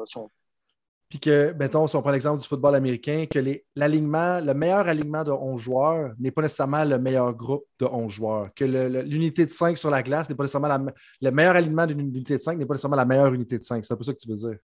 Puis 1.09 1.21
que, 1.21 1.53
mettons, 1.53 1.87
si 1.87 1.95
on 1.95 2.03
prend 2.03 2.11
l'exemple 2.11 2.41
du 2.41 2.49
football 2.49 2.75
américain, 2.75 3.27
que 3.31 3.39
l'alignement, 3.77 4.41
le 4.41 4.55
meilleur 4.55 4.89
alignement 4.89 5.23
de 5.23 5.31
11 5.31 5.61
joueurs 5.61 6.15
n'est 6.19 6.33
pas 6.33 6.43
nécessairement 6.43 6.85
le 6.85 6.99
meilleur 6.99 7.33
groupe 7.33 7.65
de 7.79 7.87
11 7.87 8.13
joueurs. 8.13 8.55
Que 8.55 8.65
l'unité 8.65 9.47
de 9.47 9.51
5 9.51 9.79
sur 9.79 9.91
la 9.91 10.03
glace 10.03 10.29
n'est 10.29 10.35
pas 10.35 10.45
nécessairement 10.45 10.69
la, 10.69 10.85
le 11.21 11.31
meilleur 11.31 11.55
alignement 11.55 11.87
d'une 11.87 12.01
unité 12.01 12.37
de 12.37 12.43
5 12.43 12.59
n'est 12.59 12.67
pas 12.67 12.75
nécessairement 12.75 12.97
la 12.97 13.05
meilleure 13.05 13.33
unité 13.33 13.57
de 13.57 13.63
5. 13.63 13.85
C'est 13.85 13.95
un 13.95 13.97
peu 13.97 14.03
ça 14.03 14.13
que 14.13 14.19
tu 14.19 14.29
veux 14.29 14.35
dire. 14.35 14.59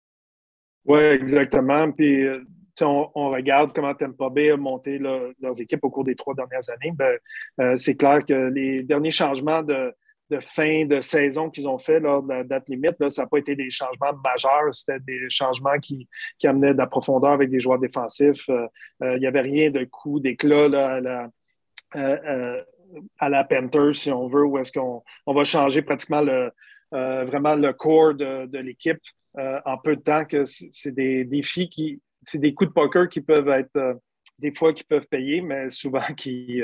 Oui, 0.84 1.00
exactement. 1.00 1.90
Puis 1.90 2.24
on, 2.84 3.30
regarde 3.30 3.72
comment 3.74 3.94
Tampa 3.94 4.28
Bay 4.30 4.50
a 4.50 4.56
monté 4.56 4.98
leurs 4.98 5.60
équipes 5.60 5.84
au 5.84 5.90
cours 5.90 6.04
des 6.04 6.14
trois 6.14 6.34
dernières 6.34 6.68
années, 6.70 6.92
ben, 6.94 7.18
euh, 7.60 7.76
c'est 7.76 7.96
clair 7.96 8.24
que 8.24 8.48
les 8.48 8.82
derniers 8.82 9.10
changements 9.10 9.62
de, 9.62 9.94
fin 10.40 10.84
de 10.84 11.00
saison 11.00 11.48
qu'ils 11.48 11.66
ont 11.66 11.78
fait 11.78 12.00
lors 12.00 12.22
de 12.22 12.28
la 12.28 12.44
date 12.44 12.68
limite, 12.68 12.96
ça 13.08 13.22
n'a 13.22 13.28
pas 13.28 13.38
été 13.38 13.56
des 13.56 13.70
changements 13.70 14.12
majeurs, 14.24 14.74
c'était 14.74 15.00
des 15.00 15.30
changements 15.30 15.78
qui, 15.80 16.06
amenaient 16.44 16.74
de 16.74 16.78
la 16.78 16.86
profondeur 16.86 17.30
avec 17.30 17.50
des 17.50 17.60
joueurs 17.60 17.78
défensifs. 17.78 18.48
Euh, 18.50 18.66
euh, 19.02 19.16
il 19.16 19.20
n'y 19.20 19.26
avait 19.26 19.40
rien 19.40 19.70
de 19.70 19.84
coup 19.84 20.20
d'éclat 20.20 20.66
à 20.96 21.00
la, 21.00 21.30
à 23.18 23.28
la 23.28 23.44
Panthers, 23.44 23.94
si 23.94 24.10
on 24.10 24.28
veut, 24.28 24.44
où 24.44 24.58
est-ce 24.58 24.72
qu'on 24.72 25.02
on 25.26 25.34
va 25.34 25.44
changer 25.44 25.80
pratiquement 25.80 26.20
le, 26.20 26.50
vraiment 26.92 27.54
le 27.54 27.72
corps 27.72 28.14
de, 28.14 28.58
l'équipe 28.58 29.00
en 29.36 29.78
peu 29.78 29.96
de 29.96 30.02
temps, 30.02 30.24
que 30.24 30.44
c'est 30.44 30.94
des 30.94 31.24
défis 31.24 31.70
qui 31.70 32.02
c'est 32.26 32.38
des 32.38 32.54
coups 32.54 32.70
de 32.70 32.74
poker 32.74 33.08
qui 33.08 33.20
peuvent 33.20 33.48
être 33.48 34.00
des 34.38 34.54
fois 34.54 34.72
qui 34.72 34.84
peuvent 34.84 35.06
payer, 35.06 35.40
mais 35.40 35.70
souvent 35.70 36.00
qui 36.16 36.62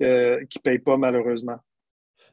ne 0.00 0.58
payent 0.62 0.78
pas 0.78 0.96
malheureusement. 0.96 1.58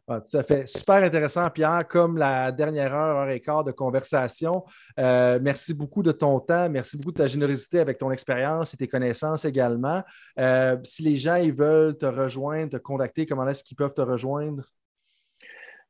Ah, 0.06 0.20
tout 0.20 0.36
à 0.36 0.44
fait. 0.44 0.68
Super 0.68 0.96
intéressant, 0.96 1.50
Pierre, 1.50 1.88
comme 1.88 2.18
la 2.18 2.52
dernière 2.52 2.94
heure, 2.94 3.20
heure 3.20 3.30
et 3.30 3.40
quart 3.40 3.64
de 3.64 3.72
conversation. 3.72 4.66
Euh, 5.00 5.40
merci 5.42 5.74
beaucoup 5.74 6.04
de 6.04 6.12
ton 6.12 6.42
temps. 6.42 6.70
Merci 6.70 6.98
beaucoup 6.98 7.14
de 7.14 7.20
ta 7.20 7.26
générosité 7.26 7.80
avec 7.80 8.00
ton 8.00 8.12
expérience 8.12 8.74
et 8.74 8.78
tes 8.78 8.88
connaissances 8.90 9.46
également. 9.46 10.04
Euh, 10.38 10.76
si 10.84 11.04
les 11.04 11.16
gens 11.16 11.36
ils 11.36 11.54
veulent 11.54 11.98
te 11.98 12.06
rejoindre, 12.06 12.72
te 12.72 12.78
contacter, 12.78 13.26
comment 13.26 13.48
est-ce 13.48 13.64
qu'ils 13.64 13.78
peuvent 13.78 13.94
te 13.94 14.02
rejoindre? 14.02 14.64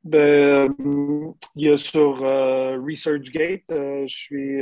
Ben, 0.03 0.71
il 1.55 1.65
y 1.65 1.69
a 1.69 1.77
sur 1.77 2.23
euh, 2.23 2.77
ResearchGate, 2.85 3.63
je 3.69 4.05
suis. 4.07 4.61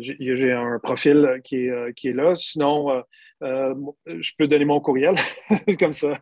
J'ai 0.00 0.52
un 0.52 0.78
profil 0.78 1.40
qui 1.44 1.66
est, 1.66 1.94
qui 1.94 2.08
est 2.08 2.12
là. 2.12 2.34
Sinon, 2.34 3.02
euh, 3.42 3.72
je 4.04 4.32
peux 4.36 4.48
donner 4.48 4.64
mon 4.64 4.80
courriel, 4.80 5.14
comme 5.78 5.92
ça. 5.92 6.18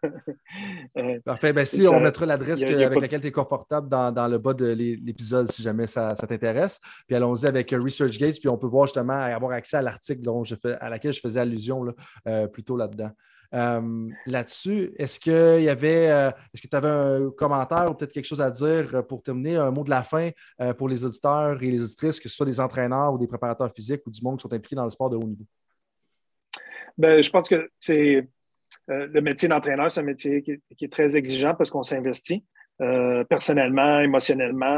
Euh, 0.99 1.19
Parfait. 1.25 1.53
Ben, 1.53 1.65
si 1.65 1.87
on 1.89 1.99
mettra 1.99 2.27
l'adresse 2.27 2.63
avec 2.63 3.01
laquelle 3.01 3.23
tu 3.23 3.29
es 3.29 3.33
confortable 3.33 3.89
dans, 3.89 4.29
le 4.29 4.39
bas 4.39 4.53
de 4.53 4.67
l'épisode, 4.67 5.51
si 5.51 5.63
jamais 5.63 5.87
ça, 5.87 6.15
t'intéresse. 6.15 6.81
Puis 7.07 7.17
allons-y 7.17 7.47
avec 7.47 7.73
euh, 7.73 7.81
ResearchGate, 7.83 8.39
puis 8.39 8.49
on 8.49 8.59
peut 8.59 8.67
voir 8.67 8.87
justement 8.87 9.15
avoir 9.15 9.53
accès 9.53 9.79
à 9.79 9.83
l'article 9.83 10.29
à 10.81 10.91
laquelle 10.91 11.13
je 11.13 11.21
faisais 11.21 11.41
allusion 11.41 11.85
là, 11.85 12.49
plus 12.49 12.65
tôt 12.65 12.77
là-dedans. 12.77 13.11
Là-dessus, 13.53 14.93
est-ce 14.99 15.21
qu'il 15.21 15.63
y 15.63 15.69
avait, 15.69 16.05
est-ce 16.05 16.63
que 16.63 16.69
tu 16.69 16.77
avais 16.77 16.89
un 16.89 17.31
commentaire 17.31 17.91
ou 17.91 17.95
peut-être 17.95 18.13
quelque 18.13 18.27
chose 18.27 18.41
à 18.41 18.51
dire 18.51 19.05
pour 19.09 19.23
terminer, 19.23 19.57
un 19.57 19.71
mot 19.71 19.85
de 19.85 19.91
la 19.91 20.03
fin 20.03 20.31
pour 20.79 20.89
les 20.89 21.05
auditeurs 21.05 21.63
et 21.63 21.71
les 21.71 21.83
auditrices, 21.83 22.21
que 22.21 22.29
ce 22.29 22.37
soit 22.37 22.47
des 22.47 22.61
entraîneurs 22.61 23.13
ou 23.13 23.19
des 23.19 23.27
préparateurs 23.27 23.73
physiques 23.73 24.03
ou 24.07 24.11
du 24.11 24.23
monde 24.23 24.39
qui 24.39 24.43
sont 24.43 24.53
impliqués 24.53 24.77
dans 24.77 24.85
le 24.85 24.91
sport 24.91 25.11
de 25.11 25.17
haut 25.17 25.25
niveau? 25.25 25.45
Ben, 26.99 27.23
je 27.23 27.31
pense 27.31 27.49
que 27.49 27.69
c'est 27.79 28.27
euh, 28.91 29.09
le 29.13 29.21
métier 29.21 29.49
d'entraîneur, 29.49 29.91
c'est 29.91 30.01
un 30.01 30.05
métier 30.05 30.43
qui, 30.43 30.53
est 30.53 30.93
très 30.93 31.17
exigeant 31.17 31.55
parce 31.55 31.71
qu'on 31.71 31.83
s'investit 31.83 32.45
euh, 32.81 33.25
personnellement, 33.25 34.01
émotionnellement. 34.01 34.77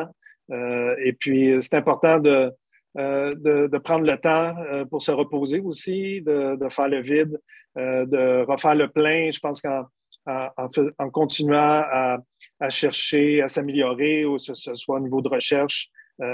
Euh, 0.50 0.94
et 1.04 1.12
puis, 1.12 1.56
c'est 1.60 1.74
important 1.74 2.18
de, 2.18 2.50
de, 2.96 3.78
prendre 3.78 4.06
le 4.06 4.16
temps 4.16 4.54
pour 4.90 5.02
se 5.02 5.12
reposer 5.12 5.60
aussi, 5.60 6.22
de, 6.22 6.58
faire 6.70 6.88
le 6.88 7.00
vide, 7.00 7.38
de 7.78 8.44
refaire 8.44 8.74
le 8.74 8.88
plein. 8.88 9.30
Je 9.30 9.38
pense 9.38 9.60
qu'en 9.60 9.84
en, 10.26 11.10
continuant 11.10 11.56
à, 11.58 12.18
à 12.60 12.70
chercher, 12.70 13.40
à 13.40 13.48
s'améliorer, 13.48 14.24
ou 14.24 14.38
ce, 14.38 14.52
ce, 14.52 14.74
soit 14.74 14.96
au 14.96 15.00
niveau 15.00 15.22
de 15.22 15.28
recherche, 15.28 15.88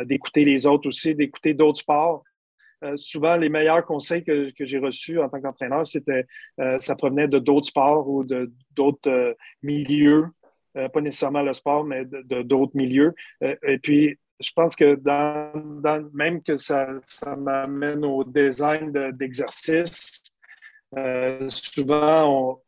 d'écouter 0.05 0.45
les 0.45 0.67
autres 0.67 0.89
aussi, 0.89 1.15
d'écouter 1.15 1.55
d'autres 1.55 1.81
sports. 1.81 2.25
Euh, 2.85 2.97
souvent, 2.97 3.37
les 3.37 3.49
meilleurs 3.49 3.85
conseils 3.85 4.25
que, 4.25 4.51
j'ai 4.59 4.79
reçus 4.79 5.19
en 5.19 5.29
tant 5.29 5.41
qu'entraîneur, 5.41 5.87
c'était 5.87 6.27
euh, 6.61 6.79
ça 6.81 6.97
provenait 6.97 7.29
de 7.29 7.39
d'autres 7.39 7.69
sports 7.69 8.09
ou 8.09 8.25
de 8.25 8.53
d'autres 8.73 9.11
euh, 9.11 9.35
milieux, 9.63 10.27
pas 10.75 11.01
nécessairement 11.01 11.43
le 11.43 11.53
sport, 11.53 11.85
mais 11.85 12.05
de 12.05 12.43
d'autres 12.43 12.77
milieux. 12.77 13.15
et 13.41 13.79
puis, 13.79 14.19
je 14.41 14.51
pense 14.57 14.75
que 14.75 14.99
même 16.13 16.43
que 16.43 16.57
ça, 16.57 16.89
m'amène 17.37 18.05
au 18.05 18.25
design 18.25 18.91
d'exercice, 19.13 20.24
souvent 21.49 22.61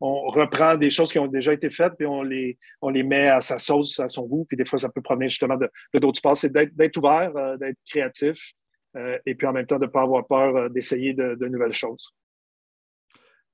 on, 0.00 0.30
reprend 0.30 0.76
des 0.76 0.90
choses 0.90 1.10
qui 1.10 1.18
ont 1.18 1.26
déjà 1.26 1.52
été 1.52 1.70
faites, 1.70 1.94
puis 1.96 2.06
on 2.06 2.22
les, 2.22 2.56
met 3.02 3.28
à 3.28 3.40
sa 3.40 3.58
sauce, 3.58 3.98
à 4.00 4.08
son 4.08 4.26
goût, 4.26 4.44
puis 4.46 4.56
des 4.56 4.64
fois, 4.64 4.78
ça 4.78 4.88
peut 4.88 5.00
provenir 5.00 5.30
justement 5.30 5.56
de 5.56 5.70
d'autres 5.98 6.18
sports. 6.18 6.36
C'est 6.36 6.52
d'être 6.52 6.96
ouvert, 6.96 7.32
d'être 7.58 7.78
créatif, 7.88 8.54
euh, 8.96 9.18
et 9.26 9.34
puis 9.34 9.46
en 9.46 9.52
même 9.52 9.66
temps 9.66 9.78
de 9.78 9.84
ne 9.84 9.90
pas 9.90 10.02
avoir 10.02 10.26
peur 10.26 10.56
euh, 10.56 10.68
d'essayer 10.68 11.12
de, 11.12 11.46
nouvelles 11.46 11.74
choses. 11.74 12.14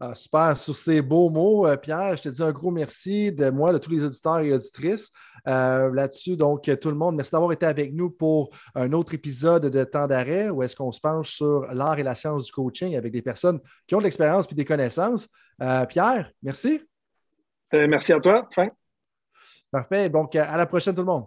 Ah, 0.01 0.15
super. 0.15 0.57
Sur 0.57 0.75
ces 0.75 1.01
beaux 1.01 1.31
mots, 1.31 1.67
euh, 1.67 1.77
Pierre, 1.77 2.17
je 2.17 2.23
te 2.23 2.29
dis 2.29 2.43
un 2.43 2.51
gros 2.51 2.71
merci 2.71 3.31
de 3.31 3.51
moi, 3.51 3.73
de 3.73 3.79
tous 3.79 3.91
les 3.91 4.03
auditeurs 4.03 4.41
et 4.41 4.53
auditrices. 4.53 5.13
Là-dessus, 5.45 6.37
donc, 6.37 6.71
tout 6.81 6.89
le 6.89 6.97
monde, 6.97 7.17
merci 7.17 7.33
d'avoir 7.33 7.53
été 7.53 7.67
avec 7.67 7.93
nous 7.93 8.11
pour 8.11 8.51
un 8.75 8.93
autre 8.93 9.15
épisode 9.15 9.67
de 9.67 9.85
Temps 9.85 10.07
d'arrêt 10.07 10.51
où 10.51 10.63
est-ce 10.63 10.77
qu'on 10.77 10.93
se 10.93 11.01
penche 11.01 11.35
sur 11.35 11.63
l'art 11.73 11.99
et 11.99 12.03
la 12.03 12.15
science 12.15 12.47
du 12.47 12.53
coaching 12.53 12.97
avec 12.97 13.13
des 13.13 13.23
personnes 13.23 13.61
qui 13.87 13.95
ont 13.95 13.99
de 13.99 14.05
l'expérience 14.05 14.47
et 14.51 14.55
des 14.55 14.65
connaissances. 14.65 15.29
Pierre, 15.89 16.31
merci. 16.43 16.81
merci 17.73 18.13
à 18.13 18.21
toi, 18.21 18.49
Frank. 18.53 18.73
Parfait. 19.71 20.09
Donc, 20.09 20.37
à 20.37 20.57
la 20.57 20.67
prochaine, 20.67 20.95
tout 20.95 21.01
le 21.01 21.07
monde. 21.07 21.27